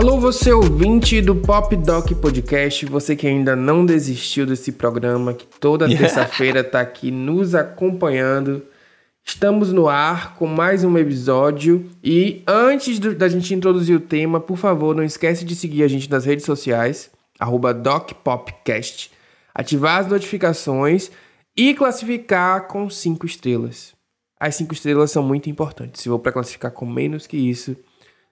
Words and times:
Alô, 0.00 0.18
você 0.18 0.50
ouvinte 0.50 1.20
do 1.20 1.36
Pop 1.36 1.76
Doc 1.76 2.10
Podcast, 2.12 2.86
você 2.86 3.14
que 3.14 3.26
ainda 3.26 3.54
não 3.54 3.84
desistiu 3.84 4.46
desse 4.46 4.72
programa, 4.72 5.34
que 5.34 5.44
toda 5.44 5.86
terça-feira 5.86 6.64
tá 6.64 6.80
aqui 6.80 7.10
nos 7.10 7.54
acompanhando. 7.54 8.62
Estamos 9.22 9.74
no 9.74 9.90
ar 9.90 10.36
com 10.36 10.46
mais 10.46 10.84
um 10.84 10.96
episódio 10.96 11.84
e 12.02 12.42
antes 12.46 12.98
do, 12.98 13.14
da 13.14 13.28
gente 13.28 13.52
introduzir 13.52 13.94
o 13.94 14.00
tema, 14.00 14.40
por 14.40 14.56
favor, 14.56 14.96
não 14.96 15.04
esquece 15.04 15.44
de 15.44 15.54
seguir 15.54 15.82
a 15.82 15.88
gente 15.88 16.10
nas 16.10 16.24
redes 16.24 16.46
sociais, 16.46 17.10
DocPopcast, 17.38 19.10
ativar 19.54 20.00
as 20.00 20.06
notificações 20.06 21.10
e 21.54 21.74
classificar 21.74 22.68
com 22.68 22.88
cinco 22.88 23.26
estrelas. 23.26 23.92
As 24.40 24.54
cinco 24.54 24.72
estrelas 24.72 25.10
são 25.10 25.22
muito 25.22 25.50
importantes. 25.50 26.00
Se 26.00 26.08
for 26.08 26.18
para 26.18 26.32
classificar 26.32 26.70
com 26.70 26.86
menos 26.86 27.26
que 27.26 27.36
isso, 27.36 27.76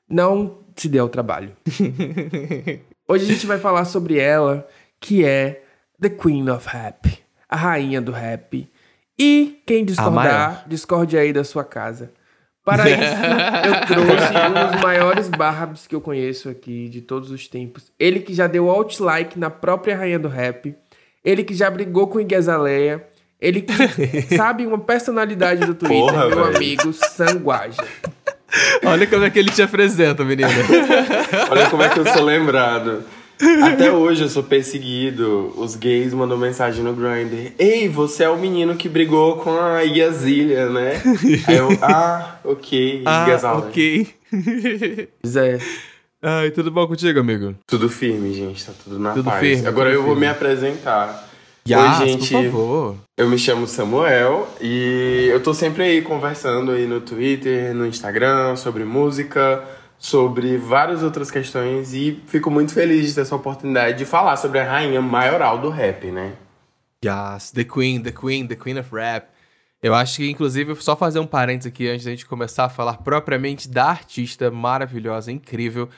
não 0.09 0.59
se 0.77 0.89
dê 0.89 0.98
ao 0.98 1.09
trabalho. 1.09 1.53
Hoje 3.09 3.25
a 3.25 3.33
gente 3.33 3.47
vai 3.47 3.59
falar 3.59 3.85
sobre 3.85 4.19
ela, 4.19 4.66
que 5.01 5.25
é 5.25 5.62
The 6.01 6.09
Queen 6.11 6.49
of 6.51 6.69
Rap, 6.69 7.19
a 7.49 7.57
rainha 7.57 8.01
do 8.01 8.13
rap. 8.13 8.69
E 9.19 9.61
quem 9.66 9.85
discordar, 9.85 10.65
discorde 10.69 11.16
aí 11.19 11.33
da 11.33 11.43
sua 11.43 11.65
casa. 11.65 12.13
Para 12.65 12.85
isso, 12.89 13.01
eu 13.01 13.87
trouxe 13.87 14.33
um 14.37 14.73
dos 14.73 14.80
maiores 14.83 15.29
barbs 15.29 15.87
que 15.87 15.95
eu 15.95 16.01
conheço 16.01 16.51
aqui 16.51 16.88
de 16.88 17.01
todos 17.01 17.30
os 17.30 17.49
tempos. 17.49 17.91
Ele 17.99 18.21
que 18.21 18.35
já 18.35 18.47
deu 18.47 18.71
alt 18.71 19.01
like 19.01 19.38
na 19.38 19.49
própria 19.49 19.97
rainha 19.97 20.19
do 20.19 20.29
rap. 20.29 20.77
Ele 21.25 21.43
que 21.43 21.55
já 21.55 21.71
brigou 21.71 22.07
com 22.09 22.21
Igazaleia. 22.21 23.05
Ele 23.41 23.63
que 23.63 23.73
sabe 24.37 24.66
uma 24.66 24.79
personalidade 24.79 25.65
do 25.65 25.75
Twitter, 25.75 25.99
Porra, 25.99 26.27
meu 26.29 26.45
véio. 26.45 26.57
amigo 26.57 26.93
Sanguaja. 26.93 27.83
Olha 28.84 29.07
como 29.07 29.25
é 29.25 29.30
que 29.30 29.38
ele 29.38 29.51
te 29.51 29.62
apresenta, 29.62 30.25
menina. 30.25 30.49
Olha 31.51 31.68
como 31.68 31.82
é 31.82 31.88
que 31.88 31.99
eu 31.99 32.07
sou 32.07 32.24
lembrado. 32.24 33.04
Até 33.63 33.93
hoje 33.93 34.23
eu 34.23 34.29
sou 34.29 34.43
perseguido. 34.43 35.52
Os 35.57 35.77
gays 35.77 36.13
mandam 36.13 36.37
mensagem 36.37 36.82
no 36.82 36.93
Grindr. 36.93 37.52
Ei, 37.59 37.88
você 37.88 38.24
é 38.24 38.29
o 38.29 38.37
menino 38.38 38.74
que 38.74 38.88
brigou 38.88 39.37
com 39.37 39.57
a 39.59 39.80
Yazilha, 39.82 40.69
né? 40.71 41.01
Aí 41.46 41.57
eu, 41.57 41.69
ah, 41.82 42.37
ok. 42.43 43.02
Ah, 43.07 43.26
ok. 43.59 44.09
Zé. 45.26 45.59
Ai, 46.21 46.51
tudo 46.51 46.71
bom 46.71 46.87
contigo, 46.88 47.21
amigo? 47.21 47.54
Tudo 47.66 47.88
firme, 47.88 48.35
gente. 48.35 48.65
Tá 48.65 48.73
tudo 48.82 48.99
na 48.99 49.13
tudo 49.13 49.26
paz. 49.30 49.38
Firme, 49.41 49.69
Agora 49.69 49.91
eu 49.91 50.01
firme. 50.01 50.09
vou 50.09 50.16
me 50.16 50.26
apresentar. 50.26 51.27
Yes, 51.69 52.01
Oi, 52.01 52.09
gente. 52.09 52.33
Por 52.33 52.45
favor. 52.45 52.97
Eu 53.15 53.29
me 53.29 53.38
chamo 53.38 53.66
Samuel 53.66 54.49
e 54.59 55.29
eu 55.30 55.43
tô 55.43 55.52
sempre 55.52 55.83
aí 55.83 56.01
conversando 56.01 56.73
aí 56.73 56.87
no 56.87 56.99
Twitter, 57.02 57.75
no 57.75 57.87
Instagram 57.87 58.57
sobre 58.57 58.85
música, 58.85 59.63
sobre 59.99 60.57
várias 60.57 61.02
outras 61.02 61.30
questões 61.30 61.93
e 61.93 62.23
fico 62.27 62.51
muito 62.51 62.73
feliz 62.73 63.09
de 63.09 63.15
ter 63.15 63.21
essa 63.21 63.37
oportunidade 63.37 63.99
de 63.99 64.06
falar 64.06 64.37
sobre 64.38 64.60
a 64.60 64.65
rainha 64.65 65.03
maioral 65.03 65.59
do 65.59 65.69
rap, 65.69 66.10
né? 66.10 66.33
Yes, 67.05 67.50
the 67.50 67.65
queen, 67.65 68.03
the 68.03 68.12
queen, 68.12 68.47
the 68.47 68.56
queen 68.56 68.78
of 68.78 68.88
rap. 68.94 69.28
Eu 69.82 69.94
acho 69.94 70.16
que, 70.16 70.31
inclusive, 70.31 70.75
só 70.77 70.97
fazer 70.97 71.19
um 71.19 71.27
parênteses 71.27 71.71
aqui 71.71 71.88
antes 71.88 72.06
da 72.06 72.10
gente 72.10 72.27
começar 72.27 72.65
a 72.65 72.69
falar 72.69 72.94
propriamente 72.94 73.69
da 73.69 73.91
artista 73.91 74.50
maravilhosa, 74.50 75.31
incrível 75.31 75.88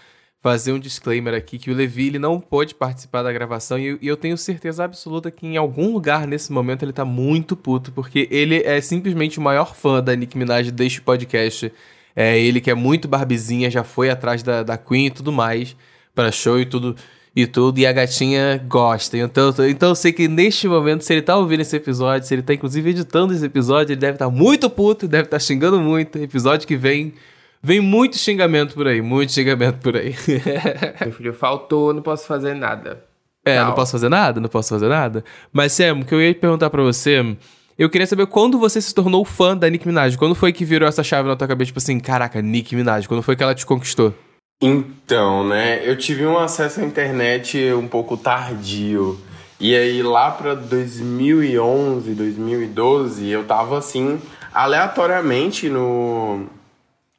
fazer 0.40 0.72
um 0.72 0.78
disclaimer 0.78 1.34
aqui 1.34 1.58
que 1.58 1.70
o 1.70 1.74
Levi 1.74 2.08
ele 2.08 2.18
não 2.18 2.40
pôde 2.40 2.74
participar 2.74 3.22
da 3.22 3.32
gravação 3.32 3.78
e, 3.78 3.98
e, 4.00 4.08
eu 4.08 4.16
tenho 4.16 4.36
certeza 4.38 4.82
absoluta 4.82 5.30
que 5.30 5.46
em 5.46 5.56
algum 5.56 5.92
lugar 5.92 6.26
nesse 6.26 6.50
momento 6.50 6.82
ele 6.82 6.92
tá 6.92 7.04
muito 7.04 7.54
puto, 7.54 7.92
porque 7.92 8.26
ele 8.30 8.62
é 8.64 8.80
simplesmente 8.80 9.38
o 9.38 9.42
maior 9.42 9.74
fã 9.74 10.02
da 10.02 10.16
Nicki 10.16 10.38
Minaj 10.38 10.70
deste 10.70 11.02
podcast. 11.02 11.70
É 12.16 12.38
ele 12.38 12.60
que 12.60 12.70
é 12.70 12.74
muito 12.74 13.06
barbizinha, 13.06 13.70
já 13.70 13.84
foi 13.84 14.10
atrás 14.10 14.42
da, 14.42 14.62
da 14.62 14.76
Queen 14.76 15.06
e 15.06 15.10
tudo 15.10 15.30
mais, 15.30 15.76
para 16.14 16.32
show 16.32 16.58
e 16.58 16.66
tudo 16.66 16.96
e 17.34 17.46
tudo, 17.46 17.78
e 17.78 17.86
a 17.86 17.92
gatinha 17.92 18.58
gosta. 18.68 19.16
Então, 19.16 19.54
então 19.68 19.90
eu 19.90 19.94
sei 19.94 20.12
que 20.12 20.26
neste 20.26 20.66
momento, 20.66 21.04
se 21.04 21.12
ele 21.12 21.22
tá 21.22 21.36
ouvindo 21.36 21.60
esse 21.60 21.76
episódio, 21.76 22.26
se 22.26 22.34
ele 22.34 22.42
tá 22.42 22.52
inclusive 22.52 22.90
editando 22.90 23.32
esse 23.32 23.44
episódio, 23.44 23.92
ele 23.92 24.00
deve 24.00 24.14
estar 24.14 24.24
tá 24.24 24.30
muito 24.30 24.68
puto, 24.68 25.06
deve 25.06 25.24
estar 25.24 25.36
tá 25.36 25.40
xingando 25.40 25.80
muito. 25.80 26.18
Episódio 26.18 26.66
que 26.66 26.76
vem 26.76 27.14
Vem 27.62 27.80
muito 27.80 28.16
xingamento 28.16 28.74
por 28.74 28.86
aí, 28.86 29.02
muito 29.02 29.32
xingamento 29.32 29.78
por 29.80 29.96
aí. 29.96 30.14
Meu 31.00 31.12
filho, 31.12 31.34
faltou, 31.34 31.92
não 31.92 32.00
posso 32.00 32.26
fazer 32.26 32.54
nada. 32.54 33.04
É, 33.44 33.56
Tchau. 33.56 33.66
não 33.66 33.74
posso 33.74 33.92
fazer 33.92 34.08
nada, 34.08 34.40
não 34.40 34.48
posso 34.48 34.68
fazer 34.70 34.88
nada. 34.88 35.24
Mas, 35.52 35.72
Sam, 35.72 36.00
o 36.00 36.04
que 36.04 36.14
eu 36.14 36.22
ia 36.22 36.34
perguntar 36.34 36.70
para 36.70 36.82
você, 36.82 37.36
eu 37.78 37.90
queria 37.90 38.06
saber 38.06 38.26
quando 38.26 38.58
você 38.58 38.80
se 38.80 38.94
tornou 38.94 39.24
fã 39.24 39.56
da 39.56 39.68
Nicki 39.68 39.86
Minaj. 39.86 40.16
Quando 40.16 40.34
foi 40.34 40.52
que 40.52 40.64
virou 40.64 40.88
essa 40.88 41.02
chave 41.02 41.28
na 41.28 41.36
tua 41.36 41.48
cabeça, 41.48 41.68
tipo 41.68 41.78
assim, 41.78 41.98
caraca, 42.00 42.40
Nicki 42.40 42.76
Minaj, 42.76 43.06
quando 43.06 43.22
foi 43.22 43.36
que 43.36 43.42
ela 43.42 43.54
te 43.54 43.66
conquistou? 43.66 44.14
Então, 44.62 45.46
né, 45.46 45.80
eu 45.88 45.96
tive 45.96 46.26
um 46.26 46.38
acesso 46.38 46.80
à 46.80 46.84
internet 46.84 47.72
um 47.72 47.88
pouco 47.88 48.16
tardio. 48.16 49.18
E 49.58 49.74
aí, 49.74 50.02
lá 50.02 50.30
pra 50.30 50.54
2011, 50.54 52.14
2012, 52.14 53.28
eu 53.28 53.44
tava 53.44 53.78
assim, 53.78 54.18
aleatoriamente 54.52 55.68
no 55.68 56.46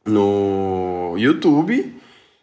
no 0.06 1.16
YouTube 1.18 1.96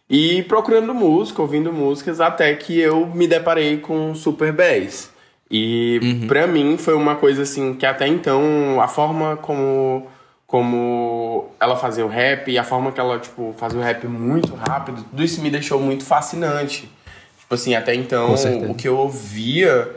e 0.08 0.42
procurando 0.44 0.94
música, 0.94 1.42
ouvindo 1.42 1.72
músicas, 1.72 2.20
até 2.20 2.54
que 2.54 2.78
eu 2.78 3.06
me 3.06 3.26
deparei 3.26 3.78
com 3.78 4.14
Super 4.14 4.52
Bass. 4.52 5.10
E 5.50 6.00
uhum. 6.02 6.26
pra 6.26 6.46
mim 6.46 6.76
foi 6.78 6.94
uma 6.94 7.16
coisa 7.16 7.42
assim 7.42 7.74
que 7.74 7.86
até 7.86 8.06
então 8.06 8.80
a 8.80 8.88
forma 8.88 9.36
como 9.36 10.06
como 10.46 11.50
ela 11.60 11.76
fazia 11.76 12.06
o 12.06 12.08
rap 12.08 12.50
e 12.50 12.58
a 12.58 12.64
forma 12.64 12.90
que 12.90 12.98
ela 12.98 13.18
tipo 13.18 13.54
fazia 13.58 13.78
o 13.78 13.82
rap 13.82 14.06
muito 14.06 14.54
rápido, 14.54 15.02
tudo 15.10 15.22
isso 15.22 15.42
me 15.42 15.50
deixou 15.50 15.78
muito 15.80 16.04
fascinante. 16.04 16.90
Tipo 17.38 17.54
assim, 17.54 17.74
até 17.74 17.94
então 17.94 18.34
o 18.68 18.74
que 18.74 18.88
eu 18.88 18.96
ouvia 18.96 19.90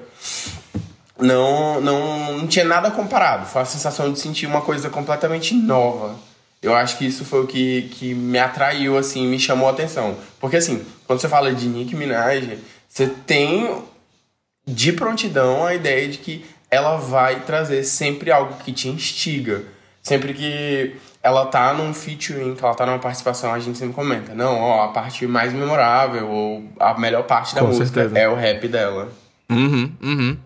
não, 1.18 1.80
não 1.80 2.38
não 2.38 2.48
tinha 2.48 2.66
nada 2.66 2.92
comparado. 2.92 3.46
Foi 3.46 3.62
a 3.62 3.66
sensação 3.66 4.12
de 4.12 4.20
sentir 4.20 4.46
uma 4.46 4.62
coisa 4.62 4.90
completamente 4.90 5.54
nova 5.54 6.16
eu 6.62 6.76
acho 6.76 6.98
que 6.98 7.06
isso 7.06 7.26
foi 7.26 7.42
o 7.44 7.48
que, 7.48 7.84
que 7.94 8.14
me 8.14 8.38
atraiu, 8.38 8.98
assim, 8.98 9.28
me 9.28 9.40
chamou 9.40 9.68
a 9.68 9.72
atenção. 9.72 10.16
Porque, 10.40 10.58
assim, 10.58 10.86
quando 11.08 11.20
você 11.20 11.28
fala 11.28 11.54
de 11.54 11.68
Nicki 11.68 11.96
Minaj, 11.96 12.58
você 12.88 13.08
tem 13.08 13.84
de 14.68 14.94
prontidão 14.94 15.66
a 15.66 15.74
ideia 15.74 16.08
de 16.08 16.20
que 16.20 16.46
ela 16.70 16.98
vai 16.98 17.42
trazer 17.42 17.84
sempre 17.84 18.32
algo 18.32 18.56
que 18.64 18.72
te 18.72 18.88
instiga. 18.88 19.64
Sempre 20.04 20.34
que 20.34 20.96
ela 21.24 21.46
tá 21.46 21.74
num 21.74 21.94
featuring, 21.94 22.56
que 22.56 22.64
ela 22.64 22.74
tá 22.74 22.86
numa 22.86 23.00
participação, 23.00 23.54
a 23.54 23.60
gente 23.60 23.78
sempre 23.78 23.94
comenta. 23.94 24.34
Não, 24.34 24.60
ó, 24.60 24.86
a 24.86 24.88
parte 24.90 25.26
mais 25.28 25.54
memorável 25.54 26.28
ou 26.28 26.64
a 26.80 26.98
melhor 26.98 27.24
parte 27.24 27.54
da 27.54 27.62
Com 27.62 27.68
música 27.68 27.88
certeza. 27.88 28.18
é 28.20 28.28
o 28.28 28.36
rap 28.36 28.68
dela. 28.68 29.12
Uhum, 29.50 29.92
uhum. 30.02 30.38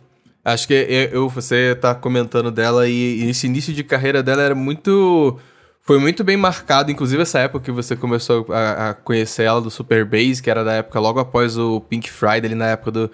Acho 0.44 0.68
que 0.68 0.74
eu, 1.12 1.30
você 1.30 1.76
tá 1.76 1.96
comentando 1.96 2.52
dela 2.52 2.88
e, 2.88 3.24
e 3.24 3.30
esse 3.30 3.48
início 3.48 3.74
de 3.74 3.84
carreira 3.84 4.22
dela 4.22 4.42
era 4.42 4.56
muito 4.56 5.40
foi 5.86 6.00
muito 6.00 6.24
bem 6.24 6.36
marcado, 6.36 6.92
inclusive 6.92 7.22
essa 7.22 7.38
época 7.38 7.64
que 7.66 7.72
você 7.72 7.96
começou 7.96 8.48
a, 8.50 8.90
a, 8.90 8.94
conhecer 8.96 9.44
ela 9.44 9.62
do 9.62 9.70
Super 9.70 10.04
Bass, 10.04 10.42
que 10.42 10.50
era 10.50 10.64
da 10.64 10.74
época 10.74 11.00
logo 11.00 11.20
após 11.20 11.60
o 11.60 11.80
Pink 11.80 12.10
Friday, 12.10 12.46
ali 12.46 12.56
na 12.56 12.70
época 12.70 12.90
do 12.90 13.12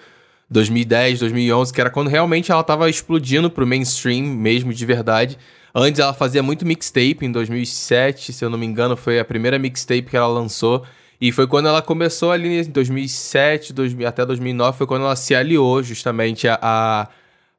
2010, 0.48 1.20
2011, 1.20 1.70
que 1.70 1.80
era 1.82 1.90
quando 1.90 2.08
realmente 2.08 2.50
ela 2.50 2.64
tava 2.64 2.88
explodindo 2.88 3.50
pro 3.50 3.66
mainstream 3.66 4.24
mesmo, 4.24 4.72
de 4.72 4.86
verdade. 4.86 5.36
Antes 5.74 6.00
ela 6.00 6.14
fazia 6.14 6.42
muito 6.42 6.64
mixtape, 6.64 7.18
em 7.20 7.30
2007, 7.30 8.32
se 8.32 8.42
eu 8.42 8.48
não 8.48 8.56
me 8.56 8.64
engano, 8.64 8.96
foi 8.96 9.20
a 9.20 9.24
primeira 9.24 9.58
mixtape 9.58 10.04
que 10.04 10.16
ela 10.16 10.26
lançou. 10.26 10.82
E 11.20 11.30
foi 11.30 11.46
quando 11.46 11.68
ela 11.68 11.82
começou 11.82 12.32
ali 12.32 12.62
em 12.62 12.70
2007 12.70 13.74
2000, 13.74 14.08
até 14.08 14.24
2009, 14.24 14.78
foi 14.78 14.86
quando 14.86 15.04
ela 15.04 15.14
se 15.14 15.34
aliou 15.34 15.82
justamente 15.82 16.48
a, 16.48 16.58
a 16.62 17.08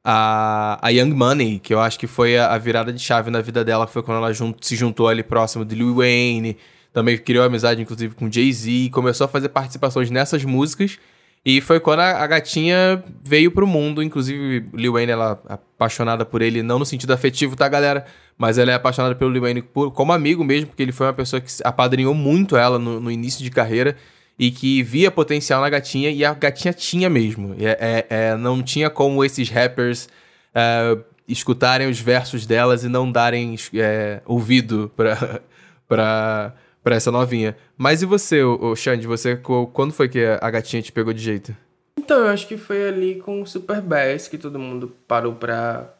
a, 0.04 0.78
a 0.82 0.90
Young 0.90 1.14
Money, 1.14 1.58
que 1.58 1.72
eu 1.72 1.80
acho 1.80 1.98
que 1.98 2.06
foi 2.06 2.36
a, 2.36 2.52
a 2.52 2.58
virada 2.58 2.92
de 2.92 3.00
chave 3.00 3.30
na 3.30 3.40
vida 3.40 3.64
dela, 3.64 3.86
foi 3.86 4.02
quando 4.02 4.18
ela 4.18 4.30
se 4.60 4.76
juntou 4.76 5.08
ali 5.08 5.22
próximo 5.22 5.64
de 5.64 5.74
Lil 5.74 5.96
Wayne, 5.96 6.58
também 6.92 7.16
criou 7.16 7.44
amizade, 7.44 7.80
inclusive, 7.80 8.14
com 8.14 8.30
Jay-Z, 8.30 8.90
começou 8.92 9.24
a 9.24 9.28
fazer 9.28 9.48
participações 9.48 10.10
nessas 10.10 10.44
músicas. 10.44 10.98
E 11.44 11.60
foi 11.60 11.80
quando 11.80 12.00
a, 12.00 12.22
a, 12.22 12.26
gatinha 12.26 13.02
veio 13.22 13.50
pro 13.50 13.66
mundo, 13.66 14.02
inclusive 14.02 14.66
Lil 14.72 14.92
Wayne, 14.92 15.12
ela 15.12 15.40
é 15.48 15.54
apaixonada 15.54 16.24
por 16.24 16.40
ele, 16.40 16.62
não 16.62 16.78
no 16.78 16.86
sentido 16.86 17.12
afetivo, 17.12 17.56
tá, 17.56 17.68
galera? 17.68 18.06
Mas 18.38 18.56
ela 18.56 18.70
é 18.70 18.74
apaixonada 18.74 19.14
pelo 19.14 19.30
Lil 19.30 19.42
Wayne 19.42 19.62
por, 19.62 19.90
como 19.90 20.12
amigo 20.12 20.44
mesmo, 20.44 20.68
porque 20.68 20.82
ele 20.82 20.92
foi 20.92 21.06
uma 21.06 21.12
pessoa 21.12 21.40
que 21.40 21.50
apadrinhou 21.62 22.14
muito 22.14 22.56
ela 22.56 22.78
no, 22.78 23.00
no 23.00 23.10
início 23.10 23.42
de 23.42 23.50
carreira 23.50 23.96
e 24.38 24.50
que 24.50 24.82
via 24.82 25.10
potencial 25.10 25.60
na 25.60 25.70
gatinha 25.70 26.10
e 26.10 26.24
a 26.24 26.34
gatinha 26.34 26.72
tinha 26.72 27.08
mesmo. 27.08 27.54
É, 27.58 28.06
é, 28.08 28.30
é 28.30 28.36
não 28.36 28.62
tinha 28.62 28.90
como 28.90 29.24
esses 29.24 29.48
rappers 29.48 30.08
é, 30.54 30.98
escutarem 31.26 31.88
os 31.88 32.00
versos 32.00 32.46
delas 32.46 32.84
e 32.84 32.88
não 32.88 33.10
darem 33.10 33.56
é, 33.74 34.20
ouvido 34.26 34.90
pra, 34.96 35.40
pra, 35.88 36.54
pra 36.82 36.96
essa 36.96 37.10
novinha. 37.10 37.56
Mas 37.76 38.02
e 38.02 38.06
você, 38.06 38.42
o 38.42 38.74
Xande? 38.74 39.06
Você, 39.06 39.36
quando 39.72 39.92
foi 39.92 40.08
que 40.08 40.24
a 40.40 40.50
gatinha 40.50 40.82
te 40.82 40.92
pegou 40.92 41.12
de 41.12 41.22
jeito? 41.22 41.56
Então, 41.96 42.18
eu 42.18 42.28
acho 42.28 42.46
que 42.46 42.56
foi 42.56 42.88
ali 42.88 43.14
com 43.16 43.40
o 43.40 43.46
Super 43.46 43.80
Bass 43.80 44.28
que 44.28 44.36
todo 44.36 44.58
mundo 44.58 44.94
parou 45.08 45.34
pra 45.34 45.94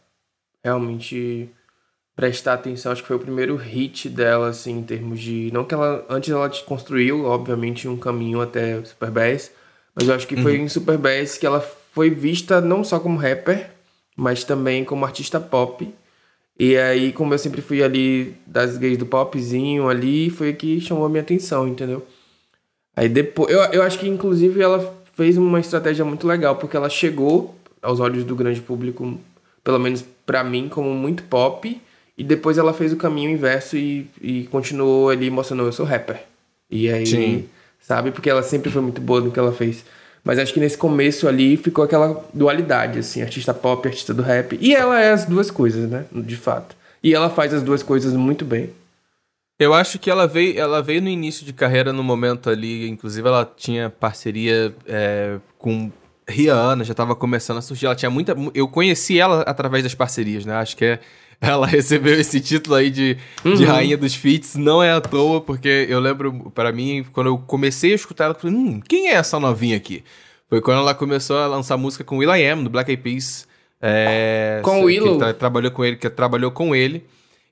realmente 0.62 1.48
prestar 2.16 2.54
atenção, 2.54 2.92
acho 2.92 3.02
que 3.02 3.08
foi 3.08 3.16
o 3.16 3.20
primeiro 3.20 3.56
hit 3.56 4.08
dela, 4.08 4.48
assim, 4.48 4.78
em 4.78 4.82
termos 4.82 5.20
de. 5.20 5.50
Não 5.52 5.64
que 5.64 5.74
ela. 5.74 6.04
Antes 6.08 6.30
ela 6.30 6.48
construiu, 6.64 7.24
obviamente, 7.24 7.88
um 7.88 7.96
caminho 7.96 8.40
até 8.40 8.82
Super 8.84 9.10
Bass, 9.10 9.50
mas 9.94 10.08
eu 10.08 10.14
acho 10.14 10.26
que 10.26 10.36
foi 10.36 10.58
uhum. 10.58 10.64
em 10.64 10.68
Super 10.68 10.98
Bass 10.98 11.38
que 11.38 11.46
ela 11.46 11.60
foi 11.60 12.10
vista 12.10 12.60
não 12.60 12.82
só 12.84 12.98
como 12.98 13.18
rapper, 13.18 13.70
mas 14.16 14.44
também 14.44 14.84
como 14.84 15.04
artista 15.04 15.40
pop. 15.40 15.92
E 16.58 16.76
aí, 16.76 17.12
como 17.12 17.34
eu 17.34 17.38
sempre 17.38 17.60
fui 17.60 17.82
ali 17.82 18.36
das 18.46 18.76
gays 18.76 18.96
do 18.96 19.06
popzinho 19.06 19.88
ali, 19.88 20.30
foi 20.30 20.52
que 20.52 20.80
chamou 20.80 21.04
a 21.06 21.08
minha 21.08 21.22
atenção, 21.22 21.66
entendeu? 21.66 22.06
Aí 22.96 23.08
depois. 23.08 23.52
Eu, 23.52 23.60
eu 23.72 23.82
acho 23.82 23.98
que 23.98 24.08
inclusive 24.08 24.62
ela 24.62 24.94
fez 25.14 25.36
uma 25.36 25.60
estratégia 25.60 26.04
muito 26.04 26.26
legal, 26.26 26.56
porque 26.56 26.76
ela 26.76 26.88
chegou 26.88 27.56
aos 27.82 27.98
olhos 28.00 28.24
do 28.24 28.36
grande 28.36 28.60
público, 28.60 29.18
pelo 29.64 29.78
menos 29.80 30.04
para 30.24 30.44
mim, 30.44 30.68
como 30.68 30.90
muito 30.94 31.24
pop. 31.24 31.80
E 32.16 32.22
depois 32.22 32.58
ela 32.58 32.72
fez 32.72 32.92
o 32.92 32.96
caminho 32.96 33.30
inverso 33.30 33.76
e, 33.76 34.08
e 34.20 34.44
continuou 34.44 35.10
ali 35.10 35.30
mostrando 35.30 35.64
eu 35.64 35.72
sou 35.72 35.84
rapper. 35.84 36.22
E 36.70 36.88
aí, 36.88 37.06
Sim. 37.06 37.48
sabe? 37.80 38.10
Porque 38.10 38.30
ela 38.30 38.42
sempre 38.42 38.70
foi 38.70 38.82
muito 38.82 39.00
boa 39.00 39.20
no 39.20 39.30
que 39.30 39.38
ela 39.38 39.52
fez. 39.52 39.84
Mas 40.22 40.38
acho 40.38 40.54
que 40.54 40.60
nesse 40.60 40.78
começo 40.78 41.28
ali 41.28 41.56
ficou 41.56 41.84
aquela 41.84 42.24
dualidade, 42.32 43.00
assim, 43.00 43.20
artista 43.20 43.52
pop, 43.52 43.86
artista 43.86 44.14
do 44.14 44.22
rap. 44.22 44.56
E 44.60 44.74
ela 44.74 45.00
é 45.00 45.12
as 45.12 45.26
duas 45.26 45.50
coisas, 45.50 45.90
né? 45.90 46.06
De 46.10 46.36
fato. 46.36 46.74
E 47.02 47.12
ela 47.14 47.28
faz 47.28 47.52
as 47.52 47.62
duas 47.62 47.82
coisas 47.82 48.14
muito 48.14 48.44
bem. 48.44 48.70
Eu 49.58 49.74
acho 49.74 49.98
que 49.98 50.10
ela 50.10 50.26
veio, 50.26 50.58
ela 50.58 50.82
veio 50.82 51.02
no 51.02 51.08
início 51.08 51.44
de 51.44 51.52
carreira 51.52 51.92
no 51.92 52.02
momento 52.02 52.50
ali, 52.50 52.88
inclusive 52.88 53.28
ela 53.28 53.44
tinha 53.56 53.88
parceria 53.88 54.74
é, 54.86 55.38
com 55.58 55.92
Rihanna, 56.26 56.82
já 56.84 56.92
estava 56.92 57.14
começando 57.14 57.58
a 57.58 57.62
surgir. 57.62 57.86
Ela 57.86 57.94
tinha 57.94 58.10
muita. 58.10 58.34
Eu 58.54 58.66
conheci 58.66 59.20
ela 59.20 59.42
através 59.42 59.84
das 59.84 59.94
parcerias, 59.94 60.44
né? 60.44 60.54
Acho 60.54 60.76
que 60.76 60.84
é, 60.84 61.00
ela 61.40 61.66
recebeu 61.66 62.14
esse 62.18 62.40
título 62.40 62.76
aí 62.76 62.90
de, 62.90 63.16
uhum. 63.44 63.54
de 63.54 63.64
rainha 63.64 63.96
dos 63.96 64.14
feats, 64.14 64.56
não 64.56 64.82
é 64.82 64.92
à 64.92 65.00
toa, 65.00 65.40
porque 65.40 65.86
eu 65.88 66.00
lembro, 66.00 66.50
para 66.54 66.72
mim, 66.72 67.04
quando 67.12 67.28
eu 67.28 67.38
comecei 67.38 67.92
a 67.92 67.96
escutar 67.96 68.24
ela, 68.24 68.34
eu 68.34 68.40
falei, 68.40 68.56
hum, 68.56 68.80
quem 68.80 69.08
é 69.08 69.14
essa 69.14 69.38
novinha 69.38 69.76
aqui? 69.76 70.04
Foi 70.48 70.60
quando 70.60 70.78
ela 70.78 70.94
começou 70.94 71.38
a 71.38 71.46
lançar 71.46 71.76
música 71.76 72.04
com 72.04 72.18
Will.i.am, 72.18 72.64
do 72.64 72.70
Black 72.70 72.90
Eyed 72.90 73.02
Peas. 73.02 73.46
É, 73.80 74.60
com 74.62 74.82
o 74.82 74.84
Willow? 74.84 75.18
Que 75.18 75.32
trabalhou 75.34 75.70
com 75.70 75.84
ele, 75.84 75.96
que 75.96 76.08
trabalhou 76.08 76.50
com 76.50 76.74
ele. 76.74 77.04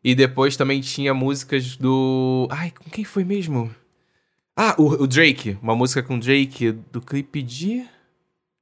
E 0.05 0.15
depois 0.15 0.57
também 0.57 0.81
tinha 0.81 1.15
músicas 1.15 1.77
do... 1.77 2.49
Ai, 2.51 2.73
com 2.73 2.91
quem 2.91 3.05
foi 3.05 3.25
mesmo? 3.25 3.75
Ah, 4.57 4.75
o, 4.79 5.03
o 5.03 5.07
Drake. 5.07 5.57
Uma 5.63 5.77
música 5.77 6.03
com 6.03 6.17
o 6.17 6.21
Drake 6.21 6.73
do 6.91 7.01
clipe 7.01 7.43
de... 7.43 7.85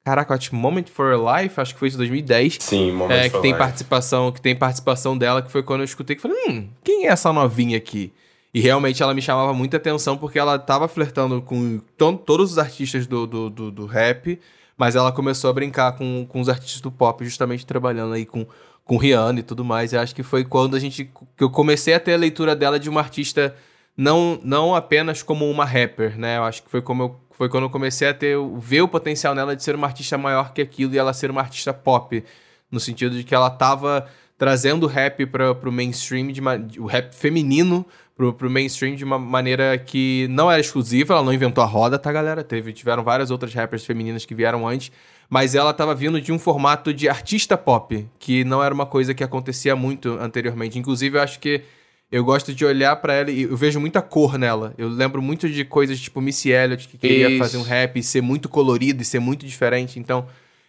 Caraca, 0.04 0.34
acho 0.34 0.54
Moment 0.54 0.84
for 0.86 1.14
Life, 1.14 1.60
acho 1.60 1.74
que 1.74 1.80
foi 1.80 1.90
de 1.90 1.96
2010. 1.96 2.58
Sim, 2.60 2.92
Moment 2.92 3.12
é, 3.12 3.28
for 3.28 3.36
que 3.36 3.42
tem 3.42 3.52
Life. 3.52 3.58
participação, 3.58 4.32
que 4.32 4.40
tem 4.40 4.56
participação 4.56 5.16
dela, 5.16 5.42
que 5.42 5.50
foi 5.50 5.62
quando 5.62 5.80
eu 5.80 5.84
escutei 5.84 6.16
que 6.16 6.22
falei, 6.22 6.36
hum, 6.48 6.68
quem 6.82 7.06
é 7.06 7.10
essa 7.10 7.32
novinha 7.32 7.76
aqui? 7.76 8.12
E 8.52 8.60
realmente 8.60 9.02
ela 9.02 9.14
me 9.14 9.22
chamava 9.22 9.52
muita 9.52 9.76
atenção 9.76 10.16
porque 10.16 10.38
ela 10.38 10.58
tava 10.58 10.88
flertando 10.88 11.40
com 11.40 11.80
todos 12.26 12.52
os 12.52 12.58
artistas 12.58 13.06
do, 13.06 13.26
do, 13.26 13.50
do, 13.50 13.70
do, 13.70 13.86
rap, 13.86 14.40
mas 14.76 14.96
ela 14.96 15.12
começou 15.12 15.50
a 15.50 15.52
brincar 15.52 15.92
com, 15.92 16.26
com 16.28 16.40
os 16.40 16.48
artistas 16.48 16.80
do 16.80 16.90
pop, 16.90 17.24
justamente 17.24 17.64
trabalhando 17.64 18.14
aí 18.14 18.26
com, 18.26 18.44
com 18.84 18.96
Rihanna 18.96 19.38
e 19.38 19.42
tudo 19.44 19.64
mais. 19.64 19.92
E 19.92 19.96
acho 19.96 20.14
que 20.14 20.24
foi 20.24 20.44
quando 20.44 20.74
a 20.74 20.80
gente. 20.80 21.04
que 21.36 21.44
eu 21.44 21.50
comecei 21.50 21.94
a 21.94 22.00
ter 22.00 22.14
a 22.14 22.16
leitura 22.16 22.56
dela 22.56 22.80
de 22.80 22.88
uma 22.88 23.00
artista 23.00 23.54
não, 23.96 24.40
não 24.42 24.74
apenas 24.74 25.22
como 25.22 25.48
uma 25.48 25.64
rapper, 25.64 26.18
né? 26.18 26.38
Eu 26.38 26.44
acho 26.44 26.62
que 26.62 26.70
foi 26.70 26.82
como 26.82 27.02
eu 27.04 27.20
foi 27.40 27.48
quando 27.48 27.64
eu 27.64 27.70
comecei 27.70 28.06
a 28.06 28.12
ter 28.12 28.36
ver 28.58 28.82
o 28.82 28.88
potencial 28.88 29.34
nela 29.34 29.56
de 29.56 29.64
ser 29.64 29.74
uma 29.74 29.86
artista 29.86 30.18
maior 30.18 30.52
que 30.52 30.60
aquilo 30.60 30.94
e 30.94 30.98
ela 30.98 31.10
ser 31.14 31.30
uma 31.30 31.40
artista 31.40 31.72
pop, 31.72 32.22
no 32.70 32.78
sentido 32.78 33.16
de 33.16 33.24
que 33.24 33.34
ela 33.34 33.48
tava 33.48 34.06
trazendo 34.36 34.84
o 34.84 34.86
rap 34.86 35.24
para 35.24 35.50
o 35.50 35.72
mainstream, 35.72 36.26
de 36.28 36.42
o 36.78 36.84
rap 36.84 37.14
feminino 37.14 37.86
pro, 38.14 38.34
pro 38.34 38.50
mainstream 38.50 38.94
de 38.94 39.04
uma 39.04 39.18
maneira 39.18 39.78
que 39.78 40.26
não 40.28 40.50
era 40.50 40.60
exclusiva, 40.60 41.14
ela 41.14 41.22
não 41.22 41.32
inventou 41.32 41.64
a 41.64 41.66
roda, 41.66 41.98
tá, 41.98 42.12
galera? 42.12 42.44
Teve, 42.44 42.74
tiveram 42.74 43.02
várias 43.02 43.30
outras 43.30 43.54
rappers 43.54 43.86
femininas 43.86 44.26
que 44.26 44.34
vieram 44.34 44.68
antes, 44.68 44.92
mas 45.26 45.54
ela 45.54 45.72
tava 45.72 45.94
vindo 45.94 46.20
de 46.20 46.32
um 46.32 46.38
formato 46.38 46.92
de 46.92 47.08
artista 47.08 47.56
pop, 47.56 48.06
que 48.18 48.44
não 48.44 48.62
era 48.62 48.74
uma 48.74 48.84
coisa 48.84 49.14
que 49.14 49.24
acontecia 49.24 49.74
muito 49.74 50.10
anteriormente. 50.20 50.78
Inclusive, 50.78 51.16
eu 51.16 51.22
acho 51.22 51.40
que 51.40 51.62
eu 52.10 52.24
gosto 52.24 52.52
de 52.52 52.64
olhar 52.64 52.96
para 52.96 53.14
ela 53.14 53.30
e 53.30 53.42
eu 53.42 53.56
vejo 53.56 53.78
muita 53.78 54.02
cor 54.02 54.36
nela. 54.36 54.74
Eu 54.76 54.88
lembro 54.88 55.22
muito 55.22 55.48
de 55.48 55.64
coisas 55.64 56.00
tipo 56.00 56.20
Missy 56.20 56.50
Elliott, 56.50 56.88
que 56.88 56.98
queria 56.98 57.28
Isso. 57.28 57.38
fazer 57.38 57.56
um 57.56 57.62
rap 57.62 57.98
e 57.98 58.02
ser 58.02 58.20
muito 58.20 58.48
colorido 58.48 59.00
e 59.00 59.04
ser 59.04 59.20
muito 59.20 59.46
diferente. 59.46 59.98
Então, 60.00 60.26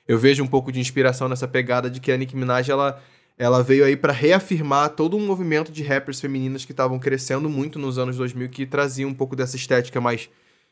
eu 0.08 0.20
vejo 0.20 0.44
um 0.44 0.48
pouco 0.48 0.72
de 0.72 0.80
inspiração 0.80 1.28
nessa 1.28 1.48
pegada 1.48 1.90
de 1.90 2.00
que 2.00 2.12
a 2.12 2.18
Nicki 2.18 2.36
Minaj, 2.36 2.70
ela, 2.70 3.02
ela 3.40 3.64
veio 3.64 3.84
aí 3.84 3.96
para 3.96 4.14
reafirmar 4.14 4.90
todo 4.90 5.18
um 5.18 5.26
movimento 5.26 5.72
de 5.72 5.82
rappers 5.82 6.22
femininas 6.22 6.64
que 6.64 6.74
estavam 6.74 7.00
crescendo 7.00 7.50
muito 7.50 7.80
nos 7.80 7.98
anos 7.98 8.18
2000, 8.18 8.50
que 8.50 8.68
traziam 8.68 9.10
um 9.10 9.14
pouco 9.14 9.36
dessa 9.36 9.56
estética 9.56 10.00
mais 10.00 10.30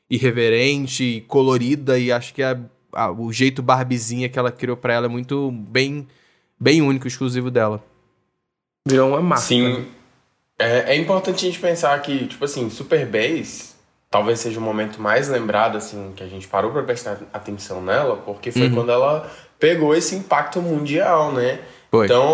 irreverente, 0.07 1.23
colorida, 1.27 1.97
e 1.97 2.11
acho 2.11 2.31
que 2.33 2.43
a, 2.43 2.59
a, 2.93 3.11
o 3.11 3.33
jeito 3.33 3.63
barbizinha 3.63 4.29
que 4.29 4.37
ela 4.37 4.51
criou 4.51 4.77
para 4.77 4.93
ela 4.93 5.05
é 5.07 5.09
muito 5.09 5.51
bem, 5.51 6.07
bem 6.59 6.81
único, 6.81 7.07
exclusivo 7.07 7.49
dela. 7.49 7.83
Virou 8.87 9.09
uma 9.09 9.21
marca. 9.21 9.45
Sim. 9.45 9.85
É, 10.59 10.93
é 10.93 10.95
importante 10.95 11.37
a 11.37 11.49
gente 11.49 11.59
pensar 11.59 11.99
que, 12.01 12.27
tipo 12.27 12.43
assim, 12.43 12.69
Super 12.69 13.05
Bass 13.05 13.69
talvez 14.11 14.39
seja 14.39 14.59
o 14.59 14.63
momento 14.63 15.01
mais 15.01 15.29
lembrado, 15.29 15.77
assim, 15.77 16.11
que 16.15 16.23
a 16.23 16.27
gente 16.27 16.47
parou 16.47 16.71
para 16.71 16.83
prestar 16.83 17.19
atenção 17.31 17.81
nela, 17.81 18.17
porque 18.17 18.51
foi 18.51 18.63
uhum. 18.63 18.75
quando 18.75 18.91
ela 18.91 19.29
pegou 19.59 19.95
esse 19.95 20.15
impacto 20.15 20.61
mundial, 20.61 21.31
né? 21.31 21.59
Foi. 21.91 22.05
Então, 22.05 22.33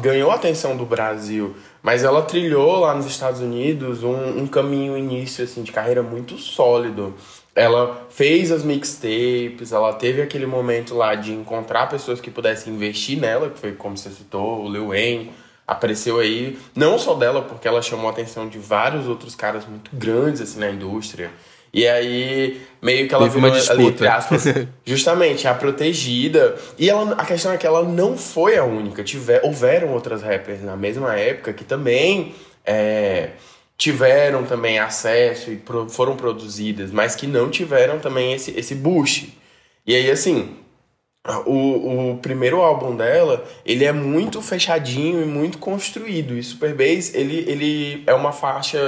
ganhou 0.00 0.30
a 0.30 0.34
atenção 0.34 0.76
do 0.76 0.84
Brasil, 0.84 1.54
mas 1.82 2.04
ela 2.04 2.22
trilhou 2.22 2.80
lá 2.80 2.94
nos 2.94 3.06
Estados 3.06 3.40
Unidos 3.40 4.02
um, 4.02 4.42
um 4.42 4.46
caminho 4.46 4.96
início 4.96 5.44
assim 5.44 5.62
de 5.62 5.72
carreira 5.72 6.02
muito 6.02 6.38
sólido. 6.38 7.14
Ela 7.54 8.06
fez 8.10 8.50
as 8.50 8.64
mixtapes, 8.64 9.72
ela 9.72 9.92
teve 9.92 10.20
aquele 10.20 10.46
momento 10.46 10.94
lá 10.94 11.14
de 11.14 11.32
encontrar 11.32 11.88
pessoas 11.88 12.20
que 12.20 12.30
pudessem 12.30 12.74
investir 12.74 13.18
nela, 13.18 13.50
que 13.50 13.58
foi 13.58 13.72
como 13.72 13.96
você 13.96 14.10
citou, 14.10 14.64
o 14.64 14.68
Lil 14.68 14.88
Wayne, 14.88 15.30
apareceu 15.66 16.18
aí, 16.18 16.58
não 16.74 16.98
só 16.98 17.14
dela, 17.14 17.42
porque 17.42 17.66
ela 17.66 17.80
chamou 17.80 18.08
a 18.08 18.10
atenção 18.10 18.48
de 18.48 18.58
vários 18.58 19.06
outros 19.06 19.34
caras 19.34 19.66
muito 19.66 19.90
grandes 19.94 20.40
assim 20.40 20.58
na 20.58 20.70
indústria. 20.70 21.30
E 21.74 21.88
aí, 21.88 22.60
meio 22.80 23.08
que 23.08 23.14
ela 23.14 23.24
Teve 23.24 23.34
virou 23.34 23.50
uma 23.50 23.58
disputa. 23.58 23.80
ali, 23.80 23.88
entre 23.88 24.06
aspas, 24.06 24.44
justamente 24.86 25.48
a 25.48 25.54
protegida. 25.54 26.54
E 26.78 26.88
ela, 26.88 27.14
a 27.14 27.24
questão 27.24 27.50
é 27.52 27.56
que 27.56 27.66
ela 27.66 27.82
não 27.82 28.16
foi 28.16 28.56
a 28.56 28.62
única. 28.62 29.02
Tiver, 29.02 29.40
houveram 29.42 29.92
outras 29.92 30.22
rappers 30.22 30.62
na 30.62 30.76
mesma 30.76 31.18
época 31.18 31.52
que 31.52 31.64
também 31.64 32.32
é, 32.64 33.30
tiveram 33.76 34.44
também 34.44 34.78
acesso 34.78 35.50
e 35.50 35.56
pro, 35.56 35.88
foram 35.88 36.14
produzidas, 36.14 36.92
mas 36.92 37.16
que 37.16 37.26
não 37.26 37.50
tiveram 37.50 37.98
também 37.98 38.32
esse, 38.32 38.52
esse 38.56 38.76
boost. 38.76 39.36
E 39.84 39.96
aí, 39.96 40.08
assim, 40.08 40.56
o, 41.46 42.10
o 42.12 42.18
primeiro 42.18 42.60
álbum 42.60 42.94
dela, 42.94 43.44
ele 43.64 43.84
é 43.84 43.92
muito 43.92 44.42
fechadinho 44.42 45.22
e 45.22 45.24
muito 45.24 45.58
construído. 45.58 46.36
E 46.36 46.42
Super 46.42 46.74
Bass, 46.74 47.14
ele, 47.14 47.44
ele 47.48 48.04
é 48.06 48.12
uma 48.12 48.30
faixa 48.30 48.78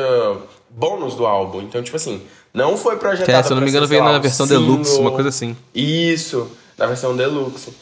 bônus 0.69 1.15
do 1.15 1.27
álbum. 1.27 1.63
Então, 1.63 1.83
tipo 1.83 1.97
assim, 1.97 2.23
não 2.53 2.77
foi 2.77 2.97
projetado. 2.97 3.39
É, 3.39 3.43
se 3.43 3.51
eu 3.51 3.57
não 3.57 3.63
me 3.63 3.71
engano, 3.71 3.87
veio 3.87 4.05
na 4.05 4.19
versão 4.19 4.47
single, 4.47 4.63
deluxe, 4.63 4.99
uma 4.99 5.13
coisa 5.13 5.31
assim. 5.31 5.57
Isso, 5.75 6.51
na 6.77 6.87
versão 6.87 7.17
deluxe. 7.17 7.73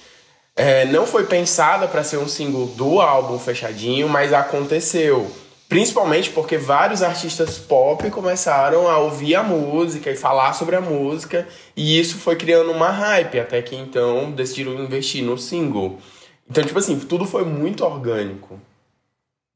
É, 0.56 0.84
não 0.84 1.04
foi 1.04 1.25
pensada 1.25 1.88
para 1.88 2.04
ser 2.04 2.18
um 2.18 2.28
single 2.28 2.66
do 2.66 3.00
álbum 3.00 3.38
fechadinho, 3.40 4.08
mas 4.08 4.32
aconteceu. 4.32 5.28
Principalmente 5.68 6.30
porque 6.30 6.59
vários 6.59 7.02
artistas 7.02 7.59
pop 7.59 8.09
começaram 8.11 8.87
a 8.87 8.99
ouvir 8.99 9.35
a 9.35 9.42
música 9.42 10.11
e 10.11 10.16
falar 10.16 10.52
sobre 10.52 10.76
a 10.76 10.80
música, 10.80 11.49
e 11.76 11.99
isso 11.99 12.18
foi 12.18 12.37
criando 12.37 12.71
uma 12.71 12.90
hype, 12.90 13.40
até 13.40 13.61
que 13.62 13.75
então 13.75 14.30
decidiram 14.30 14.75
investir 14.75 15.25
no 15.25 15.38
single. 15.38 15.99
Então, 16.49 16.62
tipo 16.62 16.78
assim, 16.78 16.99
tudo 16.99 17.25
foi 17.25 17.44
muito 17.44 17.85
orgânico. 17.85 18.61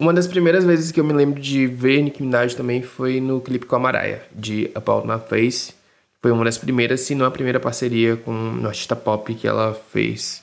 Uma 0.00 0.14
das 0.14 0.26
primeiras 0.26 0.64
vezes 0.64 0.92
que 0.92 1.00
eu 1.00 1.04
me 1.04 1.12
lembro 1.12 1.40
de 1.40 1.66
ver 1.66 2.00
Nicki 2.02 2.22
Minaj 2.22 2.54
também 2.54 2.82
foi 2.82 3.20
no 3.20 3.40
clipe 3.40 3.66
com 3.66 3.76
a 3.76 3.78
Mariah, 3.80 4.22
de 4.32 4.70
About 4.74 5.06
My 5.06 5.18
Face. 5.28 5.74
Foi 6.22 6.30
uma 6.30 6.44
das 6.44 6.56
primeiras, 6.56 7.00
se 7.00 7.14
não 7.14 7.26
a 7.26 7.30
primeira 7.30 7.60
parceria 7.60 8.16
com 8.16 8.32
um 8.32 8.66
artista 8.66 8.96
pop 8.96 9.34
que 9.34 9.46
ela 9.46 9.74
fez. 9.92 10.42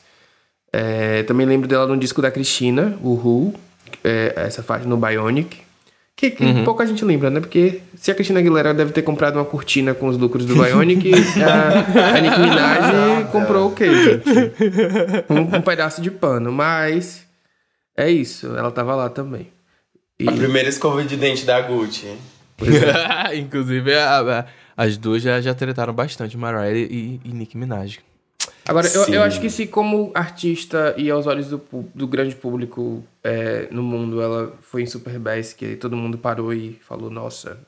É, 0.72 1.24
também 1.24 1.45
lembro 1.45 1.69
dela 1.69 1.88
no 1.88 1.98
disco 1.98 2.22
da 2.22 2.29
Cristina, 2.29 3.00
o 3.01 3.13
Who, 3.13 3.53
é, 4.04 4.34
essa 4.36 4.63
faixa 4.63 4.88
no 4.88 4.98
Bionic. 4.98 5.65
Que, 6.15 6.32
que 6.32 6.46
uhum. 6.46 6.63
pouca 6.63 6.86
gente 6.86 7.04
lembra, 7.04 7.30
né? 7.30 7.42
Porque 7.42 7.82
se 7.98 8.10
a 8.10 8.15
Cristina 8.15 8.39
Aguilera 8.39 8.74
deve 8.74 8.94
ter 8.94 9.01
comprado 9.01 9.36
uma 9.36 9.44
cortina 9.44 9.94
com 9.94 10.08
os 10.08 10.18
lucros 10.18 10.46
do 10.46 10.56
Bionic, 10.56 11.12
a, 11.44 12.15
a 12.15 12.22
Nicki 12.22 12.39
Minaj 12.39 13.32
comprou 13.34 13.68
o 13.68 13.75
quê, 13.75 13.94
gente? 13.94 14.30
Um, 15.30 15.58
um, 15.58 15.62
pedaço 15.62 16.01
de 16.01 16.10
pano. 16.10 16.54
Mas 16.54 17.25
é 17.98 18.10
isso, 18.10 18.56
ela 18.56 18.72
tava 18.72 18.96
lá 18.96 19.10
também. 19.10 19.50
E... 20.18 20.30
A 20.30 20.32
primeira 20.32 20.70
escova 20.70 21.04
de 21.04 21.18
dente 21.18 21.46
da 21.46 21.60
Gucci. 21.60 22.08
É. 22.08 23.36
Inclusive, 23.36 23.94
a, 23.96 24.20
a, 24.20 24.46
as 24.77 24.98
duas 24.98 25.22
já, 25.22 25.42
já 25.42 25.54
tretaram 25.54 25.94
bastante, 25.94 26.38
Mariah 26.38 26.77
e, 26.77 27.20
e 27.25 27.30
Nicki 27.34 27.58
Minaj. 27.58 28.00
Agora, 28.67 28.88
eu, 28.88 29.05
eu, 29.13 29.22
acho 29.22 29.39
que 29.39 29.50
se 29.50 29.67
como 29.67 30.12
artista 30.15 30.95
e 30.98 31.10
aos 31.12 31.27
olhos 31.27 31.48
do, 31.48 31.62
do 31.93 32.07
grande 32.07 32.36
público 32.36 33.03
é, 33.24 33.67
no 33.69 33.84
mundo, 33.84 34.22
ela 34.22 34.53
foi 34.62 34.81
em 34.81 34.88
Super 34.88 35.19
Bass, 35.19 35.53
que 35.53 35.75
todo 35.75 35.95
mundo 35.95 36.17
parou 36.17 36.51
e 36.51 36.79
falou, 36.84 37.12
nossa, 37.12 37.60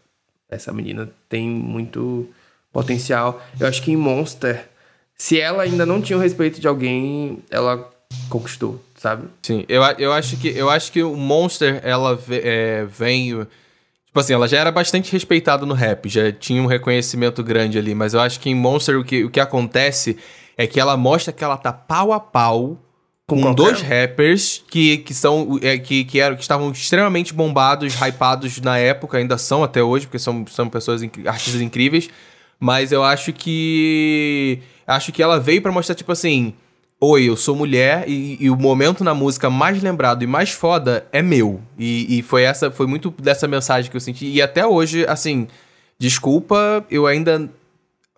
essa 0.50 0.74
menina 0.74 1.08
tem 1.30 1.48
muito 1.48 2.28
potencial. 2.74 3.40
Eu 3.60 3.68
acho 3.68 3.82
que 3.84 3.92
em 3.92 3.96
Monster, 3.96 4.68
se 5.16 5.40
ela 5.40 5.62
ainda 5.62 5.86
não 5.86 6.02
tinha 6.02 6.18
o 6.18 6.22
respeito 6.22 6.60
de 6.60 6.68
alguém, 6.68 7.44
ela 7.52 7.88
conquistou, 8.28 8.84
sabe? 8.96 9.28
Sim, 9.44 9.66
eu, 9.70 9.84
eu, 10.00 10.12
acho, 10.12 10.36
que, 10.38 10.48
eu 10.48 10.68
acho 10.68 10.92
que 10.92 11.04
o 11.04 11.16
Monster, 11.16 11.80
ela 11.84 12.20
é, 12.30 12.86
vem... 12.86 13.46
Tipo 14.08 14.20
assim, 14.20 14.34
ela 14.34 14.48
já 14.48 14.58
era 14.58 14.72
bastante 14.72 15.12
respeitada 15.12 15.64
no 15.64 15.76
rap, 15.76 16.10
já 16.10 16.32
tinha 16.32 16.60
um 16.60 16.66
reconhecimento 16.66 17.44
grande 17.44 17.78
ali, 17.78 17.94
mas 17.94 18.16
eu 18.16 18.20
acho 18.20 18.40
que 18.40 18.50
em 18.50 18.56
Monster 18.56 18.98
o 18.98 19.04
que, 19.04 19.24
o 19.24 19.30
que 19.30 19.40
acontece 19.40 20.18
é 20.58 20.66
que 20.66 20.80
ela 20.80 20.98
mostra 20.98 21.32
que 21.32 21.44
ela 21.44 21.56
tá 21.56 21.72
pau 21.72 22.12
a 22.12 22.20
pau 22.20 22.78
com, 23.28 23.42
com 23.42 23.54
dois 23.54 23.82
rappers 23.82 24.64
que, 24.70 25.00
que 25.00 25.14
são 25.14 25.60
é, 25.62 25.78
que, 25.78 26.06
que, 26.06 26.20
eram, 26.20 26.36
que 26.36 26.42
estavam 26.42 26.72
extremamente 26.72 27.34
bombados, 27.34 27.94
hypados 27.94 28.60
na 28.62 28.78
época, 28.78 29.18
ainda 29.18 29.38
são 29.38 29.64
até 29.64 29.84
hoje, 29.84 30.08
porque 30.08 30.18
são, 30.18 30.46
são 30.48 30.70
pessoas, 30.70 31.02
artistas 31.26 31.62
incríveis. 31.62 32.10
Mas 32.60 32.92
eu 32.92 33.04
acho 33.04 33.34
que. 33.34 34.60
Acho 34.88 35.12
que 35.12 35.22
ela 35.22 35.40
veio 35.40 35.62
para 35.62 35.72
mostrar, 35.72 35.94
tipo 35.94 36.12
assim. 36.12 36.54
Oi, 37.00 37.30
eu 37.30 37.38
sou 37.38 37.56
mulher 37.56 38.06
e, 38.08 38.38
e, 38.40 38.50
o 38.50 38.56
momento 38.56 39.04
na 39.04 39.14
música 39.14 39.52
mais 39.52 39.84
lembrado 39.84 40.24
e 40.24 40.28
mais 40.28 40.50
foda 40.50 41.06
é 41.12 41.22
meu. 41.22 41.62
E, 41.78 42.18
e 42.18 42.24
foi 42.24 42.42
essa, 42.42 42.72
foi 42.72 42.88
muito 42.88 43.12
dessa 43.12 43.48
mensagem 43.48 43.92
que 43.92 43.96
eu 43.96 44.02
senti. 44.02 44.26
E 44.26 44.42
até 44.42 44.66
hoje, 44.66 45.06
assim, 45.06 45.48
desculpa, 46.00 46.84
eu 46.90 47.06
ainda 47.06 47.52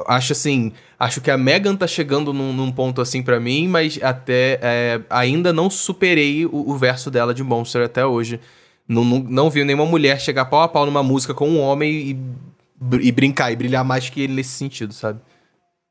acho 0.07 0.33
assim, 0.33 0.71
acho 0.99 1.21
que 1.21 1.29
a 1.29 1.37
Megan 1.37 1.75
tá 1.75 1.87
chegando 1.87 2.33
num, 2.33 2.53
num 2.53 2.71
ponto 2.71 3.01
assim 3.01 3.21
para 3.21 3.39
mim, 3.39 3.67
mas 3.67 3.99
até 4.01 4.59
é, 4.61 5.01
ainda 5.09 5.51
não 5.51 5.69
superei 5.69 6.45
o, 6.45 6.69
o, 6.69 6.77
verso 6.77 7.11
dela 7.11 7.33
de 7.33 7.43
Monster 7.43 7.83
até 7.83 8.05
hoje. 8.05 8.39
Não, 8.87 9.03
não, 9.03 9.19
não 9.19 9.49
vi 9.49 9.63
nenhuma 9.63 9.85
mulher 9.85 10.19
chegar 10.19 10.45
pau 10.45 10.61
a 10.61 10.67
pau 10.67 10.85
numa 10.85 11.03
música 11.03 11.33
com 11.33 11.47
um 11.47 11.59
homem 11.59 11.91
e, 11.91 13.07
e 13.07 13.11
brincar 13.11 13.51
e 13.51 13.55
brilhar 13.55 13.83
mais 13.83 14.09
que 14.09 14.21
ele 14.21 14.33
nesse 14.33 14.51
sentido, 14.51 14.93
sabe? 14.93 15.19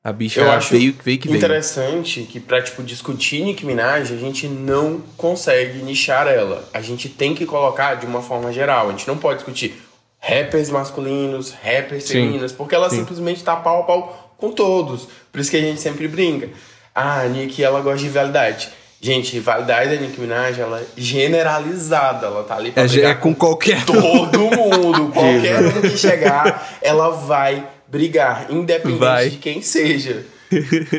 A 0.02 0.12
bicha 0.12 0.40
Eu 0.40 0.50
acho 0.50 0.70
veio, 0.70 0.94
veio 1.04 1.18
que 1.18 1.28
veio. 1.28 1.38
interessante 1.38 2.22
que 2.22 2.40
pra, 2.40 2.62
tipo, 2.62 2.82
discutir 2.82 3.44
Nicki 3.44 3.66
Minaj, 3.66 4.12
a 4.12 4.16
gente 4.16 4.46
não 4.48 5.00
consegue 5.16 5.82
nichar 5.82 6.26
ela. 6.28 6.66
A 6.72 6.80
gente 6.80 7.08
tem 7.08 7.34
que 7.34 7.44
colocar 7.44 7.96
de 7.96 8.06
uma 8.06 8.22
forma 8.22 8.52
geral. 8.52 8.88
A 8.88 8.90
gente 8.92 9.06
não 9.06 9.18
pode 9.18 9.38
discutir 9.38 9.74
rappers 10.18 10.70
masculinos, 10.70 11.52
rappers 11.52 12.04
Sim. 12.04 12.12
femininas, 12.14 12.52
porque 12.52 12.74
ela 12.74 12.90
Sim. 12.90 13.00
simplesmente 13.00 13.42
tá 13.42 13.56
pau 13.56 13.80
a 13.80 13.84
pau 13.84 14.34
com 14.36 14.50
todos. 14.52 15.08
Por 15.30 15.40
isso 15.40 15.50
que 15.50 15.56
a 15.56 15.60
gente 15.60 15.80
sempre 15.80 16.08
brinca. 16.08 16.48
Ah, 16.94 17.20
a 17.20 17.28
Nick, 17.28 17.62
ela 17.62 17.80
gosta 17.80 17.98
de 17.98 18.04
rivalidade. 18.04 18.70
Gente, 19.00 19.32
rivalidade 19.32 19.94
da 19.94 20.02
Nicki 20.02 20.20
Minaj, 20.20 20.58
ela 20.58 20.80
é 20.80 20.84
generalizada. 20.96 22.26
Ela 22.26 22.42
tá 22.42 22.56
ali 22.56 22.72
pra 22.72 22.82
é, 22.82 23.00
é 23.04 23.14
com 23.14 23.32
qualquer 23.32 23.84
todo 23.84 24.40
mundo. 24.40 25.10
qualquer 25.14 25.60
um 25.60 25.80
que 25.82 25.96
chegar, 25.96 26.78
ela 26.82 27.10
vai 27.10 27.64
brigar, 27.86 28.46
independente 28.50 28.98
vai. 28.98 29.30
de 29.30 29.36
quem 29.36 29.62
seja. 29.62 30.26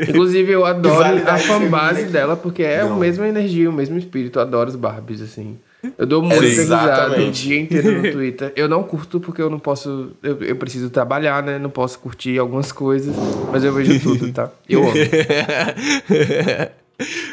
Inclusive, 0.07 0.51
eu 0.51 0.65
adoro 0.65 1.21
a 1.27 1.38
fanbase 1.38 2.05
dela, 2.05 2.38
porque 2.38 2.63
é 2.63 2.83
Não. 2.83 2.93
a 2.93 2.95
mesma 2.95 3.27
energia, 3.27 3.69
o 3.69 3.73
mesmo 3.73 3.97
espírito. 3.97 4.39
Eu 4.39 4.43
adoro 4.43 4.69
os 4.69 4.75
Barbies, 4.77 5.21
assim. 5.21 5.59
Eu 5.98 6.05
dou 6.05 6.21
muito 6.21 6.41
risada 6.41 7.21
o 7.21 7.31
dia 7.31 7.59
inteiro 7.59 8.01
no 8.01 8.12
Twitter. 8.12 8.51
Eu 8.55 8.67
não 8.67 8.83
curto 8.83 9.19
porque 9.19 9.41
eu 9.41 9.50
não 9.50 9.59
posso. 9.59 10.12
Eu, 10.21 10.43
eu 10.43 10.55
preciso 10.55 10.89
trabalhar, 10.89 11.41
né? 11.41 11.57
Não 11.57 11.69
posso 11.69 12.00
curtir 12.00 12.38
algumas 12.38 12.71
coisas, 12.71 13.15
mas 13.51 13.63
eu 13.63 13.74
vejo 13.74 14.00
tudo, 14.01 14.31
tá? 14.31 14.51
Eu 14.67 14.83
amo. 14.83 14.93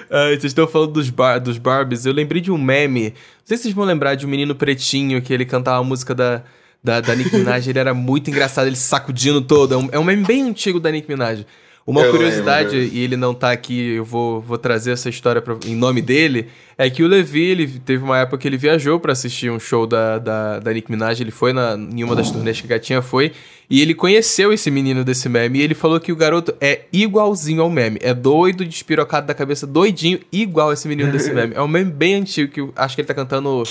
Ah, 0.09 0.29
vocês 0.29 0.45
estão 0.45 0.65
falando 0.65 0.93
dos, 0.93 1.11
bar, 1.11 1.41
dos 1.41 1.59
Barbies. 1.59 2.07
Eu 2.07 2.13
lembrei 2.13 2.41
de 2.41 2.53
um 2.53 2.57
meme. 2.57 3.07
Não 3.07 3.13
sei 3.45 3.57
se 3.57 3.65
vocês 3.65 3.75
vão 3.75 3.85
lembrar 3.85 4.15
de 4.15 4.25
um 4.25 4.29
menino 4.29 4.55
pretinho 4.55 5.21
que 5.21 5.33
ele 5.33 5.45
cantava 5.45 5.81
a 5.81 5.83
música 5.83 6.15
da, 6.15 6.43
da, 6.83 7.01
da 7.01 7.17
Nicki 7.17 7.37
Minaj. 7.37 7.69
ele 7.69 7.79
era 7.81 7.93
muito 7.93 8.31
engraçado, 8.31 8.69
ele 8.69 8.77
sacudindo 8.77 9.41
todo. 9.41 9.75
É 9.75 9.77
um, 9.77 9.89
é 9.91 9.99
um 9.99 10.05
meme 10.05 10.25
bem 10.25 10.43
antigo 10.43 10.79
da 10.79 10.89
Nicki 10.91 11.09
Minaj. 11.11 11.45
Uma 11.87 12.03
eu 12.03 12.11
curiosidade, 12.11 12.77
lembro. 12.77 12.97
e 12.97 12.99
ele 12.99 13.17
não 13.17 13.33
tá 13.33 13.53
aqui, 13.53 13.93
eu 13.93 14.05
vou, 14.05 14.41
vou 14.41 14.59
trazer 14.59 14.91
essa 14.91 15.09
história 15.09 15.41
pra, 15.41 15.57
em 15.65 15.77
nome 15.77 16.03
dele, 16.03 16.49
é 16.77 16.91
que 16.91 17.05
o 17.05 17.07
Levi, 17.07 17.45
ele 17.45 17.79
teve 17.79 18.03
uma 18.03 18.19
época 18.19 18.39
que 18.39 18.49
ele 18.49 18.57
viajou 18.57 18.99
para 18.99 19.13
assistir 19.13 19.53
um 19.53 19.61
show 19.61 19.87
da, 19.87 20.19
da, 20.19 20.59
da 20.59 20.73
Nick 20.73 20.91
Minaj, 20.91 21.21
ele 21.21 21.31
foi 21.31 21.53
na, 21.53 21.75
em 21.77 22.03
uma 22.03 22.17
das 22.17 22.33
turnês 22.33 22.61
que 22.61 22.67
a 22.67 22.71
Gatinha 22.71 23.01
foi, 23.01 23.31
e 23.71 23.81
ele 23.81 23.95
conheceu 23.95 24.53
esse 24.53 24.69
menino 24.69 25.05
desse 25.05 25.29
meme, 25.29 25.61
e 25.61 25.63
ele 25.63 25.75
falou 25.75 26.01
que 26.01 26.11
o 26.11 26.17
garoto 26.17 26.53
é 26.61 26.87
igualzinho 26.93 27.63
ao 27.63 27.71
meme, 27.71 28.01
é 28.03 28.13
doido, 28.13 28.65
despirocado 28.65 29.29
da 29.29 29.35
cabeça, 29.35 29.65
doidinho, 29.65 30.19
igual 30.33 30.73
esse 30.73 30.89
menino 30.89 31.13
desse 31.13 31.33
meme. 31.33 31.55
É 31.55 31.63
um 31.63 31.69
meme 31.69 31.93
bem 31.93 32.17
antigo, 32.17 32.51
que 32.51 32.61
eu 32.61 32.73
acho 32.75 32.97
que 32.97 33.03
ele 33.03 33.09
tá 33.09 33.15
cantando 33.15 33.63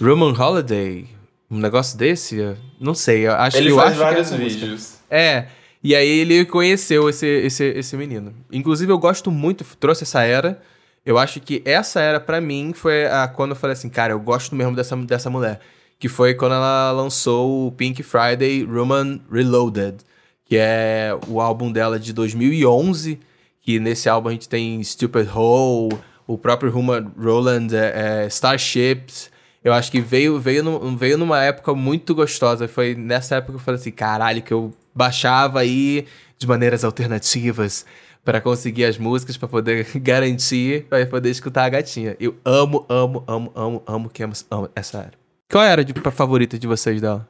Roman 0.00 0.32
Holiday, 0.40 1.04
um 1.50 1.58
negócio 1.58 1.98
desse, 1.98 2.54
não 2.80 2.94
sei, 2.94 3.26
eu 3.26 3.32
acho 3.32 3.56
ele 3.56 3.66
que 3.66 3.72
eu 3.72 3.76
faz 3.76 3.90
acho 3.90 3.98
vários 3.98 4.30
vídeos. 4.30 5.00
É, 5.10 5.46
e 5.82 5.94
aí 5.94 6.08
ele 6.08 6.44
conheceu 6.44 7.08
esse, 7.08 7.26
esse, 7.26 7.64
esse 7.64 7.96
menino. 7.96 8.34
Inclusive, 8.52 8.92
eu 8.92 8.98
gosto 8.98 9.30
muito, 9.30 9.64
trouxe 9.78 10.04
essa 10.04 10.22
era. 10.22 10.60
Eu 11.04 11.16
acho 11.16 11.40
que 11.40 11.62
essa 11.64 12.00
era, 12.00 12.20
para 12.20 12.40
mim, 12.40 12.72
foi 12.74 13.06
a, 13.06 13.26
quando 13.26 13.52
eu 13.52 13.56
falei 13.56 13.72
assim, 13.72 13.88
cara, 13.88 14.12
eu 14.12 14.20
gosto 14.20 14.54
mesmo 14.54 14.76
dessa, 14.76 14.94
dessa 14.96 15.30
mulher. 15.30 15.60
Que 15.98 16.08
foi 16.08 16.34
quando 16.34 16.54
ela 16.54 16.92
lançou 16.92 17.68
o 17.68 17.72
Pink 17.72 18.02
Friday 18.02 18.64
Roman 18.64 19.20
Reloaded, 19.30 19.98
que 20.44 20.56
é 20.56 21.16
o 21.28 21.40
álbum 21.40 21.72
dela 21.72 21.98
de 21.98 22.12
2011. 22.12 23.18
Que 23.62 23.80
nesse 23.80 24.08
álbum 24.08 24.28
a 24.28 24.32
gente 24.32 24.48
tem 24.48 24.82
Stupid 24.82 25.28
Hole, 25.34 25.96
o 26.26 26.36
próprio 26.36 26.70
Roman 26.70 27.10
Roland, 27.18 27.68
é, 27.74 28.24
é, 28.24 28.26
Starships. 28.26 29.30
Eu 29.64 29.72
acho 29.72 29.90
que 29.90 30.00
veio, 30.00 30.38
veio, 30.38 30.62
no, 30.62 30.96
veio 30.96 31.16
numa 31.18 31.42
época 31.42 31.74
muito 31.74 32.14
gostosa. 32.14 32.68
Foi 32.68 32.94
nessa 32.94 33.36
época 33.36 33.52
que 33.52 33.56
eu 33.56 33.64
falei 33.64 33.80
assim, 33.80 33.90
caralho, 33.90 34.42
que 34.42 34.52
eu 34.52 34.72
baixava 35.00 35.60
aí 35.60 36.06
de 36.36 36.46
maneiras 36.46 36.84
alternativas 36.84 37.86
para 38.22 38.38
conseguir 38.38 38.84
as 38.84 38.98
músicas, 38.98 39.38
para 39.38 39.48
poder 39.48 39.86
garantir, 39.96 40.84
para 40.90 41.06
poder 41.06 41.30
escutar 41.30 41.64
a 41.64 41.68
gatinha. 41.70 42.14
Eu 42.20 42.36
amo, 42.44 42.84
amo, 42.86 43.24
amo, 43.26 43.52
amo, 43.56 43.82
amo, 43.86 44.10
que 44.10 44.22
amo, 44.22 44.34
amo 44.50 44.68
essa 44.74 44.98
era. 44.98 45.12
Qual 45.50 45.64
era 45.64 45.82
a 45.82 46.10
favorita 46.10 46.58
de 46.58 46.66
vocês 46.66 47.00
dela? 47.00 47.26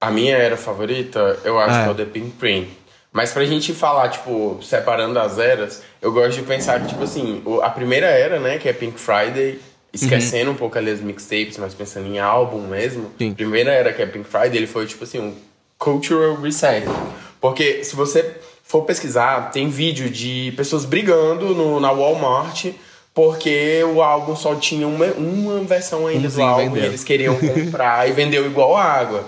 A 0.00 0.10
minha 0.10 0.34
era 0.34 0.56
favorita, 0.56 1.38
eu 1.44 1.58
acho 1.58 1.82
que 1.82 1.88
é 1.88 1.90
o 1.90 1.94
The 1.94 2.04
Pink 2.06 2.30
Print. 2.38 2.70
Mas 3.12 3.32
pra 3.32 3.44
gente 3.44 3.72
falar, 3.74 4.08
tipo, 4.08 4.58
separando 4.62 5.18
as 5.18 5.38
eras, 5.38 5.82
eu 6.02 6.10
gosto 6.10 6.40
de 6.40 6.42
pensar 6.42 6.80
que, 6.80 6.88
tipo 6.88 7.04
assim, 7.04 7.42
a 7.62 7.70
primeira 7.70 8.06
era, 8.06 8.40
né, 8.40 8.58
que 8.58 8.68
é 8.68 8.72
Pink 8.72 8.98
Friday, 8.98 9.60
esquecendo 9.92 10.50
uhum. 10.50 10.56
um 10.56 10.58
pouco 10.58 10.76
ali 10.76 10.90
as 10.90 11.00
mixtapes, 11.00 11.58
mas 11.58 11.74
pensando 11.74 12.08
em 12.08 12.18
álbum 12.18 12.66
mesmo. 12.66 13.12
Sim. 13.16 13.30
A 13.30 13.34
primeira 13.34 13.70
era 13.70 13.92
que 13.92 14.02
é 14.02 14.06
Pink 14.06 14.28
Friday, 14.28 14.56
ele 14.56 14.66
foi, 14.66 14.86
tipo 14.86 15.04
assim, 15.04 15.20
um 15.20 15.34
cultural 15.84 16.34
reset. 16.40 16.86
Porque 17.40 17.84
se 17.84 17.94
você 17.94 18.36
for 18.62 18.82
pesquisar, 18.82 19.50
tem 19.52 19.68
vídeo 19.68 20.08
de 20.08 20.52
pessoas 20.56 20.86
brigando 20.86 21.54
no, 21.54 21.78
na 21.78 21.92
Walmart 21.92 22.72
porque 23.14 23.80
o 23.84 24.02
álbum 24.02 24.34
só 24.34 24.56
tinha 24.56 24.88
uma, 24.88 25.06
uma 25.12 25.62
versão 25.62 26.08
ainda 26.08 26.28
do 26.28 26.42
álbum 26.42 26.70
vendeu. 26.70 26.82
e 26.82 26.86
eles 26.86 27.04
queriam 27.04 27.36
comprar 27.38 28.08
e 28.08 28.12
vendeu 28.12 28.44
igual 28.44 28.76
água. 28.76 29.24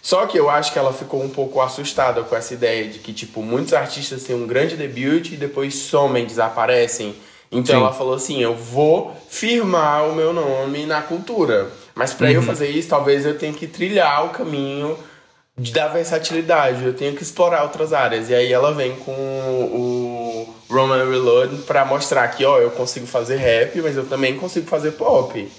Só 0.00 0.24
que 0.24 0.38
eu 0.38 0.48
acho 0.48 0.72
que 0.72 0.78
ela 0.78 0.94
ficou 0.94 1.22
um 1.22 1.28
pouco 1.28 1.60
assustada 1.60 2.22
com 2.22 2.34
essa 2.34 2.54
ideia 2.54 2.88
de 2.88 2.98
que, 3.00 3.12
tipo, 3.12 3.42
muitos 3.42 3.74
artistas 3.74 4.24
têm 4.24 4.34
um 4.34 4.46
grande 4.46 4.74
debut 4.74 5.32
e 5.32 5.36
depois 5.36 5.74
somem, 5.74 6.24
desaparecem. 6.24 7.14
Então 7.52 7.76
Sim. 7.76 7.82
ela 7.82 7.92
falou 7.92 8.14
assim: 8.14 8.40
eu 8.40 8.54
vou 8.54 9.14
firmar 9.28 10.08
o 10.08 10.14
meu 10.14 10.32
nome 10.32 10.86
na 10.86 11.02
cultura. 11.02 11.70
Mas 11.94 12.14
para 12.14 12.28
uhum. 12.28 12.34
eu 12.34 12.42
fazer 12.42 12.70
isso, 12.70 12.88
talvez 12.88 13.26
eu 13.26 13.36
tenha 13.36 13.52
que 13.52 13.66
trilhar 13.66 14.24
o 14.24 14.30
caminho 14.30 14.96
da 15.58 15.88
versatilidade, 15.88 16.84
eu 16.84 16.94
tenho 16.94 17.14
que 17.16 17.22
explorar 17.22 17.64
outras 17.64 17.92
áreas. 17.92 18.30
E 18.30 18.34
aí 18.34 18.52
ela 18.52 18.72
vem 18.72 18.94
com 18.96 19.12
o 19.12 20.54
Roman 20.70 21.04
Reload 21.10 21.62
para 21.62 21.84
mostrar 21.84 22.28
que, 22.28 22.44
ó, 22.44 22.58
eu 22.58 22.70
consigo 22.70 23.06
fazer 23.06 23.36
rap, 23.36 23.80
mas 23.82 23.96
eu 23.96 24.06
também 24.06 24.36
consigo 24.36 24.66
fazer 24.68 24.92
pop. 24.92 25.50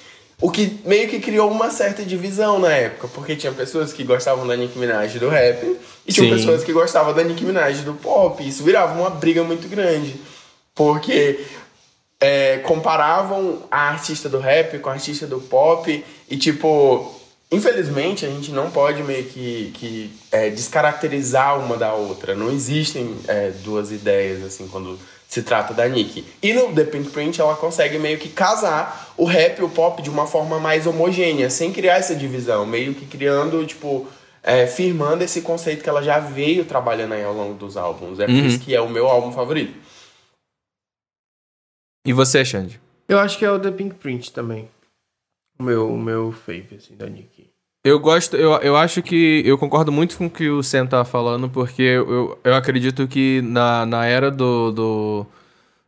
O 0.42 0.50
que 0.50 0.80
meio 0.86 1.10
que 1.10 1.20
criou 1.20 1.52
uma 1.52 1.70
certa 1.70 2.02
divisão 2.04 2.60
na 2.60 2.72
época, 2.72 3.10
porque 3.10 3.36
tinha 3.36 3.52
pessoas 3.52 3.92
que 3.92 4.06
gostavam 4.06 4.48
da 4.48 4.56
Nicki 4.56 4.80
Minaj 4.80 5.20
do 5.20 5.28
rap 5.28 5.78
e 6.08 6.14
tinha 6.14 6.34
pessoas 6.34 6.64
que 6.64 6.72
gostavam 6.72 7.14
da 7.14 7.22
Nicki 7.24 7.44
Minaj 7.44 7.82
do 7.82 7.94
pop. 7.94 8.42
Isso 8.48 8.64
virava 8.64 8.98
uma 8.98 9.10
briga 9.10 9.44
muito 9.44 9.68
grande, 9.68 10.16
porque 10.74 11.46
é, 12.22 12.60
comparavam 12.60 13.64
a 13.70 13.90
artista 13.90 14.30
do 14.30 14.40
rap 14.40 14.80
com 14.80 14.90
a 14.90 14.94
artista 14.94 15.28
do 15.28 15.42
pop 15.42 16.06
e 16.30 16.38
tipo 16.38 17.19
Infelizmente, 17.52 18.26
a 18.26 18.30
gente 18.30 18.52
não 18.52 18.70
pode 18.70 19.02
meio 19.02 19.26
que, 19.26 19.72
que 19.74 20.12
é, 20.32 20.50
descaracterizar 20.52 21.60
uma 21.60 21.76
da 21.78 21.94
outra. 21.94 22.36
Não 22.36 22.52
existem 22.52 23.16
é, 23.28 23.50
duas 23.64 23.92
ideias, 23.92 24.44
assim, 24.44 24.68
quando 24.68 25.00
se 25.28 25.42
trata 25.42 25.74
da 25.74 25.88
Nick. 25.88 26.26
E 26.42 26.54
no 26.54 26.74
The 26.74 26.84
Pink 26.86 27.10
Print, 27.10 27.42
ela 27.42 27.56
consegue 27.56 27.98
meio 27.98 28.20
que 28.20 28.30
casar 28.30 29.14
o 29.18 29.26
rap 29.26 29.60
e 29.60 29.64
o 29.64 29.70
pop 29.70 30.02
de 30.02 30.10
uma 30.10 30.28
forma 30.28 30.60
mais 30.60 30.86
homogênea, 30.86 31.50
sem 31.50 31.74
criar 31.74 31.98
essa 31.98 32.16
divisão. 32.16 32.68
Meio 32.68 32.94
que 32.94 33.08
criando, 33.08 33.66
tipo, 33.66 34.08
é, 34.44 34.68
firmando 34.68 35.24
esse 35.24 35.42
conceito 35.42 35.84
que 35.84 35.90
ela 35.90 36.04
já 36.04 36.20
veio 36.20 36.66
trabalhando 36.66 37.14
aí 37.14 37.24
ao 37.24 37.34
longo 37.34 37.56
dos 37.56 37.78
álbuns. 37.78 38.20
É 38.20 38.26
por 38.26 38.34
uhum. 38.34 38.46
isso 38.46 38.60
que 38.60 38.76
é 38.76 38.82
o 38.82 38.90
meu 38.90 39.08
álbum 39.08 39.32
favorito. 39.32 39.74
E 42.06 42.14
você, 42.14 42.46
Xande? 42.46 42.80
Eu 43.08 43.20
acho 43.20 43.38
que 43.38 43.46
é 43.46 43.52
o 43.52 43.60
The 43.60 43.72
Pink 43.72 43.96
Print 43.96 44.32
também. 44.32 44.70
O 45.60 45.64
meu, 45.64 45.94
o 45.94 45.98
meu 45.98 46.32
fave, 46.32 46.78
assim, 46.78 46.96
da 46.96 47.06
Nick. 47.08 47.39
Eu 47.84 47.98
gosto, 47.98 48.36
eu, 48.36 48.52
eu 48.58 48.76
acho 48.76 49.02
que. 49.02 49.42
Eu 49.46 49.58
concordo 49.58 49.92
muito 49.92 50.18
com 50.18 50.26
o 50.26 50.30
que 50.30 50.50
o 50.50 50.62
Sam 50.62 50.86
tá 50.86 51.06
falando, 51.06 51.50
porque 51.50 51.82
eu, 51.82 52.38
eu 52.44 52.54
acredito 52.54 53.08
que 53.08 53.42
na, 53.42 53.86
na 53.86 54.06
era 54.06 54.30
do, 54.30 54.72
do, 54.72 55.26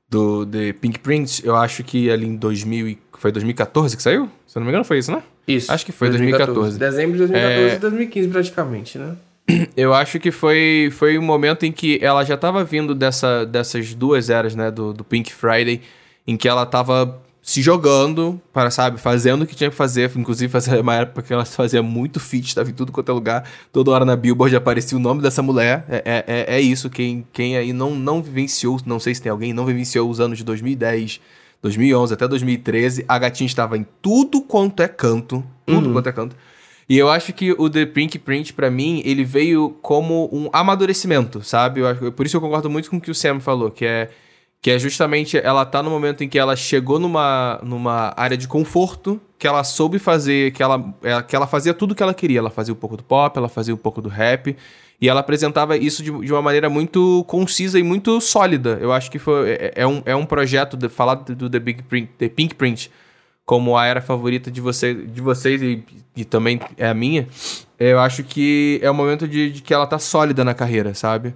do 0.09 0.45
The 0.45 0.73
Pink 0.73 0.99
Print, 0.99 1.45
eu 1.45 1.55
acho 1.55 1.83
que 1.83 2.09
ali 2.09 2.25
em 2.25 2.35
2000. 2.35 2.97
Foi 3.17 3.31
2014 3.31 3.95
que 3.95 4.01
saiu? 4.01 4.29
Se 4.47 4.57
eu 4.57 4.61
não 4.61 4.65
me 4.65 4.71
engano, 4.71 4.85
foi 4.85 4.99
isso, 4.99 5.11
né? 5.11 5.21
Isso. 5.47 5.71
Acho 5.71 5.85
que 5.85 5.91
foi 5.91 6.09
2014. 6.09 6.77
2014. 6.77 6.79
Dezembro 6.79 7.11
de 7.13 7.27
2014 7.27 7.75
e 7.75 7.79
2015, 7.79 8.27
praticamente, 8.29 8.97
né? 8.97 9.15
Eu 9.75 9.93
acho 9.93 10.19
que 10.19 10.31
foi, 10.31 10.89
foi 10.93 11.17
um 11.17 11.21
momento 11.21 11.65
em 11.65 11.71
que 11.71 11.99
ela 12.01 12.23
já 12.23 12.37
tava 12.37 12.63
vindo 12.63 12.95
dessa, 12.95 13.45
dessas 13.45 13.93
duas 13.93 14.29
eras, 14.29 14.55
né? 14.55 14.71
Do, 14.71 14.93
do 14.93 15.03
Pink 15.03 15.31
Friday, 15.33 15.81
em 16.25 16.37
que 16.37 16.47
ela 16.47 16.65
tava 16.65 17.21
se 17.41 17.61
jogando 17.61 18.39
para, 18.53 18.69
sabe, 18.69 18.99
fazendo 18.99 19.41
o 19.41 19.47
que 19.47 19.55
tinha 19.55 19.69
que 19.69 19.75
fazer. 19.75 20.11
Inclusive, 20.15 20.51
fazia 20.51 20.79
uma 20.81 20.95
época 20.95 21.21
que 21.23 21.33
ela 21.33 21.45
fazia 21.45 21.81
muito 21.81 22.19
feat, 22.19 22.47
estava 22.47 22.69
em 22.69 22.73
tudo 22.73 22.91
quanto 22.91 23.09
é 23.09 23.13
lugar. 23.13 23.49
Toda 23.71 23.91
hora 23.91 24.05
na 24.05 24.15
Billboard 24.15 24.55
aparecia 24.55 24.97
o 24.97 25.01
nome 25.01 25.21
dessa 25.21 25.41
mulher. 25.41 25.85
É, 25.89 26.03
é, 26.05 26.23
é, 26.27 26.55
é 26.57 26.61
isso. 26.61 26.89
Quem, 26.89 27.25
quem 27.33 27.57
aí 27.57 27.73
não, 27.73 27.95
não 27.95 28.21
vivenciou, 28.21 28.79
não 28.85 28.99
sei 28.99 29.15
se 29.15 29.21
tem 29.21 29.31
alguém, 29.31 29.53
não 29.53 29.65
vivenciou 29.65 30.09
os 30.09 30.19
anos 30.19 30.37
de 30.37 30.43
2010, 30.43 31.19
2011 31.61 32.13
até 32.13 32.27
2013, 32.27 33.05
a 33.07 33.19
gatinha 33.19 33.45
estava 33.45 33.77
em 33.77 33.85
tudo 34.01 34.41
quanto 34.41 34.81
é 34.81 34.87
canto. 34.87 35.43
Tudo 35.65 35.87
Uhum. 35.87 35.93
quanto 35.93 36.09
é 36.09 36.11
canto. 36.11 36.35
E 36.89 36.97
eu 36.97 37.09
acho 37.09 37.31
que 37.31 37.53
o 37.53 37.69
The 37.69 37.85
Pink 37.85 38.19
Print, 38.19 38.51
pra 38.53 38.69
mim, 38.69 39.01
ele 39.05 39.23
veio 39.23 39.77
como 39.81 40.29
um 40.33 40.49
amadurecimento, 40.51 41.41
sabe? 41.41 41.79
Eu 41.79 41.87
acho, 41.87 42.11
por 42.11 42.25
isso 42.25 42.35
eu 42.35 42.41
concordo 42.41 42.69
muito 42.69 42.89
com 42.89 42.97
o 42.97 43.01
que 43.01 43.09
o 43.09 43.15
Sam 43.15 43.39
falou, 43.39 43.71
que 43.71 43.85
é 43.85 44.09
que 44.61 44.69
é 44.69 44.77
justamente 44.77 45.37
ela 45.37 45.65
tá 45.65 45.81
no 45.81 45.89
momento 45.89 46.23
em 46.23 46.29
que 46.29 46.37
ela 46.37 46.55
chegou 46.55 46.99
numa, 46.99 47.59
numa 47.63 48.13
área 48.15 48.37
de 48.37 48.47
conforto, 48.47 49.19
que 49.39 49.47
ela 49.47 49.63
soube 49.63 49.97
fazer, 49.97 50.51
que 50.51 50.61
ela, 50.61 50.93
é, 51.01 51.19
que 51.23 51.35
ela 51.35 51.47
fazia 51.47 51.73
tudo 51.73 51.95
que 51.95 52.03
ela 52.03 52.13
queria. 52.13 52.37
Ela 52.37 52.51
fazia 52.51 52.71
um 52.71 52.77
pouco 52.77 52.95
do 52.95 53.03
pop, 53.03 53.35
ela 53.35 53.49
fazia 53.49 53.73
um 53.73 53.77
pouco 53.77 54.01
do 54.03 54.07
rap, 54.07 54.55
e 55.01 55.09
ela 55.09 55.21
apresentava 55.21 55.75
isso 55.75 56.03
de, 56.03 56.11
de 56.11 56.31
uma 56.31 56.43
maneira 56.43 56.69
muito 56.69 57.25
concisa 57.27 57.79
e 57.79 57.83
muito 57.83 58.21
sólida. 58.21 58.77
Eu 58.79 58.93
acho 58.93 59.09
que 59.09 59.17
foi, 59.17 59.49
é, 59.49 59.73
é 59.77 59.87
um, 59.87 60.03
é 60.05 60.15
um 60.15 60.27
projeto, 60.27 60.77
de, 60.77 60.87
falar 60.89 61.15
do 61.15 61.49
The, 61.49 61.59
Big 61.59 61.81
Print, 61.83 62.11
The 62.19 62.29
Pink 62.29 62.53
Print 62.53 62.91
como 63.43 63.75
a 63.75 63.85
era 63.87 63.99
favorita 63.99 64.51
de, 64.51 64.61
você, 64.61 64.93
de 64.93 65.19
vocês 65.21 65.59
e, 65.61 65.83
e 66.15 66.23
também 66.23 66.59
é 66.77 66.87
a 66.87 66.93
minha, 66.93 67.27
eu 67.79 67.99
acho 67.99 68.23
que 68.23 68.79
é 68.81 68.89
o 68.89 68.93
momento 68.93 69.27
de, 69.27 69.51
de 69.51 69.61
que 69.61 69.73
ela 69.73 69.87
tá 69.87 69.97
sólida 69.97 70.45
na 70.45 70.53
carreira, 70.53 70.93
sabe? 70.93 71.33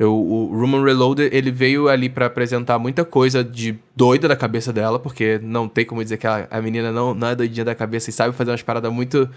Eu, 0.00 0.14
o 0.14 0.58
Roman 0.58 0.82
Reloaded, 0.82 1.28
ele 1.30 1.50
veio 1.50 1.86
ali 1.86 2.08
pra 2.08 2.24
apresentar 2.24 2.78
muita 2.78 3.04
coisa 3.04 3.44
de 3.44 3.78
doida 3.94 4.26
da 4.26 4.34
cabeça 4.34 4.72
dela, 4.72 4.98
porque 4.98 5.38
não 5.42 5.68
tem 5.68 5.84
como 5.84 6.02
dizer 6.02 6.16
que 6.16 6.26
a, 6.26 6.48
a 6.50 6.62
menina 6.62 6.90
não, 6.90 7.12
não 7.12 7.28
é 7.28 7.34
doidinha 7.36 7.66
da 7.66 7.74
cabeça 7.74 8.08
e 8.08 8.12
sabe 8.14 8.34
fazer 8.34 8.50
umas 8.50 8.62
paradas 8.62 8.90
muito, 8.90 9.28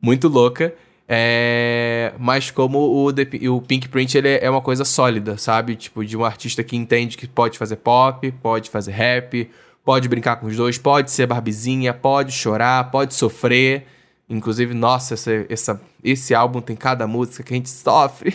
muito 0.00 0.28
louca. 0.28 0.72
É, 1.08 2.12
mas 2.18 2.50
como 2.50 2.78
o, 3.04 3.12
The- 3.12 3.48
o 3.48 3.60
Pink 3.60 3.88
Print, 3.88 4.16
ele 4.16 4.28
é 4.38 4.48
uma 4.48 4.60
coisa 4.60 4.84
sólida, 4.84 5.36
sabe? 5.36 5.74
Tipo, 5.74 6.04
de 6.04 6.16
um 6.16 6.24
artista 6.24 6.62
que 6.62 6.76
entende 6.76 7.16
que 7.16 7.26
pode 7.26 7.58
fazer 7.58 7.76
pop, 7.76 8.30
pode 8.40 8.70
fazer 8.70 8.92
rap, 8.92 9.50
pode 9.84 10.08
brincar 10.08 10.36
com 10.36 10.46
os 10.46 10.56
dois, 10.56 10.78
pode 10.78 11.10
ser 11.10 11.26
barbizinha, 11.26 11.92
pode 11.92 12.30
chorar, 12.32 12.90
pode 12.92 13.14
sofrer. 13.14 13.84
Inclusive, 14.30 14.74
nossa, 14.74 15.14
essa, 15.14 15.44
essa- 15.48 15.80
esse 16.04 16.34
álbum 16.34 16.60
tem 16.60 16.76
cada 16.76 17.04
música 17.06 17.42
que 17.42 17.52
a 17.52 17.56
gente 17.56 17.68
sofre. 17.68 18.34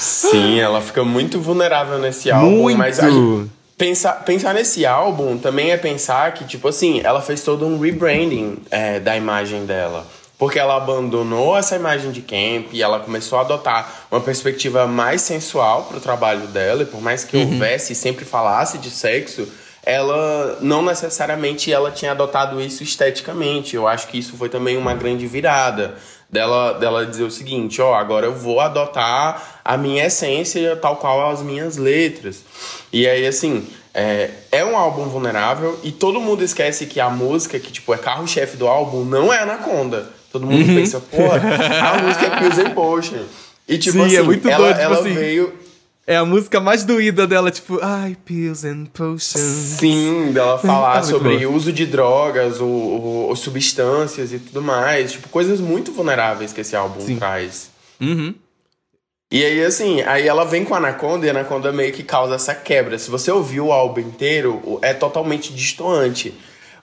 Sim, 0.00 0.58
ela 0.58 0.80
fica 0.80 1.04
muito 1.04 1.40
vulnerável 1.40 1.98
nesse 1.98 2.30
álbum, 2.30 2.50
Muito! 2.62 2.78
mas 2.78 2.98
a 2.98 3.10
gente- 3.10 3.50
pensar, 3.76 4.12
pensar 4.24 4.54
nesse 4.54 4.86
álbum 4.86 5.36
também 5.36 5.70
é 5.72 5.76
pensar 5.76 6.32
que, 6.34 6.44
tipo 6.44 6.68
assim, 6.68 7.00
ela 7.04 7.20
fez 7.20 7.42
todo 7.42 7.66
um 7.66 7.78
rebranding 7.78 8.58
é, 8.70 8.98
da 8.98 9.16
imagem 9.16 9.66
dela. 9.66 10.06
Porque 10.38 10.58
ela 10.58 10.74
abandonou 10.76 11.54
essa 11.54 11.76
imagem 11.76 12.10
de 12.12 12.22
camp 12.22 12.72
e 12.72 12.82
ela 12.82 12.98
começou 13.00 13.38
a 13.38 13.42
adotar 13.42 14.06
uma 14.10 14.22
perspectiva 14.22 14.86
mais 14.86 15.20
sensual 15.20 15.82
pro 15.84 16.00
trabalho 16.00 16.46
dela. 16.46 16.82
E 16.82 16.86
por 16.86 17.02
mais 17.02 17.24
que 17.24 17.36
houvesse 17.36 17.92
e 17.92 17.96
sempre 17.96 18.24
falasse 18.24 18.78
de 18.78 18.88
sexo, 18.90 19.46
ela 19.84 20.56
não 20.62 20.80
necessariamente 20.82 21.70
ela 21.70 21.90
tinha 21.90 22.12
adotado 22.12 22.58
isso 22.58 22.82
esteticamente. 22.82 23.76
Eu 23.76 23.86
acho 23.86 24.08
que 24.08 24.18
isso 24.18 24.34
foi 24.38 24.48
também 24.48 24.78
uma 24.78 24.94
grande 24.94 25.26
virada 25.26 25.94
dela, 26.30 26.74
dela 26.74 27.06
dizer 27.06 27.24
o 27.24 27.30
seguinte, 27.30 27.80
ó, 27.82 27.94
agora 27.94 28.26
eu 28.26 28.34
vou 28.34 28.60
adotar 28.60 29.60
a 29.64 29.76
minha 29.76 30.06
essência 30.06 30.76
tal 30.76 30.96
qual 30.96 31.30
as 31.30 31.42
minhas 31.42 31.76
letras. 31.76 32.44
E 32.92 33.06
aí, 33.06 33.26
assim, 33.26 33.66
é, 33.92 34.30
é 34.52 34.64
um 34.64 34.76
álbum 34.76 35.04
vulnerável 35.04 35.78
e 35.82 35.90
todo 35.90 36.20
mundo 36.20 36.44
esquece 36.44 36.86
que 36.86 37.00
a 37.00 37.10
música, 37.10 37.58
que 37.58 37.72
tipo 37.72 37.92
é 37.92 37.98
carro-chefe 37.98 38.56
do 38.56 38.66
álbum, 38.68 39.04
não 39.04 39.32
é 39.32 39.40
Anaconda. 39.40 40.08
Todo 40.32 40.46
mundo 40.46 40.64
pensa, 40.64 41.00
porra, 41.00 41.40
a 41.40 42.02
música 42.02 42.26
é 42.26 42.38
Pills 42.38 42.60
and 42.60 42.70
Potion. 42.70 43.24
E 43.68 43.78
tipo 43.78 43.98
Sim, 43.98 44.14
é 44.14 44.18
assim, 44.18 44.22
muito 44.22 44.48
ela, 44.48 44.58
doido, 44.58 44.76
tipo 44.76 44.84
ela 44.84 45.00
assim. 45.00 45.14
veio... 45.14 45.69
É 46.10 46.16
a 46.16 46.24
música 46.24 46.58
mais 46.58 46.84
doída 46.84 47.24
dela, 47.24 47.52
tipo, 47.52 47.78
ai, 47.80 48.16
pills 48.24 48.66
and 48.66 48.86
potions. 48.86 49.78
Sim, 49.78 50.32
dela 50.32 50.58
falar 50.58 50.98
Ah, 50.98 51.02
sobre 51.04 51.46
bom. 51.46 51.54
uso 51.54 51.72
de 51.72 51.86
drogas, 51.86 52.60
ou, 52.60 52.68
ou 53.28 53.36
substâncias 53.36 54.32
e 54.32 54.40
tudo 54.40 54.60
mais. 54.60 55.12
Tipo, 55.12 55.28
coisas 55.28 55.60
muito 55.60 55.92
vulneráveis 55.92 56.52
que 56.52 56.62
esse 56.62 56.74
álbum 56.74 57.00
Sim. 57.00 57.16
traz. 57.16 57.70
Uhum. 58.00 58.34
E 59.30 59.44
aí, 59.44 59.64
assim, 59.64 60.00
aí 60.02 60.26
ela 60.26 60.44
vem 60.44 60.64
com 60.64 60.74
a 60.74 60.78
Anaconda 60.78 61.26
e 61.26 61.28
a 61.28 61.32
Anaconda 61.32 61.70
meio 61.70 61.92
que 61.92 62.02
causa 62.02 62.34
essa 62.34 62.56
quebra. 62.56 62.98
Se 62.98 63.08
você 63.08 63.30
ouvir 63.30 63.60
o 63.60 63.70
álbum 63.70 64.00
inteiro, 64.00 64.80
é 64.82 64.92
totalmente 64.92 65.54
distoante. 65.54 66.34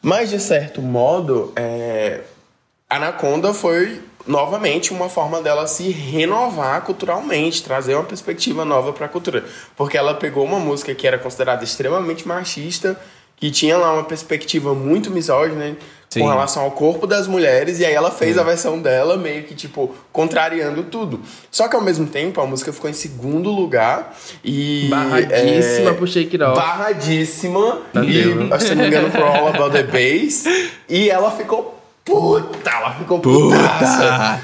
Mas, 0.02 0.30
de 0.30 0.40
certo 0.40 0.82
modo, 0.82 1.52
é... 1.54 2.22
Anaconda 2.90 3.54
foi 3.54 4.00
novamente 4.28 4.92
uma 4.92 5.10
forma 5.10 5.42
dela 5.42 5.66
se 5.68 5.90
renovar 5.90 6.82
culturalmente, 6.82 7.63
trazer 7.63 7.96
uma 7.96 8.04
perspectiva 8.04 8.66
nova 8.66 8.94
para 8.94 9.06
a 9.06 9.10
cultura. 9.10 9.46
Porque 9.76 9.98
ela 9.98 10.13
pegou 10.13 10.44
uma 10.44 10.60
música 10.60 10.94
que 10.94 11.08
era 11.08 11.18
considerada 11.18 11.63
extremamente 11.63 12.28
machista, 12.28 13.00
que 13.38 13.52
tinha 13.52 13.78
lá 13.78 13.94
uma 13.94 14.04
perspectiva 14.04 14.74
muito 14.74 15.12
misógina 15.12 15.76
Sim. 16.10 16.22
com 16.22 16.28
relação 16.28 16.63
ao 16.63 16.72
corpo 16.72 17.06
das 17.06 17.28
mulheres, 17.28 17.80
e 17.80 17.86
aí 17.86 17.94
ela 17.94 18.10
fez 18.10 18.38
a 18.38 18.44
versão 18.44 18.80
dela 18.80 19.18
meio 19.18 19.44
que, 19.44 19.54
tipo, 19.54 19.94
contrariando 20.12 20.84
tudo. 20.84 21.22
Só 21.52 21.68
que 21.68 21.76
ao 21.76 21.82
mesmo 21.82 22.08
tempo 22.08 22.42
a 22.42 22.46
música 22.48 22.74
ficou 22.74 22.90
em 22.90 22.94
segundo 22.94 23.52
lugar 23.52 24.16
e. 24.44 24.88
Barradíssima 24.90 25.92
é, 25.92 25.94
pro 25.94 26.08
Shake 26.08 26.36
It 26.36 26.44
Off. 26.44 26.60
Barradíssima. 26.60 27.82
Tá 27.94 28.04
e, 28.04 28.60
se 28.60 28.74
não 28.74 28.82
me 28.82 28.88
engano, 28.88 29.12
pro 29.12 29.24
All 29.24 29.50
About 29.50 29.72
the 29.72 29.84
Bass. 29.92 30.46
E 30.90 31.10
ela 31.10 31.30
ficou 31.30 31.77
puta, 32.08 32.70
ela 32.70 32.93
ficou 32.96 33.20
putaça. 33.20 34.41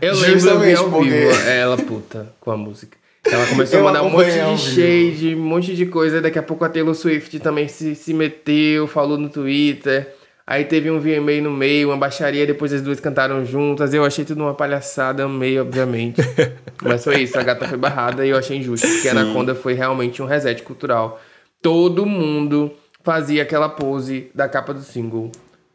Eu 0.00 0.14
lembro 0.14 0.64
eu 0.64 0.78
ao 0.78 0.90
porque- 0.90 1.10
vivo 1.10 1.40
ela 1.48 1.76
puta 1.76 2.32
com 2.40 2.50
a 2.50 2.56
música. 2.56 2.96
Ela 3.26 3.46
começou 3.48 3.76
a 3.76 3.80
Eu 3.80 3.84
mandar 3.84 4.02
um 4.02 4.08
monte 4.10 4.30
de 4.30 4.58
shade, 4.58 5.34
um 5.34 5.42
monte 5.44 5.76
de 5.76 5.84
coisa. 5.86 6.22
Daqui 6.22 6.38
a 6.38 6.42
pouco 6.42 6.64
a 6.64 6.68
Taylor 6.70 6.94
Swift 6.94 7.38
também 7.40 7.68
se, 7.68 7.94
se 7.94 8.14
meteu, 8.14 8.86
falou 8.86 9.18
no 9.18 9.28
Twitter. 9.28 10.14
Aí 10.46 10.64
teve 10.64 10.90
um 10.90 10.98
VMA 10.98 11.40
no 11.42 11.50
meio, 11.50 11.90
uma 11.90 11.96
baixaria, 11.96 12.46
depois 12.46 12.72
as 12.72 12.80
duas 12.82 12.98
cantaram 12.98 13.44
juntas. 13.44 13.92
Eu 13.92 14.04
achei 14.04 14.24
tudo 14.24 14.42
uma 14.42 14.54
palhaçada, 14.54 15.24
amei, 15.24 15.60
obviamente. 15.60 16.22
Mas 16.82 17.04
foi 17.04 17.22
isso, 17.22 17.38
a 17.38 17.42
gata 17.42 17.68
foi 17.68 17.76
barrada 17.78 18.24
e 18.26 18.30
eu 18.30 18.36
achei 18.38 18.56
injusto, 18.56 18.88
porque 18.88 19.08
a 19.08 19.12
Anaconda 19.12 19.54
foi 19.54 19.74
realmente 19.74 20.22
um 20.22 20.26
reset 20.26 20.62
cultural. 20.62 21.20
Todo 21.62 22.06
mundo 22.06 22.72
fazia 23.04 23.42
aquela 23.42 23.68
pose 23.68 24.28
da 24.34 24.48
capa 24.48 24.72
do 24.72 24.80
single. 24.80 25.30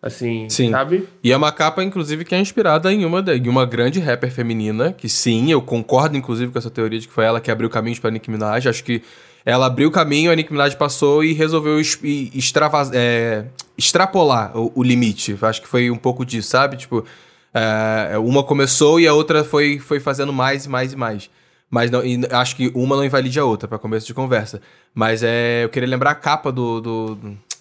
Assim, 0.06 0.48
Sim. 0.50 0.70
sabe? 0.70 1.08
E 1.24 1.32
é 1.32 1.36
uma 1.36 1.52
capa, 1.52 1.84
inclusive, 1.84 2.24
que 2.24 2.36
é 2.36 2.40
inspirada 2.40 2.94
em 2.94 3.04
uma, 3.06 3.24
de- 3.24 3.38
em 3.40 3.48
uma 3.50 3.66
grande 3.66 4.00
rapper 4.00 4.32
feminina, 4.32 4.94
que 4.94 5.10
sim, 5.10 5.52
eu 5.52 5.60
concordo, 5.64 6.16
inclusive, 6.16 6.52
com 6.52 6.60
essa 6.60 6.70
teoria 6.70 7.00
de 7.00 7.08
que 7.08 7.14
foi 7.14 7.26
ela 7.26 7.42
que 7.42 7.50
abriu 7.50 7.68
caminhos 7.72 7.98
pra 7.98 8.12
Nicki 8.12 8.30
Minaj. 8.30 8.68
Acho 8.68 8.84
que 8.84 9.02
ela 9.44 9.66
abriu 9.66 9.90
o 9.90 9.92
caminho, 9.92 10.32
a 10.32 10.36
Nicki 10.36 10.52
Minaj 10.52 10.76
passou 10.76 11.24
e 11.24 11.34
resolveu 11.34 11.80
es- 11.80 11.98
e- 12.04 12.32
extravas- 12.36 12.92
é, 12.94 13.46
extrapolar 13.76 14.56
o, 14.56 14.72
o 14.76 14.84
limite. 14.84 15.36
Acho 15.42 15.60
que 15.62 15.68
foi 15.68 15.90
um 15.90 15.98
pouco 15.98 16.24
disso, 16.24 16.50
sabe? 16.50 16.78
Tipo, 16.78 17.04
é, 17.52 18.16
uma 18.20 18.44
começou 18.44 19.00
e 19.00 19.08
a 19.08 19.14
outra 19.14 19.44
foi, 19.44 19.80
foi 19.80 20.00
fazendo 20.00 20.32
mais 20.32 20.66
e 20.66 20.70
mais 20.70 20.94
e 20.94 20.96
mais. 20.96 21.30
Mas 21.68 21.90
não, 21.90 22.02
acho 22.32 22.56
que 22.56 22.72
uma 22.76 22.96
não 22.96 23.04
invalide 23.04 23.40
a 23.40 23.44
outra, 23.46 23.68
pra 23.68 23.80
começo 23.80 24.06
de 24.06 24.14
conversa. 24.14 24.62
Mas 24.94 25.24
é, 25.24 25.64
eu 25.64 25.70
queria 25.70 25.90
lembrar 25.90 26.12
a 26.12 26.16
capa 26.16 26.52
do, 26.52 26.80
do, 26.80 27.16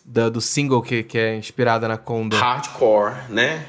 da- 0.05 0.29
do 0.29 0.41
single 0.41 0.83
que, 0.83 1.03
que 1.03 1.19
é 1.19 1.37
inspirada 1.37 1.89
na 1.89 1.97
Conda. 1.97 2.37
hardcore, 2.37 3.15
né? 3.29 3.67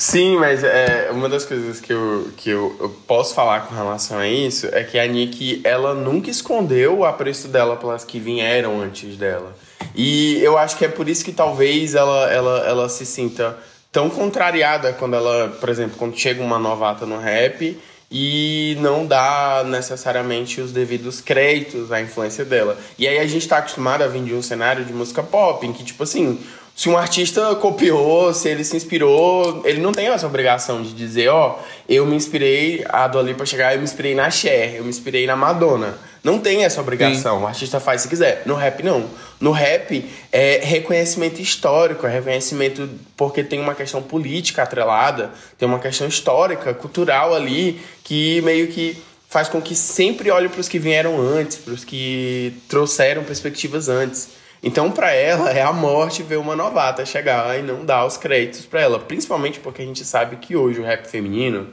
Sim, 0.00 0.36
mas 0.36 0.62
é, 0.62 1.08
uma 1.10 1.28
das 1.28 1.44
coisas 1.44 1.80
que, 1.80 1.92
eu, 1.92 2.30
que 2.36 2.50
eu, 2.50 2.76
eu 2.78 2.88
posso 3.08 3.34
falar 3.34 3.66
com 3.66 3.74
relação 3.74 4.16
a 4.18 4.28
isso 4.28 4.68
é 4.72 4.84
que 4.84 4.96
a 4.96 5.04
Nick, 5.06 5.60
ela 5.64 5.92
nunca 5.92 6.30
escondeu 6.30 6.98
o 6.98 7.04
apreço 7.04 7.48
dela 7.48 7.76
pelas 7.76 8.04
que 8.04 8.20
vieram 8.20 8.80
antes 8.80 9.16
dela. 9.16 9.56
E 9.96 10.38
eu 10.40 10.56
acho 10.56 10.76
que 10.76 10.84
é 10.84 10.88
por 10.88 11.08
isso 11.08 11.24
que 11.24 11.32
talvez 11.32 11.96
ela, 11.96 12.30
ela, 12.32 12.58
ela 12.60 12.88
se 12.88 13.04
sinta 13.04 13.58
tão 13.90 14.08
contrariada 14.08 14.92
quando 14.92 15.16
ela, 15.16 15.48
por 15.58 15.68
exemplo, 15.68 15.96
quando 15.98 16.16
chega 16.16 16.40
uma 16.44 16.60
novata 16.60 17.04
no 17.04 17.18
rap 17.18 17.76
e 18.10 18.76
não 18.80 19.06
dá 19.06 19.64
necessariamente 19.66 20.60
os 20.60 20.72
devidos 20.72 21.20
créditos 21.20 21.92
à 21.92 22.00
influência 22.00 22.44
dela. 22.44 22.78
E 22.98 23.06
aí 23.06 23.18
a 23.18 23.26
gente 23.26 23.42
está 23.42 23.58
acostumado 23.58 24.02
a 24.02 24.06
vir 24.06 24.22
de 24.22 24.34
um 24.34 24.42
cenário 24.42 24.84
de 24.84 24.92
música 24.92 25.22
pop, 25.22 25.66
em 25.66 25.72
que, 25.72 25.84
tipo 25.84 26.02
assim, 26.02 26.40
se 26.74 26.88
um 26.88 26.96
artista 26.96 27.54
copiou, 27.56 28.32
se 28.32 28.48
ele 28.48 28.64
se 28.64 28.76
inspirou, 28.76 29.62
ele 29.64 29.80
não 29.80 29.92
tem 29.92 30.06
essa 30.08 30.26
obrigação 30.26 30.80
de 30.80 30.92
dizer, 30.92 31.28
ó, 31.28 31.58
oh, 31.58 31.64
eu 31.88 32.06
me 32.06 32.14
inspirei, 32.14 32.84
a 32.88 33.08
Dua 33.08 33.20
Lipa 33.22 33.44
chegar, 33.44 33.74
eu 33.74 33.78
me 33.78 33.84
inspirei 33.84 34.14
na 34.14 34.30
Cher, 34.30 34.76
eu 34.76 34.84
me 34.84 34.90
inspirei 34.90 35.26
na 35.26 35.36
Madonna. 35.36 35.98
Não 36.22 36.38
tem 36.38 36.64
essa 36.64 36.80
obrigação, 36.80 37.38
Sim. 37.38 37.44
o 37.44 37.46
artista 37.46 37.80
faz 37.80 38.02
se 38.02 38.08
quiser. 38.08 38.42
No 38.44 38.54
rap, 38.54 38.82
não. 38.82 39.08
No 39.40 39.52
rap, 39.52 40.04
é 40.32 40.60
reconhecimento 40.62 41.40
histórico, 41.40 42.06
é 42.06 42.10
reconhecimento 42.10 42.88
porque 43.16 43.44
tem 43.44 43.60
uma 43.60 43.74
questão 43.74 44.02
política 44.02 44.62
atrelada, 44.62 45.30
tem 45.56 45.68
uma 45.68 45.78
questão 45.78 46.08
histórica, 46.08 46.74
cultural 46.74 47.34
ali, 47.34 47.80
que 48.02 48.40
meio 48.42 48.68
que 48.68 49.00
faz 49.28 49.48
com 49.48 49.60
que 49.60 49.74
sempre 49.74 50.30
olhe 50.30 50.48
para 50.48 50.60
os 50.60 50.68
que 50.68 50.78
vieram 50.78 51.20
antes, 51.20 51.58
para 51.58 51.74
os 51.74 51.84
que 51.84 52.54
trouxeram 52.68 53.22
perspectivas 53.24 53.88
antes. 53.88 54.30
Então, 54.62 54.90
para 54.90 55.12
ela, 55.12 55.50
é 55.50 55.62
a 55.62 55.72
morte 55.72 56.22
ver 56.22 56.36
uma 56.36 56.56
novata 56.56 57.06
chegar 57.06 57.58
e 57.58 57.62
não 57.62 57.84
dar 57.84 58.04
os 58.04 58.16
créditos 58.16 58.66
para 58.66 58.80
ela. 58.80 58.98
Principalmente 58.98 59.60
porque 59.60 59.82
a 59.82 59.84
gente 59.84 60.04
sabe 60.04 60.36
que 60.36 60.56
hoje 60.56 60.80
o 60.80 60.84
rap 60.84 61.06
feminino 61.06 61.68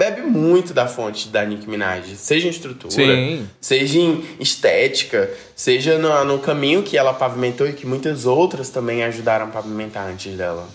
bebe 0.00 0.22
muito 0.22 0.72
da 0.72 0.86
fonte 0.86 1.28
da 1.28 1.44
Nicki 1.44 1.68
Minaj, 1.68 2.16
seja 2.16 2.46
em 2.46 2.50
estrutura, 2.50 2.90
Sim. 2.90 3.46
seja 3.60 3.98
em 3.98 4.24
estética, 4.40 5.30
seja 5.54 5.98
no, 5.98 6.24
no, 6.24 6.38
caminho 6.38 6.82
que 6.82 6.96
ela 6.96 7.12
pavimentou 7.12 7.68
e 7.68 7.74
que 7.74 7.86
muitas 7.86 8.24
outras 8.24 8.70
também 8.70 9.04
ajudaram 9.04 9.44
a 9.44 9.48
pavimentar 9.48 10.08
antes 10.08 10.34
dela. 10.34 10.66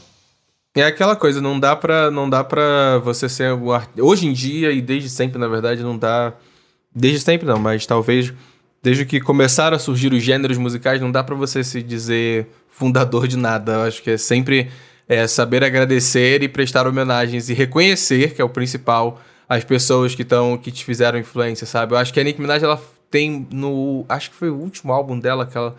É 0.75 0.83
aquela 0.83 1.15
coisa, 1.15 1.41
não 1.41 1.59
dá 1.59 1.75
pra, 1.75 2.11
não 2.11 2.29
dá 2.29 2.43
pra 2.43 2.99
você 2.99 3.27
ser. 3.27 3.49
Hoje 3.99 4.27
em 4.27 4.33
dia, 4.33 4.71
e 4.71 4.79
desde 4.79 5.09
sempre, 5.09 5.39
na 5.39 5.47
verdade, 5.47 5.81
não 5.81 5.97
dá... 5.97 6.33
Desde 6.93 7.21
sempre 7.21 7.47
não, 7.47 7.57
mas 7.57 7.85
talvez 7.85 8.31
desde 8.83 9.05
que 9.05 9.19
começaram 9.19 9.75
a 9.75 9.79
surgir 9.79 10.13
os 10.13 10.21
gêneros 10.21 10.59
musicais, 10.59 11.01
não 11.01 11.11
dá 11.11 11.23
para 11.23 11.33
você 11.33 11.63
se 11.63 11.81
dizer 11.81 12.47
fundador 12.69 13.27
de 13.27 13.37
nada. 13.37 13.71
Eu 13.71 13.81
acho 13.81 14.03
que 14.03 14.11
é 14.11 14.17
sempre 14.17 14.69
é 15.07 15.27
saber 15.27 15.63
agradecer 15.63 16.41
e 16.41 16.47
prestar 16.47 16.87
homenagens 16.87 17.49
e 17.49 17.53
reconhecer, 17.53 18.33
que 18.33 18.41
é 18.41 18.45
o 18.45 18.49
principal, 18.49 19.21
as 19.47 19.63
pessoas 19.63 20.15
que 20.15 20.23
estão 20.23 20.57
que 20.57 20.71
te 20.71 20.83
fizeram 20.83 21.19
influência, 21.19 21.67
sabe? 21.67 21.93
Eu 21.93 21.97
acho 21.97 22.13
que 22.13 22.19
a 22.19 22.23
Nicki 22.23 22.41
Minaj 22.41 22.63
ela 22.63 22.81
tem 23.09 23.47
no, 23.51 24.05
acho 24.09 24.31
que 24.31 24.35
foi 24.35 24.49
o 24.49 24.55
último 24.55 24.91
álbum 24.91 25.19
dela 25.19 25.45
que 25.45 25.57
ela 25.57 25.75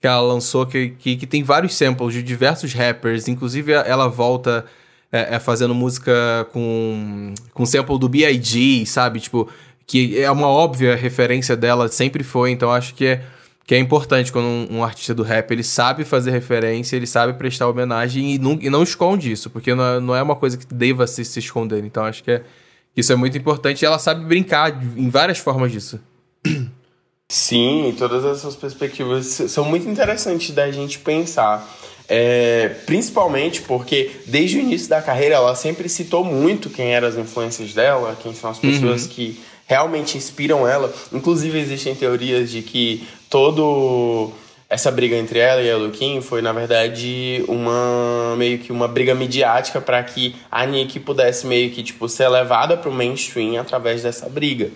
que 0.00 0.06
ela 0.06 0.20
lançou 0.20 0.64
que, 0.64 0.90
que, 0.90 1.16
que 1.16 1.26
tem 1.26 1.42
vários 1.42 1.74
samples 1.74 2.12
de 2.14 2.22
diversos 2.22 2.72
rappers, 2.72 3.26
inclusive 3.26 3.72
ela 3.72 4.08
volta 4.08 4.64
é, 5.10 5.36
é 5.36 5.38
fazendo 5.40 5.74
música 5.74 6.12
com 6.52 7.34
com 7.52 7.66
sample 7.66 7.98
do 7.98 8.08
B.I.G., 8.08 8.84
sabe? 8.86 9.20
Tipo, 9.20 9.48
que 9.86 10.20
é 10.20 10.30
uma 10.30 10.48
óbvia 10.48 10.94
referência 10.94 11.56
dela, 11.56 11.88
sempre 11.88 12.22
foi, 12.22 12.50
então 12.50 12.70
acho 12.70 12.94
que 12.94 13.06
é 13.06 13.22
que 13.68 13.74
é 13.74 13.78
importante 13.78 14.32
quando 14.32 14.46
um, 14.46 14.78
um, 14.78 14.82
artista 14.82 15.14
do 15.14 15.22
rap 15.22 15.50
ele 15.50 15.62
sabe 15.62 16.02
fazer 16.02 16.30
referência, 16.30 16.96
ele 16.96 17.06
sabe 17.06 17.34
prestar 17.34 17.68
homenagem 17.68 18.32
e 18.32 18.38
não, 18.38 18.58
e 18.62 18.70
não 18.70 18.82
esconde 18.82 19.30
isso, 19.30 19.50
porque 19.50 19.74
não 19.74 19.84
é, 19.84 20.00
não 20.00 20.16
é 20.16 20.22
uma 20.22 20.34
coisa 20.34 20.56
que 20.56 20.64
deva 20.72 21.06
se, 21.06 21.22
se 21.22 21.38
esconder. 21.38 21.84
Então 21.84 22.02
acho 22.02 22.24
que, 22.24 22.30
é, 22.30 22.44
isso 22.96 23.12
é 23.12 23.14
muito 23.14 23.36
importante 23.36 23.82
e 23.82 23.84
ela 23.84 23.98
sabe 23.98 24.24
brincar 24.24 24.82
em 24.96 25.10
várias 25.10 25.36
formas 25.36 25.70
disso. 25.70 26.00
Sim, 27.28 27.94
todas 27.98 28.24
essas 28.24 28.56
perspectivas 28.56 29.26
são 29.26 29.66
muito 29.66 29.86
interessantes 29.86 30.50
da 30.54 30.70
gente 30.70 30.98
pensar. 31.00 31.68
É, 32.08 32.70
principalmente 32.86 33.60
porque 33.60 34.12
desde 34.24 34.56
o 34.56 34.60
início 34.60 34.88
da 34.88 35.02
carreira 35.02 35.34
ela 35.34 35.54
sempre 35.54 35.90
citou 35.90 36.24
muito 36.24 36.70
quem 36.70 36.94
eram 36.94 37.06
as 37.06 37.16
influências 37.16 37.74
dela, 37.74 38.16
quem 38.22 38.32
são 38.32 38.48
as 38.48 38.58
pessoas 38.58 39.02
uhum. 39.02 39.08
que 39.10 39.38
realmente 39.68 40.16
inspiram 40.16 40.66
ela. 40.66 40.92
Inclusive 41.12 41.60
existem 41.60 41.94
teorias 41.94 42.50
de 42.50 42.62
que 42.62 43.06
todo 43.30 44.32
essa 44.68 44.90
briga 44.90 45.16
entre 45.16 45.38
ela 45.38 45.62
e 45.62 45.70
a 45.70 45.76
Luquin 45.76 46.20
foi 46.20 46.42
na 46.42 46.52
verdade 46.52 47.42
uma 47.48 48.34
meio 48.36 48.58
que 48.58 48.72
uma 48.72 48.88
briga 48.88 49.14
midiática 49.14 49.80
para 49.80 50.02
que 50.02 50.34
a 50.50 50.66
Nick 50.66 51.00
pudesse 51.00 51.46
meio 51.46 51.70
que 51.70 51.82
tipo 51.82 52.08
ser 52.08 52.28
levada 52.28 52.76
para 52.76 52.90
o 52.90 52.92
mainstream 52.92 53.60
através 53.60 54.02
dessa 54.02 54.28
briga. 54.28 54.70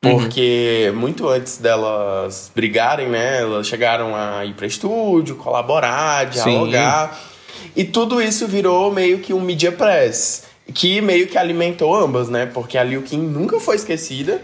Porque 0.00 0.88
uhum. 0.90 0.96
muito 0.96 1.28
antes 1.28 1.58
delas 1.58 2.52
brigarem, 2.54 3.08
né, 3.08 3.40
elas 3.40 3.66
chegaram 3.66 4.14
a 4.14 4.44
ir 4.44 4.54
para 4.54 4.66
estúdio, 4.66 5.34
colaborar, 5.34 6.26
dialogar. 6.26 7.14
Sim. 7.14 7.70
E 7.74 7.84
tudo 7.84 8.22
isso 8.22 8.46
virou 8.46 8.92
meio 8.92 9.18
que 9.18 9.34
um 9.34 9.40
media 9.40 9.72
press, 9.72 10.44
que 10.74 11.00
meio 11.00 11.26
que 11.26 11.38
alimentou 11.38 11.94
ambas, 11.94 12.28
né? 12.28 12.46
Porque 12.46 12.76
a 12.76 12.84
Liu 12.84 13.02
Kim 13.02 13.18
nunca 13.18 13.58
foi 13.58 13.76
esquecida 13.76 14.40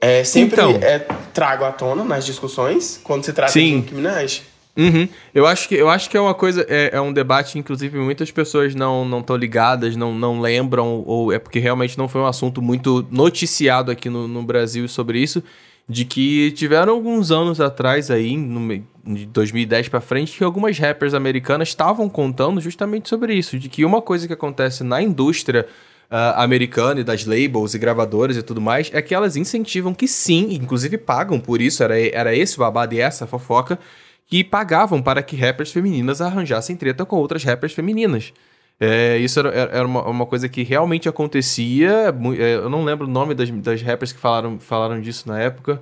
é, 0.00 0.22
sempre 0.22 0.60
então, 0.60 0.70
é, 0.82 0.98
trago 1.32 1.64
à 1.64 1.72
tona 1.72 2.04
nas 2.04 2.26
discussões 2.26 3.00
quando 3.02 3.24
se 3.24 3.32
trata 3.32 3.52
sim. 3.52 3.70
de 3.70 3.76
Nicki 3.76 3.94
Minaj. 3.94 4.42
Uhum. 4.76 5.08
Eu, 5.32 5.46
acho 5.46 5.68
que, 5.68 5.74
eu 5.74 5.88
acho 5.88 6.10
que 6.10 6.16
é 6.16 6.20
uma 6.20 6.34
coisa, 6.34 6.66
é, 6.68 6.90
é 6.92 7.00
um 7.00 7.12
debate, 7.12 7.58
inclusive, 7.58 7.96
muitas 7.98 8.30
pessoas 8.30 8.74
não 8.74 9.18
estão 9.20 9.36
ligadas, 9.36 9.96
não, 9.96 10.12
não 10.12 10.40
lembram, 10.40 11.02
ou 11.06 11.32
é 11.32 11.38
porque 11.38 11.58
realmente 11.58 11.96
não 11.96 12.08
foi 12.08 12.20
um 12.20 12.26
assunto 12.26 12.60
muito 12.60 13.06
noticiado 13.10 13.90
aqui 13.90 14.10
no, 14.10 14.28
no 14.28 14.42
Brasil 14.42 14.86
sobre 14.88 15.20
isso, 15.20 15.42
de 15.88 16.04
que 16.04 16.50
tiveram 16.52 16.94
alguns 16.94 17.30
anos 17.30 17.60
atrás 17.60 18.10
aí, 18.10 18.36
no, 18.36 18.84
de 19.06 19.26
2010 19.26 19.88
para 19.88 20.00
frente, 20.00 20.36
que 20.36 20.44
algumas 20.44 20.78
rappers 20.78 21.12
americanas 21.12 21.68
estavam 21.68 22.08
contando 22.08 22.60
justamente 22.60 23.08
sobre 23.08 23.34
isso, 23.34 23.58
de 23.58 23.68
que 23.68 23.84
uma 23.84 24.00
coisa 24.00 24.26
que 24.26 24.32
acontece 24.32 24.82
na 24.82 25.02
indústria 25.02 25.66
uh, 26.10 26.40
americana 26.40 27.00
e 27.00 27.04
das 27.04 27.26
labels 27.26 27.74
e 27.74 27.78
gravadoras 27.78 28.36
e 28.36 28.42
tudo 28.42 28.60
mais, 28.60 28.90
é 28.94 29.02
que 29.02 29.14
elas 29.14 29.36
incentivam 29.36 29.92
que 29.92 30.08
sim, 30.08 30.54
inclusive 30.54 30.96
pagam 30.96 31.38
por 31.38 31.60
isso, 31.60 31.82
era, 31.82 31.98
era 31.98 32.34
esse 32.34 32.56
o 32.56 32.60
babado 32.60 32.94
e 32.94 33.00
essa 33.00 33.26
fofoca, 33.26 33.78
que 34.26 34.42
pagavam 34.42 35.02
para 35.02 35.22
que 35.22 35.36
rappers 35.36 35.70
femininas 35.70 36.22
arranjassem 36.22 36.76
treta 36.76 37.04
com 37.04 37.16
outras 37.16 37.44
rappers 37.44 37.74
femininas. 37.74 38.32
É, 38.80 39.18
isso 39.18 39.38
era, 39.38 39.50
era 39.50 39.86
uma, 39.86 40.02
uma, 40.08 40.26
coisa 40.26 40.48
que 40.48 40.62
realmente 40.62 41.08
acontecia. 41.08 42.14
É, 42.38 42.54
eu 42.56 42.68
não 42.68 42.84
lembro 42.84 43.06
o 43.06 43.10
nome 43.10 43.34
das, 43.34 43.50
das 43.50 43.82
rappers 43.82 44.12
que 44.12 44.20
falaram, 44.20 44.58
falaram 44.58 45.00
disso 45.00 45.28
na 45.28 45.40
época. 45.40 45.80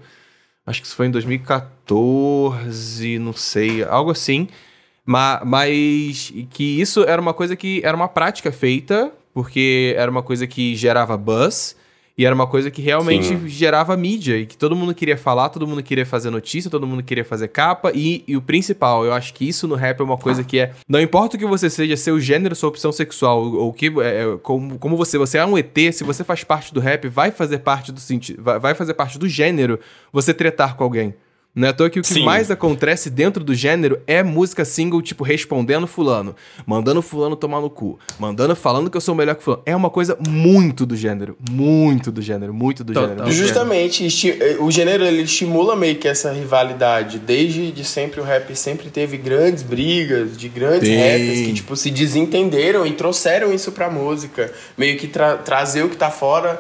Acho 0.67 0.81
que 0.81 0.87
isso 0.87 0.97
foi 0.97 1.07
em 1.07 1.11
2014, 1.11 3.19
não 3.19 3.33
sei, 3.33 3.83
algo 3.83 4.11
assim. 4.11 4.49
Mas, 5.05 5.41
mas 5.45 6.33
que 6.51 6.81
isso 6.81 7.03
era 7.05 7.21
uma 7.21 7.35
coisa 7.35 7.57
que 7.57 7.81
era 7.85 7.97
uma 7.97 8.09
prática 8.09 8.53
feita 8.53 9.13
porque 9.33 9.95
era 9.97 10.11
uma 10.11 10.23
coisa 10.23 10.47
que 10.47 10.77
gerava 10.77 11.17
buzz 11.17 11.77
e 12.17 12.27
era 12.27 12.35
uma 12.35 12.47
coisa 12.47 12.71
que 12.71 12.83
realmente 12.83 13.29
Sim. 13.29 13.49
gerava 13.49 13.97
mídia 13.97 14.37
e 14.37 14.47
que 14.47 14.57
todo 14.57 14.77
mundo 14.77 14.95
queria 14.95 15.17
falar, 15.17 15.49
todo 15.49 15.67
mundo 15.67 15.83
queria 15.83 16.05
fazer 16.05 16.31
notícia, 16.31 16.71
todo 16.71 16.87
mundo 16.87 17.03
queria 17.03 17.25
fazer 17.25 17.49
capa 17.49 17.91
e, 17.95 18.23
e 18.27 18.37
o 18.37 18.43
principal, 18.43 19.05
eu 19.05 19.13
acho 19.13 19.33
que 19.33 19.49
isso 19.49 19.67
no 19.67 19.75
rap 19.75 20.01
é 20.01 20.03
uma 20.03 20.19
coisa 20.19 20.45
que 20.45 20.59
é 20.59 20.73
não 20.89 21.01
importa 21.01 21.37
o 21.37 21.39
que 21.39 21.47
você 21.47 21.71
seja, 21.71 21.97
seu 21.97 22.21
gênero, 22.21 22.55
sua 22.55 22.69
opção 22.69 22.93
sexual 22.93 23.43
ou 23.43 23.73
que 23.73 23.87
é, 24.01 24.23
é, 24.23 24.39
como, 24.43 24.79
como 24.79 24.97
você, 24.97 25.17
você 25.17 25.39
é 25.39 25.47
um 25.47 25.57
ET, 25.57 25.77
se 25.93 26.05
você 26.05 26.23
faz 26.23 26.45
parte 26.45 26.75
do 26.75 26.81
rap, 26.81 27.09
vai 27.09 27.31
fazer 27.31 27.59
parte 27.59 27.91
do 27.91 28.01
sentido, 28.01 28.43
vai, 28.43 28.59
vai 28.59 28.75
fazer 28.75 28.95
parte 28.95 29.19
do 29.19 29.29
gênero 29.29 29.81
você 30.13 30.35
tretar 30.35 30.77
com 30.77 30.85
alguém. 30.85 31.15
Não 31.55 31.69
é 31.69 31.71
à 31.71 31.73
toa 31.75 31.91
que 31.91 31.99
o 31.99 32.03
que 32.03 32.09
Sim. 32.09 32.25
mais 32.25 32.51
acontece 32.51 33.11
dentro 33.11 33.45
do 33.45 33.55
gênero 33.55 34.01
é 34.07 34.23
música 34.23 34.65
single, 34.65 35.03
tipo, 35.03 35.23
respondendo 35.23 35.87
fulano, 35.87 36.35
mandando 36.65 37.03
fulano 37.03 37.37
tomar 37.37 37.61
no 37.61 37.69
cu, 37.69 37.99
mandando 38.19 38.57
falando 38.57 38.89
que 38.89 38.97
eu 38.97 39.03
sou 39.03 39.15
melhor 39.15 39.35
que 39.35 39.43
fulano. 39.43 39.63
É 39.67 39.77
uma 39.77 39.91
coisa 39.91 40.17
muito 40.27 40.87
do 40.87 40.97
gênero. 40.97 41.37
Muito 41.51 42.11
do 42.11 42.23
gênero, 42.23 42.55
muito 42.55 42.83
do 42.83 42.95
Total. 42.95 43.11
gênero. 43.11 43.31
Justamente, 43.31 44.09
o 44.61 44.71
gênero 44.71 45.05
ele 45.05 45.23
estimula 45.23 45.77
meio 45.77 45.97
que 45.97 46.09
essa 46.09 46.33
rivalidade. 46.33 47.19
Desde 47.19 47.71
de 47.71 47.85
sempre 47.85 48.21
o 48.21 48.25
rap 48.25 48.57
sempre 48.57 48.89
teve 48.89 49.19
grandes 49.19 49.63
brigas 49.63 50.39
de 50.39 50.49
grandes 50.49 50.89
Sim. 50.89 50.97
rappers 50.97 51.41
que, 51.47 51.53
tipo, 51.53 51.77
se 51.77 51.91
desentenderam 51.91 52.87
e 52.87 52.93
trouxeram 52.93 53.53
isso 53.53 53.73
pra 53.73 53.91
música. 53.91 54.51
Meio 54.79 54.97
que 54.97 55.07
tra 55.07 55.37
trazer 55.37 55.83
o 55.83 55.91
que 55.91 55.97
tá 55.97 56.11
fora 56.11 56.59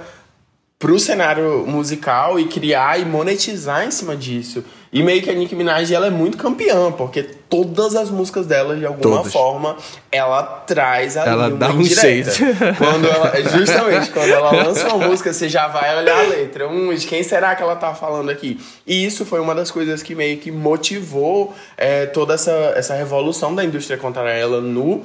pro 0.83 0.99
cenário 0.99 1.64
musical 1.64 2.40
e 2.40 2.49
criar 2.49 2.99
e 2.99 3.05
monetizar 3.05 3.87
em 3.87 3.92
cima 3.92 4.16
disso. 4.16 4.64
E 4.92 5.01
meio 5.01 5.23
que 5.23 5.31
a 5.31 5.33
Nicki 5.33 5.55
Minaj 5.55 5.95
ela 5.95 6.09
é 6.09 6.11
muito 6.11 6.37
campeã, 6.37 6.90
porque 6.90 7.23
todas 7.23 7.95
as 7.95 8.11
músicas 8.11 8.47
dela, 8.47 8.77
de 8.77 8.85
alguma 8.85 9.18
Todas. 9.18 9.33
forma, 9.33 9.77
ela 10.11 10.42
traz 10.42 11.16
ali 11.16 11.31
ela 11.31 11.51
dá 11.51 11.71
um 11.71 11.85
jeito. 11.85 12.31
quando 12.77 13.07
ela, 13.07 13.33
justamente, 13.57 14.11
quando 14.11 14.29
ela 14.29 14.51
lança 14.66 14.92
uma 14.92 15.07
música, 15.07 15.33
você 15.33 15.49
já 15.49 15.68
vai 15.68 15.97
olhar 15.99 16.18
a 16.18 16.29
letra. 16.29 16.68
Hum, 16.68 16.92
de 16.92 17.07
quem 17.07 17.23
será 17.23 17.55
que 17.55 17.62
ela 17.62 17.77
tá 17.77 17.95
falando 17.95 18.29
aqui? 18.29 18.61
E 18.85 19.07
isso 19.07 19.25
foi 19.25 19.38
uma 19.38 19.55
das 19.55 19.71
coisas 19.71 20.03
que 20.03 20.16
meio 20.16 20.38
que 20.38 20.51
motivou 20.51 21.55
é, 21.79 22.07
toda 22.07 22.35
essa, 22.35 22.51
essa 22.75 22.95
revolução 22.95 23.55
da 23.55 23.64
indústria 23.64 23.97
contra 23.97 24.29
ela 24.33 24.61
no, 24.61 25.05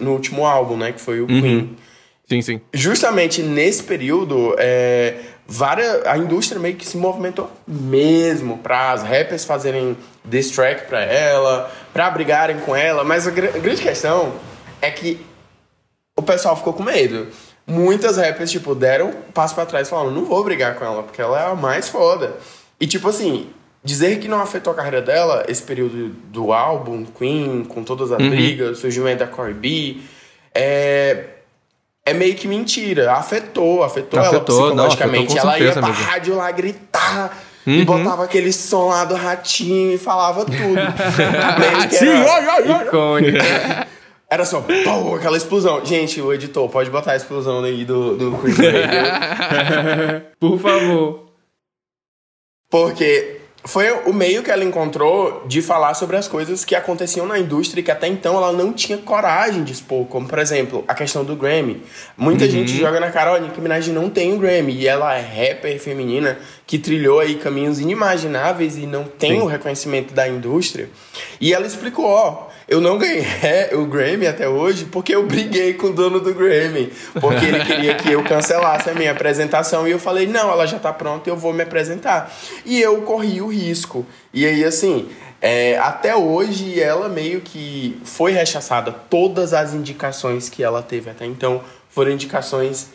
no 0.00 0.12
último 0.12 0.44
álbum, 0.44 0.76
né? 0.76 0.90
Que 0.90 1.00
foi 1.00 1.20
o 1.20 1.30
uhum. 1.30 1.68
Sim, 2.28 2.42
sim. 2.42 2.60
Justamente 2.72 3.42
nesse 3.42 3.84
período, 3.84 4.54
é, 4.58 5.14
várias, 5.46 6.04
a 6.06 6.18
indústria 6.18 6.60
meio 6.60 6.74
que 6.74 6.86
se 6.86 6.96
movimentou 6.96 7.50
mesmo 7.66 8.58
para 8.58 8.90
as 8.90 9.02
rappers 9.02 9.44
fazerem 9.44 9.96
diss 10.24 10.50
track 10.50 10.88
para 10.88 11.00
ela, 11.02 11.70
para 11.92 12.10
brigarem 12.10 12.58
com 12.60 12.74
ela, 12.74 13.04
mas 13.04 13.28
a, 13.28 13.30
gr 13.30 13.46
a 13.54 13.58
grande 13.58 13.80
questão 13.80 14.34
é 14.82 14.90
que 14.90 15.24
o 16.16 16.22
pessoal 16.22 16.56
ficou 16.56 16.72
com 16.72 16.82
medo. 16.82 17.28
muitas 17.66 18.16
rappers, 18.16 18.50
tipo, 18.50 18.74
deram 18.74 19.10
um 19.10 19.32
passo 19.32 19.54
pra 19.54 19.66
trás 19.66 19.86
e 19.86 19.90
falaram, 19.90 20.10
não 20.10 20.24
vou 20.24 20.42
brigar 20.42 20.74
com 20.76 20.84
ela, 20.84 21.02
porque 21.02 21.20
ela 21.20 21.40
é 21.40 21.46
a 21.46 21.54
mais 21.54 21.88
foda. 21.88 22.36
E, 22.80 22.86
tipo 22.86 23.08
assim, 23.08 23.50
dizer 23.84 24.18
que 24.18 24.28
não 24.28 24.40
afetou 24.40 24.72
a 24.72 24.76
carreira 24.76 25.00
dela, 25.00 25.44
esse 25.48 25.62
período 25.62 26.08
do 26.08 26.52
álbum, 26.52 27.04
Queen, 27.04 27.64
com 27.64 27.84
todas 27.84 28.10
as 28.10 28.20
uhum. 28.20 28.30
brigas, 28.30 28.78
o 28.78 28.80
surgimento 28.80 29.20
da 29.20 29.26
Corey 29.26 29.54
B, 29.54 29.98
é, 30.54 31.35
é 32.06 32.14
meio 32.14 32.36
que 32.36 32.46
mentira. 32.46 33.12
Afetou, 33.12 33.82
afetou, 33.82 34.20
afetou 34.20 34.58
ela 34.58 34.70
psicologicamente. 34.70 35.34
Não, 35.34 35.50
afetou 35.50 35.50
ela 35.50 35.58
ia 35.58 35.72
pra 35.72 35.86
rádio 35.88 36.36
lá 36.36 36.50
gritar. 36.52 37.36
Uhum. 37.66 37.74
E 37.74 37.84
botava 37.84 38.24
aquele 38.24 38.52
som 38.52 38.90
lá 38.90 39.04
do 39.04 39.16
ratinho 39.16 39.92
e 39.92 39.98
falava 39.98 40.44
tudo. 40.44 40.54
ratinho, 41.76 42.24
ai, 42.30 42.46
ai. 42.70 43.86
Era 44.30 44.44
só, 44.44 44.60
pô, 44.60 45.14
aquela 45.14 45.36
explosão. 45.36 45.84
Gente, 45.84 46.20
o 46.20 46.32
editor, 46.32 46.68
pode 46.68 46.90
botar 46.90 47.12
a 47.12 47.16
explosão 47.16 47.62
aí 47.62 47.84
do, 47.84 48.16
do 48.16 48.38
Queen 48.38 48.54
Por 50.38 50.58
favor. 50.58 51.26
Porque 52.68 53.40
foi 53.66 53.90
o 54.06 54.12
meio 54.12 54.42
que 54.42 54.50
ela 54.50 54.64
encontrou 54.64 55.44
de 55.46 55.60
falar 55.60 55.94
sobre 55.94 56.16
as 56.16 56.28
coisas 56.28 56.64
que 56.64 56.74
aconteciam 56.74 57.26
na 57.26 57.38
indústria 57.38 57.80
e 57.80 57.82
que 57.82 57.90
até 57.90 58.06
então 58.06 58.36
ela 58.36 58.52
não 58.52 58.72
tinha 58.72 58.96
coragem 58.96 59.64
de 59.64 59.72
expor, 59.72 60.06
como 60.06 60.28
por 60.28 60.38
exemplo 60.38 60.84
a 60.86 60.94
questão 60.94 61.24
do 61.24 61.34
Grammy. 61.34 61.82
Muita 62.16 62.44
uhum. 62.44 62.50
gente 62.50 62.76
joga 62.76 63.00
na 63.00 63.10
cara, 63.10 63.32
olha, 63.32 63.42
Nicki 63.42 63.60
Minaj 63.60 63.90
não 63.90 64.08
tem 64.08 64.32
o 64.32 64.38
Grammy 64.38 64.72
e 64.72 64.86
ela 64.86 65.14
é 65.14 65.20
rapper 65.20 65.78
feminina 65.80 66.38
que 66.66 66.78
trilhou 66.78 67.20
aí 67.20 67.34
caminhos 67.36 67.80
inimagináveis 67.80 68.76
e 68.76 68.86
não 68.86 69.04
tem 69.04 69.32
Sim. 69.32 69.42
o 69.42 69.46
reconhecimento 69.46 70.14
da 70.14 70.28
indústria. 70.28 70.88
E 71.40 71.52
ela 71.52 71.66
explicou, 71.66 72.06
ó, 72.06 72.46
eu 72.68 72.80
não 72.80 72.98
ganhei 72.98 73.24
o 73.74 73.86
Grammy 73.86 74.26
até 74.26 74.48
hoje 74.48 74.86
porque 74.86 75.14
eu 75.14 75.24
briguei 75.24 75.74
com 75.74 75.88
o 75.88 75.92
dono 75.92 76.18
do 76.18 76.34
Grammy. 76.34 76.92
Porque 77.20 77.44
ele 77.44 77.64
queria 77.64 77.94
que 77.94 78.10
eu 78.10 78.24
cancelasse 78.24 78.90
a 78.90 78.94
minha 78.94 79.12
apresentação. 79.12 79.86
E 79.86 79.92
eu 79.92 79.98
falei, 79.98 80.26
não, 80.26 80.50
ela 80.50 80.66
já 80.66 80.78
tá 80.78 80.92
pronta, 80.92 81.30
eu 81.30 81.36
vou 81.36 81.52
me 81.52 81.62
apresentar. 81.62 82.32
E 82.64 82.80
eu 82.80 83.02
corri 83.02 83.40
o 83.40 83.46
risco. 83.46 84.04
E 84.34 84.44
aí, 84.44 84.64
assim, 84.64 85.08
é, 85.40 85.78
até 85.78 86.16
hoje 86.16 86.80
ela 86.80 87.08
meio 87.08 87.40
que 87.40 88.00
foi 88.04 88.32
rechaçada. 88.32 88.90
Todas 88.90 89.54
as 89.54 89.72
indicações 89.72 90.48
que 90.48 90.62
ela 90.62 90.82
teve 90.82 91.10
até 91.10 91.24
então 91.24 91.60
foram 91.88 92.10
indicações 92.10 92.88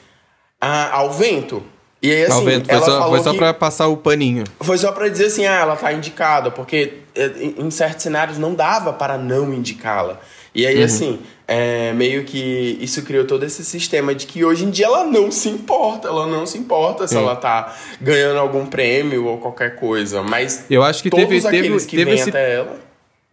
ah, 0.60 0.90
ao 0.92 1.12
vento. 1.12 1.64
E 2.02 2.12
aí, 2.12 2.26
assim, 2.26 2.44
vento, 2.44 2.66
foi 2.66 2.76
ela 2.76 2.86
só, 2.86 3.10
foi 3.10 3.20
só 3.22 3.34
pra 3.34 3.54
passar 3.54 3.88
o 3.88 3.96
paninho. 3.96 4.44
Foi 4.60 4.78
só 4.78 4.92
pra 4.92 5.08
dizer 5.08 5.28
assim, 5.28 5.46
ah, 5.46 5.60
ela 5.60 5.76
tá 5.76 5.94
indicada, 5.94 6.50
porque 6.50 7.01
em 7.16 7.70
certos 7.72 8.04
cenários 8.04 8.38
não 8.38 8.54
dava 8.54 8.94
para 8.94 9.18
não 9.18 9.54
indicá-la. 9.54 10.20
E 10.54 10.68
aí, 10.68 10.80
uhum. 10.80 10.84
assim, 10.84 11.20
é, 11.48 11.94
meio 11.94 12.26
que 12.26 12.78
isso 12.82 13.02
criou 13.04 13.26
todo 13.26 13.44
esse 13.44 13.64
sistema 13.64 14.14
de 14.14 14.26
que 14.26 14.44
hoje 14.44 14.66
em 14.66 14.70
dia 14.70 14.86
ela 14.86 15.06
não 15.06 15.32
se 15.32 15.50
importa, 15.50 16.10
ela 16.10 16.28
não 16.28 16.46
se 16.46 16.58
importa 16.58 17.08
se 17.08 17.16
ela 17.16 17.36
tá 17.36 17.76
ganhando 18.02 18.38
algum 18.38 18.66
prêmio 18.66 19.26
ou 19.26 19.38
qualquer 19.38 19.76
coisa. 19.76 20.22
Mas 20.22 20.66
eu 20.70 20.84
acho 20.84 21.02
que 21.02 21.10
todos 21.10 21.26
teve, 21.26 21.48
aqueles 21.48 21.86
teve, 21.86 21.86
que 21.86 21.98
teve 21.98 22.12
vêm 22.12 22.20
esse... 22.20 22.30
até 22.30 22.56
ela. 22.56 22.80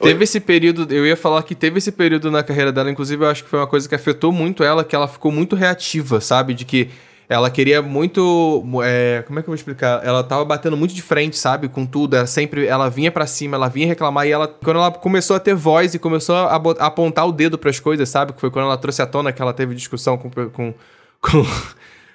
Teve 0.00 0.18
Oi? 0.18 0.24
esse 0.24 0.38
período, 0.38 0.94
eu 0.94 1.04
ia 1.04 1.16
falar 1.16 1.42
que 1.42 1.56
teve 1.56 1.78
esse 1.78 1.90
período 1.90 2.30
na 2.30 2.44
carreira 2.44 2.70
dela, 2.70 2.88
inclusive 2.88 3.24
eu 3.24 3.28
acho 3.28 3.42
que 3.42 3.50
foi 3.50 3.58
uma 3.58 3.66
coisa 3.66 3.88
que 3.88 3.96
afetou 3.96 4.30
muito 4.30 4.62
ela, 4.62 4.84
que 4.84 4.94
ela 4.94 5.08
ficou 5.08 5.32
muito 5.32 5.56
reativa, 5.56 6.20
sabe? 6.20 6.54
De 6.54 6.64
que 6.64 6.88
ela 7.28 7.50
queria 7.50 7.82
muito. 7.82 8.64
É, 8.82 9.22
como 9.26 9.38
é 9.38 9.42
que 9.42 9.48
eu 9.48 9.50
vou 9.50 9.54
explicar? 9.54 10.02
Ela 10.02 10.24
tava 10.24 10.44
batendo 10.46 10.78
muito 10.78 10.94
de 10.94 11.02
frente, 11.02 11.36
sabe? 11.36 11.68
Com 11.68 11.84
tudo. 11.84 12.16
Ela 12.16 12.26
sempre. 12.26 12.66
Ela 12.66 12.88
vinha 12.88 13.12
para 13.12 13.26
cima, 13.26 13.56
ela 13.56 13.68
vinha 13.68 13.86
reclamar. 13.86 14.26
E 14.26 14.30
ela. 14.30 14.48
Quando 14.48 14.78
ela 14.78 14.90
começou 14.90 15.36
a 15.36 15.40
ter 15.40 15.54
voz 15.54 15.92
e 15.92 15.98
começou 15.98 16.34
a, 16.34 16.56
a 16.56 16.86
apontar 16.86 17.28
o 17.28 17.32
dedo 17.32 17.58
para 17.58 17.68
as 17.68 17.78
coisas, 17.78 18.08
sabe? 18.08 18.32
Que 18.32 18.40
foi 18.40 18.50
quando 18.50 18.64
ela 18.64 18.78
trouxe 18.78 19.02
à 19.02 19.06
tona 19.06 19.30
que 19.30 19.42
ela 19.42 19.52
teve 19.52 19.74
discussão 19.74 20.16
com. 20.16 20.30
com, 20.50 20.74
com, 21.20 21.44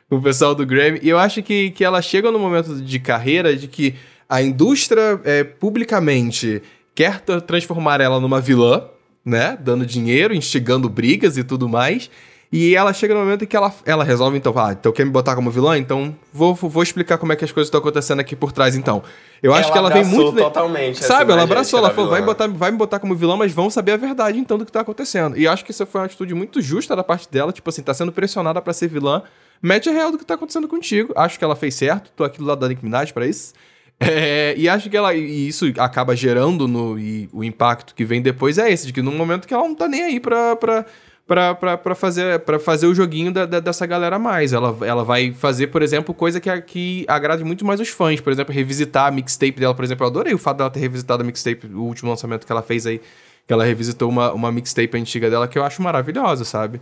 o 0.10 0.22
pessoal 0.22 0.56
do 0.56 0.66
Grammy. 0.66 1.00
E 1.04 1.10
eu 1.10 1.20
acho 1.20 1.44
que, 1.44 1.70
que 1.72 1.84
ela 1.84 2.02
chega 2.02 2.32
no 2.32 2.40
momento 2.40 2.76
de 2.76 3.00
carreira 3.00 3.56
de 3.56 3.68
que 3.68 3.96
a 4.28 4.42
indústria 4.42 5.20
é, 5.24 5.44
publicamente 5.44 6.62
quer 6.96 7.20
transformar 7.22 8.02
ela 8.02 8.20
numa 8.20 8.42
vilã, 8.42 8.86
né? 9.24 9.58
Dando 9.62 9.86
dinheiro, 9.86 10.34
instigando 10.34 10.90
brigas 10.90 11.38
e 11.38 11.44
tudo 11.44 11.70
mais. 11.70 12.10
E 12.56 12.76
ela 12.76 12.94
chega 12.94 13.16
no 13.16 13.22
momento 13.22 13.44
em 13.44 13.48
que 13.48 13.56
ela, 13.58 13.74
ela 13.84 14.04
resolve, 14.04 14.38
então, 14.38 14.54
ah, 14.56 14.74
então 14.74 14.92
quer 14.92 15.04
me 15.04 15.10
botar 15.10 15.34
como 15.34 15.50
vilã? 15.50 15.76
Então 15.76 16.16
vou, 16.32 16.54
vou 16.54 16.84
explicar 16.84 17.18
como 17.18 17.34
é 17.34 17.36
que 17.36 17.44
as 17.44 17.52
coisas 17.52 17.66
estão 17.66 17.80
acontecendo 17.80 18.20
aqui 18.20 18.36
por 18.36 18.52
trás, 18.52 18.76
então. 18.76 19.02
Eu 19.42 19.56
acho 19.56 19.64
ela 19.64 19.72
que 19.72 19.78
ela 19.80 19.90
vem 19.90 20.06
muito. 20.06 20.38
totalmente. 20.38 21.04
Sabe, 21.04 21.32
ela 21.32 21.42
abraçou, 21.42 21.80
ela 21.80 21.90
falou, 21.90 22.12
vai, 22.12 22.22
botar, 22.22 22.48
vai 22.48 22.70
me 22.70 22.78
botar 22.78 23.00
como 23.00 23.16
vilã, 23.16 23.36
mas 23.36 23.52
vão 23.52 23.72
saber 23.72 23.94
a 23.94 23.98
verdade, 23.98 24.38
então, 24.38 24.56
do 24.60 24.68
que 24.68 24.72
tá 24.72 24.82
acontecendo. 24.82 25.36
E 25.36 25.48
acho 25.48 25.66
que 25.66 25.72
isso 25.72 25.84
foi 25.88 26.02
uma 26.02 26.06
atitude 26.06 26.36
muito 26.36 26.62
justa 26.62 26.96
da 26.96 27.04
parte 27.04 27.28
dela, 27.28 27.52
tipo 27.52 27.68
assim, 27.68 27.82
tá 27.82 27.92
sendo 27.92 28.12
pressionada 28.12 28.62
para 28.62 28.72
ser 28.72 28.88
vilã. 28.88 29.24
Mete 29.60 29.90
a 29.90 29.92
real 29.92 30.12
do 30.12 30.20
que 30.20 30.26
tá 30.26 30.36
acontecendo 30.36 30.68
contigo. 30.68 31.12
Acho 31.16 31.40
que 31.40 31.44
ela 31.44 31.56
fez 31.56 31.74
certo, 31.74 32.12
tô 32.16 32.24
aqui 32.24 32.38
do 32.38 32.46
lado 32.46 32.60
da 32.60 32.68
Nick 32.68 32.86
Minaj 32.86 33.12
pra 33.14 33.26
isso. 33.26 33.54
É, 34.00 34.54
e 34.58 34.68
acho 34.68 34.90
que 34.90 34.98
ela. 34.98 35.14
E 35.14 35.48
isso 35.48 35.72
acaba 35.78 36.16
gerando 36.16 36.68
no. 36.68 37.00
E 37.00 37.30
o 37.32 37.44
impacto 37.44 37.96
que 37.96 38.04
vem 38.04 38.22
depois 38.22 38.58
é 38.58 38.70
esse, 38.70 38.88
de 38.88 38.92
que 38.92 39.02
no 39.02 39.12
momento 39.12 39.48
que 39.48 39.54
ela 39.54 39.64
não 39.64 39.76
tá 39.76 39.88
nem 39.88 40.04
aí 40.04 40.20
pra. 40.20 40.86
Para 41.26 41.96
fazer, 41.96 42.40
pra 42.40 42.60
fazer 42.60 42.86
o 42.86 42.94
joguinho 42.94 43.32
da, 43.32 43.46
da, 43.46 43.60
dessa 43.60 43.86
galera 43.86 44.20
mais. 44.20 44.52
Ela, 44.52 44.76
ela 44.86 45.04
vai 45.04 45.32
fazer, 45.34 45.68
por 45.68 45.82
exemplo, 45.82 46.14
coisa 46.14 46.40
que, 46.40 46.62
que 46.62 47.06
agrade 47.08 47.44
muito 47.44 47.66
mais 47.66 47.80
os 47.80 47.90
fãs. 47.90 48.20
Por 48.20 48.32
exemplo, 48.34 48.54
revisitar 48.54 49.08
a 49.08 49.12
mixtape 49.12 49.60
dela, 49.60 49.74
por 49.74 49.86
exemplo. 49.86 50.06
Eu 50.06 50.10
adorei 50.10 50.34
o 50.34 50.38
fato 50.38 50.58
dela 50.58 50.70
ter 50.70 50.82
revisitado 50.82 51.24
a 51.24 51.26
mixtape, 51.26 51.68
o 51.68 51.84
último 51.84 52.10
lançamento 52.10 52.46
que 52.46 52.52
ela 52.52 52.62
fez 52.62 52.86
aí. 52.86 53.00
Que 53.48 53.54
ela 53.54 53.64
revisitou 53.64 54.10
uma, 54.10 54.34
uma 54.34 54.52
mixtape 54.52 54.98
antiga 54.98 55.30
dela 55.30 55.48
que 55.48 55.58
eu 55.58 55.64
acho 55.64 55.82
maravilhosa, 55.82 56.46
sabe? 56.46 56.82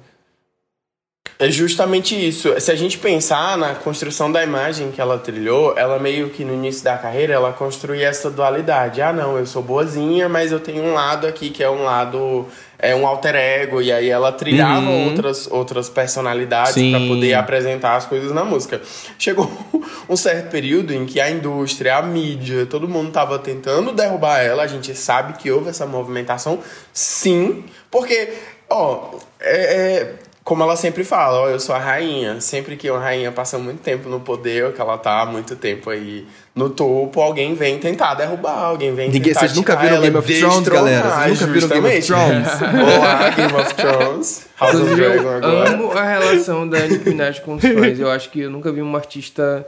É 1.42 1.50
justamente 1.50 2.14
isso. 2.16 2.54
Se 2.60 2.72
a 2.72 2.76
gente 2.76 3.00
pensar 3.00 3.58
na 3.58 3.74
construção 3.74 4.32
da 4.32 4.44
imagem 4.44 4.92
que 4.92 5.02
ela 5.02 5.18
trilhou, 5.18 5.76
ela 5.76 5.98
meio 5.98 6.30
que 6.30 6.46
no 6.46 6.54
início 6.54 6.84
da 6.84 6.96
carreira, 6.96 7.34
ela 7.34 7.52
construía 7.52 8.08
essa 8.08 8.30
dualidade. 8.30 9.02
Ah, 9.02 9.12
não, 9.12 9.40
eu 9.40 9.46
sou 9.48 9.64
boazinha, 9.64 10.30
mas 10.30 10.52
eu 10.52 10.60
tenho 10.60 10.84
um 10.84 10.94
lado 10.94 11.26
aqui 11.26 11.50
que 11.50 11.64
é 11.64 11.70
um 11.70 11.82
lado 11.82 12.46
é 12.78 12.96
um 12.96 13.08
alter 13.08 13.36
ego 13.36 13.82
e 13.82 13.92
aí 13.92 14.08
ela 14.08 14.32
trilhava 14.32 14.88
uhum. 14.88 15.10
outras 15.10 15.48
outras 15.52 15.90
personalidades 15.90 16.74
para 16.74 17.00
poder 17.08 17.34
apresentar 17.34 17.96
as 17.96 18.06
coisas 18.06 18.32
na 18.32 18.44
música. 18.44 18.80
Chegou 19.18 19.52
um 20.08 20.16
certo 20.16 20.52
período 20.52 20.94
em 20.94 21.08
que 21.08 21.20
a 21.20 21.32
indústria, 21.32 21.98
a 21.98 22.04
mídia, 22.04 22.68
todo 22.68 22.88
mundo 22.88 23.10
tava 23.12 23.40
tentando 23.40 23.92
derrubar 23.92 24.42
ela. 24.42 24.62
A 24.62 24.68
gente 24.68 24.94
sabe 24.94 25.34
que 25.40 25.50
houve 25.50 25.70
essa 25.70 25.88
movimentação, 25.88 26.60
sim, 26.94 27.64
porque 27.90 28.32
ó, 28.70 29.16
é, 29.40 29.56
é 29.56 30.16
como 30.44 30.64
ela 30.64 30.76
sempre 30.76 31.04
fala, 31.04 31.42
ó, 31.42 31.50
eu 31.50 31.60
sou 31.60 31.76
a 31.76 31.80
rainha. 31.80 32.42
Sempre 32.42 32.76
que 32.76 32.90
uma 32.90 33.00
rainha 33.00 33.32
passa 33.32 33.58
muito 33.60 33.80
tempo 33.82 34.10
no 34.10 34.20
poder, 34.20 34.74
que 34.74 34.82
ela 34.82 34.98
tá 34.98 35.22
há 35.22 35.26
muito 35.26 35.56
tempo 35.56 35.90
aí 35.90 36.26
no 36.56 36.70
topo, 36.70 37.22
alguém 37.22 37.54
vem 37.54 37.78
tentar 37.78 38.16
derrubar, 38.16 38.66
alguém 38.66 38.94
vem 38.94 39.10
Ninguém, 39.10 39.34
tentar 39.34 39.40
Vocês 39.40 39.56
nunca 39.56 39.76
viram 39.76 40.02
Game 40.02 40.18
of 40.18 40.40
Thrones, 40.40 40.68
galera? 40.68 41.10
Vocês 41.10 41.40
nunca 41.40 41.54
viram 41.54 41.68
Game 41.70 41.88
of 41.88 42.08
Thrones? 42.08 42.48
Olá, 42.98 43.30
Game 43.30 43.54
of 43.54 43.74
Thrones. 43.76 44.48
House 44.60 44.76
of 44.76 44.96
Dragon 44.96 45.30
agora. 45.30 45.70
amo 45.70 45.92
a 45.92 46.04
relação 46.04 46.68
da 46.68 46.80
Nicki 46.88 47.10
Minaj 47.10 47.40
com 47.42 47.56
os 47.56 47.62
fãs. 47.62 48.00
Eu 48.00 48.10
acho 48.10 48.30
que 48.32 48.42
eu 48.42 48.50
nunca 48.50 48.72
vi 48.72 48.82
uma 48.82 48.98
artista 48.98 49.66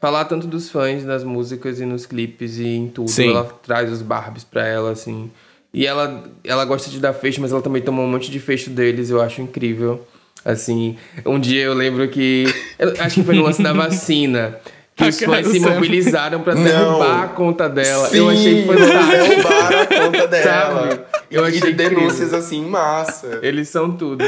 falar 0.00 0.24
tanto 0.24 0.46
dos 0.46 0.68
fãs 0.68 1.04
nas 1.04 1.22
músicas 1.22 1.80
e 1.80 1.86
nos 1.86 2.06
clipes 2.06 2.58
e 2.58 2.66
em 2.66 2.88
tudo. 2.88 3.08
Sim. 3.08 3.30
Ela 3.30 3.44
traz 3.62 3.90
os 3.90 4.02
Barbies 4.02 4.44
pra 4.44 4.66
ela, 4.66 4.90
assim... 4.90 5.30
E 5.72 5.86
ela, 5.86 6.24
ela 6.44 6.64
gosta 6.64 6.90
de 6.90 6.98
dar 6.98 7.12
fecho, 7.12 7.40
mas 7.40 7.52
ela 7.52 7.60
também 7.60 7.82
toma 7.82 8.02
um 8.02 8.08
monte 8.08 8.30
de 8.30 8.40
fecho 8.40 8.70
deles, 8.70 9.10
eu 9.10 9.20
acho 9.20 9.42
incrível. 9.42 10.06
Assim, 10.44 10.96
um 11.26 11.38
dia 11.38 11.62
eu 11.62 11.74
lembro 11.74 12.08
que. 12.08 12.44
Eu 12.78 12.94
acho 13.00 13.16
que 13.16 13.24
foi 13.24 13.34
no 13.34 13.42
lance 13.42 13.62
da 13.62 13.72
vacina. 13.74 14.58
Que 14.96 15.04
os 15.04 15.20
fãs 15.20 15.46
se 15.46 15.60
mobilizaram 15.60 16.40
pra 16.40 16.54
derrubar 16.54 17.22
a 17.22 17.28
conta 17.28 17.68
dela. 17.68 18.08
Sim, 18.08 18.18
eu 18.18 18.28
achei 18.30 18.66
fantástico. 18.66 19.10
derrubaram 19.10 19.80
a 19.80 19.86
conta 19.86 20.26
dela. 20.26 21.08
Eu 21.30 21.44
achei 21.44 21.72
denúncias 21.72 22.34
assim, 22.34 22.64
massa. 22.64 23.38
Eles 23.42 23.68
são 23.68 23.92
tudo. 23.92 24.24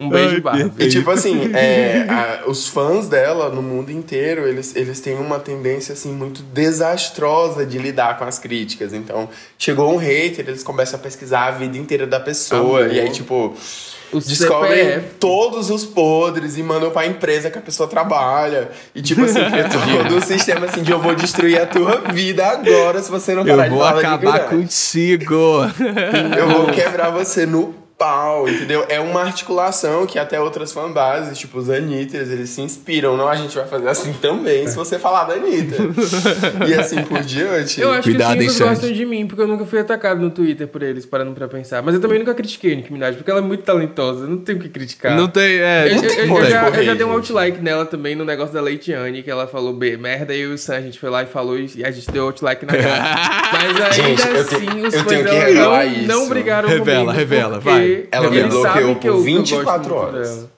Um 0.00 0.08
beijo, 0.08 0.40
Barbie. 0.40 0.84
E 0.84 0.88
tipo 0.88 1.10
assim, 1.10 1.50
é, 1.56 2.06
a, 2.08 2.48
os 2.48 2.68
fãs 2.68 3.08
dela 3.08 3.48
no 3.48 3.60
mundo 3.60 3.90
inteiro, 3.90 4.46
eles, 4.46 4.76
eles 4.76 5.00
têm 5.00 5.14
uma 5.14 5.40
tendência 5.40 5.92
assim 5.92 6.12
muito 6.12 6.40
desastrosa 6.42 7.66
de 7.66 7.78
lidar 7.78 8.16
com 8.16 8.24
as 8.24 8.38
críticas. 8.38 8.92
Então, 8.92 9.28
chegou 9.58 9.92
um 9.92 9.96
hater, 9.96 10.44
eles 10.46 10.62
começam 10.62 11.00
a 11.00 11.02
pesquisar 11.02 11.46
a 11.46 11.50
vida 11.50 11.76
inteira 11.76 12.06
da 12.06 12.20
pessoa. 12.20 12.84
Amor. 12.84 12.94
E 12.94 13.00
aí, 13.00 13.10
tipo, 13.10 13.56
o 14.12 14.20
descobrem 14.20 14.84
CPF. 14.84 15.06
todos 15.18 15.68
os 15.68 15.84
podres 15.84 16.56
e 16.56 16.62
mandam 16.62 16.90
pra 16.90 17.04
empresa 17.04 17.50
que 17.50 17.58
a 17.58 17.62
pessoa 17.62 17.88
trabalha. 17.88 18.70
E 18.94 19.02
tipo 19.02 19.24
assim, 19.24 19.40
é 19.52 19.64
todo 19.64 20.16
o 20.16 20.20
sistema 20.22 20.66
assim 20.66 20.82
de 20.82 20.92
eu 20.92 21.00
vou 21.00 21.14
destruir 21.16 21.60
a 21.60 21.66
tua 21.66 22.12
vida 22.12 22.46
agora 22.46 23.02
se 23.02 23.10
você 23.10 23.34
não 23.34 23.44
parar 23.44 23.68
de 23.68 23.70
falar 23.70 23.90
Eu 23.90 23.94
vou 23.94 23.98
acabar 23.98 24.40
contigo. 24.48 25.34
Eu 26.38 26.48
vou 26.50 26.66
quebrar 26.72 27.10
você 27.10 27.44
no 27.44 27.87
pau, 27.98 28.48
entendeu? 28.48 28.86
É 28.88 29.00
uma 29.00 29.22
articulação 29.22 30.06
que 30.06 30.18
até 30.18 30.40
outras 30.40 30.72
fanbases, 30.72 31.36
tipo 31.36 31.58
os 31.58 31.68
Anitters, 31.68 32.30
eles 32.30 32.48
se 32.50 32.60
inspiram. 32.62 33.16
Não, 33.16 33.28
a 33.28 33.34
gente 33.34 33.56
vai 33.56 33.66
fazer 33.66 33.88
assim 33.88 34.12
também, 34.12 34.66
se 34.68 34.76
você 34.76 34.98
falar 34.98 35.24
da 35.24 35.34
Anitta. 35.34 35.76
e 36.68 36.74
assim 36.74 37.02
por 37.02 37.20
diante. 37.20 37.80
Eu 37.80 37.90
acho 37.90 38.02
Cuidado, 38.04 38.38
que 38.38 38.46
os 38.46 38.58
gostam 38.58 38.92
de 38.92 39.04
mim, 39.04 39.26
porque 39.26 39.42
eu 39.42 39.48
nunca 39.48 39.64
fui 39.66 39.80
atacado 39.80 40.20
no 40.20 40.30
Twitter 40.30 40.68
por 40.68 40.82
eles, 40.82 41.04
parando 41.04 41.32
pra 41.32 41.48
pensar. 41.48 41.82
Mas 41.82 41.94
eu 41.96 42.00
também 42.00 42.18
nunca 42.20 42.34
critiquei 42.34 42.72
a 42.72 42.76
Nicki 42.76 42.92
Minaj, 42.92 43.16
porque 43.16 43.30
ela 43.30 43.40
é 43.40 43.42
muito 43.42 43.64
talentosa, 43.64 44.26
não 44.26 44.38
tenho 44.38 44.58
o 44.58 44.60
que 44.60 44.68
criticar. 44.68 45.16
Não 45.16 45.26
tem. 45.28 45.58
É, 45.58 45.88
Eu, 45.90 45.96
Não 45.96 46.02
eu- 46.04 46.08
tem 46.08 46.18
eu 46.20 46.28
como 46.28 46.44
já, 46.44 46.64
correr, 46.66 46.78
eu 46.80 46.84
já 46.84 46.94
dei 46.94 47.04
um 47.06 47.12
outlike 47.12 47.60
nela 47.60 47.84
também 47.84 48.14
no 48.14 48.24
negócio 48.24 48.54
da 48.54 48.60
Leitiane, 48.60 49.22
que 49.24 49.30
ela 49.30 49.46
falou 49.48 49.72
"Be- 49.72 49.96
merda, 49.96 50.34
e 50.34 50.42
eu 50.42 50.52
o 50.52 50.58
Sam, 50.58 50.76
a 50.76 50.80
gente 50.80 50.98
foi 50.98 51.10
lá 51.10 51.22
e 51.24 51.26
falou 51.26 51.58
e 51.58 51.84
a 51.84 51.90
gente 51.90 52.10
deu 52.10 52.24
outlike 52.26 52.64
na 52.64 52.72
cara. 52.76 53.04
Mas 53.52 53.64
ainda 53.64 53.92
Gente, 53.92 54.28
eu 54.28 54.40
assim, 54.40 54.86
os 54.86 54.94
eu 54.94 55.00
fãs 55.00 55.06
tenho 55.08 55.24
que 55.24 55.30
dela 55.54 55.84
não, 55.84 55.92
isso. 55.92 56.06
não 56.06 56.28
brigaram 56.28 56.68
Revela, 56.68 56.98
comigo, 56.98 57.12
revela, 57.18 57.54
porque 57.60 57.68
vai. 57.70 57.87
Ela 58.10 58.30
me 58.30 58.42
bloqueou 58.44 58.72
por 58.72 58.72
que 58.74 58.82
eu- 58.82 58.96
que 58.96 59.08
eu 59.08 59.20
24 59.22 59.64
gosto 59.64 59.78
muito 59.78 59.94
horas. 60.16 60.28
dela. 60.28 60.50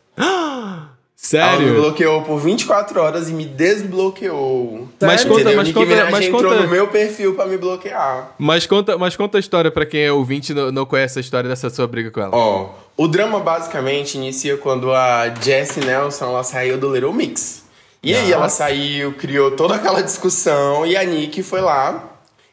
Ela 1.33 1.51
me 1.53 1.59
sério? 1.59 1.75
bloqueou 1.75 2.23
por 2.23 2.39
24 2.41 3.01
horas 3.01 3.29
e 3.29 3.33
me 3.33 3.45
desbloqueou. 3.45 4.89
Mas 5.01 5.21
Sério? 5.21 5.29
conta, 5.29 5.41
Entendeu? 5.43 5.57
mas 5.59 5.67
Nicki 5.69 5.79
conta, 5.81 5.91
Minaj 5.95 6.11
mas 6.11 6.25
entrou 6.27 6.43
conta. 6.53 6.63
no 6.63 6.69
meu 6.69 6.89
perfil 6.89 7.35
pra 7.35 7.47
me 7.47 7.57
bloquear. 7.59 8.33
Mas 8.39 8.67
conta, 8.67 8.97
mas 8.99 9.17
conta 9.17 9.37
a 9.39 9.41
história 9.41 9.71
pra 9.71 9.85
quem 9.87 10.01
é 10.03 10.13
ouvinte 10.13 10.53
e 10.53 10.55
não, 10.55 10.73
não 10.73 10.87
conhece 10.87 11.19
a 11.19 11.21
história 11.21 11.49
dessa 11.49 11.69
sua 11.71 11.87
briga 11.87 12.11
com 12.11 12.21
ela. 12.21 12.35
Ó, 12.35 12.71
o 12.97 13.07
drama 13.07 13.39
basicamente 13.41 14.17
inicia 14.17 14.57
quando 14.57 14.93
a 14.93 15.29
Jessie 15.41 15.85
Nelson 15.85 16.25
ela 16.27 16.43
saiu 16.43 16.79
do 16.79 16.93
Little 16.93 17.13
Mix. 17.13 17.65
E 18.03 18.15
aí 18.15 18.33
ela 18.33 18.49
saiu, 18.49 19.13
criou 19.13 19.51
toda 19.51 19.75
aquela 19.75 20.03
discussão 20.03 20.87
e 20.87 20.97
a 20.97 21.05
Nick 21.05 21.43
foi 21.43 21.61
lá 21.61 22.03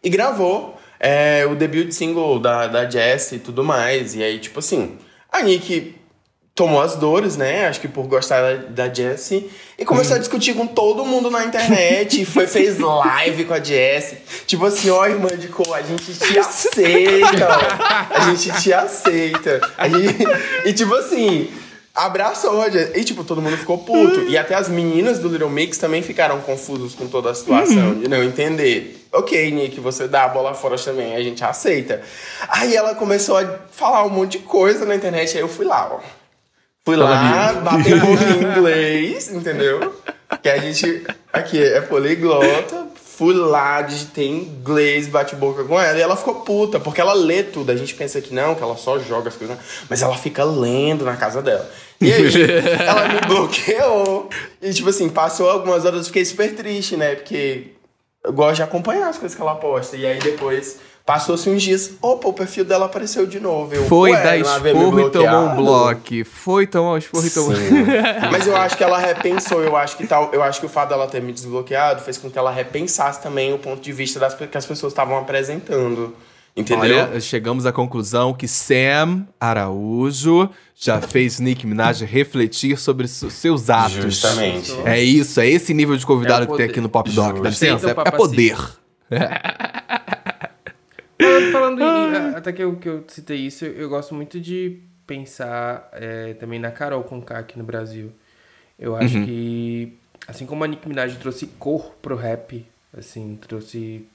e 0.04 0.10
gravou 0.10 0.77
é, 1.00 1.46
o 1.50 1.56
debut 1.56 1.92
single 1.92 2.40
da, 2.40 2.68
da 2.68 2.90
Jessie 2.90 3.38
e 3.38 3.40
tudo 3.40 3.64
mais. 3.64 4.16
E 4.16 4.24
aí, 4.24 4.40
tipo 4.40 4.60
assim, 4.60 4.98
a 5.32 5.42
Nick 5.42 5.96
tomou 6.56 6.82
as 6.82 6.96
dores, 6.96 7.38
né? 7.38 7.68
Acho 7.68 7.80
que 7.80 7.88
por 7.88 8.08
gostar 8.08 8.42
da, 8.42 8.86
da 8.88 8.94
Jessie. 8.94 9.48
E 9.78 9.86
começou 9.86 10.16
a 10.16 10.20
discutir 10.20 10.56
com 10.56 10.66
todo 10.66 11.06
mundo 11.06 11.30
na 11.30 11.46
internet. 11.46 12.22
e 12.22 12.26
foi, 12.26 12.48
fez 12.48 12.80
live 12.80 13.46
com 13.46 13.54
a 13.54 13.60
Jessie. 13.64 14.18
Tipo 14.48 14.66
assim, 14.66 14.90
ó, 14.90 15.06
irmã 15.06 15.28
de 15.38 15.48
cor, 15.50 15.76
a 15.76 15.84
gente 15.84 16.12
te 16.14 16.40
aceita. 16.40 17.48
A 18.10 18.20
gente 18.32 18.52
te 18.62 18.74
aceita. 18.74 19.62
A 19.78 19.88
gente- 19.88 20.18
E 20.66 20.74
tipo 20.74 20.96
assim. 20.96 21.48
Abraçou 21.98 22.62
a 22.62 22.70
Jessie. 22.70 23.00
E 23.00 23.04
tipo, 23.04 23.24
todo 23.24 23.42
mundo 23.42 23.58
ficou 23.58 23.80
puto. 23.80 24.22
E 24.30 24.38
até 24.38 24.54
as 24.54 24.70
meninas 24.70 25.18
do 25.18 25.28
Little 25.28 25.50
Mix 25.50 25.80
também 25.80 26.04
ficaram 26.04 26.40
confusos 26.42 26.94
com 26.94 27.08
toda 27.08 27.32
a 27.32 27.34
situação. 27.34 27.96
De 27.96 28.08
não 28.08 28.24
entender. 28.24 29.08
Ok, 29.12 29.50
Nick, 29.52 29.80
você 29.80 30.08
dá 30.08 30.26
a 30.26 30.28
bola 30.28 30.54
fora 30.54 30.78
também, 30.78 31.16
a 31.16 31.24
gente 31.24 31.44
aceita. 31.44 32.04
Aí 32.50 32.76
ela 32.76 32.94
começou 32.94 33.36
a 33.38 33.60
falar 33.72 34.04
um 34.06 34.10
monte 34.10 34.34
de 34.34 34.40
coisa 34.40 34.86
na 34.86 34.96
internet. 34.96 35.36
Aí 35.36 35.42
eu 35.42 35.48
fui 35.48 35.66
lá, 35.66 35.90
ó. 35.92 36.00
Fui 36.86 36.96
lá, 36.96 37.54
bater 37.54 37.96
um 37.96 38.00
pouco 38.00 38.24
em 38.24 38.44
inglês, 38.46 39.34
entendeu? 39.34 39.94
Que 40.42 40.50
a 40.50 40.58
gente 40.60 41.04
aqui 41.34 41.62
é 41.62 41.82
poliglota. 41.82 42.88
Fui 42.96 43.34
lá, 43.34 43.82
digitei 43.82 44.30
inglês, 44.30 45.08
bate 45.08 45.36
boca 45.36 45.64
com 45.64 45.82
ela 45.82 45.98
e 45.98 46.02
ela 46.02 46.16
ficou 46.16 46.36
puta, 46.36 46.80
porque 46.80 47.02
ela 47.02 47.14
lê 47.14 47.42
tudo. 47.42 47.72
A 47.72 47.76
gente 47.76 47.96
pensa 47.96 48.22
que 48.22 48.32
não, 48.32 48.54
que 48.54 48.62
ela 48.62 48.78
só 48.78 49.00
joga 49.00 49.30
as 49.30 49.36
coisas, 49.36 49.58
mas 49.90 50.04
ela 50.04 50.16
fica 50.16 50.44
lendo 50.44 51.04
na 51.04 51.18
casa 51.18 51.42
dela. 51.42 51.68
E 52.00 52.14
aí, 52.14 52.32
ela 52.86 53.08
me 53.08 53.22
bloqueou. 53.28 54.30
E 54.62 54.72
tipo 54.74 54.90
assim, 54.90 55.10
passou 55.10 55.50
algumas 55.50 55.86
horas, 55.86 56.00
eu 56.00 56.06
fiquei 56.06 56.26
super 56.26 56.56
triste, 56.56 56.96
né? 56.96 57.16
Porque 57.16 57.72
eu 58.24 58.34
gosto 58.34 58.58
de 58.58 58.64
acompanhar 58.64 59.10
as 59.10 59.18
coisas 59.18 59.36
que 59.36 59.42
ela 59.42 59.56
posta. 59.56 59.96
E 59.96 60.06
aí 60.06 60.20
depois, 60.20 60.80
passou-se 61.06 61.50
uns 61.50 61.64
dias, 61.64 61.94
opa, 62.02 62.28
o 62.28 62.34
perfil 62.34 62.66
dela 62.66 62.86
apareceu 62.86 63.26
de 63.26 63.40
novo. 63.40 63.74
Eu, 63.74 63.86
Foi 63.86 64.12
dar 64.12 64.36
me 64.38 64.42
esporro 64.42 65.08
e 65.08 65.10
tomou 65.10 65.40
um 65.40 65.56
bloco. 65.56 66.26
Foi 66.26 66.68
tomar 66.68 66.92
um 66.92 66.98
esporro 66.98 67.26
e 67.26 67.30
tomou. 67.30 67.54
Mas 68.32 68.46
eu 68.46 68.56
acho 68.56 68.76
que 68.76 68.84
ela 68.84 69.00
repensou, 69.00 69.64
eu 69.64 69.76
acho 69.76 69.96
que 69.96 70.06
tal, 70.06 70.30
eu 70.34 70.44
acho 70.44 70.60
que 70.60 70.66
o 70.66 70.70
fato 70.70 70.90
dela 70.90 71.08
ter 71.08 71.22
me 71.22 71.32
desbloqueado 71.32 72.02
fez 72.02 72.18
com 72.18 72.30
que 72.30 72.38
ela 72.38 72.52
repensasse 72.52 73.22
também 73.22 73.54
o 73.54 73.58
ponto 73.58 73.82
de 73.82 73.92
vista 73.94 74.20
das 74.20 74.36
que 74.36 74.58
as 74.58 74.66
pessoas 74.66 74.92
estavam 74.92 75.18
apresentando. 75.18 76.14
Entendeu? 76.58 76.98
Olha, 77.06 77.22
chegamos 77.22 77.66
à 77.68 77.72
conclusão 77.72 78.34
que 78.34 78.48
Sam 78.48 79.28
Araújo 79.40 80.50
já 80.76 81.00
fez 81.00 81.40
Nick 81.40 81.68
Minaj 81.68 82.04
refletir 82.04 82.78
sobre 82.80 83.08
se- 83.08 83.30
seus 83.30 83.70
atos. 83.70 83.94
Justamente. 83.94 84.72
É 84.86 85.02
isso, 85.02 85.40
é 85.40 85.48
esse 85.48 85.74
nível 85.74 85.96
de 85.96 86.06
convidado 86.06 86.46
É 86.46 86.48
que 86.48 86.58
tem 86.58 86.66
aqui 86.66 86.82
no 86.82 86.90
Pop 86.90 87.10
Doc. 87.12 87.40
Dá 87.42 87.50
licença, 87.50 87.90
é, 87.90 87.92
é 87.92 88.12
poder. 88.12 88.58
Falando, 91.20 91.52
falando 91.52 91.82
em- 91.82 92.36
até 92.38 92.52
que 92.52 92.64
eu, 92.64 92.76
que 92.76 92.90
eu 92.90 93.04
citei 93.08 93.38
isso, 93.38 93.66
eu, 93.66 93.74
eu 93.74 93.90
gosto 93.90 94.14
muito 94.14 94.40
de 94.40 94.80
pensar 95.06 95.90
é, 95.94 96.34
também 96.34 96.60
na 96.60 96.72
Carol 96.72 97.04
Conká 97.04 97.40
aqui 97.40 97.58
no 97.58 97.64
Brasil. 97.64 98.12
Eu 98.80 98.96
acho 98.96 99.24
que, 99.26 99.94
assim 100.28 100.46
como 100.46 100.64
a 100.64 100.68
Nicki 100.68 100.88
Minaj 100.88 101.16
trouxe 101.18 101.48
cor 101.48 101.96
pro 102.02 102.16
rap, 102.16 102.64
assim, 102.96 103.38
trouxe 103.48 104.06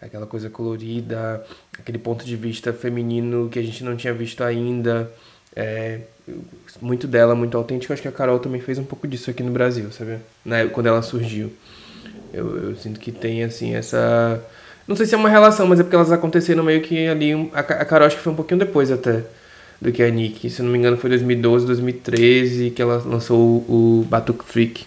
aquela 0.00 0.26
coisa 0.26 0.48
colorida, 0.50 1.44
aquele 1.78 1.98
ponto 1.98 2.24
de 2.24 2.36
vista 2.36 2.72
feminino 2.72 3.48
que 3.50 3.58
a 3.58 3.62
gente 3.62 3.82
não 3.84 3.96
tinha 3.96 4.12
visto 4.12 4.42
ainda, 4.44 5.10
é, 5.54 6.00
muito 6.80 7.06
dela, 7.06 7.34
muito 7.34 7.56
autêntico. 7.56 7.92
Acho 7.92 8.02
que 8.02 8.08
a 8.08 8.12
Carol 8.12 8.38
também 8.38 8.60
fez 8.60 8.78
um 8.78 8.84
pouco 8.84 9.06
disso 9.08 9.30
aqui 9.30 9.42
no 9.42 9.50
Brasil, 9.52 9.90
sabe? 9.92 10.18
Época- 10.46 10.74
quando 10.74 10.86
ela 10.86 11.02
surgiu. 11.02 11.52
Eu, 12.32 12.70
eu 12.70 12.76
sinto 12.76 13.00
que 13.00 13.10
tem, 13.12 13.42
assim, 13.44 13.74
essa. 13.74 14.42
Não 14.86 14.94
sei 14.94 15.06
se 15.06 15.14
é 15.14 15.18
uma 15.18 15.28
relação, 15.28 15.66
mas 15.66 15.80
é 15.80 15.82
porque 15.82 15.96
elas 15.96 16.12
aconteceram 16.12 16.62
meio 16.62 16.80
que 16.82 17.06
ali. 17.08 17.32
A, 17.52 17.62
Ca- 17.62 17.80
a 17.80 17.84
Carol 17.84 18.06
acho 18.06 18.16
que 18.16 18.22
foi 18.22 18.32
um 18.32 18.36
pouquinho 18.36 18.58
depois 18.60 18.90
até 18.90 19.22
do 19.80 19.90
que 19.92 20.02
a 20.02 20.10
Nick. 20.10 20.48
Se 20.50 20.62
não 20.62 20.70
me 20.70 20.78
engano, 20.78 20.96
foi 20.96 21.10
2012, 21.10 21.66
2013 21.66 22.70
que 22.70 22.82
ela 22.82 23.02
lançou 23.04 23.38
o, 23.68 24.00
o 24.02 24.04
Batuque 24.04 24.44
Freak. 24.44 24.84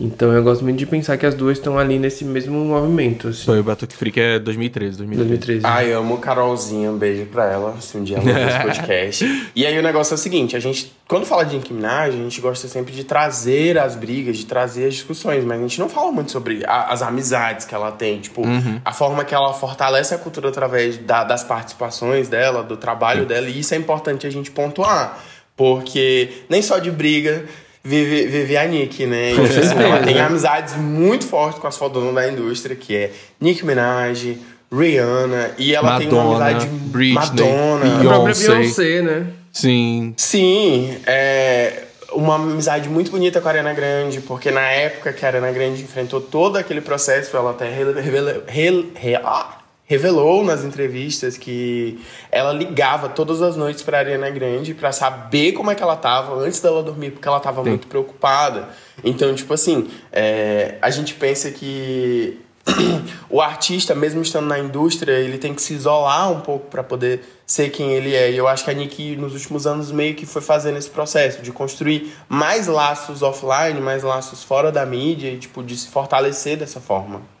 Então 0.00 0.32
eu 0.32 0.44
gosto 0.44 0.62
muito 0.62 0.78
de 0.78 0.86
pensar 0.86 1.16
que 1.16 1.26
as 1.26 1.34
duas 1.34 1.58
estão 1.58 1.76
ali 1.76 1.98
nesse 1.98 2.24
mesmo 2.24 2.56
movimento, 2.64 3.28
assim. 3.28 3.44
Foi 3.44 3.58
o 3.58 3.64
Batuque 3.64 3.96
Freak 3.96 4.20
é 4.20 4.38
2013, 4.38 4.96
2013. 4.98 5.28
2013. 5.60 5.66
Ai, 5.66 5.92
amo 5.92 6.18
Carolzinha, 6.18 6.92
um 6.92 6.96
beijo 6.96 7.26
pra 7.26 7.46
ela, 7.50 7.80
se 7.80 7.96
um 7.98 8.04
dia 8.04 8.18
ela 8.18 8.24
ouvir 8.28 8.48
esse 8.48 8.62
podcast. 8.62 9.50
E 9.56 9.66
aí 9.66 9.76
o 9.76 9.82
negócio 9.82 10.12
é 10.12 10.14
o 10.14 10.18
seguinte, 10.18 10.54
a 10.54 10.60
gente, 10.60 10.92
quando 11.08 11.26
fala 11.26 11.44
de 11.44 11.56
Nicki 11.56 11.72
Minaj, 11.74 12.10
a 12.14 12.16
gente 12.16 12.40
gosta 12.40 12.68
sempre 12.68 12.92
de 12.94 13.02
trazer 13.02 13.76
as 13.76 13.96
brigas, 13.96 14.36
de 14.36 14.46
trazer 14.46 14.86
as 14.86 14.94
discussões, 14.94 15.44
mas 15.44 15.58
a 15.58 15.62
gente 15.62 15.80
não 15.80 15.88
fala 15.88 16.12
muito 16.12 16.30
sobre 16.30 16.62
a- 16.64 16.92
as 16.92 17.02
amizades 17.02 17.66
que 17.66 17.74
ela 17.74 17.90
tem, 17.90 18.20
tipo, 18.20 18.42
a 18.84 18.92
forma 18.92 19.24
que 19.24 19.34
ela 19.34 19.52
fortalece 19.52 20.14
a 20.14 20.18
cultura 20.18 20.48
através 20.50 20.96
da- 20.98 21.24
das 21.24 21.42
participações 21.42 22.28
dela, 22.28 22.62
do 22.62 22.76
trabalho 22.76 23.26
dela, 23.26 23.48
e 23.48 23.58
isso 23.58 23.74
é 23.74 23.76
importante 23.76 24.28
a 24.28 24.30
gente 24.30 24.52
pontuar, 24.52 25.18
porque 25.56 26.28
nem 26.48 26.62
só 26.62 26.78
de 26.78 26.90
briga 26.92 27.44
vive, 27.84 28.26
vive 28.26 28.56
a 28.56 28.64
Nick, 28.66 29.06
né? 29.06 29.32
E, 29.34 29.40
assim, 29.40 29.78
ela 29.82 30.00
tem 30.02 30.20
amizades 30.20 30.74
muito 30.76 31.26
fortes 31.26 31.58
com 31.60 31.66
as 31.66 31.76
fodonas 31.76 32.14
da 32.14 32.28
indústria, 32.30 32.74
que 32.76 32.94
é 32.96 33.10
Nicki 33.40 33.64
Minaj, 33.64 34.36
Rihanna, 34.72 35.50
e 35.58 35.74
ela 35.74 35.98
tem 35.98 36.08
uma 36.08 36.24
Madonna, 36.24 36.44
amizade 36.46 36.66
Britney, 36.66 37.14
Madonna. 37.14 37.96
a 37.96 38.00
própria 38.00 38.34
Beyoncé. 38.34 38.48
Beyoncé, 38.58 39.02
né? 39.02 39.26
Sim. 39.52 40.14
Sim, 40.16 40.98
é 41.06 41.84
uma 42.12 42.36
amizade 42.36 42.88
muito 42.88 43.10
bonita 43.10 43.40
com 43.40 43.48
a 43.48 43.50
Ariana 43.50 43.72
Grande, 43.74 44.20
porque 44.20 44.50
na 44.50 44.62
época 44.70 45.12
que 45.12 45.24
a 45.24 45.28
Ariana 45.28 45.50
Grande 45.52 45.82
enfrentou 45.82 46.20
todo 46.20 46.56
aquele 46.56 46.80
processo, 46.80 47.36
ela 47.36 47.50
até 47.50 47.68
rele- 47.70 48.00
revela- 48.00 48.42
rel- 48.46 48.84
re- 48.94 49.16
ah, 49.16 49.57
revelou 49.88 50.44
nas 50.44 50.62
entrevistas 50.62 51.38
que 51.38 51.98
ela 52.30 52.52
ligava 52.52 53.08
todas 53.08 53.40
as 53.40 53.56
noites 53.56 53.82
para 53.82 53.98
Ariana 53.98 54.28
Grande 54.28 54.74
para 54.74 54.92
saber 54.92 55.52
como 55.52 55.70
é 55.70 55.74
que 55.74 55.82
ela 55.82 55.96
tava 55.96 56.34
antes 56.36 56.60
dela 56.60 56.82
dormir, 56.82 57.10
porque 57.12 57.26
ela 57.26 57.40
tava 57.40 57.64
muito 57.64 57.86
preocupada. 57.86 58.68
Então, 59.02 59.34
tipo 59.34 59.52
assim, 59.54 59.88
é, 60.12 60.76
a 60.82 60.90
gente 60.90 61.14
pensa 61.14 61.50
que 61.50 62.38
o 63.30 63.40
artista, 63.40 63.94
mesmo 63.94 64.20
estando 64.20 64.46
na 64.46 64.58
indústria, 64.58 65.12
ele 65.12 65.38
tem 65.38 65.54
que 65.54 65.62
se 65.62 65.72
isolar 65.72 66.30
um 66.30 66.40
pouco 66.40 66.66
para 66.66 66.84
poder 66.84 67.22
ser 67.46 67.70
quem 67.70 67.92
ele 67.92 68.14
é. 68.14 68.30
E 68.30 68.36
eu 68.36 68.46
acho 68.46 68.64
que 68.64 68.70
a 68.70 68.74
Nick, 68.74 69.16
nos 69.16 69.32
últimos 69.32 69.66
anos, 69.66 69.90
meio 69.90 70.14
que 70.14 70.26
foi 70.26 70.42
fazendo 70.42 70.76
esse 70.76 70.90
processo 70.90 71.40
de 71.40 71.50
construir 71.50 72.12
mais 72.28 72.66
laços 72.66 73.22
offline, 73.22 73.80
mais 73.80 74.02
laços 74.02 74.44
fora 74.44 74.70
da 74.70 74.84
mídia 74.84 75.30
e, 75.30 75.38
tipo, 75.38 75.62
de 75.62 75.74
se 75.78 75.88
fortalecer 75.88 76.58
dessa 76.58 76.78
forma. 76.78 77.37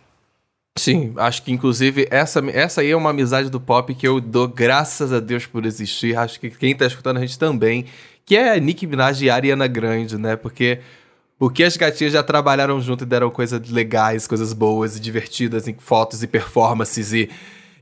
Sim, 0.78 1.12
acho 1.16 1.42
que 1.42 1.52
inclusive 1.52 2.06
essa, 2.10 2.42
essa 2.50 2.80
aí 2.80 2.90
é 2.90 2.96
uma 2.96 3.10
amizade 3.10 3.50
do 3.50 3.60
pop 3.60 3.94
que 3.94 4.06
eu 4.06 4.20
dou 4.20 4.48
graças 4.48 5.12
a 5.12 5.20
Deus 5.20 5.46
por 5.46 5.66
existir. 5.66 6.16
Acho 6.16 6.38
que 6.38 6.50
quem 6.50 6.74
tá 6.74 6.86
escutando 6.86 7.18
a 7.18 7.20
gente 7.20 7.38
também, 7.38 7.86
que 8.24 8.36
é 8.36 8.52
a 8.52 8.58
Nicki 8.58 8.86
Minaj 8.86 9.22
e 9.22 9.30
a 9.30 9.34
Ariana 9.34 9.66
Grande, 9.66 10.16
né? 10.16 10.36
Porque 10.36 10.80
o 11.40 11.48
que 11.48 11.62
as 11.62 11.76
gatinhas 11.76 12.12
já 12.12 12.22
trabalharam 12.22 12.80
junto 12.80 13.04
e 13.04 13.06
deram 13.06 13.30
coisas 13.30 13.68
legais, 13.70 14.26
coisas 14.26 14.52
boas 14.52 14.96
e 14.96 15.00
divertidas 15.00 15.68
em 15.68 15.74
fotos 15.78 16.22
e 16.22 16.26
performances 16.26 17.12
e. 17.12 17.30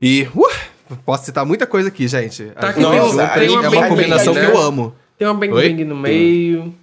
E. 0.00 0.28
Uh, 0.34 0.96
posso 1.04 1.24
citar 1.24 1.46
muita 1.46 1.66
coisa 1.66 1.88
aqui, 1.88 2.06
gente. 2.06 2.44
Tá 2.46 2.72
tem- 2.72 2.82
juntas 2.82 3.72
é 3.72 3.78
uma 3.78 3.88
combinação 3.88 4.34
que 4.34 4.40
né? 4.40 4.50
eu 4.50 4.58
amo. 4.58 4.94
Tem 5.18 5.26
uma 5.26 5.34
Bang? 5.34 5.52
Bang 5.52 5.84
no 5.84 5.96
meio. 5.96 6.74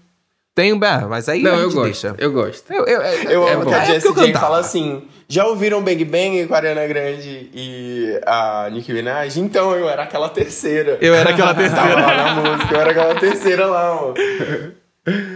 Tem 0.56 0.72
um. 0.72 0.80
Ah, 0.84 1.08
mas 1.10 1.28
aí. 1.28 1.41
Não, 1.41 1.56
a 1.56 1.58
eu 1.58 1.72
gosto. 1.72 1.84
deixa. 1.84 2.16
Eu 2.18 2.32
gosto. 2.32 2.72
Eu, 2.72 2.86
eu, 2.86 3.01
eu, 3.01 3.30
Eu 3.32 3.47
É 3.47 3.54
amo 3.54 3.64
bom. 3.64 3.70
que 3.72 3.76
a 3.76 3.84
É 3.84 3.86
Jessie 3.86 4.08
eu 4.10 4.14
J 4.14 4.34
fala 4.34 4.60
assim: 4.60 5.08
já 5.28 5.45
ouviram 5.47 5.82
Bang 5.84 6.06
Bang 6.06 6.45
com 6.47 6.54
a 6.54 6.58
Ariana 6.58 6.86
Grande 6.86 7.49
e 7.54 8.20
a 8.26 8.70
Nicki 8.72 8.93
Minaj? 8.93 9.38
Então 9.39 9.76
eu 9.76 9.89
era 9.89 10.04
aquela 10.04 10.30
terceira. 10.30 10.97
eu 11.01 11.14
era 11.16 11.32
aquela 11.32 11.56
terceira. 11.56 11.95
lá 11.95 12.16
na 12.36 12.36
música, 12.51 12.74
eu 12.76 12.80
era 12.82 12.91
aquela 12.91 13.16
terceira 13.20 13.66
lá, 13.66 13.95
ó. 13.95 14.14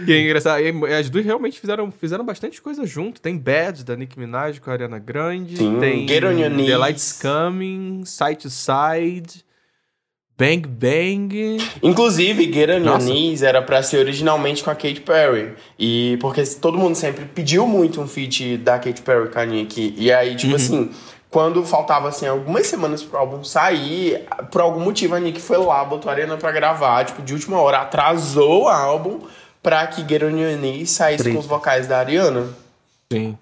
que 0.06 0.12
é 0.12 0.22
engraçado. 0.22 0.60
E 0.62 0.94
as 0.94 1.10
duas 1.10 1.24
realmente 1.24 1.60
fizeram, 1.60 1.90
fizeram 1.90 2.24
bastante 2.24 2.62
coisa 2.62 2.86
junto. 2.86 3.20
Tem 3.20 3.36
Bad 3.36 3.84
da 3.84 3.96
Nicki 3.96 4.18
Minaj 4.18 4.60
com 4.60 4.70
a 4.70 4.72
Ariana 4.72 4.98
Grande. 5.00 5.56
Sim, 5.56 5.78
Tem 5.80 6.06
Get 6.08 6.22
on 6.24 6.30
Your 6.30 6.48
The 6.50 6.56
Knees. 6.56 6.78
Lights 6.78 7.20
Coming, 7.20 8.02
Side 8.06 8.36
to 8.36 8.50
Side, 8.50 9.44
Bang 10.38 10.60
Bang. 10.68 11.58
Inclusive, 11.82 12.52
Get 12.52 12.70
on 12.70 12.84
Your. 12.84 12.98
Knees 13.00 13.42
era 13.42 13.60
pra 13.60 13.82
ser 13.82 13.98
originalmente 13.98 14.62
com 14.62 14.70
a 14.70 14.74
Katy 14.74 15.00
Perry. 15.00 15.54
E 15.78 16.16
porque 16.20 16.44
todo 16.44 16.78
mundo 16.78 16.94
sempre 16.94 17.24
pediu 17.24 17.66
muito 17.66 18.00
um 18.00 18.06
feat 18.06 18.56
da 18.58 18.78
Katy 18.78 19.02
Perry 19.02 19.28
com 19.30 19.38
a 19.40 19.44
Nicki. 19.44 19.94
E 19.96 20.12
aí, 20.12 20.30
Uhum. 20.30 20.36
tipo 20.36 20.54
assim, 20.56 20.90
quando 21.28 21.64
faltava 21.64 22.08
assim, 22.08 22.26
algumas 22.26 22.66
semanas 22.68 23.02
pro 23.02 23.18
álbum 23.18 23.42
sair, 23.42 24.24
por 24.52 24.60
algum 24.60 24.80
motivo 24.80 25.14
a 25.16 25.20
Nicki 25.20 25.40
foi 25.40 25.58
lá, 25.58 25.84
botou 25.84 26.08
a 26.08 26.14
Ariana 26.14 26.36
pra 26.36 26.52
gravar, 26.52 27.04
tipo, 27.04 27.20
de 27.20 27.32
última 27.34 27.60
hora, 27.60 27.78
atrasou 27.78 28.62
o 28.64 28.68
álbum 28.68 29.20
pra 29.60 29.86
que 29.88 30.02
Get 30.08 30.22
on 30.22 30.38
Your 30.38 30.56
Knees 30.56 30.90
saísse 30.92 31.32
com 31.32 31.38
os 31.40 31.46
vocais 31.46 31.88
da 31.88 31.98
Ariana. 31.98 32.46
Sim. 33.12 33.36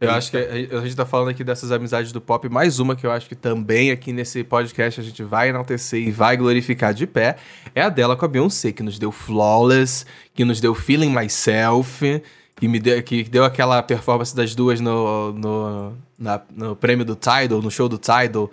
Eu 0.00 0.10
acho 0.12 0.30
que 0.30 0.36
a, 0.36 0.80
gente 0.82 0.94
tá 0.94 1.04
falando 1.04 1.30
aqui 1.30 1.42
dessas 1.42 1.72
amizades 1.72 2.12
do 2.12 2.20
pop. 2.20 2.48
Mais 2.48 2.78
uma 2.78 2.94
que 2.94 3.04
eu 3.04 3.10
acho 3.10 3.28
que 3.28 3.34
também 3.34 3.90
aqui 3.90 4.12
nesse 4.12 4.44
podcast 4.44 5.00
a 5.00 5.02
gente 5.02 5.24
vai 5.24 5.48
enaltecer 5.48 6.00
e 6.00 6.12
vai 6.12 6.36
glorificar 6.36 6.94
de 6.94 7.04
pé 7.04 7.34
é 7.74 7.82
a 7.82 7.88
dela 7.88 8.14
com 8.16 8.24
a 8.24 8.28
Beyoncé, 8.28 8.70
que 8.70 8.82
nos 8.82 8.96
deu 8.96 9.10
Flawless, 9.10 10.04
que 10.32 10.44
nos 10.44 10.60
deu 10.60 10.72
Feeling 10.72 11.10
Myself, 11.10 12.22
que, 12.54 12.68
me 12.68 12.78
deu, 12.78 13.02
que 13.02 13.24
deu 13.24 13.44
aquela 13.44 13.82
performance 13.82 14.34
das 14.36 14.54
duas 14.54 14.78
no, 14.80 15.32
no, 15.32 15.92
na- 16.16 16.42
no 16.54 16.76
prêmio 16.76 17.04
do 17.04 17.16
Tidal, 17.16 17.60
no 17.60 17.70
show 17.70 17.88
do 17.88 17.98
Tidal. 17.98 18.48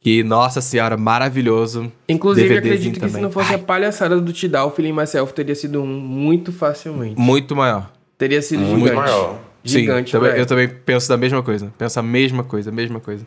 Que, 0.00 0.22
nossa 0.24 0.60
senhora, 0.60 0.96
maravilhoso. 0.96 1.92
Inclusive, 2.08 2.48
DVDzinho 2.48 2.74
acredito 2.74 2.94
que 3.00 3.06
se 3.06 3.12
também. 3.12 3.22
não 3.22 3.30
fosse 3.32 3.50
Ai, 3.50 3.56
a 3.56 3.58
palhaçada 3.58 4.20
do 4.20 4.32
Tidal, 4.32 4.68
o 4.68 4.70
Feeling 4.70 4.92
Myself 4.92 5.32
teria 5.32 5.54
sido 5.56 5.80
um 5.82 5.86
muito 5.86 6.52
facilmente. 6.52 7.20
Muito 7.20 7.54
maior. 7.56 7.92
Teria 8.16 8.40
sido 8.42 8.60
Muito 8.62 8.78
gigante. 8.88 8.96
maior. 8.96 9.38
Gigante, 9.64 10.10
Sim, 10.10 10.18
também- 10.18 10.36
eu 10.38 10.46
também 10.46 10.68
penso 10.68 11.08
da 11.08 11.16
mesma 11.16 11.42
coisa. 11.42 11.72
Penso 11.76 11.98
a 11.98 12.02
mesma 12.02 12.44
coisa, 12.44 12.70
a 12.70 12.72
mesma 12.72 13.00
coisa. 13.00 13.26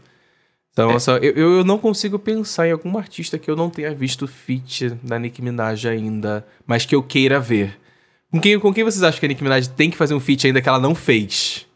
Então, 0.73 0.97
só, 0.99 1.17
eu, 1.17 1.33
eu 1.33 1.57
eu 1.57 1.63
não 1.65 1.77
consigo 1.77 2.17
pensar 2.17 2.67
em 2.67 2.71
algum 2.71 2.97
artista 2.97 3.37
que 3.37 3.51
eu 3.51 3.55
não 3.57 3.69
tenha 3.69 3.93
visto 3.93 4.25
feat 4.27 4.89
da 5.03 5.19
Nicki 5.19 5.41
Minaj 5.41 5.85
ainda, 5.85 6.45
mas 6.65 6.85
que 6.85 6.95
eu 6.95 7.03
queira 7.03 7.39
ver. 7.39 7.77
Com 8.31 8.39
quem, 8.39 8.57
com 8.57 8.73
quem 8.73 8.83
vocês 8.85 9.03
acham 9.03 9.19
que 9.19 9.25
a 9.25 9.29
Nicki 9.29 9.43
Minaj 9.43 9.67
tem 9.67 9.89
que 9.91 9.97
fazer 9.97 10.13
um 10.13 10.19
feat 10.21 10.47
ainda 10.47 10.61
que 10.61 10.69
ela 10.69 10.79
não 10.79 10.95
fez? 10.95 11.67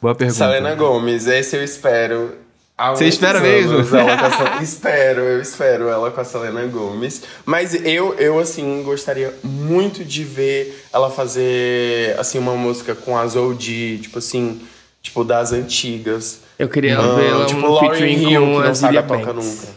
Boa 0.00 0.14
pergunta. 0.14 0.38
Selena 0.38 0.74
Gomes, 0.74 1.26
esse 1.26 1.54
eu 1.56 1.62
espero. 1.62 2.34
Você 2.76 3.06
espera 3.06 3.38
mesmo? 3.38 3.78
espero, 4.60 5.20
eu 5.20 5.40
espero 5.40 5.88
ela 5.88 6.10
com 6.10 6.20
a 6.20 6.24
Selena 6.24 6.66
Gomes. 6.66 7.22
Mas 7.44 7.72
eu, 7.72 8.14
eu, 8.14 8.40
assim, 8.40 8.82
gostaria 8.82 9.32
muito 9.44 10.04
de 10.04 10.24
ver 10.24 10.84
ela 10.92 11.08
fazer, 11.08 12.18
assim, 12.18 12.36
uma 12.38 12.56
música 12.56 12.92
com 12.96 13.16
a 13.16 13.24
Zoe, 13.28 13.98
tipo 14.02 14.18
assim, 14.18 14.60
tipo, 15.00 15.22
das 15.22 15.52
antigas. 15.52 16.40
Eu 16.58 16.68
queria 16.68 16.98
Ah, 16.98 17.14
ver 17.14 17.28
ela 17.30 17.46
tipo, 17.46 17.60
um 17.60 17.70
Lauryn 17.70 17.90
featuring 17.90 18.32
Hill, 18.32 18.40
com 18.40 18.52
que 18.54 18.58
a 18.58 18.64
não 18.66 18.74
sabe 18.74 18.96
Zilia 18.96 19.00
a 19.00 19.02
toca 19.04 19.32
nunca. 19.32 19.68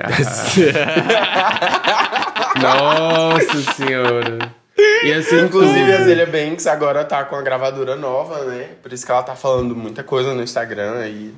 Nossa 2.60 3.72
senhora. 3.74 4.54
Ser 5.22 5.44
Inclusive, 5.44 5.80
tudo. 5.80 5.92
a 5.94 6.04
Zelia 6.04 6.26
Banks 6.26 6.66
agora 6.66 7.02
tá 7.04 7.24
com 7.24 7.36
a 7.36 7.40
gravadora 7.42 7.96
nova, 7.96 8.44
né? 8.44 8.68
Por 8.82 8.92
isso 8.92 9.06
que 9.06 9.10
ela 9.12 9.22
tá 9.22 9.34
falando 9.34 9.74
muita 9.74 10.02
coisa 10.02 10.34
no 10.34 10.42
Instagram 10.42 10.98
aí. 11.00 11.32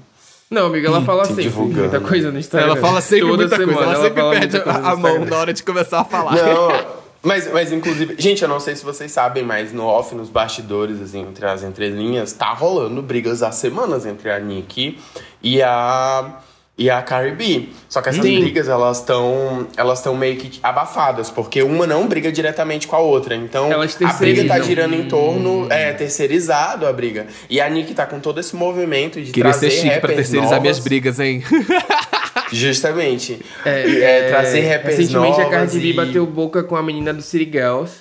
Não, 0.53 0.67
amiga, 0.67 0.87
ela 0.87 1.01
fala 1.01 1.25
sempre 1.25 1.45
divulgando. 1.45 1.81
muita 1.81 2.01
coisa 2.01 2.31
no 2.31 2.39
Instagram. 2.39 2.73
Ela 2.73 2.77
fala 2.77 3.01
sempre 3.01 3.27
Toda 3.27 3.37
muita 3.39 3.57
coisa. 3.57 3.73
semana 3.73 3.95
Ela 3.95 4.05
sempre 4.05 4.23
perde 4.31 4.63
a, 4.69 4.97
mão 4.97 5.25
na 5.25 5.37
hora 5.39 5.53
de 5.55 5.63
começar 5.63 6.01
a 6.01 6.05
falar. 6.05 6.37
Não, 6.37 6.69
mas, 7.25 7.51
mas 7.51 7.73
inclusive, 7.73 8.17
gente, 8.19 8.43
eu 8.43 8.49
não 8.51 8.61
sei 8.61 8.77
se 8.77 8.85
vocês 8.85 9.11
sabem, 9.11 9.43
mas 9.43 9.73
no 9.73 9.87
off, 9.87 10.15
nos 10.15 10.29
bastidores, 10.29 11.01
assim, 11.01 11.23
entre 11.23 11.47
as 11.47 11.63
entrelinhas, 11.63 12.35
tá 12.35 12.53
rolando 12.53 13.01
brigas 13.01 13.43
há 13.43 13.51
semanas 13.51 14.05
entre 14.05 14.31
a 14.31 14.39
Nicki 14.39 14.99
e 15.43 15.63
a 15.63 16.39
e 16.77 16.89
a 16.89 17.03
Cardi 17.03 17.35
B. 17.37 17.69
Só 17.89 18.01
que 18.01 18.09
essas 18.09 18.23
Sim. 18.25 18.41
brigas, 18.41 18.69
elas 18.69 18.99
estão 18.99 19.67
elas 19.77 19.99
estão 19.99 20.17
meio 20.17 20.37
que 20.37 20.59
abafadas, 20.63 21.31
porque 21.31 21.63
uma 21.63 21.87
não 21.87 22.07
briga 22.09 22.33
diretamente 22.33 22.87
com 22.89 22.97
a 22.97 22.99
outra. 22.99 23.35
Então, 23.37 23.69
a 23.71 24.13
briga 24.15 24.45
tá 24.47 24.59
girando 24.61 24.95
em 24.95 25.07
torno, 25.07 25.67
é, 25.71 25.93
terceirizado 25.93 26.87
a 26.87 26.93
briga. 26.93 27.27
E 27.51 27.61
a 27.61 27.69
Nicki 27.69 27.95
tá 27.95 28.07
com 28.07 28.19
todo 28.21 28.41
esse 28.41 28.57
movimento 28.57 29.21
de 29.21 29.31
Queria 29.33 29.51
trazer 29.51 29.71
ser 29.71 29.83
chique 29.83 30.01
pra 30.01 30.15
terceirizar 30.15 30.61
minhas 30.61 30.79
novas. 30.79 30.85
brigas, 30.85 31.21
hein? 31.21 31.43
Justamente. 32.53 33.41
É, 33.65 33.89
E, 33.89 34.03
é, 34.03 34.29
trazer 34.29 34.61
rappers 34.63 34.97
Recentemente 34.99 35.41
a 35.41 35.49
Cardi 35.49 35.79
B 35.79 35.87
e- 35.89 35.93
bateu 35.93 36.27
boca 36.27 36.63
com 36.63 36.77
a 36.77 36.83
menina 36.83 37.13
do 37.13 37.23
City 37.23 37.51
Girls. 37.51 38.01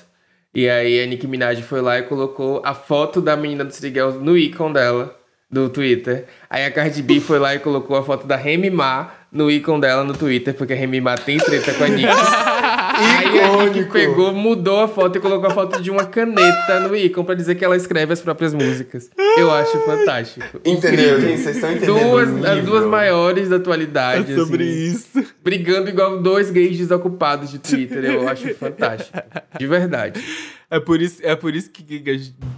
E 0.54 0.70
aí 0.70 1.02
a 1.02 1.06
Nicki 1.06 1.28
Minaj 1.28 1.62
foi 1.62 1.82
lá 1.82 2.00
e 2.00 2.04
colocou 2.04 2.62
a 2.66 2.74
foto 2.74 3.22
da 3.22 3.38
menina 3.38 3.64
do 3.64 3.72
City 3.74 3.88
Girls 3.90 4.18
no 4.18 4.38
ícone 4.38 4.74
dela, 4.74 5.16
do 5.52 5.70
Twitter. 5.70 6.26
Aí 6.50 6.66
a 6.66 6.72
Cardi 6.72 7.02
B 7.02 7.20
foi 7.20 7.38
lá 7.38 7.54
e 7.54 7.60
colocou 7.60 7.98
a 7.98 8.04
foto 8.04 8.26
da 8.26 8.36
Remy 8.36 8.70
Ma 8.70 9.12
no 9.32 9.50
ícone 9.50 9.82
dela 9.82 10.04
no 10.04 10.14
Twitter, 10.14 10.54
porque 10.54 10.74
a 10.74 10.76
Remy 10.76 11.02
Ma 11.02 11.18
tem 11.18 11.38
treta 11.38 11.74
com 11.74 11.84
a 11.84 11.88
Nicki. 11.88 12.08
aí 13.02 13.40
a 13.40 13.48
Icônico. 13.48 13.94
pegou, 13.94 14.34
mudou 14.34 14.82
a 14.82 14.88
foto 14.88 15.18
e 15.18 15.22
colocou 15.22 15.50
a 15.50 15.54
foto 15.54 15.82
de 15.82 15.90
uma 15.90 16.06
caneta 16.06 16.80
no 16.82 16.96
ícone 16.96 17.26
pra 17.26 17.36
dizer 17.36 17.56
que 17.56 17.66
ela 17.66 17.76
escreve 17.76 18.14
as 18.14 18.22
próprias 18.22 18.54
músicas. 18.54 19.10
Eu 19.38 19.52
acho 19.52 19.78
fantástico. 19.80 20.46
Entendeu, 20.66 21.18
Incrível. 21.18 21.22
gente? 21.22 21.42
Vocês 21.42 21.56
estão 21.56 21.72
entendendo? 21.72 22.00
Duas, 22.00 22.46
as 22.46 22.66
duas 22.66 22.86
maiores 22.86 23.50
da 23.50 23.56
atualidade. 23.58 24.34
assim 24.34 24.62
isso. 24.62 25.26
brigando 25.44 25.90
igual 25.90 26.22
dois 26.22 26.50
gays 26.50 26.78
desocupados 26.78 27.52
de 27.52 27.60
Twitter. 27.60 28.04
Eu 28.06 28.28
acho 28.28 28.54
fantástico. 28.56 29.18
De 29.58 29.68
verdade. 29.68 30.22
É 30.70 30.80
por 30.80 31.02
isso, 31.02 31.20
é 31.22 31.36
por 31.36 31.54
isso 31.54 31.70
que 31.70 31.84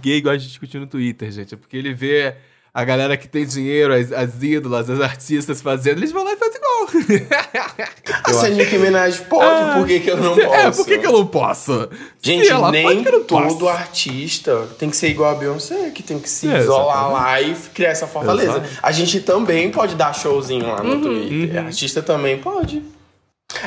gay 0.00 0.20
gosta 0.20 0.38
de 0.38 0.46
discutir 0.46 0.78
no 0.78 0.86
Twitter, 0.86 1.30
gente. 1.32 1.54
É 1.54 1.56
porque 1.56 1.76
ele 1.76 1.92
vê 1.92 2.34
a 2.74 2.84
galera 2.84 3.16
que 3.16 3.28
tem 3.28 3.46
dinheiro, 3.46 3.94
as, 3.94 4.10
as 4.10 4.42
ídolas, 4.42 4.90
as 4.90 5.00
artistas 5.00 5.62
fazendo, 5.62 5.98
eles 5.98 6.10
vão 6.10 6.24
lá 6.24 6.32
e 6.32 6.36
fazem 6.36 6.56
igual. 6.56 6.74
Ah, 8.26 8.32
se 8.32 8.46
a 8.46 8.48
Nicki 8.50 8.78
Minaj 8.78 9.20
pode, 9.28 9.74
por 9.78 9.86
que, 9.86 10.00
que 10.00 10.10
eu 10.10 10.16
não 10.16 10.34
posso? 10.34 10.54
É, 10.54 10.70
por 10.70 10.86
que, 10.86 10.98
que 10.98 11.06
eu 11.06 11.12
não 11.12 11.26
posso? 11.26 11.88
Gente, 12.22 12.48
ela 12.48 12.70
nem 12.70 13.04
pode, 13.04 13.20
todo 13.24 13.26
posso. 13.58 13.68
artista 13.68 14.66
tem 14.78 14.88
que 14.88 14.96
ser 14.96 15.08
igual 15.08 15.32
a 15.32 15.34
Beyoncé, 15.34 15.90
que 15.90 16.02
tem 16.02 16.18
que 16.18 16.28
se 16.28 16.48
É, 16.48 16.60
isolar 16.60 17.12
lá 17.12 17.40
e 17.42 17.54
criar 17.74 17.90
essa 17.90 18.06
fortaleza. 18.06 18.62
A 18.82 18.90
gente 18.92 19.20
também 19.20 19.70
pode 19.70 19.94
dar 19.94 20.14
showzinho 20.14 20.66
lá 20.66 20.82
Uhum, 20.82 20.94
no 20.96 21.00
Twitter. 21.02 21.66
Artista 21.66 22.02
também 22.02 22.38
pode. 22.38 22.82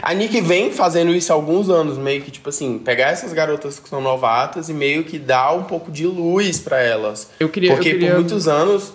A 0.02 0.14
Nick 0.14 0.42
vem 0.42 0.72
fazendo 0.72 1.14
isso 1.14 1.32
há 1.32 1.36
alguns 1.36 1.70
anos, 1.70 1.98
meio 1.98 2.22
que, 2.22 2.32
tipo 2.32 2.50
assim, 2.50 2.78
pegar 2.78 3.10
essas 3.10 3.32
garotas 3.34 3.80
que 3.80 3.88
são 3.88 4.02
novatas 4.02 4.70
e 4.70 4.74
meio 4.74 5.04
que 5.04 5.18
dar 5.18 5.54
um 5.54 5.64
pouco 5.64 5.92
de 5.92 6.06
luz 6.06 6.60
pra 6.60 6.82
elas. 6.82 7.30
Eu 7.40 7.50
queria. 7.50 7.74
Porque 7.74 7.90
eu 7.90 7.94
queria... 7.94 8.10
por 8.12 8.20
muitos 8.20 8.48
anos. 8.48 8.94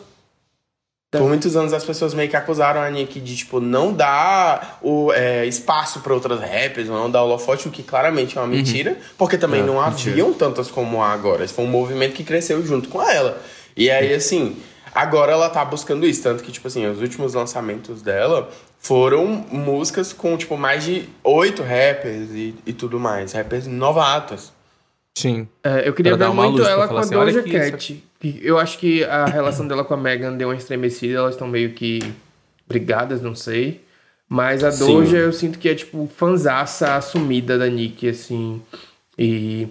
Tá. 1.11 1.19
Por 1.19 1.29
muitos 1.29 1.57
anos 1.57 1.75
as 1.75 1.85
pessoas 1.85 2.15
meio 2.15 2.31
que 2.31 2.37
acusaram 2.37 2.81
a 2.81 2.89
Nick 2.89 3.21
de, 3.21 3.37
tipo, 3.37 3.61
não 3.61 3.93
dar 3.93 4.79
o 4.83 5.13
é, 5.13 5.45
espaço 5.45 6.01
pra 6.01 6.15
outras 6.15 6.41
rappers, 6.41 6.89
não 6.89 7.11
dar 7.11 7.23
holofote, 7.23 7.69
o 7.69 7.71
que 7.71 7.83
claramente 7.83 8.39
é 8.39 8.41
uma 8.41 8.47
mentira, 8.47 8.97
porque 9.19 9.37
também 9.37 9.61
É, 9.61 9.65
não 9.65 9.75
mentira. 9.85 10.11
haviam 10.13 10.33
tantas 10.33 10.71
como 10.71 11.03
há 11.03 11.13
agora. 11.13 11.45
Esse 11.45 11.53
foi 11.53 11.65
um 11.67 11.69
movimento 11.69 12.15
que 12.15 12.25
cresceu 12.25 12.65
junto 12.65 12.89
com 12.89 13.03
ela. 13.03 13.43
E 13.77 13.91
aí, 13.91 14.15
assim, 14.15 14.57
agora 14.95 15.33
ela 15.33 15.51
tá 15.51 15.63
buscando 15.65 16.07
isso. 16.07 16.23
Tanto 16.23 16.43
que, 16.43 16.51
tipo 16.51 16.67
assim, 16.67 16.87
os 16.87 17.01
últimos 17.01 17.35
lançamentos 17.35 18.01
dela 18.01 18.51
foram 18.83 19.47
músicas 19.49 20.13
com, 20.13 20.37
tipo, 20.37 20.57
mais 20.57 20.83
de 20.83 21.09
oito 21.23 21.63
rappers 21.63 22.31
e, 22.33 22.53
e 22.67 22.73
tudo 22.73 22.99
mais. 22.99 23.33
Rappers 23.33 23.69
novatos. 23.69 24.53
Sim. 25.17 25.47
É, 25.63 25.89
eu 25.89 25.95
queria 25.95 26.17
Pra 26.17 26.29
ver 26.29 26.35
muito 26.35 26.63
ela 26.63 26.89
com 26.89 26.97
a 26.97 27.01
assim, 27.01 27.15
olha 27.15 27.33
Doja 27.33 27.49
Cat. 27.49 28.03
Que 28.19 28.41
Eu 28.43 28.59
acho 28.59 28.79
que 28.79 29.05
a 29.05 29.27
relação 29.31 29.69
dela 29.69 29.85
com 29.85 29.95
a 29.95 29.97
Megan 29.97 30.37
deu 30.37 30.49
uma 30.49 30.57
estremecida. 30.57 31.19
Elas 31.19 31.35
estão 31.35 31.47
meio 31.47 31.73
que 31.73 32.01
brigadas, 32.67 33.23
não 33.23 33.37
sei. 33.37 33.81
Mas 34.29 34.65
a 34.65 34.73
Sim. 34.73 34.87
Doja 34.87 35.19
eu 35.19 35.33
sinto 35.33 35.61
que 35.61 35.69
é, 35.69 35.75
tipo, 35.77 36.11
fanzaça 36.17 36.97
assumida 36.97 37.57
da 37.57 37.69
Nick, 37.69 38.09
assim. 38.09 38.61
E 39.17 39.69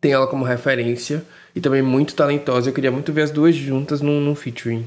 tem 0.00 0.12
ela 0.12 0.28
como 0.28 0.44
referência. 0.44 1.24
E 1.52 1.60
também 1.60 1.82
muito 1.82 2.14
talentosa. 2.14 2.70
Eu 2.70 2.74
queria 2.74 2.92
muito 2.92 3.12
ver 3.12 3.22
as 3.22 3.32
duas 3.32 3.56
juntas 3.56 4.00
num, 4.00 4.20
num 4.20 4.36
featuring. 4.36 4.86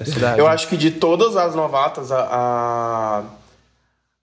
Da 0.00 0.06
cidade. 0.06 0.38
Eu 0.38 0.46
acho 0.46 0.66
que 0.66 0.78
de 0.78 0.92
todas 0.92 1.36
as 1.36 1.54
novatas, 1.54 2.10
a, 2.10 2.26
a, 2.30 3.22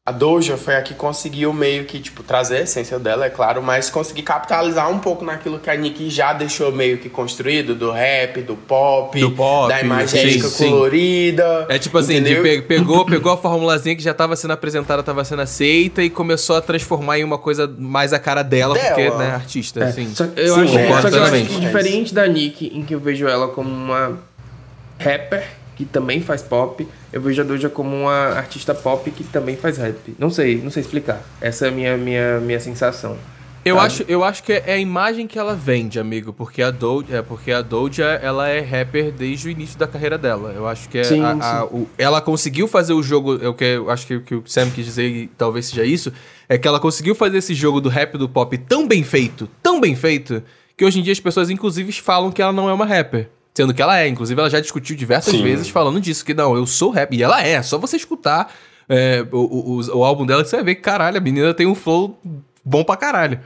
a 0.08 0.12
Doja 0.12 0.58
foi 0.58 0.76
a 0.76 0.82
que 0.82 0.96
conseguiu 0.96 1.54
meio 1.54 1.86
que, 1.86 2.00
tipo, 2.00 2.24
trazer 2.24 2.58
a 2.58 2.62
essência 2.62 2.98
dela, 2.98 3.28
é 3.28 3.30
claro, 3.30 3.62
mas 3.62 3.88
conseguir 3.88 4.24
capitalizar 4.24 4.90
um 4.90 4.98
pouco 4.98 5.24
naquilo 5.24 5.60
que 5.60 5.70
a 5.70 5.76
Nicki 5.76 6.10
já 6.10 6.34
deixou 6.34 6.72
meio 6.72 6.98
que 6.98 7.10
construído, 7.10 7.76
do 7.76 7.92
rap, 7.92 8.42
do 8.42 8.56
pop, 8.56 9.20
do 9.20 9.30
pop 9.30 9.70
da 9.70 9.80
imagética 9.80 10.50
colorida. 10.50 11.68
É 11.70 11.78
tipo 11.78 11.96
assim, 12.00 12.24
de 12.24 12.42
pe 12.42 12.64
pegou, 12.64 13.06
pegou 13.06 13.34
a 13.34 13.38
formulazinha 13.38 13.96
que 13.96 14.02
já 14.02 14.12
estava 14.12 14.36
sendo 14.36 14.52
apresentada, 14.52 15.02
estava 15.02 15.24
sendo 15.24 15.44
aceita 15.44 16.02
e 16.02 16.10
começou 16.10 16.56
a 16.56 16.62
transformar 16.62 17.20
em 17.20 17.24
uma 17.24 17.38
coisa 17.38 17.72
mais 17.78 18.14
a 18.14 18.20
cara 18.20 18.42
dela, 18.42 18.74
dela. 18.74 18.88
porque, 18.88 19.10
né, 19.12 19.30
artista, 19.36 19.82
é. 19.82 19.84
assim. 19.90 20.12
Só, 20.16 20.24
eu, 20.36 20.56
Sim, 20.56 20.62
acho, 20.62 20.80
é, 20.80 21.02
só 21.02 21.10
que 21.12 21.16
eu 21.16 21.24
acho 21.24 21.46
que 21.46 21.60
diferente 21.60 22.16
da 22.16 22.26
Nicki, 22.26 22.72
em 22.74 22.82
que 22.82 22.96
eu 22.96 23.00
vejo 23.00 23.28
ela 23.28 23.50
como 23.50 23.70
uma 23.70 24.18
rapper, 25.00 25.48
que 25.78 25.86
também 25.86 26.20
faz 26.22 26.42
pop, 26.42 26.88
eu 27.14 27.22
vejo 27.22 27.42
a 27.42 27.46
Doja 27.46 27.70
como 27.70 27.96
uma 27.96 28.30
artista 28.30 28.74
pop 28.74 29.10
que 29.12 29.24
também 29.24 29.56
faz 29.56 29.78
rap. 29.78 30.16
Não 30.18 30.30
sei, 30.30 30.58
não 30.58 30.72
sei 30.72 30.82
explicar. 30.82 31.22
Essa 31.40 31.68
é 31.68 31.70
a 31.70 31.72
minha, 31.72 31.96
minha, 31.96 32.40
minha 32.40 32.60
sensação. 32.60 33.16
Eu 33.64 33.80
acho, 33.80 34.06
eu 34.08 34.24
acho 34.24 34.44
que 34.44 34.54
é 34.54 34.74
a 34.74 34.78
imagem 34.78 35.28
que 35.28 35.38
ela 35.38 35.54
vende, 35.54 36.00
amigo, 36.00 36.32
porque 36.32 36.62
a 36.62 36.72
Doja, 36.72 37.18
é 37.18 37.22
porque 37.22 37.52
a 37.52 37.62
Doja 37.62 38.06
ela 38.06 38.48
é 38.48 38.62
rapper 38.62 39.12
desde 39.12 39.50
o 39.50 39.52
início 39.52 39.78
da 39.78 39.86
carreira 39.86 40.18
dela. 40.18 40.54
Eu 40.56 40.66
acho 40.66 40.88
que 40.88 40.98
é 40.98 41.04
sim, 41.04 41.22
a, 41.22 41.34
sim. 41.34 41.40
A, 41.42 41.66
o, 41.66 41.88
ela 41.98 42.22
conseguiu 42.22 42.68
fazer 42.68 42.94
o 42.94 43.04
jogo, 43.04 43.36
eu, 43.36 43.54
que, 43.54 43.66
eu 43.66 43.90
acho 43.92 44.08
que, 44.08 44.20
que 44.22 44.36
o 44.36 44.44
Sam 44.46 44.70
quis 44.72 44.86
dizer, 44.86 45.10
e 45.10 45.28
talvez 45.28 45.66
seja 45.66 45.84
isso, 45.84 46.14
é 46.48 46.58
que 46.58 46.68
ela 46.68 46.80
conseguiu 46.80 47.14
fazer 47.14 47.40
esse 47.40 47.54
jogo 47.54 47.82
do 47.82 47.90
rap 47.90 48.18
do 48.18 48.30
pop 48.30 48.58
tão 48.58 48.88
bem 48.88 49.04
feito, 49.04 49.50
tão 49.62 49.82
bem 49.82 49.96
feito, 49.96 50.42
que 50.78 50.86
hoje 50.86 51.00
em 51.00 51.04
dia 51.04 51.12
as 51.12 51.20
pessoas 51.20 51.50
inclusive 51.50 51.92
falam 51.92 52.32
que 52.32 52.42
ela 52.42 52.54
não 52.54 52.70
é 52.70 52.74
uma 52.74 52.86
rapper. 52.86 53.30
Sendo 53.58 53.74
que 53.74 53.82
ela 53.82 54.00
é. 54.00 54.08
Inclusive, 54.08 54.40
ela 54.40 54.52
já 54.52 54.60
discutiu 54.60 54.96
diversas 54.96 55.34
Sim. 55.34 55.42
vezes 55.42 55.68
falando 55.68 56.00
disso, 56.00 56.24
que 56.24 56.32
não, 56.32 56.56
eu 56.56 56.68
sou 56.68 56.92
rap. 56.92 57.16
E 57.16 57.24
ela 57.24 57.44
é, 57.44 57.54
é 57.54 57.64
só 57.64 57.80
você 57.80 57.98
escutar 57.98 58.54
é, 58.88 59.26
o, 59.32 59.80
o, 59.80 59.98
o, 59.98 60.04
álbum 60.04 60.28
dela 60.28 60.44
que 60.44 60.50
você 60.50 60.58
vai 60.58 60.66
ver 60.66 60.76
que, 60.76 60.82
caralho, 60.82 61.18
a 61.18 61.20
menina 61.20 61.52
tem 61.56 61.66
um 61.66 61.74
flow 61.74 62.22
bom 62.64 62.84
pra 62.84 62.96
caralho. 62.96 63.40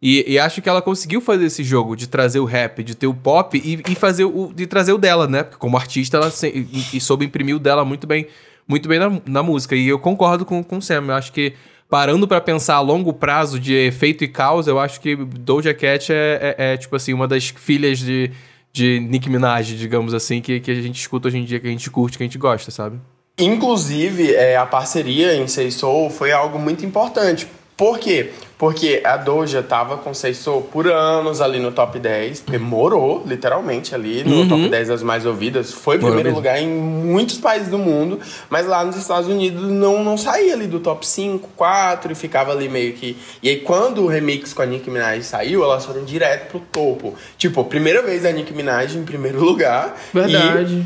E, 0.00 0.24
e, 0.26 0.38
acho 0.38 0.62
que 0.62 0.70
ela 0.70 0.80
conseguiu 0.80 1.20
fazer 1.20 1.44
esse 1.44 1.62
jogo 1.62 1.96
de 1.96 2.06
trazer 2.06 2.40
o 2.40 2.46
rap, 2.46 2.82
de 2.82 2.94
ter 2.94 3.06
o 3.06 3.12
pop 3.12 3.60
e, 3.62 3.82
e 3.92 3.94
fazer 3.94 4.24
o, 4.24 4.50
de 4.54 4.66
trazer 4.66 4.94
o 4.94 4.96
dela, 4.96 5.26
né? 5.26 5.42
Porque 5.42 5.58
como 5.58 5.76
artista, 5.76 6.16
ela 6.16 6.30
se, 6.30 6.48
e, 6.48 6.96
e, 6.96 6.98
soube 6.98 7.26
imprimir 7.26 7.54
o 7.54 7.58
dela 7.58 7.84
muito 7.84 8.06
bem, 8.06 8.26
muito 8.66 8.88
bem 8.88 8.98
na, 8.98 9.20
na 9.26 9.42
música. 9.42 9.76
E 9.76 9.86
eu 9.86 9.98
concordo 9.98 10.46
com, 10.46 10.64
com 10.64 10.78
o 10.78 10.82
Sam. 10.82 11.04
Eu 11.08 11.14
acho 11.14 11.30
que 11.30 11.52
parando 11.90 12.26
para 12.26 12.40
pensar 12.40 12.76
a 12.76 12.80
longo 12.80 13.12
prazo 13.12 13.60
de 13.60 13.74
efeito 13.74 14.24
e 14.24 14.28
causa, 14.28 14.70
eu 14.70 14.80
acho 14.80 14.98
que 14.98 15.14
Doja 15.14 15.74
Cat 15.74 16.10
é, 16.10 16.54
é, 16.56 16.72
é 16.72 16.76
tipo 16.78 16.96
assim, 16.96 17.12
uma 17.12 17.28
das 17.28 17.48
filhas 17.48 17.98
de 17.98 18.30
de 18.78 19.00
Nick 19.00 19.28
Minaj, 19.28 19.74
digamos 19.74 20.14
assim, 20.14 20.40
que, 20.40 20.60
que 20.60 20.70
a 20.70 20.74
gente 20.74 21.00
escuta 21.00 21.26
hoje 21.28 21.38
em 21.38 21.44
dia, 21.44 21.58
que 21.58 21.66
a 21.66 21.70
gente 21.70 21.90
curte, 21.90 22.16
que 22.16 22.22
a 22.22 22.26
gente 22.26 22.38
gosta, 22.38 22.70
sabe? 22.70 23.00
Inclusive, 23.36 24.34
é, 24.34 24.56
a 24.56 24.66
parceria 24.66 25.34
em 25.34 25.46
Say 25.46 25.70
Soul 25.70 26.10
foi 26.10 26.32
algo 26.32 26.58
muito 26.58 26.84
importante. 26.84 27.46
Por 27.78 28.00
quê? 28.00 28.30
Porque 28.58 29.00
a 29.04 29.16
Doja 29.16 29.62
tava 29.62 29.98
com 29.98 30.12
Say 30.12 30.34
Soul 30.34 30.62
por 30.62 30.88
anos 30.88 31.40
ali 31.40 31.60
no 31.60 31.70
top 31.70 31.96
10, 32.00 32.40
porque 32.40 32.58
morou, 32.58 33.22
literalmente, 33.24 33.94
ali 33.94 34.24
no 34.24 34.40
uhum. 34.40 34.48
top 34.48 34.68
10 34.68 34.88
das 34.88 35.02
mais 35.04 35.24
ouvidas. 35.24 35.72
Foi 35.72 35.96
primeiro 35.96 36.34
lugar 36.34 36.60
em 36.60 36.66
muitos 36.66 37.38
países 37.38 37.68
do 37.68 37.78
mundo, 37.78 38.18
mas 38.50 38.66
lá 38.66 38.84
nos 38.84 38.96
Estados 38.96 39.28
Unidos 39.28 39.62
não, 39.70 40.02
não 40.02 40.18
saía 40.18 40.54
ali 40.54 40.66
do 40.66 40.80
top 40.80 41.06
5, 41.06 41.50
4 41.54 42.10
e 42.10 42.14
ficava 42.16 42.50
ali 42.50 42.68
meio 42.68 42.94
que. 42.94 43.16
E 43.40 43.48
aí, 43.48 43.60
quando 43.60 44.02
o 44.02 44.08
remix 44.08 44.52
com 44.52 44.62
a 44.62 44.66
Nicki 44.66 44.90
Minaj 44.90 45.22
saiu, 45.22 45.62
elas 45.62 45.86
foram 45.86 46.04
direto 46.04 46.50
pro 46.50 46.58
topo. 46.58 47.14
Tipo, 47.36 47.62
primeira 47.62 48.02
vez 48.02 48.26
a 48.26 48.32
Nicki 48.32 48.52
Minaj 48.52 48.96
em 48.96 49.04
primeiro 49.04 49.38
lugar. 49.38 49.96
Verdade. 50.12 50.84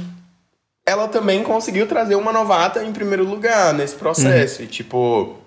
ela 0.85 1.09
também 1.09 1.43
conseguiu 1.43 1.87
trazer 1.87 2.17
uma 2.17 2.35
novata 2.35 2.85
em 2.85 2.93
primeiro 2.93 3.25
lugar 3.25 3.73
nesse 3.73 3.95
processo. 3.95 4.59
Uhum. 4.59 4.67
E, 4.67 4.69
tipo 4.69 5.42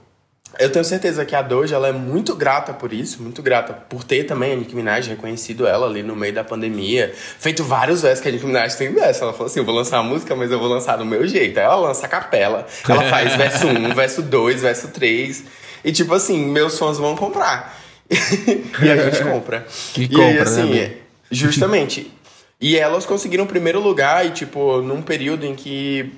eu 0.60 0.72
tenho 0.72 0.86
certeza 0.86 1.26
que 1.26 1.36
a 1.36 1.42
Doja 1.42 1.76
ela 1.76 1.88
é 1.88 1.92
muito 1.92 2.36
grata 2.36 2.74
por 2.74 2.94
isso, 2.94 3.22
muito 3.22 3.42
grata 3.42 3.74
por 3.74 4.04
ter 4.04 4.24
também 4.24 4.54
a 4.54 4.56
Nicki 4.56 4.76
Minaj 4.76 5.08
reconhecido 5.08 5.68
ela 5.68 5.88
ali 5.88 6.04
no 6.04 6.16
meio 6.16 6.34
da 6.34 6.44
pandemia, 6.44 7.14
feito 7.16 7.64
vários 7.64 8.02
versos 8.02 8.22
que 8.22 8.30
a 8.30 8.32
Nicki 8.32 8.46
Minaj 8.46 8.76
tem 8.76 8.92
dessa. 8.92 9.24
Ela 9.24 9.34
falou 9.34 9.48
assim: 9.48 9.60
eu 9.60 9.66
vou 9.66 9.76
lançar 9.76 10.00
uma 10.02 10.10
música, 10.10 10.36
mas 10.36 10.52
eu 10.52 10.60
vou 10.60 10.68
lançar 10.68 10.98
do 10.98 11.06
meu 11.06 11.28
jeito. 11.28 11.58
Aí 11.58 11.66
ela 11.66 11.76
lança 11.76 12.06
a 12.06 12.10
capela, 12.10 12.66
ela 12.88 13.04
faz 13.10 13.36
verso 13.36 13.68
1, 13.68 13.94
verso 13.94 14.22
2, 14.22 14.62
verso 14.62 14.88
3. 14.90 15.44
E 15.84 15.92
tipo 15.92 16.14
assim, 16.14 16.46
meus 16.46 16.78
fãs 16.78 16.98
vão 16.98 17.16
comprar. 17.16 17.78
e 18.10 18.90
a 18.90 18.98
gente 18.98 19.24
compra. 19.24 19.66
E, 19.98 20.04
e 20.04 20.08
compra, 20.08 20.44
assim, 20.44 20.74
né, 20.74 20.94
justamente. 21.30 22.12
E 22.60 22.78
elas 22.78 23.06
conseguiram 23.06 23.44
o 23.44 23.48
primeiro 23.48 23.80
lugar, 23.80 24.26
e 24.26 24.32
tipo, 24.32 24.82
num 24.82 25.02
período 25.02 25.46
em 25.46 25.54
que 25.54 26.14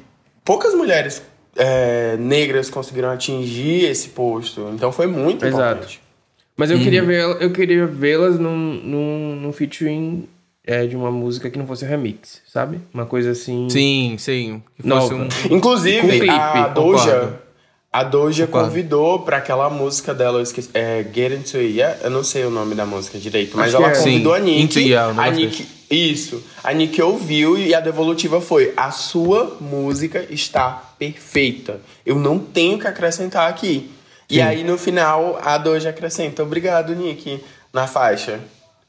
poucas 0.46 0.74
mulheres 0.74 1.22
é, 1.58 2.16
negras 2.18 2.70
conseguiram 2.70 3.10
atingir 3.10 3.86
esse 3.86 4.10
posto. 4.10 4.70
Então 4.74 4.92
foi 4.92 5.08
muito 5.08 5.46
Exato. 5.46 5.64
importante. 5.64 6.02
Mas 6.56 6.72
eu 6.72 6.78
uhum. 6.78 6.84
queria 6.84 7.04
ver 7.04 7.22
eu 7.40 7.52
queria 7.52 7.86
vê-las 7.86 8.40
num, 8.40 8.56
num, 8.56 9.36
num 9.36 9.54
featuring 9.54 10.28
é, 10.66 10.86
de 10.86 10.96
uma 10.96 11.12
música 11.12 11.50
que 11.50 11.58
não 11.58 11.68
fosse 11.68 11.86
um 11.86 11.88
remix, 11.88 12.42
sabe? 12.48 12.80
Uma 12.94 13.06
coisa 13.06 13.32
assim. 13.32 13.70
Sim, 13.70 14.16
sim. 14.18 14.62
Que 14.76 14.88
fosse 14.88 15.14
um... 15.14 15.28
Inclusive, 15.50 16.30
a 16.30 16.68
Doja. 16.68 17.40
A 17.92 18.04
Doja 18.04 18.46
Concordo. 18.46 18.68
convidou 18.68 19.20
para 19.20 19.38
aquela 19.38 19.70
música 19.70 20.14
dela, 20.14 20.40
eu 20.40 20.44
esqueci, 20.44 20.70
é, 20.74 21.04
Get 21.04 21.32
Into 21.32 21.58
It, 21.58 21.74
yeah? 21.74 21.98
eu 22.04 22.10
não 22.10 22.24
sei 22.24 22.44
o 22.44 22.50
nome 22.50 22.76
da 22.76 22.86
música 22.86 23.18
direito, 23.18 23.56
mas 23.56 23.74
Acho 23.74 23.84
ela 23.84 23.92
é. 23.94 23.98
convidou 23.98 24.36
Sim. 24.36 24.40
a 24.40 24.44
Nick. 24.44 24.62
Into 24.62 24.80
yeah, 24.80 25.24
a 25.24 25.32
Nick 25.32 25.77
isso. 25.90 26.44
A 26.64 26.74
Nick 26.74 27.02
ouviu 27.02 27.58
e 27.58 27.74
a 27.74 27.80
devolutiva 27.80 28.42
foi: 28.42 28.74
a 28.76 28.92
sua 28.92 29.58
música 29.60 30.26
está 30.30 30.94
perfeita. 30.98 31.82
Eu 32.06 32.18
não 32.18 32.40
tenho 32.40 32.78
que 32.78 32.88
acrescentar 32.88 33.50
aqui. 33.50 33.90
Sim. 34.30 34.36
E 34.36 34.42
aí 34.42 34.64
no 34.64 34.78
final 34.78 35.40
a 35.44 35.58
Doja 35.58 35.90
acrescenta: 35.90 36.44
obrigado, 36.44 36.96
Nick, 36.96 37.44
na 37.74 37.88
faixa. 37.88 38.40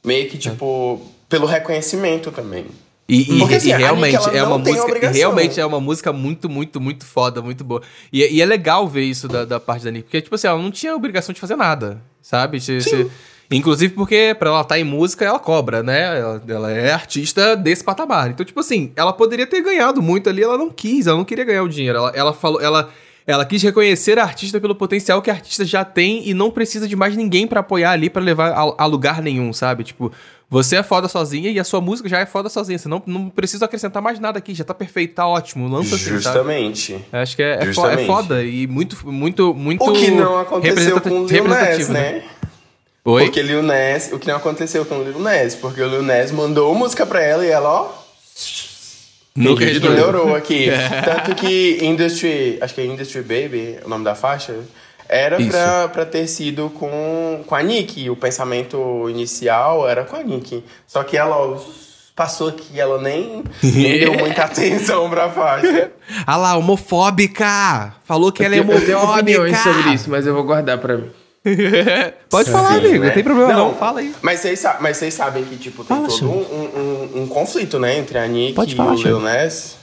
Meio 0.03 0.29
que 0.29 0.37
tipo, 0.37 1.01
pelo 1.27 1.45
reconhecimento 1.45 2.31
também. 2.31 2.65
E, 3.07 3.21
e, 3.21 3.39
Porque, 3.39 3.55
assim, 3.55 3.69
e 3.69 3.73
realmente 3.73 4.15
é 4.15 4.43
uma 4.43 4.59
música. 4.59 5.09
Realmente 5.09 5.59
é 5.59 5.65
uma 5.65 5.79
música 5.79 6.13
muito, 6.13 6.47
muito, 6.47 6.79
muito 6.79 7.03
foda, 7.03 7.41
muito 7.41 7.63
boa. 7.63 7.81
E, 8.13 8.23
e 8.35 8.39
é 8.39 8.45
legal 8.45 8.87
ver 8.87 9.01
isso 9.01 9.27
da, 9.27 9.45
da 9.45 9.59
parte 9.59 9.83
da 9.83 9.89
Nick. 9.89 10.03
Porque, 10.03 10.21
tipo 10.21 10.35
assim, 10.35 10.47
ela 10.47 10.61
não 10.61 10.69
tinha 10.69 10.95
obrigação 10.95 11.33
de 11.33 11.41
fazer 11.41 11.55
nada. 11.55 11.99
Sabe? 12.21 12.61
Se, 12.61 12.79
inclusive 13.51 13.93
porque 13.93 14.35
pra 14.37 14.49
ela 14.49 14.61
estar 14.61 14.75
tá 14.75 14.79
em 14.79 14.83
música, 14.83 15.25
ela 15.25 15.39
cobra, 15.39 15.81
né? 15.81 16.19
Ela, 16.19 16.43
ela, 16.47 16.71
é 16.71 16.91
artista 16.91 17.55
desse 17.55 17.83
patamar. 17.83 18.29
Então, 18.29 18.45
tipo 18.45 18.59
assim, 18.59 18.91
ela 18.95 19.13
poderia 19.13 19.47
ter 19.47 19.61
ganhado 19.61 20.01
muito 20.01 20.29
ali, 20.29 20.43
ela 20.43 20.57
não 20.57 20.69
quis, 20.69 21.07
ela 21.07 21.17
não 21.17 21.25
queria 21.25 21.45
ganhar 21.45 21.63
o 21.63 21.69
dinheiro. 21.69 21.97
Ela, 21.97 22.11
ela 22.15 22.33
falou. 22.33 22.61
Ela, 22.61 22.89
ela 23.27 23.45
quis 23.45 23.61
reconhecer 23.61 24.17
a 24.17 24.23
artista 24.23 24.59
pelo 24.59 24.73
potencial 24.73 25.21
que 25.21 25.29
a 25.29 25.33
artista 25.33 25.63
já 25.63 25.85
tem 25.85 26.27
e 26.27 26.33
não 26.33 26.49
precisa 26.49 26.87
de 26.87 26.95
mais 26.95 27.15
ninguém 27.15 27.45
para 27.45 27.59
apoiar 27.59 27.91
ali 27.91 28.09
para 28.09 28.23
levar 28.23 28.49
a, 28.49 28.73
a, 28.75 28.85
lugar 28.87 29.21
nenhum, 29.21 29.53
sabe? 29.53 29.83
Tipo, 29.83 30.11
você 30.49 30.77
é 30.77 30.83
foda 30.83 31.07
sozinha 31.07 31.51
e 31.51 31.59
a 31.59 31.63
sua 31.63 31.79
música 31.79 32.09
já 32.09 32.17
é 32.17 32.25
foda 32.25 32.49
sozinha. 32.49 32.79
Você 32.79 32.89
não, 32.89 33.03
não 33.05 33.29
precisa 33.29 33.65
acrescentar 33.65 34.01
mais 34.01 34.19
nada 34.19 34.39
aqui, 34.39 34.55
já 34.55 34.63
tá 34.63 34.73
perfeito, 34.73 35.13
tá 35.13 35.27
ótimo. 35.27 35.67
Lança 35.67 35.93
assim, 35.93 36.09
Justamente. 36.09 36.93
Sabe? 36.93 37.05
Acho 37.11 37.35
que 37.35 37.43
é, 37.43 37.59
é, 37.61 37.65
Justamente. 37.67 38.01
é 38.01 38.05
foda 38.07 38.43
e 38.43 38.65
muito, 38.65 38.97
muito, 39.05 39.53
muito. 39.53 39.83
O 39.83 39.93
que 39.93 40.09
não 40.09 40.39
aconteceu 40.39 40.99
com 40.99 41.21
o 41.21 41.27
Lil 41.27 41.47
Nas, 41.47 41.87
né? 41.89 41.99
né? 41.99 42.23
Oi? 43.05 43.25
Porque 43.25 43.41
Lil 43.41 43.63
Nas, 43.63 44.11
o 44.11 44.19
que 44.19 44.27
não 44.27 44.35
aconteceu 44.35 44.85
com 44.85 44.95
o 44.95 45.03
Lil 45.03 45.19
Nas, 45.19 45.55
porque 45.55 45.81
o 45.81 45.87
Lil 45.87 46.03
Nas 46.03 46.31
mandou 46.31 46.73
música 46.75 47.05
pra 47.05 47.21
ela 47.21 47.45
e 47.45 47.49
ela, 47.49 47.69
ó. 47.69 47.91
Nunca 49.35 49.63
ignorou 49.63 50.35
aqui. 50.35 50.69
É. 50.69 51.01
Tanto 51.01 51.35
que 51.35 51.79
Industry, 51.81 52.57
acho 52.61 52.73
que 52.73 52.81
é 52.81 52.85
Industry 52.85 53.21
Baby, 53.21 53.79
o 53.85 53.89
nome 53.89 54.03
da 54.03 54.15
faixa, 54.15 54.55
era 55.07 55.37
pra, 55.37 55.87
pra 55.87 56.05
ter 56.05 56.27
sido 56.27 56.69
com, 56.69 57.43
com 57.45 57.55
a 57.55 57.63
Nick. 57.63 58.09
O 58.09 58.15
pensamento 58.15 59.09
inicial 59.09 59.87
era 59.87 60.03
com 60.03 60.15
a 60.15 60.23
Nick. 60.23 60.63
Só 60.85 61.03
que 61.03 61.17
ela 61.17 61.57
passou 62.15 62.49
aqui, 62.49 62.79
ela 62.79 63.01
nem, 63.01 63.43
nem 63.63 63.99
deu 63.99 64.13
muita 64.19 64.43
atenção 64.43 65.09
pra 65.09 65.29
faixa. 65.29 65.91
ah 66.27 66.35
lá, 66.35 66.57
homofóbica! 66.57 67.95
Falou 68.03 68.31
que 68.31 68.43
ela 68.43 68.55
é 68.55 68.61
homofóbica! 68.61 68.91
Eu 68.91 68.99
tenho 68.99 69.13
opiniões 69.13 69.57
sobre 69.57 69.93
isso, 69.93 70.09
mas 70.09 70.27
eu 70.27 70.33
vou 70.33 70.43
guardar 70.43 70.77
pra 70.77 70.97
mim. 70.97 71.09
Pode 72.29 72.51
falar, 72.51 72.75
amigo, 72.75 72.99
né? 72.99 73.07
não 73.07 73.13
tem 73.13 73.23
problema 73.23 73.53
não, 73.53 73.69
não. 73.69 73.75
fala 73.75 74.01
aí. 74.01 74.13
Mas 74.21 74.41
vocês, 74.41 74.63
mas 74.81 74.97
vocês 74.97 75.13
sabem 75.13 75.43
que, 75.43 75.55
tipo, 75.55 75.83
tem 75.83 75.95
fala, 75.95 76.07
todo 76.07 76.25
um, 76.25 76.39
um, 76.39 77.21
um, 77.23 77.27
conflito, 77.27 77.79
né, 77.79 77.97
entre 77.97 78.17
a 78.17 78.27
Nick 78.27 78.53
Pode 78.53 78.73
e 78.73 78.75
falar, 78.75 78.93
o 78.93 79.01
Lil 79.01 79.19
Nas. 79.19 79.77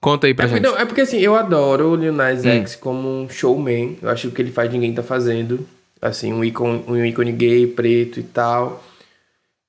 Conta 0.00 0.26
aí 0.26 0.34
pra 0.34 0.46
é 0.46 0.48
gente. 0.48 0.62
Não, 0.62 0.76
é 0.76 0.84
porque 0.84 1.02
assim, 1.02 1.18
eu 1.18 1.34
adoro 1.34 1.90
o 1.90 1.96
Lil 1.96 2.12
Nas 2.12 2.44
hum. 2.44 2.48
X 2.48 2.76
como 2.76 3.08
um 3.08 3.28
showman. 3.28 3.98
Eu 4.00 4.08
acho 4.08 4.22
que 4.22 4.28
o 4.28 4.30
que 4.32 4.42
ele 4.42 4.52
faz 4.52 4.70
ninguém 4.72 4.92
tá 4.94 5.02
fazendo. 5.02 5.66
Assim, 6.00 6.32
um 6.32 6.44
ícone, 6.44 6.84
um 6.86 7.04
ícone 7.04 7.32
gay, 7.32 7.66
preto 7.66 8.20
e 8.20 8.22
tal. 8.22 8.82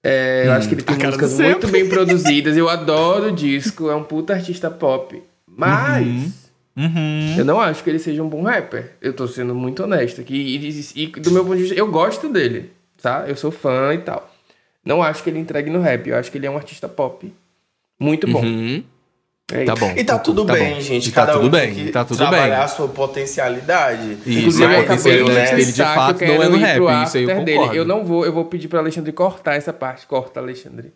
É, 0.03 0.43
hum, 0.43 0.47
eu 0.47 0.51
acho 0.53 0.67
que 0.69 0.75
ele 0.75 0.83
tem 0.83 0.97
músicas 0.97 1.39
muito 1.39 1.67
bem 1.67 1.87
produzidas. 1.89 2.55
Eu 2.55 2.69
adoro 2.69 3.27
o 3.27 3.31
disco, 3.31 3.89
é 3.89 3.95
um 3.95 4.03
puta 4.03 4.33
artista 4.33 4.69
pop. 4.69 5.21
Mas 5.47 6.05
uhum. 6.05 6.31
Uhum. 6.77 7.35
eu 7.39 7.43
não 7.43 7.59
acho 7.59 7.83
que 7.83 7.89
ele 7.89 7.97
seja 7.97 8.21
um 8.21 8.29
bom 8.29 8.43
rapper. 8.43 8.91
Eu 9.01 9.11
tô 9.13 9.27
sendo 9.27 9.55
muito 9.55 9.83
honesto 9.83 10.21
aqui. 10.21 10.35
E, 10.35 11.03
e, 11.03 11.07
do 11.07 11.31
meu 11.31 11.43
ponto 11.43 11.55
de 11.55 11.63
vista, 11.63 11.75
eu 11.75 11.89
gosto 11.89 12.29
dele, 12.29 12.71
tá? 13.01 13.25
Eu 13.27 13.35
sou 13.35 13.49
fã 13.51 13.93
e 13.95 13.97
tal. 13.97 14.31
Não 14.85 15.01
acho 15.01 15.23
que 15.23 15.29
ele 15.29 15.39
entregue 15.39 15.69
no 15.71 15.81
rap. 15.81 16.07
Eu 16.07 16.15
acho 16.17 16.31
que 16.31 16.37
ele 16.37 16.45
é 16.45 16.51
um 16.51 16.55
artista 16.55 16.87
pop 16.87 17.33
muito 17.99 18.27
bom. 18.27 18.41
Uhum. 18.43 18.83
É 19.51 19.63
Tá 19.63 19.75
bom. 19.75 19.93
E 19.95 20.03
tá 20.03 20.19
tudo 20.19 20.45
tá 20.45 20.53
bem, 20.53 20.75
bom. 20.75 20.81
gente. 20.81 21.07
E 21.07 21.11
tá 21.11 21.21
Cada 21.25 21.33
tudo 21.37 21.47
um 21.47 21.49
bem, 21.49 21.73
tem 21.73 21.85
que 21.85 21.91
tá 21.91 22.03
tudo 22.03 22.17
trabalhar 22.17 22.55
bem. 22.55 22.63
a 22.65 22.67
sua 22.67 22.87
potencialidade. 22.89 24.17
Isso, 24.25 24.39
Inclusive, 24.39 24.75
a 24.75 24.79
potencialidade 24.81 25.49
de 25.49 25.55
dele 25.55 25.71
de 25.71 25.83
fato 25.83 26.25
não 26.25 26.43
é 26.43 26.49
no 26.49 26.57
rap, 26.57 27.05
isso 27.07 27.17
aí 27.17 27.23
eu 27.23 27.29
after 27.29 27.45
dele. 27.45 27.57
concordo. 27.57 27.75
Eu 27.77 27.85
não 27.85 28.05
vou, 28.05 28.25
eu 28.25 28.33
vou 28.33 28.45
pedir 28.45 28.67
pro 28.67 28.77
Alexandre 28.79 29.11
cortar 29.13 29.55
essa 29.55 29.71
parte. 29.71 30.05
Corta, 30.05 30.39
Alexandre. 30.39 30.91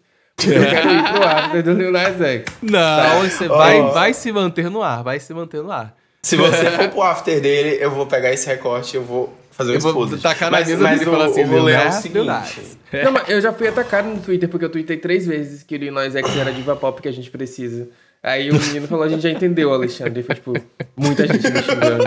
Eu 0.50 0.66
quero 0.70 0.90
ir 0.92 1.04
pro 1.12 1.24
after 1.28 1.64
do 1.64 1.74
Lil 1.74 1.92
Nas 1.92 2.20
X. 2.22 2.46
Não, 2.62 3.22
você 3.30 3.48
vai, 3.48 3.80
Ó. 3.82 3.90
vai 3.92 4.14
se 4.14 4.32
manter 4.32 4.70
no 4.70 4.82
ar, 4.82 5.04
vai 5.04 5.20
se 5.20 5.34
manter 5.34 5.62
no 5.62 5.72
ar. 5.72 5.96
Se 6.24 6.36
você 6.36 6.66
for 6.72 6.90
pro 6.90 7.02
after 7.02 7.42
dele, 7.42 7.78
eu 7.84 7.92
vou 7.92 8.06
pegar 8.06 8.32
esse 8.32 8.48
recorte 8.48 8.96
e 8.96 8.98
eu 8.98 9.04
vou 9.04 9.34
fazer 9.52 9.72
um 9.72 9.74
Eu 9.76 9.80
vou 9.82 9.92
exposed. 9.92 10.22
tacar 10.22 10.52
na 10.52 10.60
mas, 10.60 10.68
mesa 10.68 10.84
mas 10.84 11.02
e 11.02 11.04
o, 11.08 11.12
falar 11.12 11.26
assim, 11.26 11.44
o 11.44 11.48
rolê 11.48 11.74
é 11.74 11.88
o 11.88 11.92
seguinte. 11.92 12.26
Nas. 12.26 12.78
Não, 13.04 13.12
mas 13.12 13.30
eu 13.30 13.42
já 13.42 13.52
fui 13.52 13.68
atacado 13.68 14.08
no 14.08 14.20
Twitter 14.20 14.48
porque 14.48 14.66
eu 14.66 14.70
tuitei 14.70 14.98
três 14.98 15.26
vezes 15.26 15.64
que 15.64 15.76
o 15.76 15.78
Lil 15.80 15.92
Nas 15.92 16.16
X 16.16 16.38
era 16.38 16.52
diva 16.52 16.76
pop 16.76 17.02
que 17.02 17.08
a 17.08 17.12
gente 17.14 17.30
precisa. 17.32 17.88
Aí 18.24 18.52
o 18.52 18.54
menino 18.54 18.88
falou, 18.88 19.04
a 19.04 19.10
gente 19.10 19.24
já 19.24 19.32
entendeu, 19.32 19.74
Alexandre. 19.74 20.20
E 20.20 20.24
foi, 20.24 20.36
tipo, 20.36 20.54
muita 20.96 21.26
gente 21.26 21.50
me 21.52 21.60
xingando. 21.64 22.04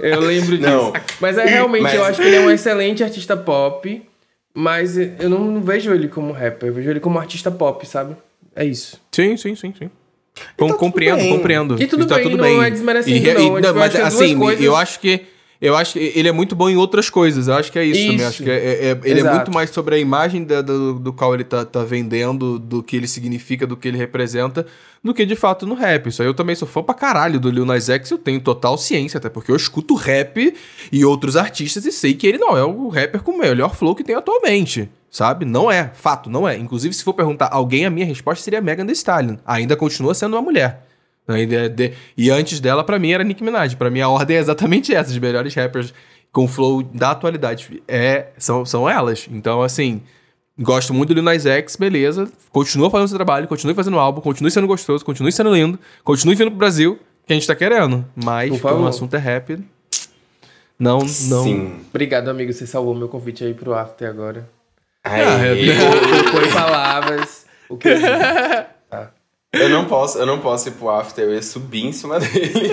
Eu 0.00 0.20
lembro 0.20 0.56
disso. 0.56 0.70
Não. 0.70 0.92
Mas 1.20 1.36
é, 1.36 1.44
realmente, 1.44 1.82
Mas- 1.82 1.94
eu 1.94 2.04
acho 2.04 2.22
que 2.22 2.26
ele 2.26 2.36
é 2.36 2.40
um 2.40 2.50
excelente 2.50 3.04
artista 3.04 3.36
pop, 3.36 4.02
mas 4.54 4.96
eu 4.96 5.28
não 5.28 5.60
vejo 5.62 5.92
ele 5.92 6.08
como 6.08 6.32
rapper, 6.32 6.68
eu 6.68 6.74
vejo 6.74 6.90
ele 6.90 7.00
como 7.00 7.18
artista 7.18 7.50
pop, 7.50 7.86
sabe? 7.86 8.16
É 8.54 8.64
isso. 8.64 9.00
Sim, 9.10 9.36
sim, 9.36 9.54
sim, 9.54 9.72
sim. 9.78 9.90
Com, 10.56 10.66
tudo 10.68 10.78
compreendo, 10.78 11.28
compreendo. 11.28 11.82
E 11.82 11.86
tudo 11.86 12.06
tá 12.06 12.14
bem, 12.16 12.24
tudo 12.24 12.36
não 12.38 12.44
bem. 12.44 12.62
é 12.64 12.70
desmerecendo, 12.70 13.16
E 13.16 13.34
não. 13.34 13.58
e- 13.58 13.64
eu 13.64 13.74
mas 13.74 13.94
assim, 13.96 14.38
coisas- 14.38 14.64
eu 14.64 14.74
acho 14.76 14.98
que 15.00 15.20
eu 15.62 15.76
acho 15.76 15.94
que 15.94 16.12
ele 16.14 16.28
é 16.28 16.32
muito 16.32 16.54
bom 16.56 16.68
em 16.68 16.76
outras 16.76 17.08
coisas. 17.08 17.46
Eu 17.48 17.54
acho 17.54 17.70
que 17.72 17.78
é 17.78 17.84
isso, 17.84 18.00
também. 18.00 18.16
Isso. 18.16 18.26
Acho 18.26 18.42
que 18.42 18.50
é- 18.50 18.54
é- 18.56 18.86
é- 18.88 19.00
ele 19.04 19.20
é 19.20 19.20
Exato. 19.20 19.36
muito 19.36 19.52
mais 19.54 19.70
sobre 19.70 19.94
a 19.94 19.98
imagem 19.98 20.44
da- 20.44 20.60
do, 20.60 20.94
do 20.98 21.12
qual 21.12 21.32
ele 21.34 21.44
tá, 21.44 21.64
tá 21.64 21.84
vendendo, 21.84 22.58
do 22.58 22.82
que 22.82 22.96
ele 22.96 23.06
significa, 23.06 23.66
do 23.66 23.76
que 23.76 23.86
ele 23.88 23.96
representa, 23.96 24.66
do 25.02 25.14
que 25.14 25.24
de 25.24 25.36
fato 25.36 25.66
no 25.66 25.74
rap. 25.74 26.08
Isso 26.08 26.20
aí 26.20 26.28
eu 26.28 26.34
também 26.34 26.54
sou 26.56 26.66
fã 26.68 26.82
pra 26.82 26.94
caralho 26.94 27.38
do 27.40 27.48
Lil 27.50 27.64
Nas 27.64 27.88
X, 27.88 28.10
eu 28.10 28.18
tenho 28.18 28.40
total 28.40 28.76
ciência, 28.76 29.18
até 29.18 29.28
porque 29.30 29.50
eu 29.52 29.56
escuto 29.56 29.94
rap 29.94 30.54
e 30.90 31.04
outros 31.04 31.36
artistas 31.36 31.84
e 31.86 31.92
sei 31.92 32.14
que 32.14 32.26
ele 32.26 32.38
não 32.38 32.56
é 32.56 32.64
o 32.64 32.88
rapper 32.88 33.22
com 33.22 33.30
o 33.30 33.38
melhor 33.38 33.74
flow 33.74 33.94
que 33.94 34.02
tem 34.04 34.14
atualmente. 34.16 34.90
Sabe? 35.10 35.44
Não 35.44 35.70
é. 35.70 35.90
Fato, 35.94 36.30
não 36.30 36.48
é. 36.48 36.56
Inclusive, 36.56 36.94
se 36.94 37.04
for 37.04 37.12
perguntar 37.12 37.50
alguém, 37.52 37.84
a 37.84 37.90
minha 37.90 38.06
resposta 38.06 38.42
seria 38.42 38.62
Megan 38.62 38.86
Thee 38.86 38.94
Stallion. 38.94 39.36
Ainda 39.44 39.76
continua 39.76 40.14
sendo 40.14 40.34
uma 40.36 40.40
mulher. 40.40 40.86
Ainda 41.28 41.54
é 41.56 41.68
de- 41.68 41.92
E 42.16 42.30
antes 42.30 42.58
dela, 42.60 42.82
pra 42.84 42.98
mim, 42.98 43.12
era 43.12 43.22
Nicki 43.24 43.44
Minaj. 43.44 43.74
Pra 43.76 43.90
mim, 43.90 44.00
a 44.00 44.08
ordem 44.08 44.36
é 44.36 44.40
exatamente 44.40 44.94
essa. 44.94 45.10
Os 45.10 45.18
melhores 45.18 45.54
rappers 45.54 45.94
com 46.32 46.48
flow 46.48 46.82
da 46.82 47.10
atualidade 47.12 47.82
é, 47.86 48.28
são, 48.38 48.64
são 48.64 48.88
elas. 48.88 49.28
Então, 49.30 49.62
assim, 49.62 50.02
gosto 50.58 50.92
muito 50.94 51.10
do 51.10 51.14
Lil 51.14 51.22
Nas 51.22 51.46
X, 51.46 51.76
beleza. 51.76 52.28
Continua 52.50 52.90
fazendo 52.90 53.08
seu 53.08 53.16
trabalho, 53.18 53.46
continue 53.46 53.74
fazendo 53.74 53.98
álbum, 53.98 54.20
continue 54.20 54.50
sendo 54.50 54.66
gostoso, 54.66 55.04
continue 55.04 55.30
sendo 55.30 55.54
lindo, 55.54 55.78
continue 56.02 56.34
vindo 56.34 56.50
pro 56.50 56.58
Brasil, 56.58 56.98
que 57.26 57.32
a 57.32 57.36
gente 57.36 57.46
tá 57.46 57.54
querendo. 57.54 58.04
Mas, 58.16 58.50
Por 58.50 58.60
como 58.60 58.84
o 58.84 58.88
assunto 58.88 59.14
é 59.14 59.18
rap, 59.18 59.58
não, 60.78 60.98
não... 60.98 61.06
Sim. 61.08 61.80
Obrigado, 61.90 62.28
amigo, 62.28 62.52
você 62.52 62.66
salvou 62.66 62.94
meu 62.94 63.08
convite 63.08 63.44
aí 63.44 63.54
pro 63.54 63.74
after 63.74 64.08
agora. 64.08 64.48
Aí, 65.04 65.20
é- 65.70 65.74
Foi 66.30 66.48
palavras. 66.52 67.46
O 67.68 67.76
que 67.76 67.88
eu. 67.88 67.94
Eu 69.52 69.68
não 69.68 69.84
posso, 69.84 70.18
eu 70.18 70.24
não 70.24 70.38
posso 70.38 70.68
ir 70.68 70.72
pro 70.72 70.88
after, 70.88 71.24
eu 71.24 71.34
ia 71.34 71.42
subir 71.42 71.84
em 71.84 71.92
cima 71.92 72.18
dele. 72.18 72.70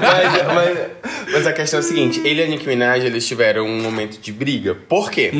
mas, 0.00 0.54
mas- 0.54 1.32
mas 1.32 1.46
a 1.46 1.52
questão 1.52 1.78
é 1.78 1.80
a 1.80 1.84
seguinte, 1.84 2.20
ele 2.24 2.40
e 2.42 2.44
a 2.44 2.46
Nicki 2.48 2.66
Minaj, 2.66 3.04
eles 3.04 3.26
tiveram 3.26 3.64
um 3.66 3.80
momento 3.80 4.18
de 4.20 4.32
briga. 4.32 4.74
Por 4.74 5.10
quê? 5.10 5.30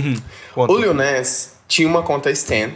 Conta. 0.54 0.72
O 0.72 0.78
Lil 0.78 0.94
Nas 0.94 1.56
tinha 1.66 1.88
uma 1.88 2.02
conta 2.02 2.30
Stan 2.30 2.70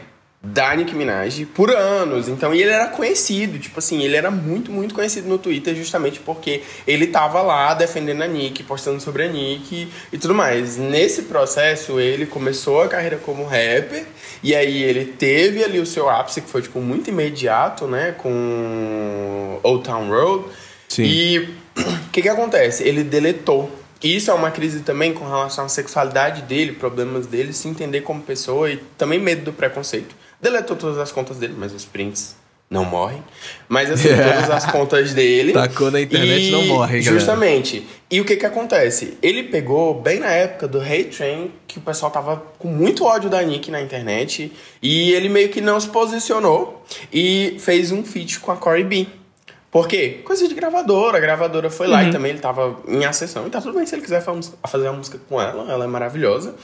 da 0.53 0.75
Nicki 0.77 0.95
Minaj 0.95 1.45
por 1.47 1.71
anos. 1.71 2.29
Então, 2.29 2.55
e 2.55 2.63
ele 2.63 2.71
era 2.71 2.87
conhecido, 2.89 3.59
tipo 3.59 3.79
assim, 3.79 4.03
ele 4.03 4.17
era 4.17 4.31
muito, 4.31 4.71
muito 4.71 4.95
conhecido 4.95 5.29
no 5.29 5.39
Twitter 5.39 5.75
justamente 5.75 6.21
porque 6.21 6.63
ele 6.87 7.07
tava 7.09 7.43
lá 7.43 7.75
defendendo 7.75 8.23
a 8.23 8.27
Nicki, 8.27 8.63
postando 8.63 9.01
sobre 9.01 9.25
a 9.25 9.29
Nicki 9.29 9.89
e 10.13 10.19
tudo 10.19 10.35
mais. 10.35 10.77
Nesse 10.77 11.23
processo, 11.23 11.99
ele 11.99 12.27
começou 12.27 12.83
a 12.83 12.89
carreira 12.89 13.17
como 13.17 13.45
rapper 13.45 14.05
e 14.43 14.55
aí 14.55 14.83
ele 14.83 15.07
teve 15.07 15.65
ali 15.65 15.81
o 15.81 15.87
seu 15.87 16.09
ápice, 16.09 16.41
que 16.41 16.49
foi, 16.49 16.63
tipo, 16.63 16.81
muito 16.81 17.11
imediato, 17.11 17.87
né, 17.87 18.15
com 18.17 19.59
Old 19.63 19.85
Town 19.85 20.09
Road. 20.09 20.45
Sim. 20.89 21.03
E 21.05 21.39
o 21.77 22.11
que 22.13 22.23
que 22.23 22.29
acontece? 22.29 22.85
Ele 22.85 23.03
deletou. 23.03 23.71
Isso 24.03 24.31
é 24.31 24.35
uma 24.35 24.51
crise 24.51 24.81
também 24.81 25.13
com 25.13 25.25
relação 25.25 25.65
à 25.65 25.69
sexualidade 25.69 26.43
dele, 26.43 26.73
problemas 26.73 27.27
dele, 27.27 27.53
se 27.53 27.67
entender 27.67 28.03
como 28.03 28.23
pessoa 28.23 28.71
e 28.71 28.77
também 28.97 29.19
medo 29.19 29.47
do 29.47 29.53
preconceito. 29.53 30.15
Deletou 30.51 30.77
todas 30.77 30.99
as 30.99 31.11
contas 31.11 31.39
dele, 31.39 31.55
mas 31.59 31.73
os 31.73 31.85
prints 31.85 32.37
não 32.71 32.85
morrem. 32.85 33.23
Mas 33.69 33.91
assim, 33.91 34.09
todas 34.15 34.51
as 34.51 34.67
contas 34.71 35.13
dele. 35.15 35.53
Tacou 35.53 35.91
na 35.91 36.01
internet, 36.01 36.49
E, 36.49 36.51
não 36.53 36.65
morre, 36.67 37.01
galera. 37.01 37.19
Justamente. 37.19 37.87
E 38.11 38.21
o 38.21 38.25
que 38.25 38.37
que 38.37 38.47
acontece? 38.47 39.17
Ele 39.23 39.43
pegou 39.45 40.01
bem 40.01 40.21
na 40.21 40.31
época 40.31 40.69
do 40.69 40.81
Hate 40.81 41.17
Train, 41.17 41.51
que 41.67 41.79
o 41.79 41.81
pessoal 41.81 42.11
tava 42.13 42.43
com 42.59 42.69
muito 42.69 43.05
ódio 43.05 43.29
da 43.29 43.43
Nick 43.43 43.71
na 43.71 43.81
internet, 43.81 44.53
e 44.83 45.13
ele 45.13 45.29
meio 45.29 45.49
que 45.49 45.61
não 45.61 45.79
se 45.81 45.89
posicionou 45.89 46.85
e 47.13 47.57
fez 47.59 47.91
um 47.91 48.05
feat 48.05 48.39
com 48.41 48.53
a 48.53 48.57
Corey 48.57 48.85
B. 48.85 49.07
Por 49.71 49.87
quê? 49.89 50.21
Coisa 50.25 50.47
de 50.49 50.55
gravadora. 50.55 51.19
A 51.19 51.21
gravadora 51.21 51.69
foi 51.69 51.87
lá 51.87 52.03
e 52.05 52.11
também 52.13 52.31
ele 52.31 52.41
tava 52.41 52.79
em 52.89 53.05
acessão. 53.05 53.47
E 53.47 53.51
tá 53.51 53.61
tudo 53.61 53.77
bem 53.77 53.85
se 53.87 53.95
ele 53.95 54.03
quiser 54.03 54.23
fa- 54.23 54.33
fazer 54.69 54.85
uma 54.89 54.95
música 54.97 55.19
com 55.29 55.41
ela, 55.43 55.71
ela 55.71 55.85
é 55.85 55.89
maravilhosa. 55.89 56.55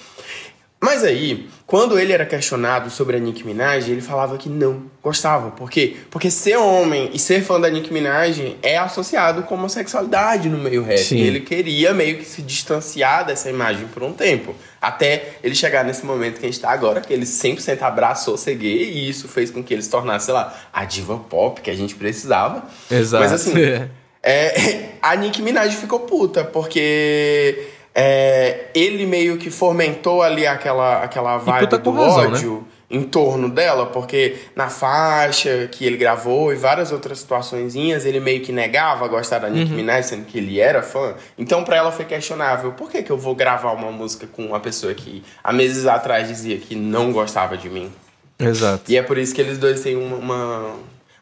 Mas 0.83 1.05
aí, 1.05 1.49
quando 1.65 1.97
ele 1.97 2.13
era 2.13 2.27
questionado 2.27 2.91
sobre 2.91 3.17
a 3.17 3.21
Nicki 3.21 3.47
Minaj, 3.47 3.89
ele 3.89 4.01
falava 4.01 4.37
que 4.37 4.49
não 4.49 4.91
gostava. 5.01 5.53
Por 5.53 5.71
quê? 5.71 5.95
Porque 6.11 6.29
ser 6.29 6.57
homem 6.57 7.09
e 7.15 7.21
ser 7.21 7.41
fã 7.45 7.61
da 7.61 7.71
Nicki 7.71 7.93
Minaj 7.93 8.57
é 8.61 8.77
associado 8.79 9.45
com 9.45 9.55
homossexualidade 9.55 10.49
no 10.49 10.59
meio 10.59 10.83
rap. 10.83 10.99
Sim. 10.99 11.19
E 11.19 11.23
ele 11.23 11.39
queria 11.39 11.95
meio 11.95 12.19
que 12.19 12.25
se 12.25 12.43
distanciar 12.43 13.25
dessa 13.25 13.49
imagem 13.49 13.87
por 13.87 14.03
um 14.03 14.13
tempo. 14.13 14.57
Até 14.81 15.35
ele 15.45 15.55
chegar 15.55 15.85
nesse 15.85 16.05
momento 16.05 16.41
que 16.41 16.47
a 16.47 16.49
gente 16.49 16.61
tá 16.61 16.73
agora, 16.73 17.01
que 17.01 17.13
ele 17.13 17.27
100% 17.27 17.81
abraçou 17.83 18.37
ser 18.37 18.57
gay 18.57 18.83
e 18.91 19.09
isso 19.09 19.29
fez 19.29 19.53
com 19.53 19.63
que 19.63 19.73
ele 19.73 19.83
se 19.83 19.91
tornasse, 19.91 20.25
sei 20.25 20.35
lá, 20.35 20.53
a 20.73 20.85
diva 20.85 21.17
pop 21.17 21.61
que 21.61 21.71
a 21.71 21.77
gente 21.77 21.95
precisava. 21.95 22.65
Exato. 22.91 23.23
Mas 23.23 23.33
assim, 23.33 23.55
é, 24.21 24.89
a 25.01 25.15
Nicki 25.15 25.43
Minaj 25.43 25.77
ficou 25.77 26.01
puta, 26.01 26.43
porque 26.43 27.69
é, 27.95 28.67
ele 28.75 29.07
meio 29.07 29.37
que 29.39 29.51
fomentou 29.51 30.23
ali 30.23 30.47
aquela, 30.47 31.03
aquela 31.03 31.39
vibe 31.39 31.79
do 31.79 31.91
razão, 31.91 32.31
né? 32.31 32.37
ódio 32.37 32.67
em 32.91 33.03
torno 33.05 33.49
dela, 33.49 33.87
porque 33.87 34.37
na 34.55 34.69
faixa 34.69 35.67
que 35.73 35.83
ele 35.87 35.97
gravou 35.97 36.53
e 36.53 36.57
várias 36.57 36.93
outras 36.93 37.21
situaçõezinhas, 37.21 38.05
ele 38.05 38.21
meio 38.21 38.43
que 38.43 38.53
negava 38.53 39.09
gostar 39.09 39.39
da 39.39 39.49
Uhum. 39.49 39.55
Nicki 39.55 39.73
Minaj, 39.73 40.05
sendo 40.05 40.27
que 40.27 40.37
ele 40.37 40.61
era 40.61 40.83
fã. 40.83 41.15
Então 41.39 41.65
pra 41.65 41.77
ela 41.77 41.91
foi 41.91 42.05
questionável, 42.05 42.73
por 42.73 42.91
que, 42.91 43.03
que 43.03 43.11
eu 43.11 43.17
vou 43.17 43.35
gravar 43.35 43.73
uma 43.73 43.91
música 43.91 44.27
com 44.31 44.45
uma 44.45 44.61
pessoa 44.61 44.93
que 44.93 45.23
há 45.43 45.53
meses 45.55 45.87
atrás 45.87 46.29
dizia 46.29 46.59
que 46.59 46.75
não 46.75 47.13
gostava 47.13 47.57
de 47.57 47.71
mim? 47.71 47.91
Exato. 48.39 48.83
E 48.91 48.97
é 48.97 49.03
por 49.03 49.17
isso 49.17 49.35
que 49.35 49.41
eles 49.41 49.57
dois 49.57 49.81
têm 49.81 49.97
uma. 49.97 50.17
uma- 50.17 50.75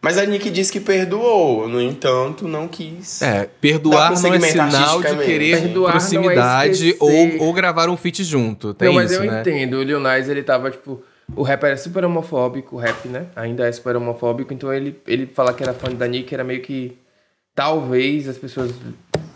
Mas 0.02 0.16
a 0.16 0.24
Nick 0.24 0.48
disse 0.50 0.72
que 0.72 0.80
perdoou, 0.80 1.68
no 1.68 1.80
entanto, 1.80 2.48
não 2.48 2.66
quis. 2.66 3.20
É, 3.20 3.46
perdoar 3.60 4.10
não 4.22 4.34
é 4.34 4.40
sinal 4.40 4.68
de 4.70 4.76
artisticamente. 4.76 5.24
querer 5.26 5.60
Perdoar 5.60 5.88
é 5.88 5.92
proximidade 5.92 6.88
esquecer. 6.90 7.38
ou, 7.38 7.46
ou 7.48 7.52
gravar 7.52 7.88
um 7.90 7.96
feat 7.98 8.24
junto. 8.24 8.72
Tem 8.72 8.88
não, 8.88 8.94
mas 8.94 9.10
isso, 9.10 9.22
eu 9.22 9.30
né? 9.30 9.40
entendo. 9.40 9.74
O 9.74 9.82
Lil 9.82 10.00
Nas, 10.00 10.28
ele 10.28 10.42
tava, 10.42 10.70
tipo... 10.70 11.02
O 11.36 11.42
rap 11.42 11.62
era 11.64 11.76
super 11.76 12.04
homofóbico, 12.04 12.76
o 12.76 12.78
rap, 12.78 13.06
né? 13.08 13.26
Ainda 13.36 13.68
é 13.68 13.70
super 13.72 13.94
homofóbico. 13.94 14.52
Então, 14.54 14.72
ele, 14.72 14.98
ele 15.06 15.26
falar 15.26 15.52
que 15.52 15.62
era 15.62 15.72
fã 15.74 15.88
da 15.92 16.08
Nick 16.08 16.32
era 16.34 16.42
meio 16.42 16.60
que... 16.62 16.96
Talvez 17.54 18.28
as 18.28 18.38
pessoas... 18.38 18.72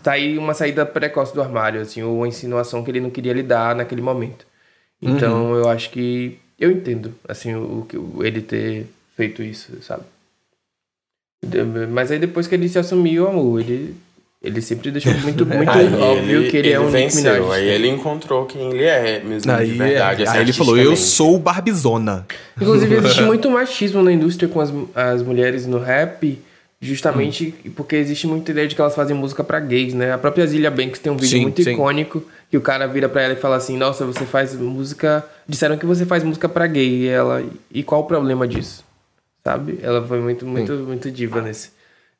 Tá 0.03 0.13
aí 0.13 0.37
uma 0.37 0.53
saída 0.53 0.85
precoce 0.85 1.33
do 1.33 1.41
armário, 1.41 1.79
assim. 1.81 2.01
Ou 2.03 2.17
uma 2.17 2.27
insinuação 2.27 2.83
que 2.83 2.91
ele 2.91 2.99
não 2.99 3.09
queria 3.09 3.33
lidar 3.33 3.75
naquele 3.75 4.01
momento. 4.01 4.45
Então, 5.01 5.51
Uhum. 5.51 5.55
eu 5.57 5.69
acho 5.69 5.89
que... 5.91 6.37
Eu 6.59 6.71
entendo, 6.71 7.13
assim, 7.27 7.53
o, 7.53 7.85
o- 7.93 8.23
ele 8.23 8.41
ter 8.41 8.87
feito 9.15 9.43
isso, 9.43 9.71
sabe? 9.81 10.03
Mas 11.91 12.11
aí, 12.11 12.19
depois 12.19 12.47
que 12.47 12.55
ele 12.55 12.67
se 12.69 12.79
assumiu, 12.79 13.27
amor, 13.27 13.59
ele... 13.59 13.95
Ele 14.43 14.61
sempre 14.61 14.91
deixou 14.91 15.11
muito, 15.21 15.43
muito 15.47 15.71
Aí 15.71 15.91
óbvio 15.95 16.47
que 16.51 16.57
ele, 16.57 16.71
é 16.71 16.79
um 16.79 16.83
Nicki 16.83 16.97
venceu, 16.97 17.45
Minaj. 17.45 17.51
aí 17.51 17.67
ele 17.67 17.89
encontrou 17.89 18.45
quem 18.45 18.69
ele 18.69 18.83
é 18.83 19.19
mesmo 19.23 19.51
Aí, 19.51 19.71
de 19.71 19.73
verdade. 19.73 20.21
aí 20.21 20.27
assim, 20.27 20.37
ele 20.37 20.53
falou, 20.53 20.77
eu 20.77 20.95
sou 20.95 21.35
o 21.35 21.39
Barbizona. 21.39 22.27
Inclusive, 22.61 22.93
existe 22.97 23.23
muito 23.23 23.49
machismo 23.49 24.03
na 24.03 24.11
indústria 24.11 24.47
com 24.47 24.61
as, 24.61 24.71
as 24.93 25.23
mulheres 25.23 25.65
no 25.65 25.79
rap, 25.79 26.37
justamente 26.79 27.55
porque 27.75 27.95
existe 27.95 28.27
muita 28.27 28.51
ideia 28.51 28.67
de 28.67 28.75
que 28.75 28.81
elas 28.81 28.93
fazem 28.93 29.15
música 29.15 29.43
pra 29.43 29.59
gays, 29.59 29.95
né? 29.95 30.13
A 30.13 30.17
própria 30.17 30.45
Zilia 30.45 30.69
Banks 30.69 30.99
tem 30.99 31.11
um 31.11 31.15
vídeo 31.17 31.39
Sim, 31.39 31.41
muito 31.41 31.63
sim. 31.63 31.71
icônico 31.73 32.21
que 32.51 32.57
o 32.57 32.61
cara 32.61 32.85
vira 32.85 33.09
pra 33.09 33.23
ela 33.23 33.33
e 33.33 33.37
fala 33.37 33.55
assim: 33.55 33.75
Nossa, 33.75 34.05
você 34.05 34.25
faz 34.25 34.53
música. 34.53 35.25
Disseram 35.47 35.75
que 35.77 35.87
você 35.87 36.05
faz 36.05 36.23
música 36.23 36.47
pra 36.47 36.67
gay. 36.67 37.05
E 37.05 37.07
ela. 37.07 37.43
E 37.73 37.81
qual 37.81 38.01
o 38.01 38.05
problema 38.05 38.47
disso? 38.47 38.83
Sabe? 39.47 39.77
Ela 39.81 40.05
foi 40.05 40.19
muito, 40.19 40.43
muito, 40.45 40.73
muito 40.73 41.11
diva 41.11 41.39
nesse. 41.39 41.74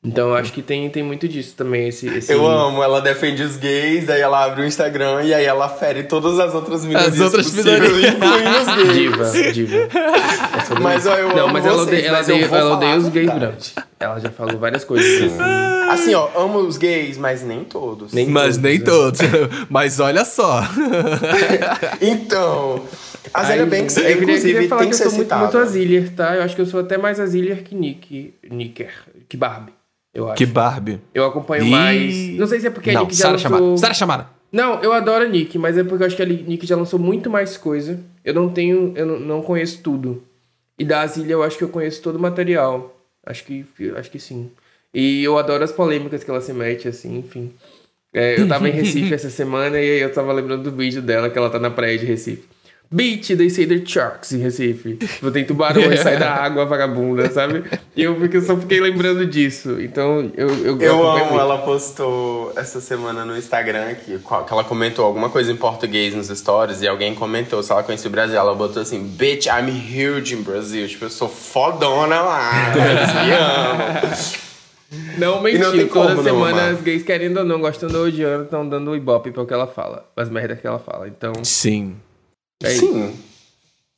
Então 0.05 0.29
eu 0.29 0.35
acho 0.35 0.53
que 0.53 0.61
tem, 0.61 0.89
tem 0.89 1.01
muito 1.03 1.27
disso 1.27 1.55
também. 1.55 1.87
Esse, 1.87 2.07
esse... 2.07 2.31
Eu 2.31 2.45
amo, 2.47 2.83
ela 2.83 3.01
defende 3.01 3.41
os 3.41 3.57
gays, 3.57 4.09
aí 4.09 4.21
ela 4.21 4.43
abre 4.45 4.61
o 4.61 4.65
Instagram 4.65 5.23
e 5.23 5.33
aí 5.33 5.45
ela 5.45 5.67
fere 5.67 6.03
todas 6.03 6.39
as 6.39 6.53
outras 6.53 6.85
minorias 6.85 7.19
outras 7.19 7.49
possíveis, 7.49 7.79
minorias. 7.81 8.13
incluindo 8.13 8.59
os 8.59 8.75
gays. 8.75 8.93
Diva, 8.93 9.51
diva. 9.51 9.75
É 10.75 10.79
Mas 10.79 11.05
ó, 11.05 11.15
eu 11.15 11.29
Não, 11.29 11.43
amo 11.45 11.53
mas 11.53 11.65
ela 11.65 11.77
vocês, 11.77 11.87
odeia, 11.87 12.07
ela 12.07 12.17
eu 12.19 12.23
odeia, 12.23 12.45
ela 12.59 12.75
odeia 12.75 12.95
os 12.97 13.09
gays 13.09 13.29
brancos. 13.31 13.75
Ela 13.99 14.19
já 14.19 14.29
falou 14.29 14.57
várias 14.57 14.83
coisas 14.83 15.23
assim. 15.23 15.37
Assim, 15.89 16.13
ó, 16.15 16.29
amo 16.35 16.59
os 16.59 16.77
gays, 16.77 17.17
mas 17.17 17.43
nem 17.43 17.63
todos. 17.63 18.11
Nem 18.13 18.27
Mas 18.27 18.57
todos, 18.57 18.57
nem 18.57 18.79
né? 18.79 18.85
todos. 18.85 19.19
Mas 19.69 19.99
olha 19.99 20.25
só. 20.25 20.61
Então, 22.01 22.83
a 23.33 23.43
Zélia 23.43 23.63
Ai, 23.63 23.69
Banks, 23.69 23.97
eu 23.97 24.03
queria, 24.03 24.21
inclusive, 24.23 24.53
queria 24.53 24.69
falar 24.69 24.81
tem 24.81 24.89
que 24.91 24.97
que 24.97 25.03
eu 25.03 25.09
sou 25.09 25.17
muito, 25.19 25.35
muito 25.35 25.57
Azilier, 25.57 26.09
tá? 26.15 26.35
Eu 26.35 26.43
acho 26.43 26.55
que 26.55 26.61
eu 26.61 26.65
sou 26.65 26.79
até 26.79 26.97
mais 26.97 27.19
Azilier 27.19 27.63
que 27.63 27.75
Nick. 27.75 28.33
Nicker. 28.49 28.91
Que 29.29 29.37
Barbie. 29.37 29.74
Eu 30.15 30.29
acho. 30.29 30.37
Que 30.37 30.45
Barbie. 30.45 31.01
Eu 31.13 31.25
acompanho 31.25 31.65
Ih. 31.65 31.69
mais. 31.69 32.29
Não 32.37 32.47
sei 32.47 32.61
se 32.61 32.67
é 32.67 32.69
porque 32.69 32.89
a 32.89 32.93
Não, 32.93 33.01
Nick 33.01 33.15
já 33.15 33.37
Sara 33.37 33.49
lançou. 33.49 33.77
Sara 33.77 33.93
chamada. 33.93 34.29
Não, 34.49 34.81
eu 34.81 34.93
adoro 34.93 35.25
a 35.25 35.27
Nick, 35.27 35.57
mas 35.57 35.77
é 35.77 35.83
porque 35.83 36.01
eu 36.01 36.07
acho 36.07 36.15
que 36.15 36.21
a 36.21 36.25
Nick 36.25 36.65
já 36.65 36.77
lançou 36.77 36.97
muito 36.97 37.29
mais 37.29 37.57
coisa. 37.57 37.99
Eu 38.23 38.33
não 38.33 38.47
tenho. 38.47 38.93
Eu 38.95 39.19
não, 39.19 39.41
conheço 39.41 39.81
tudo. 39.83 40.23
E 40.79 40.85
da 40.85 41.01
Azilia 41.01 41.33
eu 41.33 41.43
acho 41.43 41.57
que 41.57 41.63
eu 41.65 41.69
conheço 41.69 42.01
todo 42.01 42.15
o 42.15 42.19
material. 42.19 42.97
Acho 43.25 43.43
que, 43.43 43.65
acho 43.97 44.09
que 44.09 44.19
sim. 44.19 44.49
E 44.93 45.21
eu 45.21 45.37
adoro 45.37 45.63
as 45.63 45.73
polêmicas 45.73 46.23
que 46.23 46.29
ela 46.29 46.39
se 46.39 46.53
mete, 46.53 46.87
assim, 46.87 47.17
enfim. 47.17 47.51
É, 48.13 48.39
eu 48.39 48.47
tava 48.47 48.69
em 48.69 48.71
Recife 48.71 49.11
essa 49.13 49.29
semana 49.29 49.77
e 49.77 49.91
aí 49.91 49.99
eu 49.99 50.13
tava 50.13 50.31
lembrando 50.31 50.63
do 50.63 50.71
vídeo 50.71 51.01
dela 51.01 51.29
que 51.29 51.37
ela 51.37 51.49
tá 51.49 51.59
na 51.59 51.69
praia 51.69 51.97
de 51.97 52.05
Recife. 52.05 52.47
Beach, 52.95 53.35
they 53.35 53.49
say 53.49 53.65
they're 53.65 53.85
sharks 53.85 54.31
em 54.31 54.37
Recife. 54.37 54.95
Tipo, 54.95 55.29
tem 55.29 55.43
tubarões, 55.43 55.99
sai 56.01 56.17
da 56.17 56.31
água 56.33 56.65
vagabunda, 56.65 57.29
sabe? 57.29 57.63
E 57.93 58.01
eu, 58.03 58.15
eu 58.25 58.41
só 58.41 58.55
fiquei 58.55 58.79
lembrando 58.79 59.25
disso. 59.25 59.81
Então 59.81 60.31
eu 60.37 60.47
Eu, 60.63 60.79
Eu 60.81 61.07
amo, 61.07 61.25
muito. 61.25 61.39
ela 61.39 61.57
postou 61.57 62.53
essa 62.55 62.79
semana 62.79 63.25
no 63.25 63.35
Instagram 63.37 63.95
que, 63.95 64.17
que 64.17 64.53
ela 64.53 64.63
comentou 64.63 65.03
alguma 65.03 65.29
coisa 65.29 65.51
em 65.51 65.57
português 65.57 66.15
nos 66.15 66.27
stories 66.27 66.81
e 66.81 66.87
alguém 66.87 67.13
comentou 67.13 67.61
se 67.61 67.71
ela 67.71 67.83
conhecia 67.83 68.07
o 68.07 68.11
Brasil. 68.11 68.37
Ela 68.37 68.55
botou 68.55 68.81
assim, 68.81 69.03
bitch, 69.03 69.47
I'm 69.47 69.69
huge 69.69 70.33
in 70.33 70.41
Brazil. 70.43 70.87
Tipo, 70.87 71.05
eu 71.05 71.09
sou 71.09 71.27
fodona 71.27 72.21
lá. 72.21 72.51
Eles 72.75 73.13
me 73.13 73.33
amam. 73.33 74.45
Não 75.17 75.47
E 75.49 75.57
não 75.57 75.71
toda 75.71 75.85
como 75.87 76.09
não 76.15 76.23
semana 76.23 76.61
amar. 76.61 76.71
as 76.73 76.81
gays 76.81 77.03
querendo 77.03 77.37
ou 77.39 77.43
não, 77.45 77.59
gostando 77.59 77.97
ou 77.97 78.05
odiando, 78.05 78.43
estão 78.45 78.67
dando 78.67 78.91
o 78.91 78.95
ibope 78.95 79.31
pro 79.31 79.45
que 79.45 79.53
ela 79.53 79.67
fala. 79.67 80.05
As 80.15 80.29
merdas 80.29 80.59
que 80.61 80.65
ela 80.67 80.79
fala. 80.79 81.07
Então, 81.07 81.33
Sim. 81.43 81.95
É 82.65 82.73
isso. 82.73 82.87
Sim. 82.93 83.13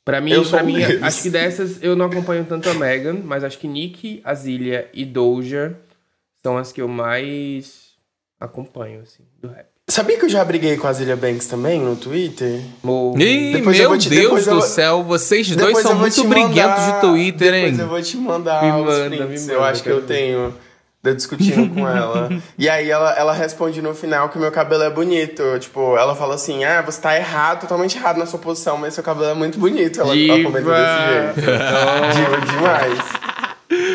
Pra 0.04 0.20
mim, 0.22 0.30
Eu 0.32 0.44
pra 0.44 0.62
mim 0.62 0.74
deles. 0.78 1.02
acho 1.02 1.22
que 1.22 1.30
dessas 1.30 1.82
eu 1.82 1.94
não 1.94 2.06
acompanho 2.06 2.44
tanto 2.48 2.68
a 2.70 2.74
Megan, 2.74 3.18
mas 3.24 3.44
acho 3.44 3.58
que 3.58 3.68
Nick, 3.68 4.20
Azilia 4.24 4.88
e 4.94 5.04
Doja 5.04 5.76
são 6.42 6.56
as 6.56 6.72
que 6.72 6.80
eu 6.80 6.88
mais 6.88 7.88
acompanho, 8.40 9.02
assim, 9.02 9.22
do 9.40 9.48
rap. 9.48 9.66
Sabia 9.90 10.18
que 10.18 10.24
eu 10.26 10.28
já 10.28 10.44
briguei 10.44 10.76
com 10.76 10.86
a 10.86 10.92
Zilia 10.92 11.16
Banks 11.16 11.46
também 11.46 11.80
no 11.80 11.96
Twitter? 11.96 12.60
Ih, 13.18 13.52
Depois 13.54 13.76
eu 13.78 13.82
meu 13.82 13.88
vou 13.90 13.98
te- 13.98 14.08
Deus 14.10 14.46
eu 14.46 14.54
do 14.54 14.60
vou- 14.60 14.68
céu, 14.68 15.02
vocês 15.02 15.54
dois 15.56 15.78
são 15.78 15.92
eu 15.92 15.98
muito 15.98 16.24
briguentos 16.24 16.54
mandar- 16.56 16.94
de 16.94 17.00
Twitter, 17.06 17.54
hein? 17.54 17.62
Depois 17.72 17.78
eu 17.80 17.88
vou 17.88 18.02
te 18.02 18.16
mandar 18.18 18.62
Me 18.64 18.80
os 18.82 18.86
manda, 18.86 19.16
prints. 19.26 19.46
me 19.46 19.52
eu 19.52 19.58
manda, 19.60 19.70
acho 19.70 19.82
que 19.82 19.88
eu 19.88 20.02
quero 20.02 20.06
ver. 20.50 20.52
Eu 21.08 21.14
discutindo 21.14 21.74
com 21.74 21.88
ela. 21.88 22.28
E 22.58 22.68
aí 22.68 22.90
ela, 22.90 23.12
ela 23.12 23.32
responde 23.32 23.80
no 23.80 23.94
final 23.94 24.28
que 24.28 24.38
meu 24.38 24.50
cabelo 24.50 24.82
é 24.82 24.90
bonito. 24.90 25.42
Tipo, 25.60 25.96
ela 25.96 26.14
fala 26.14 26.34
assim: 26.34 26.64
Ah, 26.64 26.82
você 26.82 27.00
tá 27.00 27.16
errado, 27.16 27.60
totalmente 27.60 27.96
errado 27.96 28.18
na 28.18 28.26
sua 28.26 28.38
posição, 28.38 28.76
mas 28.76 28.94
seu 28.94 29.02
cabelo 29.02 29.30
é 29.30 29.34
muito 29.34 29.58
bonito. 29.58 30.00
Ela, 30.00 30.16
ela 30.16 30.42
comenta 30.42 30.70
desse 30.70 31.44
jeito. 31.44 31.50
Diva 32.14 32.40
demais. 32.46 33.27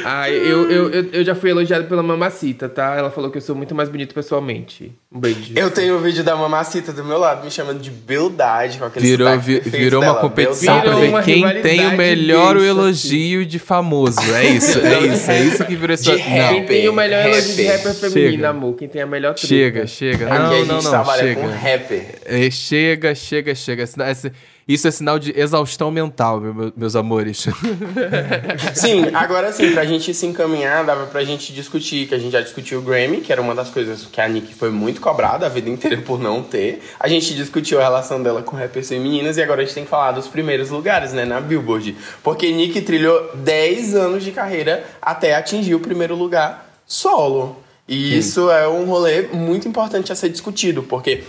Ah, 0.06 0.30
eu, 0.30 0.70
eu, 0.70 0.90
eu, 0.92 1.06
eu 1.14 1.24
já 1.26 1.34
fui 1.34 1.50
elogiado 1.50 1.86
pela 1.86 2.04
mamacita, 2.04 2.70
tá? 2.70 2.96
Ela 2.96 3.10
falou 3.10 3.32
que 3.32 3.38
eu 3.38 3.42
sou 3.42 3.56
muito 3.56 3.74
mais 3.74 3.90
bonito 3.90 4.14
pessoalmente. 4.14 4.92
Um 5.12 5.20
beijo. 5.20 5.54
Eu 5.56 5.72
tenho 5.72 5.96
o 5.96 6.00
vídeo 6.00 6.24
da 6.24 6.36
mamacita 6.36 6.94
do 6.94 7.04
meu 7.04 7.18
lado, 7.18 7.44
me 7.44 7.50
chamando 7.50 7.80
de 7.80 7.90
beldade, 7.90 8.78
com 8.78 8.86
aquele 8.86 9.06
Virou, 9.08 9.40
vi- 9.40 9.60
virou 9.62 10.02
uma 10.02 10.10
dela, 10.12 10.22
competição 10.22 10.80
pra 10.80 10.90
Virou 10.92 11.02
ver 11.02 11.10
uma 11.10 11.24
quem 11.24 11.62
tem 11.62 11.88
o 11.88 11.98
melhor 11.98 12.56
elogio 12.58 13.46
de 13.46 13.58
famoso. 13.58 14.20
É 14.36 14.46
isso, 14.46 14.80
é 14.80 15.00
isso, 15.08 15.32
é 15.32 15.40
isso 15.44 15.66
que 15.66 15.76
virou 15.76 15.94
esse. 15.96 16.04
De 16.04 16.12
Não, 16.12 16.50
Quem 16.50 16.66
tem 16.66 16.90
o 16.90 16.94
melhor 16.94 17.24
Rapper. 17.24 17.34
elogio 17.40 17.56
de 17.56 17.64
rapper 17.68 17.94
feminino, 17.96 18.32
Chega. 18.34 18.50
amor? 18.50 18.76
Quem 18.76 18.88
tem 18.88 19.02
a 19.02 19.06
melhor 19.08 19.34
treta. 19.34 19.48
chega, 19.48 19.88
chega. 19.88 20.26
Aqui 20.26 20.36
a 20.36 20.40
Não, 20.40 20.54
gente 20.56 20.68
não, 20.68 20.82
não, 20.82 20.90
trabalha 20.92 21.36
com 21.36 21.42
chega. 21.42 21.56
rapper. 21.56 22.06
É, 22.26 22.52
chega, 22.52 23.16
chega, 23.16 23.56
chega. 23.56 23.88
Sina- 23.88 24.12
esse- 24.12 24.32
Isso 24.68 24.88
é 24.88 24.92
sinal 24.92 25.20
de 25.20 25.38
exaustão 25.38 25.92
mental, 25.92 26.40
meu- 26.40 26.54
meu- 26.54 26.74
meus 26.76 26.96
amores. 26.96 27.48
Sim, 28.74 29.06
agora 29.14 29.52
sim, 29.52 29.72
pra 29.74 29.86
gente 29.86 30.14
se 30.14 30.26
encaminhar, 30.26 30.86
dava 30.86 31.06
pra 31.08 31.24
gente 31.24 31.52
discutir, 31.54 32.08
que 32.08 32.16
a 32.16 32.18
gente 32.18 32.32
já 32.32 32.42
discutiu 32.42 32.80
o 32.80 32.82
Grammy, 32.82 33.22
que 33.22 33.32
era 33.32 33.42
uma 33.42 33.54
das 33.54 33.70
coisas 33.70 34.06
que 34.06 34.20
a 34.22 34.28
Nick 34.28 34.54
foi 34.54 34.70
muito 34.70 35.02
cobrada 35.02 35.46
a 35.46 35.50
vida 35.50 35.70
inteira 35.70 35.98
por 36.02 36.20
não 36.20 36.42
ter. 36.42 36.82
A 37.00 37.08
gente 37.08 37.34
discutiu 37.34 37.80
a 37.80 37.84
relação 37.84 38.22
dela 38.24 38.42
com 38.42 38.56
rappers 38.56 38.88
femininas 38.90 39.38
e 39.38 39.44
agora 39.44 39.62
a 39.62 39.66
gente 39.66 39.74
tem 39.76 39.84
que 39.84 39.90
falar 39.90 40.12
dos 40.14 40.28
primeiros 40.28 40.70
lugares, 40.70 41.14
né, 41.14 41.26
na 41.26 41.40
Billboard. 41.42 41.96
Porque 42.24 42.52
Nick 42.52 42.82
trilhou 42.82 43.32
10 43.36 43.96
anos 43.96 44.24
de 44.24 44.32
carreira 44.32 44.84
até 45.02 45.36
atingir 45.36 45.76
o 45.76 45.80
primeiro 45.80 46.16
lugar 46.16 46.74
solo. 46.86 47.58
E 47.88 48.18
isso 48.18 48.50
é 48.50 48.66
um 48.68 48.86
rolê 48.86 49.24
muito 49.34 49.68
importante 49.68 50.10
a 50.12 50.16
ser 50.16 50.30
discutido, 50.30 50.84
porque 50.84 51.24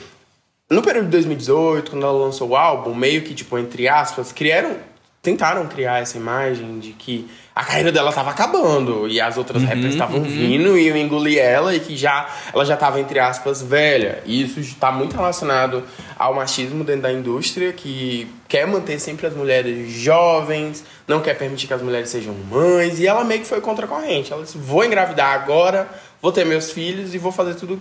no 0.70 0.82
período 0.82 1.06
de 1.06 1.10
2018, 1.12 1.90
quando 1.90 2.04
ela 2.04 2.12
lançou 2.12 2.50
o 2.50 2.56
álbum, 2.56 2.94
meio 2.94 3.22
que, 3.22 3.34
tipo, 3.34 3.58
entre 3.58 3.88
aspas, 3.88 4.32
criaram. 4.32 4.76
Tentaram 5.22 5.66
criar 5.66 6.02
essa 6.02 6.18
imagem 6.18 6.78
de 6.78 6.92
que 6.92 7.26
a 7.54 7.64
carreira 7.64 7.90
dela 7.90 8.12
tava 8.12 8.30
acabando 8.30 9.08
e 9.08 9.18
as 9.18 9.38
outras 9.38 9.62
rappers 9.62 9.94
estavam 9.94 10.22
vindo 10.22 10.76
e 10.76 10.88
iam 10.88 10.98
engolir 10.98 11.38
ela 11.38 11.74
e 11.74 11.80
que 11.80 11.96
já 11.96 12.28
ela 12.52 12.62
já 12.62 12.76
tava, 12.76 13.00
entre 13.00 13.18
aspas, 13.18 13.62
velha. 13.62 14.22
E 14.26 14.42
isso 14.42 14.60
está 14.60 14.92
muito 14.92 15.16
relacionado 15.16 15.82
ao 16.18 16.34
machismo 16.34 16.84
dentro 16.84 17.00
da 17.02 17.12
indústria, 17.12 17.72
que 17.72 18.30
quer 18.46 18.66
manter 18.66 18.98
sempre 18.98 19.26
as 19.26 19.34
mulheres 19.34 19.90
jovens, 19.92 20.84
não 21.08 21.22
quer 21.22 21.38
permitir 21.38 21.68
que 21.68 21.74
as 21.74 21.80
mulheres 21.80 22.10
sejam 22.10 22.34
mães, 22.34 23.00
e 23.00 23.06
ela 23.06 23.24
meio 23.24 23.40
que 23.40 23.46
foi 23.46 23.62
contra 23.62 23.86
a 23.86 23.88
corrente. 23.88 24.30
Ela 24.30 24.42
disse: 24.42 24.58
vou 24.58 24.84
engravidar 24.84 25.32
agora, 25.32 25.88
vou 26.20 26.32
ter 26.32 26.44
meus 26.44 26.70
filhos 26.70 27.14
e 27.14 27.18
vou 27.18 27.32
fazer 27.32 27.54
tudo 27.54 27.80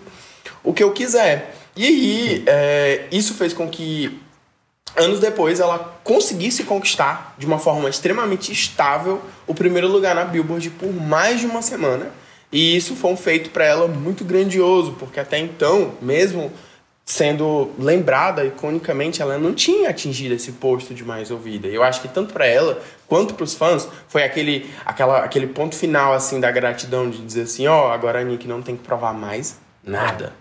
o 0.64 0.74
que 0.74 0.82
eu 0.82 0.92
quiser. 0.92 1.63
E 1.76 1.86
aí, 1.86 2.44
é, 2.46 3.08
isso 3.12 3.34
fez 3.34 3.54
com 3.54 3.68
que, 3.68 4.20
anos 4.96 5.20
depois, 5.20 5.60
ela 5.60 6.00
conseguisse 6.04 6.64
conquistar, 6.64 7.34
de 7.38 7.46
uma 7.46 7.58
forma 7.58 7.90
extremamente 7.90 8.52
estável, 8.52 9.22
o 9.48 9.56
primeiro 9.56 9.88
lugar 9.88 10.14
na 10.14 10.24
Billboard 10.24 10.70
por 10.72 10.94
mais 10.94 11.40
de 11.40 11.46
uma 11.46 11.62
semana. 11.62 12.12
E 12.52 12.76
isso 12.78 12.96
foi 12.96 13.12
um 13.12 13.18
feito 13.18 13.50
para 13.50 13.66
ela 13.66 13.88
muito 13.88 14.24
grandioso, 14.24 14.94
porque 15.00 15.20
até 15.20 15.40
então, 15.40 15.94
mesmo 16.00 16.52
sendo 17.06 17.72
lembrada 17.78 18.46
iconicamente, 18.46 19.22
ela 19.22 19.38
não 19.38 19.54
tinha 19.54 19.90
atingido 19.90 20.36
esse 20.36 20.54
posto 20.54 20.94
de 20.94 21.04
mais 21.04 21.32
ouvida. 21.32 21.68
E 21.68 21.76
eu 21.76 21.84
acho 21.84 22.02
que 22.02 22.08
tanto 22.08 22.34
para 22.34 22.46
ela 22.46 22.82
quanto 23.08 23.34
para 23.34 23.44
os 23.44 23.54
fãs 23.54 23.88
foi 24.08 24.24
aquele, 24.24 24.70
aquela, 24.86 25.20
aquele 25.20 25.48
ponto 25.48 25.76
final 25.76 26.14
assim 26.14 26.40
da 26.40 26.50
gratidão 26.50 27.10
de 27.10 27.18
dizer 27.18 27.42
assim, 27.42 27.68
ó, 27.68 27.92
agora 27.92 28.22
a 28.22 28.24
Nick 28.24 28.48
não 28.48 28.62
tem 28.62 28.78
que 28.78 28.84
provar 28.84 29.14
mais 29.14 29.60
nada. 29.84 30.34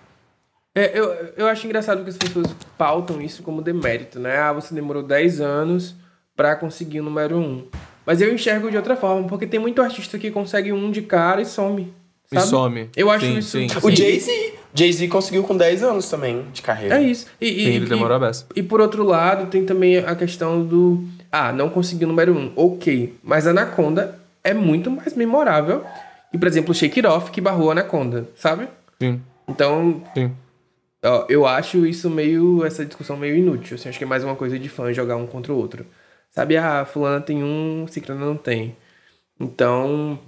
É, 0.74 0.98
eu, 0.98 1.04
eu 1.36 1.46
acho 1.48 1.66
engraçado 1.66 2.02
que 2.02 2.08
as 2.10 2.16
pessoas 2.16 2.46
pautam 2.78 3.20
isso 3.20 3.42
como 3.42 3.60
demérito, 3.60 4.18
né? 4.18 4.38
Ah, 4.38 4.52
você 4.52 4.74
demorou 4.74 5.02
10 5.02 5.40
anos 5.40 5.94
pra 6.34 6.56
conseguir 6.56 7.00
o 7.00 7.04
número 7.04 7.36
1. 7.38 7.66
Mas 8.06 8.20
eu 8.20 8.32
enxergo 8.34 8.70
de 8.70 8.76
outra 8.76 8.96
forma, 8.96 9.28
porque 9.28 9.46
tem 9.46 9.60
muito 9.60 9.82
artista 9.82 10.18
que 10.18 10.30
consegue 10.30 10.72
um 10.72 10.90
de 10.90 11.02
cara 11.02 11.42
e 11.42 11.46
some. 11.46 11.92
E 12.30 12.34
sabe? 12.36 12.48
some. 12.48 12.90
Eu 12.96 13.10
acho 13.10 13.26
Sim, 13.26 13.38
isso. 13.38 13.50
sim. 13.58 13.66
O 13.82 13.90
e- 13.90 13.96
Jay-Z. 13.96 14.54
Jay-Z 14.74 15.08
conseguiu 15.08 15.42
com 15.44 15.54
10 15.54 15.82
anos 15.82 16.08
também 16.08 16.46
de 16.54 16.62
carreira. 16.62 16.96
É 16.98 17.02
isso. 17.02 17.26
E, 17.38 17.46
e, 17.46 17.64
Sim, 17.66 17.70
ele 17.76 17.84
e- 17.84 17.88
demorou 17.90 18.16
a 18.16 18.20
beça. 18.20 18.46
E 18.56 18.62
por 18.62 18.80
outro 18.80 19.04
lado, 19.04 19.50
tem 19.50 19.66
também 19.66 19.98
a 19.98 20.16
questão 20.16 20.64
do. 20.64 21.04
Ah, 21.30 21.52
não 21.52 21.68
consegui 21.68 22.06
o 22.06 22.08
número 22.08 22.32
1. 22.34 22.52
Ok. 22.56 23.14
Mas 23.22 23.46
Anaconda 23.46 24.18
é 24.42 24.54
muito 24.54 24.90
mais 24.90 25.14
memorável. 25.14 25.84
E, 26.32 26.38
por 26.38 26.48
exemplo, 26.48 26.74
Shake 26.74 27.00
It 27.00 27.06
Off 27.06 27.30
que 27.30 27.42
barrou 27.42 27.70
Anaconda, 27.70 28.26
sabe? 28.34 28.66
Sim, 29.00 29.20
Então, 29.46 30.02
sim. 30.14 30.32
Eu 31.28 31.46
acho 31.46 31.84
isso 31.84 32.08
meio. 32.08 32.64
essa 32.64 32.84
discussão 32.86 33.16
meio 33.16 33.36
inútil. 33.36 33.74
Assim, 33.74 33.88
acho 33.88 33.98
que 33.98 34.04
é 34.04 34.06
mais 34.06 34.22
uma 34.24 34.36
coisa 34.36 34.58
de 34.58 34.68
fã 34.68 34.92
jogar 34.92 35.16
um 35.16 35.26
contra 35.26 35.52
o 35.52 35.56
outro. 35.56 35.84
Sabe, 36.30 36.56
ah, 36.56 36.84
fulana 36.84 37.20
tem 37.20 37.42
um, 37.42 37.86
ciclana 37.88 38.24
não 38.24 38.36
tem. 38.36 38.76
Então, 39.40 40.18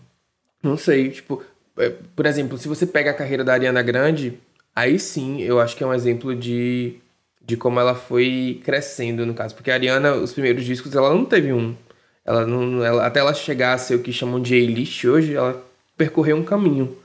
não 0.62 0.77
sei, 0.77 1.11
tipo, 1.11 1.43
é, 1.79 1.91
por 2.16 2.27
exemplo, 2.27 2.59
se 2.59 2.68
você 2.68 2.87
pega 2.87 3.11
a 3.11 3.14
carreira 3.14 3.45
da 3.45 3.53
Ariana 3.55 3.83
Grande, 3.83 4.39
aí 4.75 4.99
sim 4.99 5.41
eu 5.43 5.61
acho 5.61 5.77
que 5.77 5.85
é 5.85 5.87
um 5.87 5.95
exemplo 5.95 6.35
de, 6.35 6.97
de 7.43 7.57
como 7.57 7.81
ela 7.81 7.95
foi 7.95 8.61
crescendo, 8.64 9.27
no 9.27 9.35
caso. 9.35 9.55
Porque 9.55 9.70
a 9.70 9.75
Ariana, 9.75 10.14
os 10.14 10.33
primeiros 10.33 10.64
discos, 10.64 10.95
ela 10.95 11.11
não 11.14 11.25
teve 11.25 11.53
um. 11.53 11.77
Ela 12.25 12.47
não, 12.47 12.85
ela, 12.85 13.07
até 13.07 13.20
ela 13.20 13.35
chegar 13.35 13.75
a 13.75 13.79
ser 13.79 13.97
o 13.97 14.03
que 14.03 14.12
chamam 14.12 14.41
de 14.41 14.55
A-list 14.55 15.05
hoje, 15.05 15.35
ela 15.35 15.64
percorreu 15.97 16.37
um 16.37 16.45
caminho. 16.45 16.97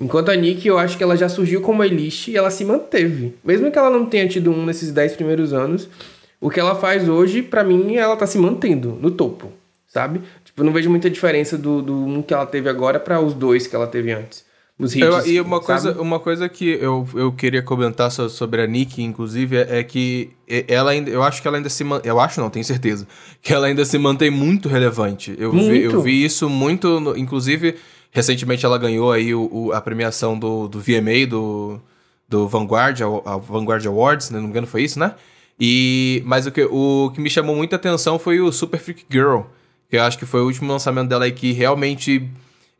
Enquanto 0.00 0.30
a 0.30 0.36
Nick, 0.36 0.66
eu 0.66 0.78
acho 0.78 0.96
que 0.96 1.02
ela 1.02 1.16
já 1.16 1.28
surgiu 1.28 1.60
como 1.60 1.82
A-list 1.82 2.28
e 2.28 2.36
ela 2.36 2.50
se 2.50 2.64
manteve. 2.64 3.34
Mesmo 3.44 3.70
que 3.70 3.78
ela 3.78 3.90
não 3.90 4.06
tenha 4.06 4.28
tido 4.28 4.50
um 4.50 4.64
nesses 4.64 4.92
10 4.92 5.14
primeiros 5.16 5.52
anos, 5.52 5.88
o 6.40 6.48
que 6.50 6.60
ela 6.60 6.74
faz 6.76 7.08
hoje, 7.08 7.42
pra 7.42 7.64
mim, 7.64 7.96
ela 7.96 8.16
tá 8.16 8.26
se 8.26 8.38
mantendo 8.38 8.96
no 9.00 9.10
topo, 9.10 9.50
sabe? 9.88 10.20
Tipo, 10.44 10.60
eu 10.60 10.64
não 10.64 10.72
vejo 10.72 10.88
muita 10.88 11.10
diferença 11.10 11.58
do, 11.58 11.82
do 11.82 11.94
um 11.96 12.22
que 12.22 12.32
ela 12.32 12.46
teve 12.46 12.68
agora 12.68 13.00
para 13.00 13.20
os 13.20 13.34
dois 13.34 13.66
que 13.66 13.74
ela 13.74 13.88
teve 13.88 14.12
antes. 14.12 14.46
Hits, 14.80 14.94
Eu- 14.94 15.26
e 15.26 15.40
uma 15.40 15.56
sabe? 15.60 15.66
coisa, 15.66 16.00
uma 16.00 16.20
coisa 16.20 16.48
que 16.48 16.78
eu, 16.80 17.04
eu 17.16 17.32
queria 17.32 17.60
comentar 17.60 18.12
so- 18.12 18.28
sobre 18.30 18.62
a 18.62 18.66
Nick, 18.68 19.02
inclusive, 19.02 19.56
é, 19.56 19.80
é 19.80 19.82
que 19.82 20.30
ela 20.68 20.92
ainda, 20.92 21.10
eu 21.10 21.20
acho 21.24 21.42
que 21.42 21.48
ela 21.48 21.56
ainda 21.56 21.68
se 21.68 21.82
man- 21.82 22.00
eu 22.04 22.20
acho 22.20 22.40
não, 22.40 22.48
tenho 22.48 22.64
certeza, 22.64 23.04
que 23.42 23.52
ela 23.52 23.66
ainda 23.66 23.84
se 23.84 23.98
mantém 23.98 24.30
muito 24.30 24.68
relevante. 24.68 25.34
Eu, 25.36 25.50
vi, 25.50 25.58
eu 25.82 25.90
Muito. 25.90 26.00
vi 26.02 26.24
isso 26.24 26.48
muito, 26.48 27.00
no- 27.00 27.16
inclusive, 27.18 27.74
Recentemente 28.10 28.64
ela 28.64 28.78
ganhou 28.78 29.12
aí 29.12 29.34
o, 29.34 29.48
o, 29.52 29.72
a 29.72 29.80
premiação 29.80 30.38
do, 30.38 30.66
do 30.66 30.80
VMA, 30.80 31.26
do, 31.28 31.80
do 32.28 32.48
Vanguard, 32.48 33.00
a, 33.00 33.34
a 33.34 33.36
Vanguard 33.36 33.84
Awards, 33.86 34.30
né? 34.30 34.38
não 34.38 34.44
me 34.44 34.50
engano 34.50 34.66
foi 34.66 34.82
isso, 34.82 34.98
né? 34.98 35.14
E, 35.60 36.22
mas 36.24 36.46
o 36.46 36.52
que, 36.52 36.62
o 36.64 37.10
que 37.14 37.20
me 37.20 37.28
chamou 37.28 37.54
muita 37.54 37.76
atenção 37.76 38.18
foi 38.18 38.40
o 38.40 38.52
Super 38.52 38.78
Freak 38.78 39.04
Girl, 39.10 39.42
que 39.90 39.96
eu 39.96 40.02
acho 40.02 40.18
que 40.18 40.24
foi 40.24 40.40
o 40.40 40.46
último 40.46 40.70
lançamento 40.70 41.08
dela 41.08 41.24
aí 41.24 41.32
que 41.32 41.52
realmente... 41.52 42.28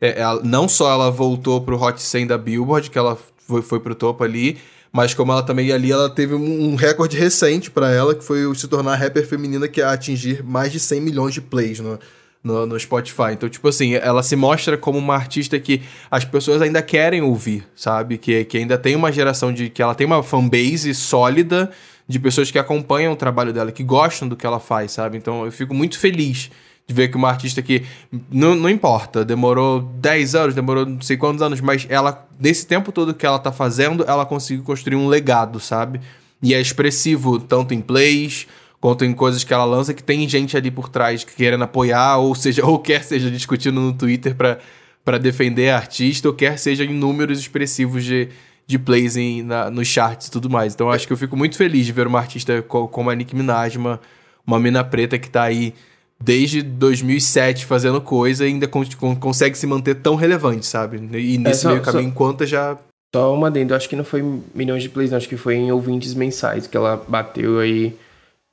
É, 0.01 0.21
ela, 0.21 0.41
não 0.43 0.69
só 0.69 0.89
ela 0.93 1.11
voltou 1.11 1.59
pro 1.59 1.81
Hot 1.81 2.01
100 2.01 2.27
da 2.27 2.37
Billboard, 2.37 2.89
que 2.89 2.97
ela 2.97 3.17
foi, 3.37 3.61
foi 3.61 3.79
pro 3.81 3.93
topo 3.93 4.23
ali, 4.23 4.57
mas 4.91 5.13
como 5.13 5.31
ela 5.31 5.43
também 5.43 5.71
ali, 5.71 5.91
ela 5.91 6.09
teve 6.09 6.33
um, 6.33 6.71
um 6.71 6.75
recorde 6.75 7.17
recente 7.17 7.69
para 7.69 7.91
ela, 7.91 8.15
que 8.15 8.23
foi 8.23 8.53
se 8.55 8.67
tornar 8.67 8.93
a 8.93 8.95
rapper 8.95 9.27
feminina 9.27 9.67
que 9.67 9.81
a 9.81 9.91
atingir 9.91 10.43
mais 10.43 10.71
de 10.71 10.79
100 10.79 11.01
milhões 11.01 11.33
de 11.33 11.41
plays 11.41 11.79
no, 11.79 11.99
no, 12.43 12.65
no, 12.65 12.79
Spotify. 12.79 13.33
Então, 13.33 13.49
tipo 13.49 13.67
assim, 13.67 13.93
ela 13.95 14.23
se 14.23 14.35
mostra 14.35 14.77
como 14.77 14.97
uma 14.97 15.15
artista 15.15 15.59
que 15.59 15.81
as 16.09 16.23
pessoas 16.23 16.61
ainda 16.61 16.81
querem 16.81 17.21
ouvir, 17.21 17.67
sabe? 17.75 18.17
Que, 18.17 18.45
que 18.45 18.57
ainda 18.57 18.77
tem 18.77 18.95
uma 18.95 19.11
geração 19.11 19.53
de. 19.53 19.69
que 19.69 19.81
ela 19.81 19.95
tem 19.95 20.07
uma 20.07 20.23
fanbase 20.23 20.93
sólida 20.93 21.71
de 22.07 22.17
pessoas 22.17 22.49
que 22.49 22.57
acompanham 22.57 23.13
o 23.13 23.15
trabalho 23.15 23.53
dela, 23.53 23.71
que 23.71 23.83
gostam 23.83 24.27
do 24.27 24.35
que 24.35 24.45
ela 24.45 24.59
faz, 24.59 24.93
sabe? 24.93 25.17
Então 25.17 25.45
eu 25.45 25.51
fico 25.51 25.73
muito 25.73 25.99
feliz 25.99 26.49
de 26.87 26.93
ver 26.93 27.09
que 27.09 27.17
uma 27.17 27.29
artista 27.29 27.61
que. 27.61 27.83
Não, 28.31 28.55
não 28.55 28.69
importa, 28.69 29.23
demorou 29.23 29.81
10 29.81 30.35
anos, 30.35 30.55
demorou 30.55 30.85
não 30.85 31.01
sei 31.01 31.17
quantos 31.17 31.41
anos, 31.41 31.61
mas 31.61 31.85
ela, 31.87 32.27
nesse 32.39 32.65
tempo 32.65 32.91
todo 32.91 33.13
que 33.13 33.25
ela 33.25 33.37
tá 33.37 33.51
fazendo, 33.51 34.03
ela 34.07 34.25
conseguiu 34.25 34.63
construir 34.63 34.95
um 34.95 35.07
legado, 35.07 35.59
sabe? 35.59 36.01
E 36.41 36.53
é 36.53 36.59
expressivo 36.59 37.39
tanto 37.39 37.73
em 37.73 37.81
plays 37.81 38.47
quanto 38.79 39.03
em 39.03 39.13
coisas 39.13 39.43
que 39.43 39.53
ela 39.53 39.65
lança, 39.65 39.93
que 39.93 40.03
tem 40.03 40.27
gente 40.27 40.55
ali 40.55 40.71
por 40.71 40.89
trás 40.89 41.23
que 41.23 41.35
querendo 41.35 41.63
apoiar, 41.63 42.17
ou 42.17 42.33
seja, 42.33 42.63
ou 42.67 42.79
quer 42.79 43.03
seja 43.03 43.29
discutindo 43.29 43.79
no 43.79 43.93
Twitter 43.93 44.35
para 44.35 45.17
defender 45.17 45.69
a 45.69 45.77
artista, 45.77 46.27
ou 46.27 46.33
quer 46.33 46.57
seja 46.57 46.83
em 46.83 46.93
números 46.93 47.39
expressivos 47.39 48.03
de, 48.03 48.29
de 48.65 48.79
plays 48.79 49.17
em, 49.17 49.43
na, 49.43 49.69
nos 49.69 49.87
charts 49.87 50.27
e 50.27 50.31
tudo 50.31 50.49
mais. 50.49 50.73
Então 50.73 50.89
acho 50.89 51.05
que 51.05 51.13
eu 51.13 51.17
fico 51.17 51.35
muito 51.35 51.57
feliz 51.57 51.85
de 51.85 51.91
ver 51.91 52.07
uma 52.07 52.19
artista 52.19 52.61
como 52.61 53.09
a 53.09 53.15
Nicki 53.15 53.35
Minaj, 53.35 53.77
uma, 53.77 53.99
uma 54.45 54.59
mina 54.59 54.83
preta 54.83 55.17
que 55.17 55.29
tá 55.29 55.43
aí 55.43 55.73
desde 56.21 56.61
2007 56.61 57.65
fazendo 57.65 58.01
coisa 58.01 58.45
e 58.45 58.49
ainda 58.49 58.67
con 58.67 58.83
consegue 59.19 59.57
se 59.57 59.65
manter 59.65 59.95
tão 59.95 60.15
relevante, 60.15 60.65
sabe? 60.65 60.97
E 60.97 61.37
nesse 61.37 61.61
é, 61.61 61.61
só, 61.61 61.69
meio 61.69 61.81
caminho, 61.81 62.13
só... 62.13 62.45
já 62.45 62.77
só 63.15 63.33
uma 63.33 63.47
adendo, 63.47 63.73
acho 63.73 63.89
que 63.89 63.95
não 63.95 64.03
foi 64.03 64.23
milhões 64.53 64.83
de 64.83 64.89
plays, 64.89 65.09
não, 65.09 65.17
acho 65.17 65.27
que 65.27 65.37
foi 65.37 65.55
em 65.55 65.71
ouvintes 65.71 66.13
mensais 66.13 66.67
que 66.67 66.77
ela 66.77 67.03
bateu 67.07 67.57
aí 67.57 67.95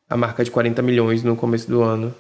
a 0.09 0.17
marca 0.17 0.45
de 0.45 0.51
40 0.51 0.81
milhões 0.83 1.23
no 1.23 1.37
começo 1.37 1.69
do 1.69 1.83
ano. 1.83 2.15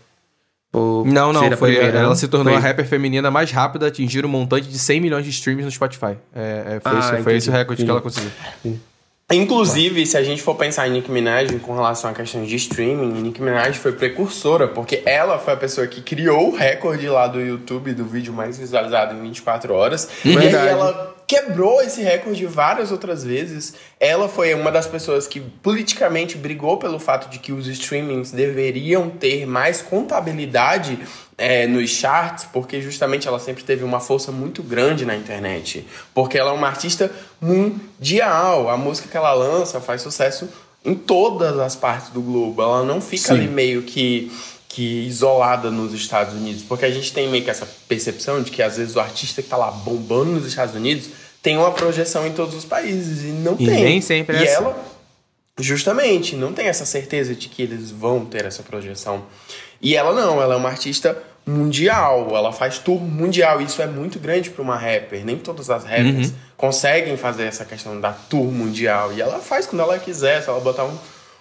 Não, 1.06 1.32
não, 1.32 1.50
foi, 1.56 1.72
primeira, 1.72 2.00
ela 2.00 2.14
se 2.14 2.28
tornou 2.28 2.52
foi. 2.52 2.62
a 2.62 2.66
rapper 2.66 2.86
feminina 2.86 3.30
mais 3.30 3.50
rápida 3.50 3.86
a 3.86 3.88
atingir 3.88 4.24
o 4.24 4.28
um 4.28 4.30
montante 4.30 4.68
de 4.68 4.78
100 4.78 5.00
milhões 5.00 5.24
de 5.24 5.30
streams 5.30 5.64
no 5.64 5.70
Spotify. 5.70 6.18
É, 6.34 6.76
é, 6.76 6.80
foi, 6.80 6.92
ah, 6.92 6.98
esse, 6.98 7.22
foi 7.22 7.36
esse 7.36 7.48
o 7.48 7.52
recorde 7.52 7.82
que 7.82 7.90
ela 7.90 8.00
conseguiu. 8.00 8.30
Inclusive, 9.32 10.06
se 10.06 10.16
a 10.16 10.22
gente 10.22 10.42
for 10.42 10.54
pensar 10.54 10.86
em 10.86 10.92
Nicki 10.92 11.10
Minaj 11.10 11.58
com 11.60 11.74
relação 11.74 12.10
à 12.10 12.14
questão 12.14 12.44
de 12.44 12.54
streaming, 12.56 13.22
Nicki 13.22 13.40
Minaj 13.40 13.76
foi 13.78 13.92
precursora, 13.92 14.68
porque 14.68 15.02
ela 15.06 15.38
foi 15.38 15.54
a 15.54 15.56
pessoa 15.56 15.86
que 15.86 16.00
criou 16.02 16.52
o 16.52 16.54
recorde 16.54 17.08
lá 17.08 17.26
do 17.26 17.40
YouTube 17.40 17.92
do 17.94 18.04
vídeo 18.04 18.32
mais 18.32 18.58
visualizado 18.58 19.14
em 19.14 19.22
24 19.22 19.72
horas. 19.72 20.08
Verdade. 20.22 20.52
E 20.52 20.56
aí 20.56 20.68
ela 20.68 21.15
quebrou 21.26 21.82
esse 21.82 22.02
recorde 22.02 22.46
várias 22.46 22.92
outras 22.92 23.24
vezes. 23.24 23.74
Ela 23.98 24.28
foi 24.28 24.54
uma 24.54 24.70
das 24.70 24.86
pessoas 24.86 25.26
que 25.26 25.40
politicamente 25.40 26.36
brigou 26.38 26.76
pelo 26.76 26.98
fato 26.98 27.28
de 27.28 27.38
que 27.38 27.52
os 27.52 27.66
streamings 27.66 28.30
deveriam 28.30 29.10
ter 29.10 29.46
mais 29.46 29.82
contabilidade 29.82 30.98
é, 31.36 31.66
nos 31.66 31.90
charts, 31.90 32.46
porque 32.52 32.80
justamente 32.80 33.26
ela 33.26 33.38
sempre 33.38 33.64
teve 33.64 33.84
uma 33.84 34.00
força 34.00 34.30
muito 34.30 34.62
grande 34.62 35.04
na 35.04 35.16
internet. 35.16 35.86
Porque 36.14 36.38
ela 36.38 36.50
é 36.50 36.54
uma 36.54 36.68
artista 36.68 37.10
mundial. 37.40 38.70
A 38.70 38.76
música 38.76 39.08
que 39.08 39.16
ela 39.16 39.32
lança 39.34 39.80
faz 39.80 40.02
sucesso 40.02 40.48
em 40.84 40.94
todas 40.94 41.58
as 41.58 41.74
partes 41.74 42.10
do 42.10 42.22
globo. 42.22 42.62
Ela 42.62 42.84
não 42.84 43.00
fica 43.00 43.28
Sim. 43.28 43.34
ali 43.34 43.48
meio 43.48 43.82
que 43.82 44.30
que 44.68 45.06
isolada 45.06 45.70
nos 45.70 45.92
Estados 45.94 46.34
Unidos, 46.34 46.62
porque 46.62 46.84
a 46.84 46.90
gente 46.90 47.12
tem 47.12 47.28
meio 47.28 47.42
que 47.42 47.50
essa 47.50 47.66
percepção 47.88 48.42
de 48.42 48.50
que 48.50 48.62
às 48.62 48.76
vezes 48.76 48.94
o 48.94 49.00
artista 49.00 49.40
que 49.40 49.46
está 49.46 49.56
lá 49.56 49.70
bombando 49.70 50.32
nos 50.32 50.46
Estados 50.46 50.74
Unidos 50.74 51.08
tem 51.42 51.56
uma 51.56 51.70
projeção 51.70 52.26
em 52.26 52.32
todos 52.32 52.54
os 52.54 52.64
países 52.64 53.22
e 53.22 53.28
não 53.28 53.54
e 53.58 53.66
tem. 53.66 53.84
nem 53.84 54.00
sempre 54.00 54.36
é 54.36 54.40
e 54.40 54.48
assim. 54.48 54.56
ela 54.56 54.96
justamente 55.58 56.36
não 56.36 56.52
tem 56.52 56.66
essa 56.66 56.84
certeza 56.84 57.34
de 57.34 57.48
que 57.48 57.62
eles 57.62 57.90
vão 57.90 58.24
ter 58.24 58.44
essa 58.44 58.62
projeção. 58.62 59.24
E 59.80 59.96
ela 59.96 60.12
não, 60.12 60.42
ela 60.42 60.54
é 60.54 60.56
uma 60.56 60.68
artista 60.68 61.16
mundial, 61.46 62.34
ela 62.34 62.52
faz 62.52 62.78
tour 62.78 63.00
mundial. 63.00 63.60
Isso 63.60 63.80
é 63.80 63.86
muito 63.86 64.18
grande 64.18 64.50
para 64.50 64.62
uma 64.62 64.76
rapper. 64.76 65.24
Nem 65.24 65.38
todas 65.38 65.70
as 65.70 65.84
rappers 65.84 66.28
uhum. 66.28 66.34
conseguem 66.56 67.16
fazer 67.16 67.44
essa 67.44 67.64
questão 67.64 68.00
da 68.00 68.12
tour 68.12 68.50
mundial. 68.50 69.12
E 69.12 69.22
ela 69.22 69.38
faz 69.38 69.66
quando 69.66 69.82
ela 69.82 69.98
quiser. 69.98 70.42
Se 70.42 70.48
ela 70.48 70.60
botar 70.60 70.84
um, 70.84 70.98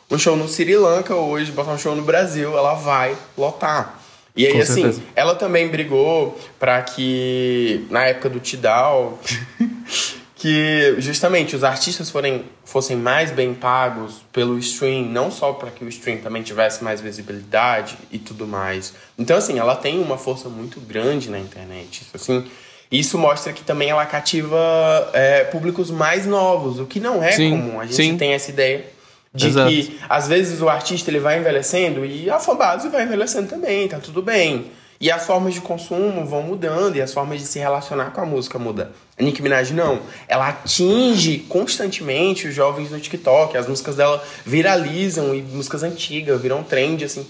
um 0.10 0.18
show 0.18 0.36
no 0.36 0.47
Sri 0.47 0.76
Lanka 0.78 1.16
hoje, 1.16 1.51
botar 1.51 1.72
um 1.72 1.78
show 1.78 1.95
no 1.95 2.03
Brasil, 2.03 2.58
ela 2.58 2.74
vai 2.76 3.16
lotar. 3.38 4.01
E 4.36 4.45
aí, 4.45 4.53
Com 4.53 4.60
assim, 4.60 4.82
certeza. 4.82 5.01
ela 5.16 5.34
também 5.34 5.68
brigou 5.70 6.38
para 6.60 6.82
que, 6.82 7.86
na 7.89 8.06
época 8.06 8.30
do 8.30 8.39
Tidal, 8.39 9.18
que 10.36 10.95
justamente 10.99 11.56
os 11.56 11.64
artistas 11.64 12.10
forem, 12.10 12.43
fossem 12.66 12.97
mais 12.97 13.32
bem 13.32 13.53
pagos 13.53 14.26
pelo 14.34 14.60
stream, 14.60 15.06
não 15.06 15.32
só 15.32 15.53
para 15.53 15.72
que 15.72 15.86
o 15.86 15.88
stream 15.88 16.18
também 16.18 16.43
tivesse 16.43 16.84
mais 16.84 16.99
visibilidade 16.99 17.97
e 18.12 18.20
tudo 18.20 18.45
mais. 18.45 18.93
Então, 19.18 19.38
assim, 19.38 19.58
ela 19.58 19.76
tem 19.76 19.99
uma 19.99 20.18
força 20.18 20.49
muito 20.49 20.82
grande 20.82 21.30
na 21.30 21.39
internet. 21.39 22.06
Assim, 22.14 22.45
isso 22.91 23.18
mostra 23.18 23.53
que 23.53 23.64
também 23.64 23.89
ela 23.89 24.06
cativa 24.06 25.10
é, 25.14 25.45
públicos 25.45 25.89
mais 25.89 26.26
novos, 26.26 26.78
o 26.78 26.86
que 26.86 26.99
não 26.99 27.24
é 27.24 27.32
sim, 27.32 27.51
comum. 27.51 27.80
A 27.80 27.86
gente 27.86 27.95
sim. 27.95 28.18
tem 28.18 28.34
essa 28.34 28.51
ideia 28.51 28.94
de 29.36 29.47
Exato. 29.47 29.69
que 29.69 29.99
às 30.09 30.27
vezes 30.27 30.61
o 30.61 30.69
artista 30.69 31.11
ele 31.11 31.19
vai 31.19 31.38
envelhecendo 31.38 32.05
e 32.05 32.29
a 32.29 32.39
fanbase 32.39 32.89
vai 32.89 33.03
envelhecendo 33.03 33.47
também, 33.49 33.88
tá 33.88 33.99
tudo 33.99 34.21
bem. 34.21 34.71
E 34.99 35.11
as 35.11 35.25
formas 35.25 35.53
de 35.53 35.59
consumo 35.59 36.25
vão 36.25 36.41
mudando 36.41 36.95
e 36.95 37.01
as 37.01 37.13
formas 37.13 37.41
de 37.41 37.47
se 37.47 37.59
relacionar 37.59 38.11
com 38.11 38.21
a 38.21 38.25
música 38.25 38.57
mudam. 38.57 38.88
A 39.19 39.21
Nicki 39.21 39.41
Minaj 39.41 39.73
não. 39.73 39.99
Ela 40.27 40.49
atinge 40.49 41.39
constantemente 41.49 42.47
os 42.47 42.55
jovens 42.55 42.91
no 42.91 42.99
TikTok. 42.99 43.57
As 43.57 43.67
músicas 43.67 43.97
dela 43.97 44.23
viralizam 44.45 45.36
e 45.36 45.41
músicas 45.41 45.83
antigas 45.83 46.41
viram 46.41 46.63
trend 46.63 47.03
assim 47.03 47.27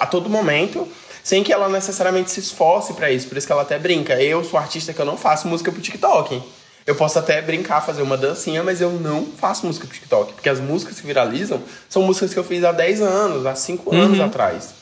a 0.00 0.06
todo 0.06 0.28
momento, 0.28 0.88
sem 1.22 1.42
que 1.44 1.52
ela 1.52 1.68
necessariamente 1.68 2.30
se 2.30 2.40
esforce 2.40 2.94
para 2.94 3.10
isso. 3.10 3.28
Por 3.28 3.36
isso 3.36 3.46
que 3.46 3.52
ela 3.52 3.62
até 3.62 3.78
brinca. 3.78 4.20
Eu 4.20 4.42
sou 4.42 4.58
artista 4.58 4.92
que 4.92 5.00
eu 5.00 5.06
não 5.06 5.16
faço 5.16 5.46
música 5.46 5.70
pro 5.70 5.80
TikTok. 5.80 6.42
Eu 6.86 6.94
posso 6.94 7.18
até 7.18 7.42
brincar, 7.42 7.80
fazer 7.80 8.02
uma 8.02 8.16
dancinha, 8.16 8.62
mas 8.62 8.80
eu 8.80 8.92
não 8.92 9.26
faço 9.26 9.66
música 9.66 9.86
pro 9.86 9.94
TikTok. 9.94 10.34
Porque 10.34 10.48
as 10.48 10.60
músicas 10.60 11.00
que 11.00 11.06
viralizam 11.06 11.60
são 11.88 12.02
músicas 12.02 12.32
que 12.32 12.38
eu 12.38 12.44
fiz 12.44 12.62
há 12.62 12.70
10 12.70 13.02
anos, 13.02 13.44
há 13.44 13.56
5 13.56 13.90
uhum. 13.90 14.00
anos 14.00 14.20
atrás. 14.20 14.74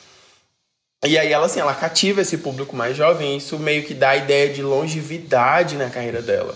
E 1.07 1.19
aí 1.19 1.33
ela, 1.33 1.47
assim, 1.47 1.61
ela 1.61 1.75
cativa 1.75 2.21
esse 2.21 2.39
público 2.39 2.77
mais 2.77 2.95
jovem. 2.95 3.35
E 3.35 3.39
isso 3.39 3.59
meio 3.59 3.85
que 3.85 3.95
dá 3.95 4.11
a 4.11 4.17
ideia 4.17 4.53
de 4.53 4.63
longevidade 4.63 5.77
na 5.77 5.89
carreira 5.89 6.21
dela. 6.21 6.55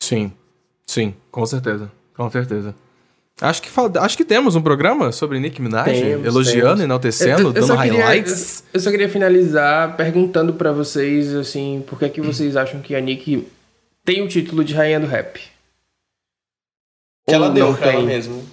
Sim, 0.00 0.30
sim, 0.86 1.14
com 1.32 1.44
certeza. 1.44 1.90
Com 2.16 2.30
certeza. 2.30 2.74
Acho 3.40 3.60
que, 3.60 3.68
acho 3.98 4.16
que 4.16 4.24
temos 4.24 4.56
um 4.56 4.62
programa 4.62 5.12
sobre 5.12 5.38
Nick 5.38 5.60
Minaj, 5.60 5.92
temos, 5.92 6.26
elogiando, 6.26 6.68
temos. 6.68 6.80
enaltecendo, 6.80 7.42
eu, 7.42 7.46
eu 7.48 7.52
dando 7.52 7.74
highlights. 7.74 8.32
Queria, 8.32 8.70
eu, 8.72 8.78
eu, 8.78 8.80
só 8.80 8.90
queria 8.90 9.08
finalizar 9.10 9.94
perguntando 9.94 10.54
para 10.54 10.72
vocês, 10.72 11.34
assim, 11.34 11.84
por 11.86 11.98
que, 11.98 12.06
é 12.06 12.08
que 12.08 12.20
vocês 12.22 12.56
acham 12.56 12.80
que 12.80 12.94
a 12.94 13.00
Nick 13.00 13.46
tem 14.06 14.22
o 14.22 14.28
título 14.28 14.64
de 14.64 14.72
rainha 14.72 15.00
do 15.00 15.06
rap. 15.06 15.40
Que 17.28 17.34
ela 17.34 17.50
deu 17.50 17.74
pra 17.74 17.88
tem. 17.88 17.96
ela 17.96 18.04
mesmo. 18.04 18.48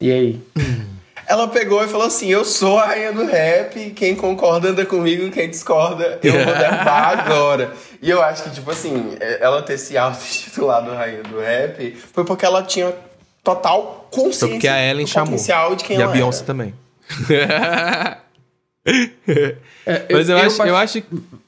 E 0.00 0.10
aí? 0.10 0.40
Ela 1.24 1.46
pegou 1.46 1.82
e 1.82 1.86
falou 1.88 2.08
assim: 2.08 2.26
Eu 2.28 2.44
sou 2.44 2.76
a 2.78 2.86
rainha 2.88 3.12
do 3.12 3.24
rap, 3.24 3.90
quem 3.92 4.14
concorda 4.16 4.70
anda 4.70 4.84
comigo, 4.84 5.30
quem 5.30 5.48
discorda, 5.48 6.18
eu 6.22 6.32
vou 6.32 6.44
derrubar 6.54 7.16
agora. 7.20 7.72
E 8.02 8.10
eu 8.10 8.20
acho 8.20 8.42
que, 8.42 8.50
tipo 8.50 8.68
assim, 8.70 9.16
ela 9.40 9.62
ter 9.62 9.78
se 9.78 9.96
auto-titulado 9.96 10.90
rainha 10.92 11.22
do 11.22 11.38
rap 11.40 11.94
foi 12.12 12.24
porque 12.24 12.44
ela 12.44 12.62
tinha 12.64 12.92
total 13.42 14.08
consciência 14.10 14.40
foi 14.40 14.48
porque 14.56 14.68
a 14.68 14.84
Ellen 14.84 15.04
do 15.06 15.10
chamou. 15.10 15.26
potencial 15.30 15.76
de 15.76 15.84
quem 15.84 15.96
e 15.96 16.02
ela 16.02 16.10
a 16.10 16.14
Beyoncé 16.14 16.38
era. 16.38 16.46
também. 16.46 16.74
É, 18.84 20.06
Mas 20.12 20.28
eu, 20.28 20.36
eu, 20.36 20.44
acho, 20.44 20.62
eu 20.62 20.76
acho. 20.76 21.02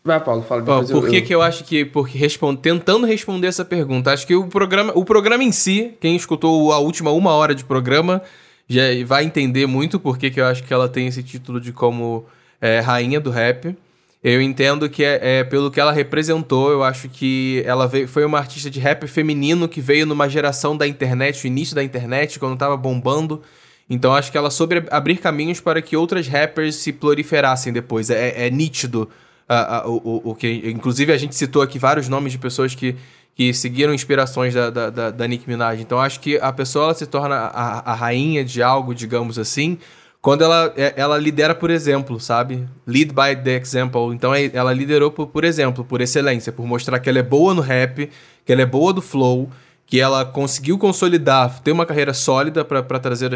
Vai, 0.05 0.21
Paulo, 0.21 0.43
fala. 0.43 0.65
Ó, 0.67 0.85
por 0.85 1.09
que, 1.09 1.19
eu... 1.19 1.23
que 1.25 1.35
eu 1.35 1.43
acho 1.43 1.65
que. 1.65 1.85
Porque 1.85 2.17
responde, 2.17 2.61
tentando 2.61 3.07
responder 3.07 3.49
essa 3.49 3.65
pergunta, 3.65 4.13
acho 4.13 4.27
que 4.27 4.35
o 4.35 4.47
programa, 4.47 4.93
o 4.95 5.05
programa 5.05 5.43
em 5.43 5.53
si, 5.53 5.95
quem 6.01 6.15
escutou 6.15 6.73
a 6.73 6.79
última 6.79 7.11
uma 7.11 7.33
hora 7.33 7.55
de 7.55 7.65
programa, 7.65 8.23
já 8.69 8.83
vai 9.05 9.25
entender 9.25 9.67
muito 9.67 9.99
por 9.99 10.17
que, 10.17 10.31
que 10.31 10.41
eu 10.41 10.47
acho 10.47 10.63
que 10.63 10.73
ela 10.73 10.89
tem 10.89 11.07
esse 11.07 11.23
título 11.23 11.61
de 11.61 11.73
como 11.73 12.25
é, 12.61 12.81
rainha 12.81 13.21
do 13.21 13.31
rap. 13.31 13.77
Eu 14.23 14.41
entendo 14.41 14.89
que 14.89 15.05
é, 15.05 15.41
é, 15.41 15.45
pelo 15.45 15.71
que 15.71 15.79
ela 15.79 15.93
representou, 15.93 16.71
eu 16.71 16.83
acho 16.83 17.11
que 17.11 17.63
ela 17.67 17.87
veio, 17.87 18.09
foi 18.09 18.25
uma 18.25 18.39
artista 18.39 18.71
de 18.71 18.81
rap 18.81 19.07
feminino 19.07 19.69
que 19.69 19.83
veio 19.83 20.07
numa 20.07 20.31
geração 20.31 20.75
da 20.75 20.87
internet, 20.87 21.45
o 21.45 21.47
início 21.47 21.75
da 21.75 21.85
internet, 21.85 22.39
quando 22.39 22.57
tava 22.57 22.75
bombando. 22.75 23.43
Então 23.89 24.15
acho 24.15 24.33
que 24.33 24.39
ela 24.39 24.51
soube 24.51 24.85
abrir 24.91 25.19
caminhos 25.19 25.61
para 25.61 25.83
que 25.83 25.97
outras 25.97 26.27
rappers 26.27 26.77
se 26.77 26.93
proliferassem 26.93 27.73
depois. 27.73 28.11
É, 28.11 28.47
é 28.47 28.51
nítido 28.51 29.09
a, 29.49 29.79
a, 29.79 29.89
o, 29.89 30.31
o 30.31 30.35
que. 30.35 30.63
Inclusive, 30.65 31.13
a 31.13 31.19
gente 31.19 31.35
citou 31.35 31.63
aqui 31.63 31.79
vários 31.79 32.09
nomes 32.09 32.33
de 32.33 32.39
pessoas 32.39 32.75
que, 32.75 32.97
que 33.35 33.53
seguiram 33.53 33.93
inspirações 33.93 34.55
da, 34.55 34.71
da, 34.71 34.91
da, 34.91 35.11
da 35.11 35.29
Nicki 35.29 35.49
Minaj. 35.49 35.81
Então, 35.81 36.01
acho 36.01 36.21
que 36.21 36.39
a 36.39 36.53
pessoa 36.53 36.87
ela 36.87 36.95
se 36.95 37.07
torna 37.07 37.37
a, 37.37 37.93
a 37.93 37.95
rainha 37.95 38.45
de 38.45 38.63
algo, 38.63 38.95
digamos 38.95 39.39
assim, 39.39 39.79
quando 40.21 40.43
ela, 40.43 40.73
é, 40.77 40.95
ela 40.97 41.19
lidera 41.19 41.55
por 41.55 41.71
exemplo, 41.71 42.19
sabe? 42.19 42.67
Lead 42.87 43.13
by 43.13 43.37
the 43.43 43.57
example. 43.57 44.15
Então, 44.15 44.35
é, 44.35 44.51
ela 44.55 44.73
liderou 44.73 45.11
por, 45.11 45.27
por 45.27 45.45
exemplo, 45.45 45.85
por 45.85 46.01
excelência, 46.01 46.51
por 46.51 46.67
mostrar 46.67 46.99
que 46.99 47.09
ela 47.09 47.19
é 47.19 47.23
boa 47.23 47.53
no 47.53 47.61
rap, 47.61 48.09
que 48.47 48.53
ela 48.53 48.63
é 48.63 48.67
boa 48.67 48.93
do 48.93 49.03
flow 49.03 49.51
que 49.87 50.01
ela 50.01 50.25
conseguiu 50.25 50.79
consolidar, 50.79 51.61
ter 51.61 51.73
uma 51.73 51.85
carreira 51.85 52.15
sólida 52.15 52.65
para 52.65 52.99
trazer 52.99 53.31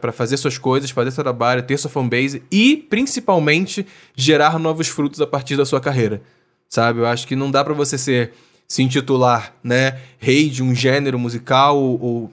para 0.00 0.12
fazer 0.12 0.36
suas 0.36 0.58
coisas, 0.58 0.90
fazer 0.90 1.10
seu 1.10 1.24
trabalho, 1.24 1.62
ter 1.62 1.78
sua 1.78 1.90
fanbase 1.90 2.42
e 2.50 2.76
principalmente 2.76 3.86
gerar 4.14 4.58
novos 4.58 4.88
frutos 4.88 5.20
a 5.20 5.26
partir 5.26 5.56
da 5.56 5.64
sua 5.64 5.80
carreira. 5.80 6.22
Sabe? 6.68 7.00
Eu 7.00 7.06
acho 7.06 7.26
que 7.26 7.34
não 7.34 7.50
dá 7.50 7.64
para 7.64 7.74
você 7.74 7.96
ser 7.96 8.32
se 8.68 8.82
intitular, 8.82 9.54
né, 9.62 9.98
rei 10.18 10.48
de 10.50 10.62
um 10.62 10.74
gênero 10.74 11.18
musical 11.18 11.78
ou, 11.78 12.02
ou 12.02 12.32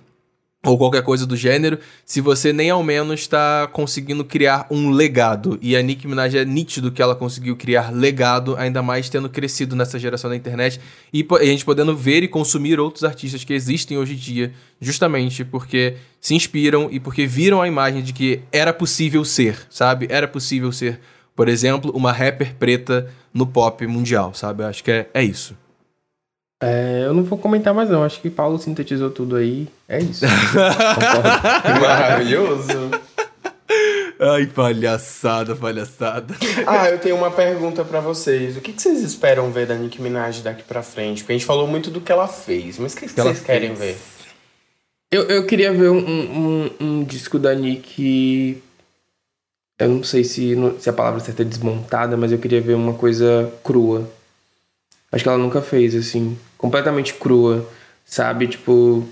qualquer 0.78 1.04
coisa 1.04 1.26
do 1.26 1.36
gênero, 1.36 1.78
se 2.06 2.22
você 2.22 2.54
nem 2.54 2.70
ao 2.70 2.82
menos 2.82 3.20
está 3.20 3.68
conseguindo 3.68 4.24
criar 4.24 4.66
um 4.72 4.92
legado. 4.92 5.60
E 5.62 5.76
a 5.76 5.82
Nicki 5.82 6.08
Minaj 6.08 6.38
é 6.38 6.46
nítido 6.46 6.90
que 6.90 7.02
ela 7.02 7.16
conseguiu 7.16 7.58
criar 7.58 7.92
legado, 7.92 8.56
ainda 8.56 8.82
mais 8.82 9.10
tendo 9.10 9.30
crescido 9.30 9.76
nessa 9.76 10.00
geração 10.00 10.30
da 10.30 10.38
internet 10.38 10.80
e 11.12 11.28
a 11.30 11.44
gente 11.44 11.66
podendo 11.66 11.94
ver 11.96 12.24
e 12.24 12.30
consumir 12.30 12.80
outros 12.80 13.04
artistas 13.04 13.44
que 13.44 13.54
existem 13.54 13.98
hoje 13.98 14.14
em 14.14 14.18
dia, 14.18 14.54
justamente 14.80 15.44
porque 15.44 15.96
se 16.22 16.34
inspiram 16.34 16.88
e 16.90 16.98
porque 16.98 17.28
viram 17.28 17.62
a 17.62 17.68
imagem 17.68 18.02
de 18.02 18.14
que 18.14 18.40
era 18.50 18.72
possível 18.72 19.26
ser, 19.26 19.58
sabe? 19.70 20.08
Era 20.10 20.30
possível 20.30 20.72
ser, 20.72 21.02
por 21.36 21.50
exemplo, 21.50 21.92
uma 21.94 22.14
rapper 22.14 22.56
preta 22.56 23.12
no 23.34 23.46
pop 23.46 23.86
mundial, 23.86 24.34
sabe? 24.34 24.64
Acho 24.64 24.82
que 24.82 24.92
é, 24.92 25.10
é 25.14 25.22
isso. 25.22 25.58
É, 26.66 27.04
eu 27.06 27.14
não 27.14 27.24
vou 27.24 27.38
comentar 27.38 27.74
mais 27.74 27.90
não, 27.90 28.06
acho 28.06 28.22
que 28.22 28.30
Paulo 28.30 28.58
sintetizou 28.58 29.12
tudo 29.12 29.36
aí. 29.36 29.68
É 29.86 30.00
isso. 30.00 30.24
Maravilhoso. 31.82 32.90
Ai, 34.18 34.46
palhaçada, 34.46 35.58
palhaçada. 35.58 36.34
Ah, 36.66 36.90
eu 36.90 37.00
tenho 37.00 37.18
uma 37.18 37.30
pergunta 37.30 37.84
para 37.84 38.00
vocês. 38.00 38.56
O 38.56 38.62
que, 38.62 38.72
que, 38.72 38.82
vocês 38.82 39.02
esperam 39.02 39.52
ver 39.52 39.68
da 39.68 39.76
Nicki 39.76 40.02
Minaj 40.02 40.42
daqui 40.42 40.64
pra 40.64 40.82
frente? 40.82 41.22
Porque 41.22 41.34
a 41.34 41.38
gente 41.38 41.46
falou 41.46 41.68
muito 41.68 41.92
do 41.92 42.00
que 42.00 42.14
ela 42.14 42.30
fez, 42.30 42.80
mas 42.80 42.94
o 42.94 42.96
que, 42.96 43.08
que, 43.08 43.14
que 43.14 43.22
vocês 43.22 43.42
querem 43.42 43.74
ver? 43.74 43.98
Eu, 45.12 45.24
eu 45.24 45.46
queria 45.46 45.74
ver 45.74 45.90
um, 45.90 45.98
um, 45.98 46.70
um, 46.80 47.04
disco 47.04 47.38
da 47.38 47.54
Nick. 47.54 48.64
Eu 49.78 49.90
não 49.90 50.04
sei 50.04 50.24
se, 50.24 50.56
se 50.80 50.90
a 50.90 50.94
palavra 50.94 51.20
certa 51.20 51.42
é 51.42 51.46
desmontada, 51.46 52.16
mas 52.16 52.32
eu 52.32 52.38
queria 52.38 52.62
ver 52.62 52.76
uma 52.76 52.94
coisa 52.94 53.52
crua. 53.66 54.10
Acho 55.14 55.24
que 55.24 55.30
ela 55.30 55.38
nunca 55.38 55.62
fez, 55.62 55.96
assim 55.96 56.38
completamente 56.64 57.14
crua, 57.16 57.68
sabe? 58.06 58.48
Tipo, 58.48 59.04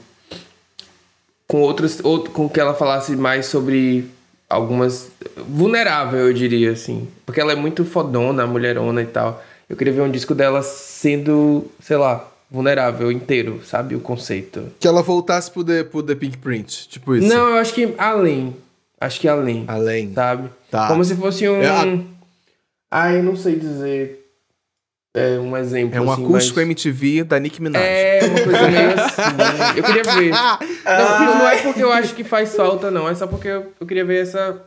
com 1.46 1.60
outras, 1.60 2.00
outro, 2.02 2.32
com 2.32 2.48
que 2.48 2.62
ela 2.62 2.74
falasse 2.74 3.14
mais 3.14 3.48
sobre 3.48 4.10
algumas 4.48 5.12
vulnerável, 5.36 6.28
eu 6.28 6.34
diria 6.34 6.72
assim, 6.72 7.10
porque 7.26 7.42
ela 7.42 7.52
é 7.52 7.56
muito 7.56 7.84
fodona, 7.84 8.48
mulherona 8.48 9.02
e 9.02 9.06
tal. 9.06 9.44
Eu 9.68 9.76
queria 9.76 9.92
ver 9.92 10.02
um 10.02 10.10
disco 10.10 10.34
dela 10.34 10.62
sendo, 10.64 11.70
sei 11.82 11.98
lá, 11.98 12.26
vulnerável 12.50 13.12
inteiro, 13.12 13.62
sabe? 13.66 13.96
O 13.96 14.00
conceito. 14.00 14.72
Que 14.80 14.88
ela 14.88 15.02
voltasse 15.02 15.52
pro 15.52 15.62
The, 15.62 15.84
pro 15.84 16.02
The 16.02 16.16
Pink 16.16 16.38
Print, 16.38 16.88
tipo 16.88 17.16
isso. 17.16 17.28
Não, 17.28 17.50
eu 17.50 17.56
acho 17.56 17.74
que 17.74 17.94
além. 17.98 18.56
Acho 19.00 19.20
que 19.20 19.28
além. 19.28 19.66
Além. 19.68 20.14
Sabe? 20.14 20.50
Tá. 20.70 20.88
Como 20.88 21.04
se 21.04 21.16
fosse 21.16 21.50
um. 21.50 21.62
É 21.62 21.68
a... 21.68 22.00
Ai, 22.90 23.22
não 23.22 23.36
sei 23.36 23.58
dizer 23.58 24.21
é 25.14 25.38
um 25.38 25.58
exemplo. 25.58 25.98
É 25.98 26.02
um 26.02 26.10
assim, 26.10 26.24
acústico 26.24 26.60
mas... 26.60 26.66
MTV 26.68 27.24
da 27.26 27.38
Nick 27.38 27.62
Minaj. 27.62 27.84
É, 27.84 28.20
uma 28.24 28.42
coisa 28.42 28.68
meio 28.70 28.94
assim. 28.94 29.22
Eu 29.78 29.84
queria 29.84 30.04
ver. 30.04 30.32
Não, 30.86 31.26
não, 31.40 31.48
é 31.48 31.62
porque 31.62 31.84
eu 31.84 31.92
acho 31.92 32.16
que 32.16 32.24
faz 32.24 32.56
falta, 32.56 32.90
não. 32.90 33.08
É 33.08 33.14
só 33.14 33.28
porque 33.28 33.48
eu, 33.48 33.72
eu 33.80 33.88
queria 33.88 34.04
ver 34.04 34.24
essa, 34.24 34.62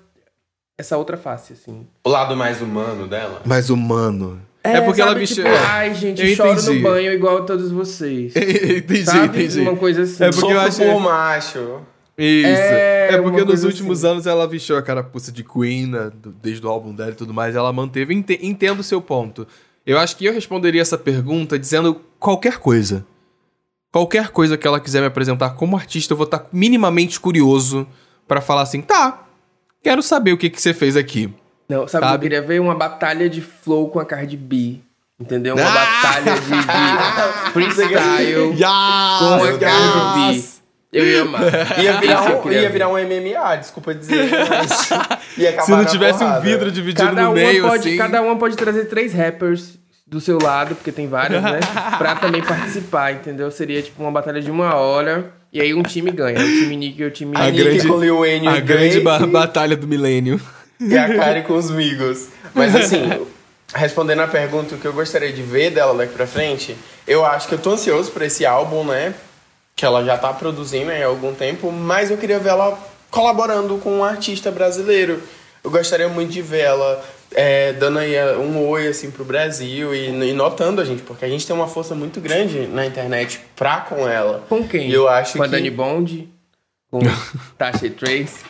essa 0.78 0.96
outra 0.96 1.16
face, 1.16 1.52
assim. 1.54 1.86
O 2.04 2.08
lado 2.08 2.36
mais 2.36 2.62
humano 2.62 3.06
dela? 3.06 3.42
Mais 3.44 3.68
humano. 3.68 4.40
É, 4.62 4.76
é 4.76 4.80
porque 4.80 5.00
sabe, 5.00 5.10
ela 5.10 5.18
vestiu. 5.18 5.44
Tipo, 5.44 5.56
ai, 5.56 5.94
gente, 5.94 6.22
eu 6.22 6.36
choro 6.36 6.52
entendi. 6.52 6.70
no 6.70 6.82
banho 6.82 7.12
igual 7.12 7.38
a 7.38 7.42
todos 7.42 7.70
vocês. 7.70 8.32
entendi, 8.36 9.04
sabe? 9.04 9.38
entendi. 9.38 9.60
Uma 9.60 9.76
coisa 9.76 10.02
assim. 10.02 10.24
É 10.24 10.30
porque 10.30 10.52
eu 10.52 10.60
acho. 10.60 10.78
Por 10.78 11.00
macho. 11.00 11.80
Isso. 12.16 12.48
É, 12.48 13.08
é 13.12 13.20
porque 13.20 13.44
nos 13.44 13.64
últimos 13.64 14.04
assim. 14.04 14.12
anos 14.12 14.26
ela 14.26 14.46
vestiu 14.46 14.76
a 14.76 14.82
carapuça 14.82 15.32
de 15.32 15.42
Queen, 15.42 15.88
né, 15.88 16.12
desde 16.40 16.64
o 16.64 16.70
álbum 16.70 16.94
dela 16.94 17.10
e 17.10 17.14
tudo 17.14 17.34
mais. 17.34 17.56
Ela 17.56 17.72
manteve. 17.72 18.14
Entendo 18.14 18.80
o 18.80 18.84
seu 18.84 19.02
ponto. 19.02 19.46
Eu 19.86 19.98
acho 19.98 20.16
que 20.16 20.24
eu 20.24 20.32
responderia 20.32 20.80
essa 20.80 20.96
pergunta 20.96 21.58
dizendo 21.58 22.00
qualquer 22.18 22.58
coisa. 22.58 23.04
Qualquer 23.92 24.28
coisa 24.28 24.56
que 24.56 24.66
ela 24.66 24.80
quiser 24.80 25.00
me 25.00 25.06
apresentar 25.06 25.50
como 25.50 25.76
artista, 25.76 26.12
eu 26.12 26.16
vou 26.16 26.24
estar 26.24 26.46
minimamente 26.52 27.20
curioso 27.20 27.86
para 28.26 28.40
falar 28.40 28.62
assim, 28.62 28.80
tá, 28.80 29.24
quero 29.82 30.02
saber 30.02 30.32
o 30.32 30.38
que, 30.38 30.50
que 30.50 30.60
você 30.60 30.74
fez 30.74 30.96
aqui. 30.96 31.32
Não, 31.68 31.86
sabe, 31.86 32.04
sabe? 32.04 32.16
eu 32.16 32.20
queria 32.20 32.42
ver 32.42 32.60
uma 32.60 32.74
batalha 32.74 33.28
de 33.28 33.40
flow 33.40 33.88
com 33.88 34.00
a 34.00 34.04
Cardi 34.04 34.36
B. 34.36 34.80
Entendeu? 35.20 35.54
Uma 35.54 35.64
ah! 35.64 35.72
batalha 35.72 36.40
de, 36.40 36.50
de 36.50 37.50
freestyle 37.52 38.50
yes! 38.52 38.60
com 39.18 39.44
a 39.44 39.58
Cardi 39.58 40.40
B. 40.40 40.63
Eu 40.94 41.04
ia 41.04 41.22
amar. 41.22 41.42
Ia 41.82 42.00
virar, 42.00 42.22
um, 42.22 42.52
ia 42.52 42.70
virar 42.70 42.88
um 42.88 42.92
MMA, 42.92 43.56
desculpa 43.56 43.92
dizer. 43.92 44.30
Se 45.64 45.70
não 45.72 45.84
tivesse 45.84 46.22
um 46.22 46.40
vidro 46.40 46.70
dividido 46.70 47.08
cada 47.08 47.24
no 47.24 47.32
meio, 47.32 47.62
pode, 47.66 47.88
assim... 47.88 47.96
Cada 47.96 48.22
uma 48.22 48.36
pode 48.36 48.56
trazer 48.56 48.84
três 48.84 49.12
rappers 49.12 49.76
do 50.06 50.20
seu 50.20 50.38
lado, 50.40 50.76
porque 50.76 50.92
tem 50.92 51.08
vários, 51.08 51.42
né? 51.42 51.58
pra 51.98 52.14
também 52.14 52.42
participar, 52.42 53.12
entendeu? 53.12 53.50
Seria 53.50 53.82
tipo 53.82 54.00
uma 54.00 54.12
batalha 54.12 54.40
de 54.40 54.50
uma 54.50 54.76
hora. 54.76 55.32
E 55.52 55.60
aí 55.60 55.74
um 55.74 55.82
time 55.82 56.12
ganha. 56.12 56.38
O 56.38 56.42
time 56.42 56.76
Nick 56.76 57.00
e 57.00 57.04
o 57.04 57.10
time 57.10 57.36
a 57.36 57.50
Nick 57.50 57.62
grande, 57.62 57.88
com 57.88 57.98
Lil 57.98 58.18
Wayne 58.20 58.48
A 58.48 58.60
grande 58.60 59.00
ba 59.00 59.18
batalha 59.26 59.76
do 59.76 59.88
milênio. 59.88 60.40
E 60.80 60.96
a 60.96 61.12
Kari 61.16 61.42
com 61.42 61.54
os 61.54 61.70
migos. 61.70 62.28
Mas 62.54 62.74
assim, 62.74 63.26
respondendo 63.74 64.20
a 64.20 64.28
pergunta, 64.28 64.74
o 64.74 64.78
que 64.78 64.84
eu 64.84 64.92
gostaria 64.92 65.32
de 65.32 65.42
ver 65.42 65.70
dela 65.70 65.94
daqui 65.94 66.12
pra 66.12 66.26
frente, 66.26 66.76
eu 67.06 67.24
acho 67.24 67.48
que 67.48 67.54
eu 67.54 67.58
tô 67.58 67.70
ansioso 67.72 68.10
pra 68.12 68.26
esse 68.26 68.46
álbum, 68.46 68.84
né? 68.84 69.14
Que 69.76 69.84
ela 69.84 70.04
já 70.04 70.14
está 70.14 70.32
produzindo 70.32 70.90
há 70.90 71.04
algum 71.04 71.34
tempo, 71.34 71.70
mas 71.72 72.10
eu 72.10 72.16
queria 72.16 72.38
ver 72.38 72.50
ela 72.50 72.78
colaborando 73.10 73.78
com 73.78 73.98
um 73.98 74.04
artista 74.04 74.50
brasileiro. 74.50 75.22
Eu 75.62 75.70
gostaria 75.70 76.08
muito 76.08 76.30
de 76.30 76.42
ver 76.42 76.60
ela 76.60 77.02
é, 77.34 77.72
dando 77.72 77.98
aí 77.98 78.14
um 78.36 78.66
oi 78.68 78.88
assim 78.88 79.10
pro 79.10 79.24
Brasil 79.24 79.94
e, 79.94 80.08
e, 80.08 80.32
notando 80.32 80.80
a 80.80 80.84
gente, 80.84 81.02
porque 81.02 81.24
a 81.24 81.28
gente 81.28 81.46
tem 81.46 81.54
uma 81.54 81.66
força 81.66 81.94
muito 81.94 82.20
grande 82.20 82.66
na 82.68 82.86
internet 82.86 83.40
pra 83.56 83.80
com 83.80 84.08
ela. 84.08 84.44
Com 84.48 84.66
quem? 84.66 84.88
E 84.88 84.92
eu 84.92 85.08
acho 85.08 85.32
com 85.32 85.38
que... 85.40 85.44
a 85.44 85.48
Dani 85.48 85.70
Bond? 85.70 86.28
Com 86.90 87.00
Tasha 87.58 87.90
Trace? 87.90 88.44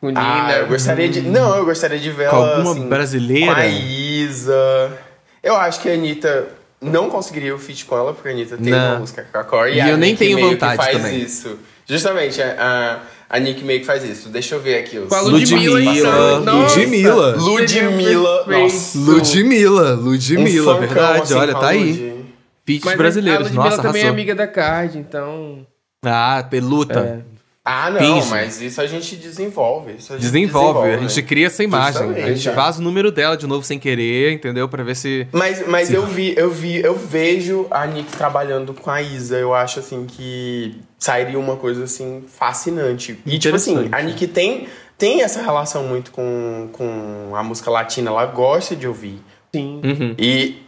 Com 0.00 0.08
Nina? 0.08 0.46
Ah, 0.46 0.58
eu 0.58 0.66
gostaria 0.66 1.08
de... 1.08 1.22
Não, 1.22 1.56
eu 1.56 1.64
gostaria 1.64 1.98
de 1.98 2.10
ver 2.10 2.28
com 2.28 2.36
ela, 2.36 2.56
alguma 2.56 2.72
assim, 2.72 2.88
brasileira? 2.88 3.54
Com 3.54 3.60
a 3.60 3.66
Isa. 3.66 4.98
Eu 5.42 5.56
acho 5.56 5.80
que 5.80 5.88
a 5.88 5.92
Anitta 5.92 6.48
não 6.84 7.08
conseguiria 7.08 7.54
o 7.54 7.58
feat 7.58 7.84
com 7.84 7.96
ela, 7.96 8.12
porque 8.12 8.28
a 8.28 8.32
Anitta 8.32 8.56
tem 8.56 8.72
não. 8.72 8.90
uma 8.90 8.98
música 9.00 9.26
com 9.30 9.38
a 9.38 9.44
Core. 9.44 9.72
E, 9.72 9.82
e 9.82 9.90
eu 9.90 9.96
nem 9.96 10.14
tenho 10.14 10.38
vontade 10.38 10.76
faz 10.76 10.96
também. 10.96 11.20
isso. 11.20 11.58
Justamente, 11.86 12.40
a, 12.40 13.00
a, 13.30 13.36
a 13.36 13.38
Nick 13.40 13.64
meio 13.64 13.80
que 13.80 13.86
faz 13.86 14.04
isso. 14.04 14.28
Deixa 14.28 14.54
eu 14.54 14.60
ver 14.60 14.78
aqui 14.78 14.98
os... 14.98 15.10
Ludmilla. 15.10 16.38
Ludmilla. 16.38 17.36
Ludmilla. 17.36 18.44
Nossa. 18.46 18.98
Ludmilla. 18.98 19.94
Ludmilla, 19.94 20.76
um 20.76 20.80
verdade. 20.80 21.22
Assim, 21.22 21.34
Olha, 21.34 21.54
tá 21.54 21.68
aí. 21.68 22.24
Feats 22.64 22.94
brasileiros. 22.96 23.48
A 23.48 23.50
Nossa, 23.52 23.76
também 23.76 24.02
arrasou. 24.02 24.06
é 24.06 24.08
amiga 24.08 24.34
da 24.34 24.46
Card, 24.46 24.98
então... 24.98 25.66
Ah, 26.02 26.46
peluta. 26.48 27.24
É. 27.30 27.33
Ah, 27.66 27.90
não, 27.90 28.22
mas 28.26 28.60
isso 28.60 28.78
a 28.78 28.86
gente 28.86 29.16
desenvolve. 29.16 29.92
A 29.92 29.94
gente 29.94 30.18
desenvolve, 30.18 30.20
desenvolve, 30.20 30.90
a 30.90 30.96
gente 30.98 31.22
cria 31.22 31.46
essa 31.46 31.64
imagem. 31.64 31.92
Justamente, 32.02 32.22
a 32.22 32.34
gente 32.34 32.48
é. 32.50 32.52
faz 32.52 32.78
o 32.78 32.82
número 32.82 33.10
dela 33.10 33.38
de 33.38 33.46
novo 33.46 33.64
sem 33.64 33.78
querer, 33.78 34.32
entendeu? 34.32 34.68
Pra 34.68 34.82
ver 34.82 34.94
se. 34.94 35.26
Mas, 35.32 35.66
mas 35.66 35.88
se... 35.88 35.94
eu 35.94 36.04
vi, 36.06 36.34
eu 36.36 36.50
vi, 36.50 36.76
eu 36.84 36.94
vejo 36.94 37.66
a 37.70 37.86
Nick 37.86 38.14
trabalhando 38.18 38.74
com 38.74 38.90
a 38.90 39.00
Isa. 39.00 39.38
Eu 39.38 39.54
acho 39.54 39.78
assim 39.78 40.04
que 40.04 40.78
sairia 40.98 41.38
uma 41.38 41.56
coisa 41.56 41.84
assim 41.84 42.22
fascinante. 42.28 43.18
E 43.24 43.38
tipo 43.38 43.56
assim, 43.56 43.88
a 43.90 44.02
Nick 44.02 44.26
tem, 44.26 44.68
tem 44.98 45.22
essa 45.22 45.40
relação 45.40 45.84
muito 45.84 46.10
com, 46.10 46.68
com 46.70 47.34
a 47.34 47.42
música 47.42 47.70
latina, 47.70 48.10
ela 48.10 48.26
gosta 48.26 48.76
de 48.76 48.86
ouvir. 48.86 49.22
Sim. 49.54 49.80
Uhum. 49.82 50.14
E, 50.18 50.62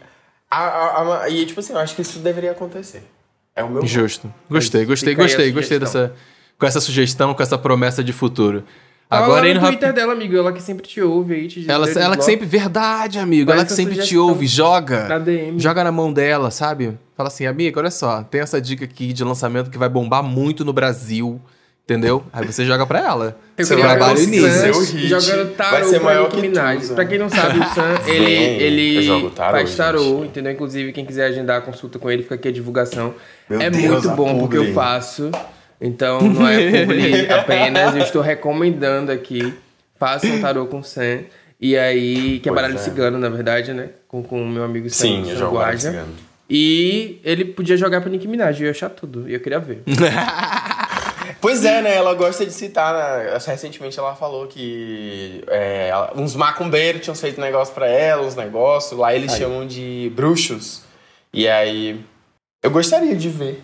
a, 0.49 0.63
a, 0.63 1.23
a, 1.25 1.29
e 1.29 1.45
tipo 1.45 1.59
assim, 1.59 1.73
eu 1.73 1.79
acho 1.79 1.95
que 1.95 2.01
isso 2.01 2.17
deveria 2.17 2.51
acontecer. 2.53 3.03
É 3.55 3.63
o 3.63 3.69
meu. 3.69 3.85
Justo. 3.85 4.33
Gostei, 4.49 4.83
gostei, 4.83 5.13
gostei, 5.13 5.51
gostei 5.51 5.77
dessa 5.77 6.11
com 6.59 6.65
essa 6.65 6.79
sugestão, 6.79 7.33
com 7.33 7.43
essa 7.43 7.57
promessa 7.57 8.03
de 8.03 8.13
futuro. 8.13 8.63
Agora 9.09 9.53
no 9.53 9.59
Twitter 9.61 9.87
rap... 9.87 9.95
dela, 9.95 10.11
amigo, 10.11 10.35
ela 10.35 10.51
que 10.51 10.61
sempre 10.61 10.85
te 10.85 11.01
ouve 11.01 11.33
aí, 11.33 11.47
te 11.47 11.69
Ela, 11.69 11.89
ela 11.89 12.17
que 12.17 12.25
sempre, 12.25 12.45
verdade, 12.45 13.19
amigo, 13.19 13.49
ela 13.51 13.63
que 13.63 13.71
sempre 13.71 13.97
te 14.01 14.17
ouve, 14.17 14.45
joga. 14.45 15.07
Na 15.07 15.17
DM. 15.17 15.57
Joga 15.59 15.81
na 15.81 15.93
mão 15.93 16.11
dela, 16.11 16.51
sabe? 16.51 16.97
Fala 17.15 17.27
assim, 17.27 17.45
amigo, 17.45 17.79
olha 17.79 17.89
só, 17.89 18.21
tem 18.23 18.41
essa 18.41 18.59
dica 18.59 18.83
aqui 18.83 19.13
de 19.13 19.23
lançamento 19.23 19.69
que 19.71 19.77
vai 19.77 19.87
bombar 19.87 20.21
muito 20.21 20.65
no 20.65 20.73
Brasil, 20.73 21.41
Entendeu? 21.87 22.21
Aí 22.33 22.45
você 22.45 22.65
joga 22.65 22.85
pra 22.85 22.99
ela. 22.99 23.37
Eu 23.57 23.65
Você 23.65 23.73
queria 23.73 23.87
vai 23.87 23.97
ver 23.97 24.03
o 24.03 24.05
produzir 24.07 24.41
Sam 24.41 24.73
seu 24.73 24.81
hit. 24.81 25.07
jogando 25.07 25.45
Vai 25.45 25.55
tarô 25.55 25.85
ser 25.87 25.99
pra 26.01 26.03
maior 26.03 26.29
que 26.29 26.41
Minaj. 26.41 26.79
Tusa. 26.81 26.93
Pra 26.95 27.05
quem 27.05 27.17
não 27.17 27.29
sabe, 27.29 27.59
o 27.59 27.63
Sam, 27.63 27.95
Sim, 28.03 28.11
ele, 28.11 29.01
jogo 29.03 29.27
ele 29.27 29.29
tarô, 29.33 29.51
faz 29.53 29.75
tarô, 29.77 29.99
gente. 30.17 30.25
entendeu? 30.27 30.51
Inclusive, 30.51 30.91
quem 30.91 31.05
quiser 31.05 31.27
agendar 31.27 31.59
a 31.59 31.61
consulta 31.61 31.97
com 31.97 32.11
ele, 32.11 32.23
fica 32.23 32.35
aqui 32.35 32.49
a 32.49 32.51
divulgação. 32.51 33.13
Meu 33.49 33.61
é 33.61 33.69
Deus, 33.69 34.03
muito 34.03 34.09
bom 34.17 34.37
porque 34.37 34.57
eu 34.57 34.73
faço. 34.73 35.31
Então, 35.79 36.21
não 36.21 36.47
é 36.47 36.85
publi 36.85 37.29
apenas. 37.31 37.95
Eu 37.95 38.01
estou 38.01 38.21
recomendando 38.21 39.11
aqui. 39.11 39.53
Faça 39.99 40.27
um 40.27 40.41
tarô 40.41 40.65
com 40.67 40.79
o 40.79 40.83
Sam. 40.83 41.21
E 41.59 41.75
aí, 41.77 42.39
que 42.39 42.49
é 42.49 42.51
Pois 42.51 42.55
baralho 42.61 42.75
é. 42.75 42.83
cigano, 42.83 43.17
na 43.17 43.29
verdade, 43.29 43.73
né? 43.73 43.89
Com 44.07 44.21
o 44.21 44.47
meu 44.47 44.63
amigo 44.63 44.89
Sam, 44.89 45.25
Sim, 45.25 45.35
Sam 45.35 45.49
Guaja. 45.49 46.05
E 46.49 47.19
ele 47.23 47.45
podia 47.45 47.75
jogar 47.75 47.99
pra 47.99 48.09
Nicki 48.09 48.27
Minaj, 48.27 48.59
eu 48.61 48.65
ia 48.65 48.71
achar 48.71 48.89
tudo. 48.89 49.29
E 49.29 49.33
eu 49.33 49.39
queria 49.39 49.59
ver. 49.59 49.83
Pois 51.39 51.63
é, 51.65 51.81
né? 51.81 51.95
Ela 51.95 52.13
gosta 52.13 52.45
de 52.45 52.51
citar, 52.51 52.93
né? 52.93 53.37
Recentemente 53.45 53.97
ela 53.99 54.15
falou 54.15 54.47
que 54.47 55.43
é, 55.47 55.91
uns 56.15 56.35
macumbeiros 56.35 57.01
tinham 57.01 57.15
feito 57.15 57.39
negócio 57.39 57.73
pra 57.73 57.87
ela, 57.87 58.25
uns 58.25 58.35
negócios. 58.35 58.97
Lá 58.97 59.13
eles 59.13 59.35
chamam 59.35 59.67
de 59.67 60.11
bruxos. 60.15 60.81
E 61.31 61.47
aí. 61.47 62.03
Eu 62.63 62.71
gostaria 62.71 63.15
de 63.15 63.29
ver. 63.29 63.61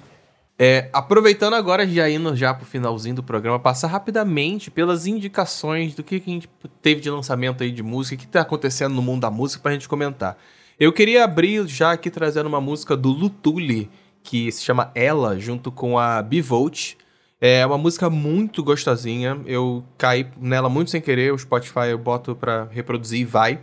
É, 0.58 0.90
aproveitando 0.94 1.56
agora, 1.56 1.88
já 1.88 2.08
indo 2.10 2.36
já 2.36 2.54
pro 2.54 2.66
finalzinho 2.66 3.16
do 3.16 3.24
programa, 3.24 3.60
passar 3.60 3.88
rapidamente 3.88 4.70
pelas 4.70 5.08
indicações 5.08 5.96
do 5.96 6.04
que, 6.04 6.20
que 6.20 6.30
a 6.30 6.34
gente 6.34 6.50
teve 6.82 7.02
de 7.02 7.10
lançamento 7.10 7.64
aí 7.64 7.72
de 7.72 7.82
música, 7.82 8.16
o 8.16 8.20
que 8.20 8.28
tá 8.28 8.42
acontecendo 8.42 8.94
no 8.94 9.02
mundo 9.02 9.22
da 9.22 9.32
música 9.32 9.62
pra 9.64 9.72
gente 9.74 9.90
comentar. 9.90 10.38
Eu 10.80 10.94
queria 10.94 11.24
abrir 11.24 11.68
já 11.68 11.92
aqui 11.92 12.10
trazendo 12.10 12.48
uma 12.48 12.62
música 12.62 12.96
do 12.96 13.10
Lutuli, 13.10 13.90
que 14.22 14.52
se 14.52 14.64
chama 14.64 14.92
Ela, 14.96 15.40
junto 15.40 15.72
com 15.72 15.98
a 15.98 16.22
Bivolt. 16.22 16.96
É 17.42 17.66
uma 17.66 17.78
música 17.78 18.10
muito 18.10 18.64
gostosinha, 18.64 19.38
eu 19.46 19.84
caí 19.98 20.28
nela 20.40 20.70
muito 20.70 20.92
sem 20.92 21.02
querer, 21.02 21.34
o 21.34 21.38
Spotify 21.38 21.90
eu 21.90 21.98
boto 21.98 22.36
pra 22.36 22.68
reproduzir 22.72 23.20
e 23.20 23.26
vai. 23.26 23.60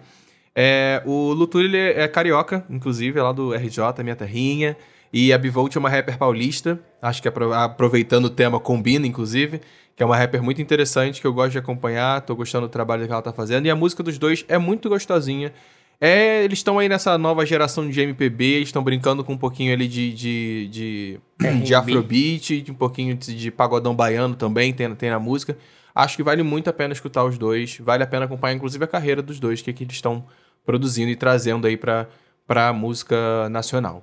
É, 0.55 1.03
o 1.07 1.33
Lutuli 1.33 1.77
é 1.77 2.07
carioca, 2.07 2.65
inclusive, 2.69 3.19
é 3.19 3.23
lá 3.23 3.33
do 3.33 3.55
RJ, 3.55 4.03
minha 4.03 4.17
terrinha. 4.17 4.77
E 5.13 5.33
a 5.33 5.39
Bivolt 5.39 5.75
é 5.75 5.79
uma 5.79 5.89
rapper 5.91 6.17
paulista. 6.19 6.79
Acho 7.03 7.21
que 7.21 7.29
apro- 7.29 7.53
aproveitando 7.53 8.27
o 8.27 8.31
tema, 8.31 8.61
combina, 8.61 9.07
inclusive. 9.07 9.61
Que 9.97 10.03
é 10.03 10.07
uma 10.07 10.17
rapper 10.17 10.43
muito 10.43 10.63
interessante, 10.63 11.21
que 11.21 11.27
eu 11.27 11.33
gosto 11.33 11.53
de 11.53 11.59
acompanhar. 11.59 12.21
Tô 12.23 12.35
gostando 12.37 12.69
do 12.69 12.71
trabalho 12.71 13.07
que 13.07 13.13
ela 13.13 13.21
tá 13.23 13.33
fazendo. 13.33 13.67
E 13.67 13.71
a 13.71 13.77
música 13.77 14.03
dos 14.03 14.19
dois 14.19 14.45
é 14.49 14.57
muito 14.57 14.89
gostosinha. 14.89 15.53
É, 16.01 16.43
eles 16.45 16.61
estão 16.61 16.79
aí 16.79 16.89
nessa 16.89 17.19
nova 17.19 17.45
geração 17.45 17.87
de 17.87 18.01
MPB, 18.01 18.45
eles 18.45 18.69
estão 18.69 18.83
brincando 18.83 19.23
com 19.23 19.35
um 19.35 19.37
pouquinho 19.37 19.71
ali 19.75 19.87
de, 19.87 20.15
de, 20.15 20.69
de, 20.69 21.21
de 21.63 21.75
afrobeat, 21.75 22.63
de 22.63 22.71
um 22.71 22.75
pouquinho 22.75 23.15
de, 23.15 23.35
de 23.37 23.51
pagodão 23.51 23.95
baiano 23.95 24.35
também, 24.35 24.73
tem, 24.73 24.95
tem 24.95 25.11
na 25.11 25.19
música. 25.19 25.59
Acho 25.95 26.17
que 26.17 26.23
vale 26.23 26.43
muito 26.43 26.71
a 26.71 26.73
pena 26.73 26.95
escutar 26.95 27.23
os 27.25 27.37
dois, 27.37 27.77
vale 27.83 28.03
a 28.03 28.07
pena 28.07 28.25
acompanhar 28.25 28.55
inclusive 28.55 28.83
a 28.83 28.87
carreira 28.87 29.21
dos 29.21 29.39
dois, 29.39 29.61
que, 29.61 29.71
que 29.75 29.85
eles 29.85 29.97
estão 29.97 30.25
produzindo 30.65 31.11
e 31.11 31.17
trazendo 31.17 31.67
aí 31.67 31.77
pra, 31.77 32.07
pra 32.47 32.73
música 32.73 33.51
nacional. 33.51 34.03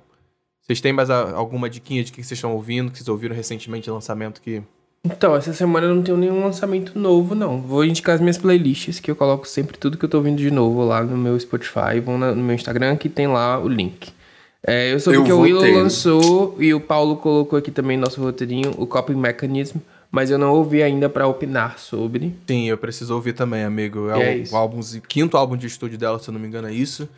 Vocês 0.68 0.80
têm 0.82 0.92
mais 0.92 1.08
a- 1.08 1.30
alguma 1.32 1.68
diquinha 1.70 2.04
de 2.04 2.12
que 2.12 2.22
vocês 2.22 2.36
estão 2.36 2.52
ouvindo, 2.52 2.90
que 2.92 2.98
vocês 2.98 3.08
ouviram 3.08 3.34
recentemente 3.34 3.90
lançamento 3.90 4.40
que... 4.42 4.62
Então, 5.02 5.34
essa 5.34 5.52
semana 5.54 5.86
eu 5.86 5.94
não 5.94 6.02
tenho 6.02 6.18
nenhum 6.18 6.44
lançamento 6.44 6.98
novo, 6.98 7.34
não. 7.34 7.60
Vou 7.62 7.84
indicar 7.84 8.16
as 8.16 8.20
minhas 8.20 8.36
playlists, 8.36 9.00
que 9.00 9.10
eu 9.10 9.16
coloco 9.16 9.48
sempre 9.48 9.78
tudo 9.78 9.96
que 9.96 10.04
eu 10.04 10.08
tô 10.08 10.18
ouvindo 10.18 10.36
de 10.36 10.50
novo 10.50 10.84
lá 10.84 11.02
no 11.02 11.16
meu 11.16 11.38
Spotify. 11.40 11.98
Vão 12.04 12.18
na- 12.18 12.34
no 12.34 12.42
meu 12.44 12.54
Instagram, 12.54 12.96
que 12.96 13.08
tem 13.08 13.26
lá 13.26 13.58
o 13.58 13.66
link. 13.68 14.10
É, 14.66 14.92
eu 14.92 15.00
soube 15.00 15.18
Eu 15.18 15.24
que 15.24 15.32
o 15.32 15.40
Willow 15.40 15.62
ter. 15.62 15.74
lançou, 15.74 16.54
e 16.58 16.74
o 16.74 16.80
Paulo 16.80 17.16
colocou 17.16 17.58
aqui 17.58 17.70
também 17.70 17.96
no 17.96 18.02
nosso 18.04 18.20
roteirinho, 18.20 18.74
o 18.76 18.86
Coping 18.86 19.14
Mechanism, 19.14 19.78
mas 20.10 20.30
eu 20.30 20.36
não 20.36 20.52
ouvi 20.52 20.82
ainda 20.82 21.08
pra 21.08 21.26
opinar 21.28 21.78
sobre. 21.78 22.34
Sim, 22.46 22.68
eu 22.68 22.76
preciso 22.76 23.14
ouvir 23.14 23.32
também, 23.32 23.62
amigo. 23.64 24.10
É, 24.10 24.40
É 24.40 24.44
o, 24.50 24.52
o 24.52 24.56
álbum, 24.56 24.80
quinto 25.08 25.36
álbum 25.36 25.56
de 25.56 25.66
estúdio 25.68 25.96
dela, 25.96 26.18
se 26.18 26.28
eu 26.28 26.32
não 26.34 26.40
me 26.40 26.48
engano, 26.48 26.68
é 26.68 26.72
isso. 26.72 27.08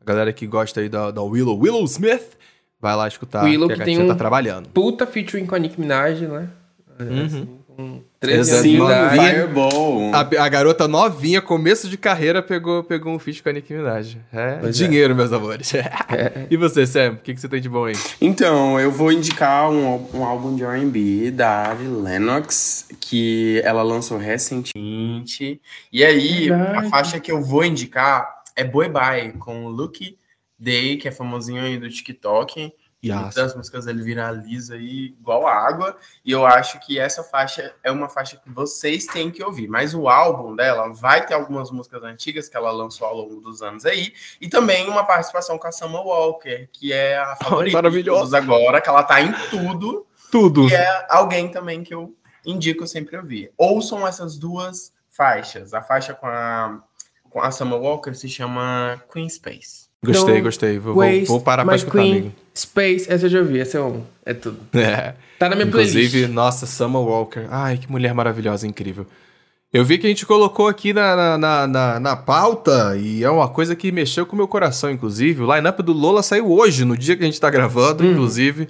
A 0.00 0.04
galera 0.04 0.32
que 0.32 0.46
gosta 0.46 0.80
aí 0.80 0.88
da, 0.90 1.10
da 1.10 1.22
Willow, 1.22 1.58
Willow 1.58 1.82
Smith, 1.84 2.36
vai 2.80 2.96
lá 2.96 3.06
escutar, 3.06 3.44
Willow 3.44 3.68
que 3.68 3.74
a 3.74 3.76
que 3.78 3.84
tem 3.84 3.94
gatinha 3.96 4.04
um- 4.06 4.14
tá 4.14 4.18
trabalhando. 4.18 4.68
Puta 4.70 5.06
featuring 5.06 5.46
com 5.46 5.54
a 5.54 5.58
Nicki 5.58 5.80
Minaj, 5.80 6.20
né? 6.22 6.48
Uhum. 6.98 7.24
Assim, 7.24 7.48
com 7.76 8.02
13 8.20 8.76
anos. 8.78 9.12
Fireball. 9.12 10.10
A, 10.14 10.20
a 10.44 10.48
garota 10.50 10.86
novinha, 10.86 11.40
começo 11.40 11.88
de 11.88 11.96
carreira, 11.96 12.42
pegou, 12.42 12.84
pegou 12.84 13.14
um 13.14 13.18
feat 13.18 13.42
com 13.42 13.48
a 13.48 13.52
Nicki 13.52 13.72
Minaj. 13.72 14.18
É, 14.30 14.58
é. 14.62 14.68
dinheiro, 14.70 15.14
meus 15.16 15.32
amores. 15.32 15.72
E 16.50 16.56
você, 16.56 16.86
Sam? 16.86 17.12
O 17.12 17.16
que, 17.16 17.32
que 17.32 17.40
você 17.40 17.48
tem 17.48 17.60
de 17.60 17.68
bom 17.68 17.84
aí? 17.86 17.94
Então, 18.20 18.78
eu 18.78 18.90
vou 18.90 19.10
indicar 19.10 19.70
um, 19.70 20.06
um 20.12 20.24
álbum 20.24 20.54
de 20.54 20.62
R&B 20.64 21.30
da 21.30 21.68
Ari 21.68 21.86
Lennox, 21.86 22.88
que 23.00 23.60
ela 23.64 23.82
lançou 23.82 24.18
recentemente. 24.18 25.60
E 25.92 26.04
aí, 26.04 26.48
Verdade. 26.48 26.86
a 26.86 26.90
faixa 26.90 27.20
que 27.20 27.32
eu 27.32 27.42
vou 27.42 27.64
indicar 27.64 28.28
é 28.56 28.64
Boy 28.64 28.88
Bye, 28.88 29.32
com 29.38 29.64
o 29.64 29.68
Lucky 29.70 30.18
Day, 30.60 30.98
que 30.98 31.08
é 31.08 31.10
famosinho 31.10 31.62
aí 31.62 31.78
do 31.78 31.88
TikTok. 31.88 32.72
E 33.02 33.08
Yes. 33.08 33.16
muitas 33.16 33.34
das 33.34 33.56
músicas 33.56 33.86
ele 33.86 34.02
viraliza 34.02 34.74
aí 34.74 35.14
igual 35.18 35.46
a 35.46 35.54
água. 35.54 35.96
E 36.22 36.30
eu 36.32 36.44
acho 36.44 36.78
que 36.80 36.98
essa 36.98 37.22
faixa 37.24 37.74
é 37.82 37.90
uma 37.90 38.10
faixa 38.10 38.36
que 38.36 38.50
vocês 38.50 39.06
têm 39.06 39.30
que 39.30 39.42
ouvir. 39.42 39.68
Mas 39.68 39.94
o 39.94 40.06
álbum 40.06 40.54
dela 40.54 40.92
vai 40.92 41.24
ter 41.24 41.32
algumas 41.32 41.70
músicas 41.70 42.02
antigas 42.02 42.46
que 42.46 42.58
ela 42.58 42.70
lançou 42.70 43.06
ao 43.06 43.16
longo 43.16 43.40
dos 43.40 43.62
anos 43.62 43.86
aí. 43.86 44.12
E 44.38 44.50
também 44.50 44.86
uma 44.86 45.02
participação 45.02 45.56
com 45.56 45.66
a 45.66 45.72
Summer 45.72 46.02
Walker, 46.02 46.68
que 46.70 46.92
é 46.92 47.16
a 47.16 47.36
favorita 47.36 47.78
maravilhosa. 47.78 48.36
agora, 48.36 48.82
que 48.82 48.88
ela 48.90 49.02
tá 49.02 49.18
em 49.22 49.32
tudo. 49.48 50.06
Tudo. 50.30 50.68
E 50.68 50.74
é 50.74 51.06
alguém 51.08 51.50
também 51.50 51.82
que 51.82 51.94
eu 51.94 52.14
indico 52.44 52.86
sempre 52.86 53.16
ouvir. 53.16 53.50
Ouçam 53.56 54.06
essas 54.06 54.36
duas 54.36 54.92
faixas. 55.08 55.72
A 55.72 55.80
faixa 55.80 56.12
com 56.12 56.26
a, 56.26 56.82
com 57.30 57.40
a 57.40 57.50
Summer 57.50 57.78
Walker 57.80 58.12
se 58.12 58.28
chama 58.28 59.02
Queen 59.10 59.28
Space. 59.28 59.88
Gostei, 60.04 60.24
Don't 60.34 60.40
gostei. 60.42 60.78
Vou, 60.78 60.94
Waste 60.96 61.26
vou 61.26 61.40
parar 61.40 61.64
pra 61.64 61.76
escutar, 61.76 61.98
queen 62.02 62.12
amigo. 62.12 62.32
Space, 62.56 63.06
essa 63.12 63.26
eu 63.26 63.30
já 63.30 63.38
ouvi, 63.40 63.60
essa 63.60 63.76
eu 63.76 63.86
amo. 63.86 64.06
É 64.24 64.32
tudo. 64.34 64.58
É. 64.78 65.14
Tá 65.38 65.48
na 65.48 65.54
minha 65.56 65.66
Inclusive, 65.68 66.08
playlist. 66.10 66.34
nossa, 66.34 66.66
Summer 66.66 67.00
Walker. 67.02 67.46
Ai, 67.50 67.78
que 67.78 67.90
mulher 67.90 68.12
maravilhosa, 68.14 68.66
incrível. 68.66 69.06
Eu 69.72 69.84
vi 69.84 69.98
que 69.98 70.06
a 70.06 70.10
gente 70.10 70.26
colocou 70.26 70.66
aqui 70.68 70.92
na, 70.92 71.14
na, 71.16 71.38
na, 71.38 71.66
na- 71.66 72.00
na 72.00 72.16
pauta, 72.16 72.96
e 72.98 73.22
é 73.22 73.30
uma 73.30 73.48
coisa 73.48 73.76
que 73.76 73.92
mexeu 73.92 74.26
com 74.26 74.32
o 74.32 74.36
meu 74.36 74.48
coração, 74.48 74.90
inclusive. 74.90 75.42
O 75.42 75.54
line-up 75.54 75.82
do 75.82 75.92
Lola 75.92 76.22
saiu 76.22 76.50
hoje, 76.50 76.84
no 76.84 76.96
dia 76.96 77.16
que 77.16 77.22
a 77.22 77.26
gente 77.26 77.40
tá 77.40 77.48
gravando, 77.48 78.02
Uhum. 78.04 78.10
inclusive. 78.12 78.68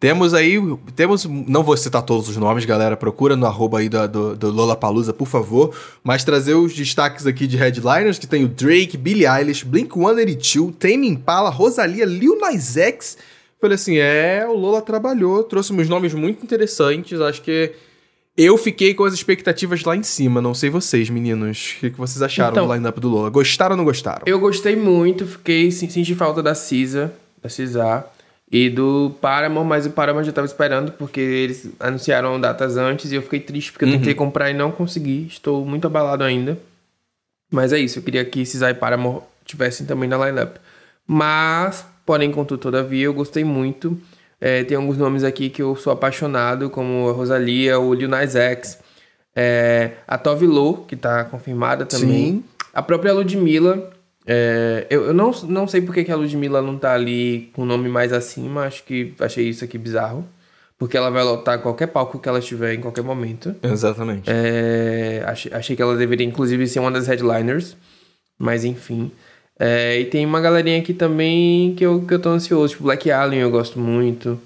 Temos 0.00 0.32
aí, 0.32 0.56
temos, 0.96 1.26
não 1.26 1.62
vou 1.62 1.76
citar 1.76 2.00
todos 2.00 2.26
os 2.26 2.36
nomes, 2.38 2.64
galera, 2.64 2.96
procura 2.96 3.36
no 3.36 3.44
arroba 3.44 3.80
aí 3.80 3.88
do, 3.90 4.34
do 4.34 4.50
Lola 4.50 4.74
Palusa, 4.74 5.12
por 5.12 5.28
favor, 5.28 5.76
mas 6.02 6.24
trazer 6.24 6.54
os 6.54 6.74
destaques 6.74 7.26
aqui 7.26 7.46
de 7.46 7.58
headliners, 7.58 8.18
que 8.18 8.26
tem 8.26 8.42
o 8.42 8.48
Drake, 8.48 8.96
Billie 8.96 9.26
Eilish, 9.26 9.62
Blink-182, 9.62 10.74
Tame 10.76 11.06
Impala, 11.06 11.50
Rosalia, 11.50 12.06
Lil 12.06 12.38
Nas 12.38 12.78
X. 12.78 13.18
Falei 13.60 13.74
assim, 13.74 13.98
é, 13.98 14.46
o 14.48 14.54
Lola 14.54 14.80
trabalhou, 14.80 15.44
trouxe 15.44 15.70
uns 15.70 15.86
nomes 15.86 16.14
muito 16.14 16.42
interessantes, 16.42 17.20
acho 17.20 17.42
que 17.42 17.70
eu 18.38 18.56
fiquei 18.56 18.94
com 18.94 19.04
as 19.04 19.12
expectativas 19.12 19.84
lá 19.84 19.94
em 19.94 20.02
cima, 20.02 20.40
não 20.40 20.54
sei 20.54 20.70
vocês, 20.70 21.10
meninos, 21.10 21.74
o 21.76 21.80
que, 21.80 21.90
vocês 21.90 22.22
acharam 22.22 22.52
Então, 22.52 22.66
do 22.66 22.74
line-up 22.74 22.98
do 22.98 23.08
Lola? 23.10 23.28
Gostaram 23.28 23.74
ou 23.74 23.76
não 23.76 23.84
gostaram? 23.84 24.22
Eu 24.24 24.40
gostei 24.40 24.74
muito, 24.74 25.26
fiquei 25.26 25.70
senti 25.70 26.14
falta 26.14 26.42
da 26.42 26.54
Cisa, 26.54 27.12
da 27.42 27.50
Cisar 27.50 28.10
e 28.50 28.68
do 28.68 29.14
Paramore, 29.20 29.66
mas 29.66 29.86
o 29.86 29.90
Paramore 29.90 30.26
já 30.26 30.32
tava 30.32 30.46
esperando 30.46 30.90
porque 30.92 31.20
eles 31.20 31.70
anunciaram 31.78 32.40
datas 32.40 32.76
antes 32.76 33.12
e 33.12 33.14
eu 33.14 33.22
fiquei 33.22 33.38
triste 33.38 33.70
porque 33.70 33.84
eu 33.84 33.90
tentei 33.92 34.12
comprar 34.14 34.50
e 34.50 34.54
não 34.54 34.72
consegui. 34.72 35.26
Estou 35.28 35.64
muito 35.64 35.86
abalado 35.86 36.24
ainda. 36.24 36.58
Mas 37.50 37.72
é 37.72 37.78
isso, 37.78 37.98
eu 37.98 38.02
queria 38.02 38.24
que 38.24 38.44
Cisar 38.44 38.70
e 38.70 38.74
Paramore 38.74 39.22
tivessem 39.44 39.86
também 39.86 40.08
na 40.08 40.26
lineup. 40.26 40.56
Mas, 41.06 41.84
porém, 42.04 42.30
contudo, 42.30 42.60
todavia, 42.60 43.04
eu 43.04 43.14
gostei 43.14 43.44
muito. 43.44 44.00
É, 44.40 44.64
tem 44.64 44.76
alguns 44.76 44.96
nomes 44.96 45.22
aqui 45.22 45.50
que 45.50 45.60
eu 45.60 45.76
sou 45.76 45.92
apaixonado, 45.92 46.70
como 46.70 47.08
a 47.08 47.12
Rosalia, 47.12 47.78
o 47.78 47.92
Lil 47.92 48.08
Nas 48.08 48.34
X, 48.34 48.78
é, 49.34 49.92
a 50.08 50.16
Tove 50.16 50.46
Lo, 50.46 50.84
que 50.88 50.96
tá 50.96 51.24
confirmada 51.24 51.84
também. 51.84 52.08
Sim. 52.08 52.44
A 52.72 52.82
própria 52.82 53.12
Ludmilla. 53.12 53.90
É, 54.32 54.86
eu 54.88 55.06
eu 55.06 55.12
não, 55.12 55.32
não 55.48 55.66
sei 55.66 55.80
porque 55.80 56.04
que 56.04 56.12
a 56.12 56.14
Ludmilla 56.14 56.62
não 56.62 56.78
tá 56.78 56.94
ali 56.94 57.50
com 57.52 57.62
o 57.62 57.64
nome 57.64 57.88
mais 57.88 58.12
acima. 58.12 58.62
Acho 58.62 58.84
que 58.84 59.12
achei 59.18 59.48
isso 59.48 59.64
aqui 59.64 59.76
bizarro. 59.76 60.24
Porque 60.78 60.96
ela 60.96 61.10
vai 61.10 61.24
lotar 61.24 61.60
qualquer 61.60 61.88
palco 61.88 62.20
que 62.20 62.28
ela 62.28 62.38
estiver 62.38 62.74
em 62.74 62.80
qualquer 62.80 63.02
momento. 63.02 63.54
Exatamente. 63.60 64.30
É, 64.30 65.24
achei, 65.26 65.52
achei 65.52 65.74
que 65.74 65.82
ela 65.82 65.96
deveria, 65.96 66.24
inclusive, 66.24 66.66
ser 66.68 66.78
uma 66.78 66.92
das 66.92 67.08
headliners. 67.08 67.76
Mas 68.38 68.64
enfim. 68.64 69.10
É, 69.58 69.98
e 69.98 70.04
tem 70.04 70.24
uma 70.24 70.40
galerinha 70.40 70.78
aqui 70.78 70.94
também 70.94 71.74
que 71.74 71.84
eu, 71.84 72.00
que 72.06 72.14
eu 72.14 72.20
tô 72.20 72.28
ansioso. 72.28 72.74
Tipo, 72.74 72.84
Black 72.84 73.10
Alien 73.10 73.42
eu 73.42 73.50
gosto 73.50 73.80
muito. 73.80 74.40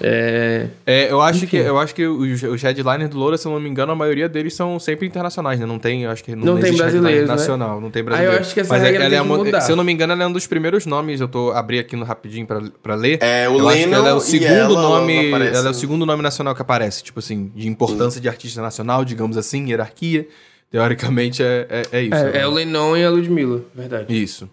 É... 0.00 0.68
é 0.86 1.10
eu 1.10 1.20
acho 1.20 1.38
Enfim. 1.38 1.46
que 1.48 1.56
eu 1.56 1.78
acho 1.78 1.94
que 1.94 2.06
os, 2.06 2.42
os 2.42 2.62
headliners 2.62 3.10
do 3.10 3.18
Loura, 3.18 3.36
se 3.36 3.46
eu 3.46 3.52
não 3.52 3.60
me 3.60 3.68
engano, 3.68 3.90
a 3.90 3.96
maioria 3.96 4.28
deles 4.28 4.54
são 4.54 4.78
sempre 4.78 5.06
internacionais, 5.06 5.58
né? 5.58 5.66
Não 5.66 5.78
tem, 5.78 6.06
acho 6.06 6.22
que 6.22 6.34
não, 6.36 6.54
não 6.54 6.60
tem 6.60 6.76
brasileiro 6.76 7.26
né? 7.26 7.26
nacional, 7.26 7.80
não 7.80 7.90
tem 7.90 8.02
brasileiro. 8.02 8.32
Ah, 8.32 8.36
eu 8.36 8.40
acho 8.40 8.54
que 8.54 8.60
essa 8.60 8.72
Mas 8.72 8.82
regra 8.82 9.04
ela 9.04 9.14
é 9.16 9.20
uma, 9.20 9.60
Se 9.60 9.72
eu 9.72 9.76
não 9.76 9.82
me 9.82 9.92
engano, 9.92 10.12
ela 10.12 10.22
é 10.22 10.26
um 10.26 10.32
dos 10.32 10.46
primeiros 10.46 10.86
nomes, 10.86 11.20
eu 11.20 11.28
tô 11.28 11.50
abri 11.50 11.78
aqui 11.78 11.96
no 11.96 12.04
rapidinho 12.04 12.46
para 12.46 12.62
pra 12.82 12.94
ler. 12.94 13.18
É, 13.20 13.48
o 13.48 13.58
eu 13.58 13.68
acho 13.68 13.88
que 13.88 13.94
ela 13.94 14.08
é 14.08 14.14
o 14.14 14.20
segundo 14.20 14.48
ela 14.48 14.82
nome, 14.82 15.30
ela 15.30 15.66
é 15.66 15.70
o 15.70 15.74
segundo 15.74 16.06
nome 16.06 16.22
nacional 16.22 16.54
que 16.54 16.62
aparece, 16.62 17.02
tipo 17.02 17.18
assim, 17.18 17.50
de 17.54 17.66
importância 17.66 18.18
Sim. 18.18 18.22
de 18.22 18.28
artista 18.28 18.62
nacional, 18.62 19.04
digamos 19.04 19.36
assim, 19.36 19.68
hierarquia. 19.68 20.26
Teoricamente 20.70 21.42
é, 21.42 21.66
é, 21.68 21.82
é 21.98 22.02
isso. 22.02 22.14
É, 22.14 22.32
né? 22.32 22.38
é 22.42 22.46
o 22.46 22.50
Lennon 22.50 22.96
e 22.96 23.04
a 23.04 23.10
Ludmilla, 23.10 23.62
verdade. 23.74 24.22
Isso. 24.22 24.48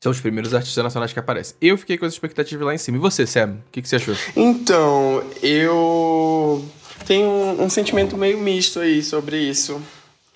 São 0.00 0.12
os 0.12 0.20
primeiros 0.20 0.54
artistas 0.54 0.82
nacionais 0.84 1.12
que 1.12 1.18
aparecem. 1.18 1.56
Eu 1.60 1.76
fiquei 1.76 1.98
com 1.98 2.06
as 2.06 2.12
expectativas 2.12 2.64
lá 2.64 2.72
em 2.72 2.78
cima. 2.78 2.96
E 2.98 3.00
você, 3.00 3.26
Sam? 3.26 3.58
O 3.66 3.72
que, 3.72 3.82
que 3.82 3.88
você 3.88 3.96
achou? 3.96 4.14
Então, 4.36 5.24
eu 5.42 6.64
tenho 7.04 7.26
um, 7.26 7.64
um, 7.64 7.70
sentimento 7.70 8.16
meio 8.16 8.38
misto 8.38 8.78
aí 8.78 9.02
sobre 9.02 9.38
isso. 9.38 9.82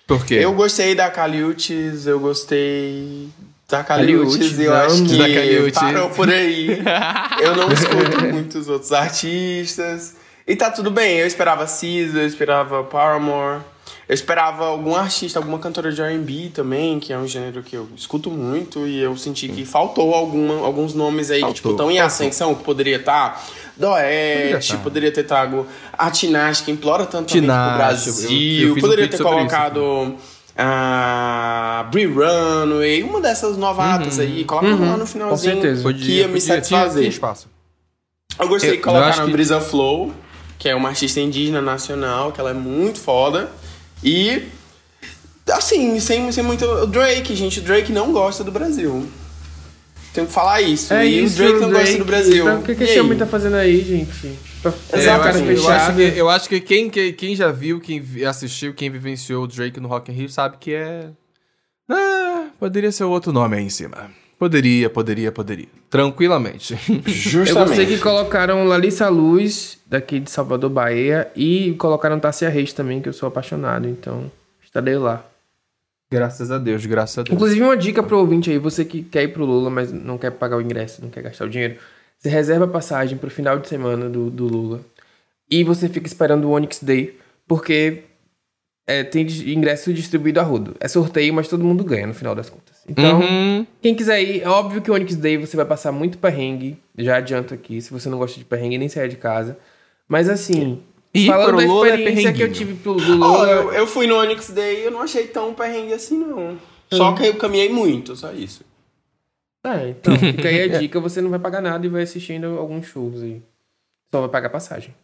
Por 0.04 0.26
quê? 0.26 0.34
Eu 0.34 0.52
gostei 0.52 0.96
da 0.96 1.08
Caliutes, 1.10 2.06
eu 2.08 2.18
gostei 2.18 3.28
da 3.68 3.84
Caliutes, 3.84 4.58
eu 4.58 4.74
acho 4.74 5.04
que 5.04 5.72
parou 5.72 6.10
por 6.10 6.28
aí. 6.28 6.82
eu 7.40 7.54
não 7.54 7.70
escuto 7.70 8.20
muitos 8.32 8.68
outros 8.68 8.90
artistas. 8.90 10.16
E 10.44 10.56
tá 10.56 10.72
tudo 10.72 10.90
bem, 10.90 11.18
eu 11.18 11.26
esperava 11.26 11.68
Cisa, 11.68 12.18
eu 12.18 12.26
esperava 12.26 12.82
Paramore. 12.82 13.62
Eu 14.08 14.14
esperava 14.14 14.66
algum 14.66 14.94
artista, 14.94 15.38
alguma 15.38 15.58
cantora 15.58 15.92
de 15.92 16.02
R&B 16.02 16.50
também, 16.52 16.98
que 17.00 17.12
é 17.12 17.18
um 17.18 17.26
gênero 17.26 17.62
que 17.62 17.76
eu 17.76 17.88
escuto 17.96 18.30
muito 18.30 18.86
e 18.86 19.00
eu 19.00 19.16
senti 19.16 19.48
que 19.48 19.64
faltou 19.64 20.14
alguma, 20.14 20.64
alguns 20.64 20.94
nomes 20.94 21.30
aí 21.30 21.40
faltou, 21.40 21.54
que 21.54 21.60
tipo 21.60 21.70
estão 21.70 21.90
em 21.90 22.00
ascensão, 22.00 22.54
que 22.54 22.64
poderia 22.64 22.96
estar 22.96 23.34
tá. 23.34 23.42
Doete, 23.76 24.72
tá. 24.72 24.78
poderia 24.78 25.10
ter 25.10 25.24
trago 25.24 25.66
a 25.96 26.10
Tinashe, 26.10 26.62
que 26.62 26.70
implora 26.70 27.06
tanto 27.06 27.32
pro 27.32 27.42
Brasil, 27.42 28.68
eu, 28.68 28.76
eu 28.76 28.80
poderia 28.80 29.06
um 29.06 29.08
ter 29.08 29.22
colocado 29.22 30.16
a 30.56 31.86
Brie 31.90 32.06
Runway, 32.06 33.02
uma 33.02 33.20
dessas 33.20 33.56
novatas 33.56 34.18
uhum. 34.18 34.24
aí, 34.24 34.44
coloca 34.44 34.66
uhum. 34.66 34.90
lá 34.90 34.96
no 34.96 35.06
finalzinho, 35.06 35.60
que 35.94 36.18
ia 36.18 36.28
me 36.28 36.40
satisfazer. 36.40 37.06
espaço. 37.08 37.48
Eu 38.38 38.48
gostei 38.48 38.70
eu, 38.70 38.76
de 38.76 38.82
colocar 38.82 39.16
na 39.16 39.24
que... 39.24 39.30
Brisa 39.30 39.60
Flow, 39.60 40.12
que 40.58 40.68
é 40.68 40.74
uma 40.74 40.90
artista 40.90 41.20
indígena 41.20 41.60
nacional, 41.60 42.32
que 42.32 42.40
ela 42.40 42.50
é 42.50 42.54
muito 42.54 43.00
foda. 43.00 43.50
E 44.02 44.42
assim, 45.50 45.98
sem, 46.00 46.30
sem 46.30 46.44
muito. 46.44 46.64
O 46.64 46.86
Drake, 46.86 47.34
gente, 47.34 47.60
o 47.60 47.62
Drake 47.62 47.92
não 47.92 48.12
gosta 48.12 48.44
do 48.44 48.52
Brasil. 48.52 49.08
Tenho 50.12 50.26
que 50.26 50.32
falar 50.32 50.60
isso. 50.60 50.92
É 50.92 51.06
e 51.06 51.24
isso, 51.24 51.34
o 51.34 51.38
Drake 51.38 51.60
não 51.60 51.70
Drake, 51.70 51.84
gosta 51.84 51.98
do 51.98 52.04
Brasil. 52.04 52.44
Então, 52.44 52.60
o 52.60 52.62
que, 52.62 52.74
que 52.74 52.84
esse 52.84 53.00
homem 53.00 53.16
tá 53.16 53.26
fazendo 53.26 53.56
aí, 53.56 53.82
gente? 53.82 54.38
É, 54.92 55.06
eu, 55.06 55.22
acho, 55.22 55.38
eu, 55.38 55.68
acho 55.68 55.94
que, 55.96 56.02
eu 56.02 56.30
acho 56.30 56.48
que 56.48 56.60
quem, 56.60 56.90
quem 56.90 57.34
já 57.34 57.50
viu, 57.50 57.80
quem 57.80 58.04
assistiu, 58.28 58.74
quem 58.74 58.90
vivenciou 58.90 59.44
o 59.44 59.46
Drake 59.46 59.80
no 59.80 59.88
Rock 59.88 60.12
in 60.12 60.14
Rio 60.14 60.28
sabe 60.28 60.58
que 60.58 60.74
é. 60.74 61.08
Ah, 61.88 62.46
poderia 62.60 62.92
ser 62.92 63.04
outro 63.04 63.32
nome 63.32 63.56
aí 63.56 63.64
em 63.64 63.70
cima. 63.70 64.10
Poderia, 64.42 64.90
poderia, 64.90 65.30
poderia. 65.30 65.68
Tranquilamente. 65.88 66.76
Justamente. 67.06 67.70
Eu 67.70 67.76
sei 67.76 67.86
que 67.86 67.98
colocaram 67.98 68.64
Lalissa 68.64 69.08
Luz, 69.08 69.78
daqui 69.86 70.18
de 70.18 70.28
Salvador, 70.32 70.68
Bahia, 70.68 71.30
e 71.36 71.76
colocaram 71.78 72.18
Tássia 72.18 72.48
Reis 72.48 72.72
também, 72.72 73.00
que 73.00 73.08
eu 73.08 73.12
sou 73.12 73.28
apaixonado, 73.28 73.88
então 73.88 74.28
estarei 74.60 74.96
lá. 74.96 75.24
Graças 76.10 76.50
a 76.50 76.58
Deus, 76.58 76.84
graças 76.84 77.18
a 77.18 77.22
Deus. 77.22 77.36
Inclusive, 77.36 77.62
uma 77.62 77.76
dica 77.76 78.02
pro 78.02 78.18
ouvinte 78.18 78.50
aí, 78.50 78.58
você 78.58 78.84
que 78.84 79.04
quer 79.04 79.22
ir 79.22 79.28
pro 79.28 79.44
Lula, 79.44 79.70
mas 79.70 79.92
não 79.92 80.18
quer 80.18 80.32
pagar 80.32 80.56
o 80.56 80.60
ingresso, 80.60 81.00
não 81.00 81.08
quer 81.08 81.22
gastar 81.22 81.44
o 81.44 81.48
dinheiro, 81.48 81.76
você 82.18 82.28
reserva 82.28 82.64
a 82.64 82.68
passagem 82.68 83.16
pro 83.16 83.30
final 83.30 83.60
de 83.60 83.68
semana 83.68 84.10
do, 84.10 84.28
do 84.28 84.48
Lula. 84.48 84.80
E 85.48 85.62
você 85.62 85.88
fica 85.88 86.08
esperando 86.08 86.46
o 86.46 86.50
Onyx 86.50 86.82
Day, 86.82 87.16
porque 87.46 88.02
é, 88.88 89.04
tem 89.04 89.24
ingresso 89.24 89.94
distribuído 89.94 90.40
a 90.40 90.42
rodo. 90.42 90.74
É 90.80 90.88
sorteio, 90.88 91.32
mas 91.32 91.46
todo 91.46 91.62
mundo 91.62 91.84
ganha 91.84 92.08
no 92.08 92.14
final 92.14 92.34
das 92.34 92.50
contas. 92.50 92.71
Então, 92.88 93.20
uhum. 93.20 93.66
quem 93.80 93.94
quiser 93.94 94.20
ir, 94.22 94.42
é 94.42 94.48
óbvio 94.48 94.82
que 94.82 94.90
o 94.90 94.94
Onyx 94.94 95.14
Day 95.16 95.36
você 95.36 95.56
vai 95.56 95.64
passar 95.64 95.92
muito 95.92 96.18
perrengue. 96.18 96.76
Já 96.98 97.16
adianto 97.16 97.54
aqui, 97.54 97.80
se 97.80 97.92
você 97.92 98.08
não 98.08 98.18
gosta 98.18 98.38
de 98.38 98.44
perrengue, 98.44 98.78
nem 98.78 98.88
saia 98.88 99.08
de 99.08 99.16
casa. 99.16 99.56
Mas 100.08 100.28
assim, 100.28 100.82
e 101.14 101.26
falando 101.26 101.56
da 101.56 101.62
é 101.62 101.66
experiência 101.66 102.28
é 102.28 102.32
que 102.32 102.42
eu 102.42 102.52
tive 102.52 102.74
pro 102.74 102.92
Lula... 102.92 103.26
Oh, 103.26 103.46
eu, 103.46 103.72
eu, 103.72 103.86
fui 103.86 104.06
no 104.06 104.18
Onyx 104.18 104.50
Day 104.50 104.80
e 104.80 104.84
eu 104.84 104.90
não 104.90 105.02
achei 105.02 105.26
tão 105.26 105.52
perrengue 105.54 105.92
assim, 105.92 106.18
não. 106.18 106.58
Só 106.92 107.10
uhum. 107.10 107.14
que 107.14 107.26
eu 107.26 107.36
caminhei 107.36 107.68
muito, 107.68 108.16
só 108.16 108.32
isso. 108.32 108.64
É, 109.64 109.90
então, 109.90 110.18
fica 110.18 110.48
aí 110.48 110.62
a 110.62 110.78
dica, 110.78 110.98
você 110.98 111.20
não 111.20 111.30
vai 111.30 111.38
pagar 111.38 111.60
nada 111.60 111.86
e 111.86 111.88
vai 111.88 112.02
assistindo 112.02 112.58
alguns 112.58 112.86
shows 112.86 113.22
aí. 113.22 113.40
Só 114.10 114.20
vai 114.20 114.28
pagar 114.28 114.48
passagem. 114.48 114.94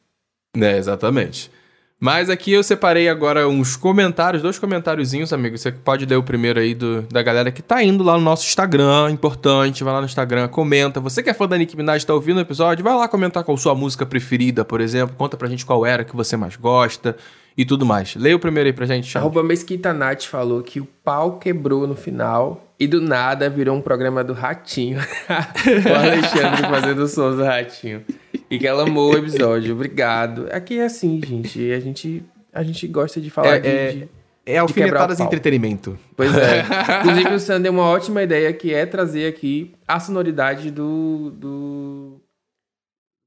É, 0.56 0.76
exatamente. 0.76 1.50
Mas 2.00 2.30
aqui 2.30 2.52
eu 2.52 2.62
separei 2.62 3.08
agora 3.08 3.48
uns 3.48 3.74
comentários, 3.74 4.40
dois 4.40 4.56
comentáriozinhos, 4.56 5.32
amigo. 5.32 5.58
Você 5.58 5.72
pode 5.72 6.06
ler 6.06 6.14
o 6.14 6.22
primeiro 6.22 6.60
aí 6.60 6.72
do, 6.72 7.02
da 7.02 7.20
galera 7.22 7.50
que 7.50 7.60
tá 7.60 7.82
indo 7.82 8.04
lá 8.04 8.16
no 8.16 8.20
nosso 8.20 8.46
Instagram, 8.46 9.10
importante. 9.10 9.82
Vai 9.82 9.92
lá 9.92 10.00
no 10.00 10.06
Instagram, 10.06 10.46
comenta. 10.46 11.00
Você 11.00 11.24
que 11.24 11.30
é 11.30 11.34
fã 11.34 11.48
da 11.48 11.58
Nicki 11.58 11.76
Minaj, 11.76 12.04
tá 12.04 12.14
ouvindo 12.14 12.36
o 12.36 12.40
episódio, 12.40 12.84
vai 12.84 12.94
lá 12.94 13.08
comentar 13.08 13.42
qual 13.42 13.56
sua 13.56 13.74
música 13.74 14.06
preferida, 14.06 14.64
por 14.64 14.80
exemplo. 14.80 15.16
Conta 15.16 15.36
pra 15.36 15.48
gente 15.48 15.66
qual 15.66 15.84
era 15.84 16.04
que 16.04 16.14
você 16.14 16.36
mais 16.36 16.54
gosta 16.54 17.16
e 17.56 17.64
tudo 17.64 17.84
mais. 17.84 18.14
Leia 18.14 18.36
o 18.36 18.38
primeiro 18.38 18.68
aí 18.68 18.72
pra 18.72 18.86
gente, 18.86 19.08
Charles. 19.08 19.26
Arroba 19.26 19.42
Mesquita 19.42 19.92
Nath 19.92 20.22
falou 20.22 20.62
que 20.62 20.78
o 20.78 20.86
pau 21.02 21.38
quebrou 21.38 21.84
no 21.84 21.96
final 21.96 22.72
e 22.78 22.86
do 22.86 23.00
nada 23.00 23.50
virou 23.50 23.76
um 23.76 23.80
programa 23.80 24.22
do 24.22 24.32
Ratinho. 24.32 25.00
o 25.28 25.94
Alexandre 25.94 26.62
fazendo 26.62 27.08
sons 27.08 27.36
do 27.36 27.42
Ratinho. 27.42 28.04
E 28.50 28.58
que 28.58 28.66
ela 28.66 28.84
amou 28.84 29.12
o 29.12 29.18
episódio. 29.18 29.74
Obrigado. 29.74 30.48
Aqui 30.50 30.78
é 30.78 30.84
assim, 30.84 31.20
gente. 31.24 31.70
A 31.72 31.80
gente, 31.80 32.22
a 32.52 32.62
gente 32.62 32.86
gosta 32.86 33.20
de 33.20 33.30
falar 33.30 33.56
é, 33.56 33.60
de, 33.60 33.68
é... 33.68 33.92
de 33.92 34.08
é 34.48 34.56
alfinetadas 34.56 35.20
entretenimento. 35.20 35.98
Pois 36.16 36.34
é. 36.34 36.64
Inclusive, 37.04 37.34
o 37.34 37.38
Sam 37.38 37.60
deu 37.60 37.70
uma 37.70 37.84
ótima 37.84 38.22
ideia 38.22 38.50
que 38.54 38.72
é 38.72 38.86
trazer 38.86 39.26
aqui 39.26 39.74
a 39.86 40.00
sonoridade 40.00 40.70
do, 40.70 41.30
do 41.36 42.20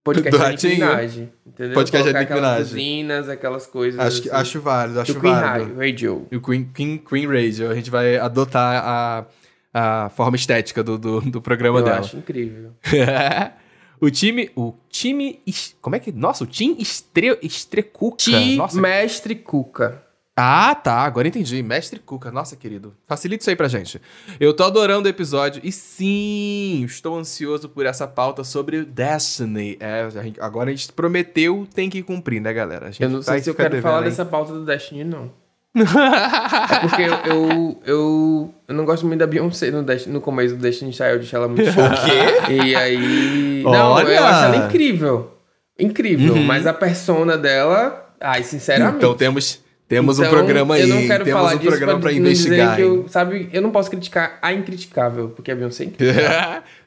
podcast 0.04 0.56
do 0.56 0.58
de 0.58 0.68
Minaj. 0.68 1.30
Entendeu? 1.46 1.76
Podcast 1.76 2.04
Colocar 2.04 2.26
de 2.26 2.34
aquelas 2.34 2.70
buzinas, 2.70 3.30
aquelas 3.30 3.68
coisas. 3.68 4.00
Acho, 4.00 4.20
assim. 4.22 4.30
acho 4.32 4.62
válido, 4.62 5.00
acho 5.00 5.14
do 5.14 5.22
Queen 5.22 5.34
válido. 5.34 5.80
Radio. 5.80 6.28
E 6.32 6.38
o 6.38 6.42
Queen, 6.42 6.70
Queen, 6.74 6.98
Queen 6.98 7.28
Radio. 7.28 7.70
A 7.70 7.76
gente 7.76 7.92
vai 7.92 8.18
adotar 8.18 8.84
a, 8.84 9.26
a 9.72 10.10
forma 10.10 10.36
estética 10.36 10.84
do, 10.84 10.98
do, 10.98 11.22
do 11.22 11.40
programa 11.40 11.80
Eu 11.80 11.84
dela. 11.84 11.98
Eu 11.98 12.02
acho 12.02 12.18
incrível. 12.18 12.72
O 14.02 14.10
time. 14.10 14.50
O 14.56 14.74
time. 14.90 15.40
Como 15.80 15.96
é 15.96 16.00
que. 16.00 16.12
Nossa, 16.12 16.44
o 16.44 16.48
time 16.48 16.76
Estre, 16.80 17.38
Estrecuca. 17.44 18.18
Time 18.18 18.58
Mestre 18.74 19.36
Cuca. 19.36 20.04
Ah, 20.36 20.74
tá. 20.74 21.02
Agora 21.02 21.28
entendi. 21.28 21.62
Mestre 21.62 22.00
Cuca. 22.00 22.32
Nossa, 22.32 22.56
querido. 22.56 22.96
Facilita 23.06 23.44
isso 23.44 23.50
aí 23.52 23.56
pra 23.56 23.68
gente. 23.68 24.02
Eu 24.40 24.56
tô 24.56 24.64
adorando 24.64 25.06
o 25.06 25.10
episódio. 25.10 25.62
E 25.64 25.72
sim, 25.72 26.84
estou 26.84 27.16
ansioso 27.16 27.70
por 27.70 27.86
essa 27.86 28.08
pauta 28.08 28.44
sobre 28.44 28.84
Destiny. 28.84 29.78
É, 29.80 30.02
a 30.02 30.24
gente, 30.24 30.42
agora 30.42 30.72
a 30.72 30.74
gente 30.74 30.92
prometeu, 30.94 31.68
tem 31.76 31.90
que 31.90 32.02
cumprir, 32.02 32.42
né, 32.42 32.52
galera? 32.52 32.90
eu 33.00 33.10
não 33.10 33.22
sei 33.22 33.40
se 33.40 33.50
eu 33.52 33.56
quero 33.56 33.80
falar 33.82 34.00
hein? 34.00 34.06
dessa 34.06 34.26
pauta 34.26 34.52
do 34.54 34.66
Destiny, 34.66 35.04
não. 35.04 35.32
É 35.74 36.80
porque 36.80 37.02
eu, 37.02 37.14
eu, 37.26 37.82
eu, 37.86 38.54
eu, 38.68 38.76
não 38.76 38.84
gosto 38.84 39.08
muito 39.08 39.20
da 39.20 39.28
Beyoncé 39.28 39.72
no, 39.72 39.86
no 40.08 40.22
começo 40.22 40.56
do 40.56 40.62
Destiny 40.62 40.92
Child, 40.92 41.10
eu 41.12 41.20
deixei 41.20 41.38
ela 41.38 41.48
muito 41.48 41.64
chata. 41.72 42.02
O 42.02 42.46
quê? 42.46 42.54
E 42.54 42.76
aí... 42.76 43.64
Não, 43.64 43.92
Olha. 43.92 44.10
eu 44.10 44.24
acho 44.24 44.46
ela 44.46 44.66
incrível. 44.66 45.32
Incrível, 45.80 46.34
uhum. 46.34 46.44
mas 46.44 46.68
a 46.68 46.74
persona 46.74 47.38
dela... 47.38 48.14
Ai, 48.20 48.44
sinceramente... 48.44 48.98
Então 48.98 49.14
temos... 49.16 49.62
Temos 49.88 50.20
então, 50.20 50.32
um 50.32 50.34
programa 50.34 50.76
aí. 50.76 50.82
Eu 50.84 50.88
não 50.88 51.06
quero 51.06 51.26
Temos 51.26 51.42
falar 51.42 51.54
um 51.54 51.58
disso 51.58 51.70
programa 51.70 52.00
pra, 52.00 52.10
pra 52.10 52.18
investigar. 52.18 52.80
Eu, 52.80 53.10
sabe, 53.10 53.50
eu 53.52 53.62
não 53.62 53.72
posso 53.72 53.90
criticar 53.90 54.40
a 54.42 54.54
incriticável, 54.54 55.28
porque 55.30 55.52
a 55.52 55.56
Beyoncé 55.56 55.84
é 55.84 55.88
incrível. 55.88 56.24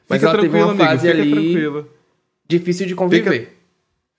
mas 0.09 0.23
ela 0.23 0.41
teve 0.41 0.57
uma 0.57 0.73
fase 0.73 1.11
amigo, 1.11 1.21
ali 1.21 1.31
tranquilo. 1.31 1.89
difícil 2.49 2.87
de 2.87 2.95
conviver. 2.95 3.31
Fica, 3.31 3.54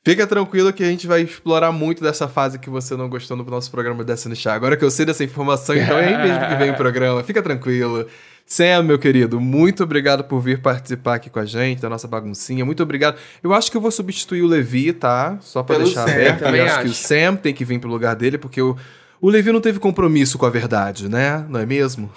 fica, 0.06 0.24
tranquilo 0.24 0.72
que 0.72 0.84
a 0.84 0.86
gente 0.86 1.04
vai 1.04 1.22
explorar 1.22 1.72
muito 1.72 2.00
dessa 2.00 2.28
fase 2.28 2.60
que 2.60 2.70
você 2.70 2.94
não 2.94 3.08
gostou 3.08 3.36
no 3.36 3.42
nosso 3.42 3.68
programa 3.72 4.04
Destiny 4.04 4.36
Chá. 4.36 4.54
Agora 4.54 4.76
que 4.76 4.84
eu 4.84 4.90
sei 4.90 5.04
dessa 5.04 5.24
informação, 5.24 5.74
então 5.74 5.98
é 5.98 6.14
aí 6.14 6.28
mesmo 6.28 6.46
que 6.46 6.54
vem 6.54 6.70
o 6.70 6.76
programa. 6.76 7.24
Fica 7.24 7.42
tranquilo. 7.42 8.06
Sam, 8.46 8.84
meu 8.84 9.00
querido, 9.00 9.40
muito 9.40 9.82
obrigado 9.82 10.22
por 10.22 10.38
vir 10.38 10.60
participar 10.62 11.16
aqui 11.16 11.28
com 11.28 11.40
a 11.40 11.44
gente, 11.44 11.82
da 11.82 11.88
nossa 11.88 12.06
baguncinha. 12.06 12.64
Muito 12.64 12.84
obrigado. 12.84 13.18
Eu 13.42 13.52
acho 13.52 13.68
que 13.68 13.76
eu 13.76 13.80
vou 13.80 13.90
substituir 13.90 14.42
o 14.42 14.46
Levi, 14.46 14.92
tá? 14.92 15.38
Só 15.40 15.64
pra 15.64 15.74
Pelo 15.74 15.86
deixar 15.86 16.06
Sam, 16.06 16.12
aberto. 16.12 16.42
Eu 16.42 16.48
acho, 16.48 16.62
acho 16.62 16.80
que 16.82 16.88
o 16.88 16.94
Sam 16.94 17.34
tem 17.34 17.52
que 17.52 17.64
vir 17.64 17.80
pro 17.80 17.90
lugar 17.90 18.14
dele, 18.14 18.38
porque 18.38 18.62
o, 18.62 18.76
o 19.20 19.28
Levi 19.28 19.50
não 19.50 19.60
teve 19.60 19.80
compromisso 19.80 20.38
com 20.38 20.46
a 20.46 20.50
verdade, 20.50 21.08
né? 21.08 21.44
Não 21.48 21.58
é 21.58 21.66
mesmo? 21.66 22.12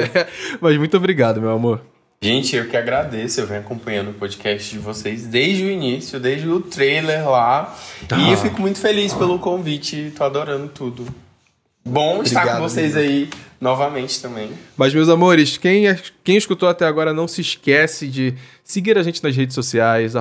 Mas 0.60 0.76
muito 0.76 0.94
obrigado, 0.94 1.40
meu 1.40 1.52
amor. 1.52 1.80
Gente, 2.22 2.54
eu 2.54 2.68
que 2.68 2.76
agradeço. 2.76 3.40
Eu 3.40 3.46
venho 3.46 3.60
acompanhando 3.60 4.10
o 4.10 4.12
podcast 4.12 4.70
de 4.70 4.78
vocês 4.78 5.26
desde 5.26 5.64
o 5.64 5.70
início, 5.70 6.20
desde 6.20 6.46
o 6.50 6.60
trailer 6.60 7.26
lá. 7.26 7.74
Ah. 8.10 8.18
E 8.20 8.32
eu 8.32 8.36
fico 8.36 8.60
muito 8.60 8.78
feliz 8.78 9.14
pelo 9.14 9.38
convite. 9.38 10.12
Tô 10.14 10.24
adorando 10.24 10.68
tudo. 10.68 11.06
Bom 11.90 12.22
estar 12.22 12.42
Obrigado, 12.42 12.62
com 12.62 12.68
vocês 12.68 12.96
aí 12.96 13.28
novamente 13.60 14.22
também. 14.22 14.52
Mas, 14.76 14.94
meus 14.94 15.08
amores, 15.08 15.58
quem, 15.58 15.84
quem 16.22 16.36
escutou 16.36 16.68
até 16.68 16.86
agora, 16.86 17.12
não 17.12 17.26
se 17.26 17.40
esquece 17.40 18.06
de 18.06 18.34
seguir 18.62 18.96
a 18.96 19.02
gente 19.02 19.20
nas 19.24 19.34
redes 19.34 19.56
sociais, 19.56 20.12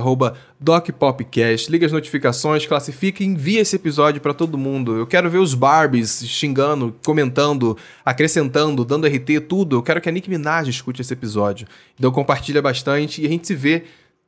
DocPopcast, 0.60 1.72
liga 1.72 1.86
as 1.86 1.91
notificações, 1.91 2.66
classifica 2.66 3.22
e 3.22 3.28
envia 3.28 3.62
esse 3.62 3.76
episódio 3.76 4.20
para 4.20 4.34
todo 4.34 4.58
mundo. 4.58 4.98
Eu 4.98 5.06
quero 5.06 5.30
ver 5.30 5.38
os 5.38 5.54
Barbies 5.54 6.24
xingando, 6.28 6.96
comentando, 7.06 7.78
acrescentando, 8.04 8.84
dando 8.84 9.06
RT, 9.06 9.41
tudo. 9.48 9.76
Eu 9.76 9.84
quero 9.84 10.02
que 10.02 10.10
a 10.10 10.12
Nick 10.12 10.28
Minaj 10.28 10.68
escute 10.68 11.02
esse 11.02 11.14
episódio. 11.14 11.68
Então 12.00 12.12
compartilha 12.12 12.64
bastante 12.64 13.22
e 13.22 13.28
a 13.28 13.30
gente 13.30 13.46
se 13.46 13.54
vê. 13.54 13.84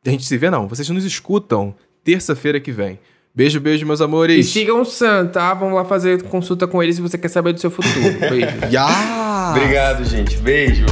A 0.06 0.12
gente 0.12 0.26
se 0.26 0.38
vê, 0.38 0.52
não. 0.52 0.68
Vocês 0.68 0.88
nos 0.90 1.06
escutam 1.06 1.74
terça-feira 2.04 2.60
que 2.60 2.72
vem. 2.72 3.00
Beijo, 3.34 3.62
beijo, 3.62 3.86
meus 3.86 4.02
amores. 4.02 4.46
E 4.46 4.50
sigam 4.50 4.82
o 4.82 4.86
Sam, 4.86 5.28
tá? 5.28 5.54
Vamos 5.54 5.76
lá 5.76 5.86
fazer 5.86 6.22
consulta 6.24 6.68
com 6.68 6.84
ele 6.84 6.92
se 6.92 7.02
você 7.02 7.18
quer 7.18 7.30
saber 7.30 7.54
do 7.54 7.62
seu 7.62 7.72
futuro. 7.72 8.20
Beijo. 8.20 8.58
yeah! 8.70 9.52
Obrigado, 9.56 10.04
gente. 10.04 10.36
Beijo. 10.38 10.86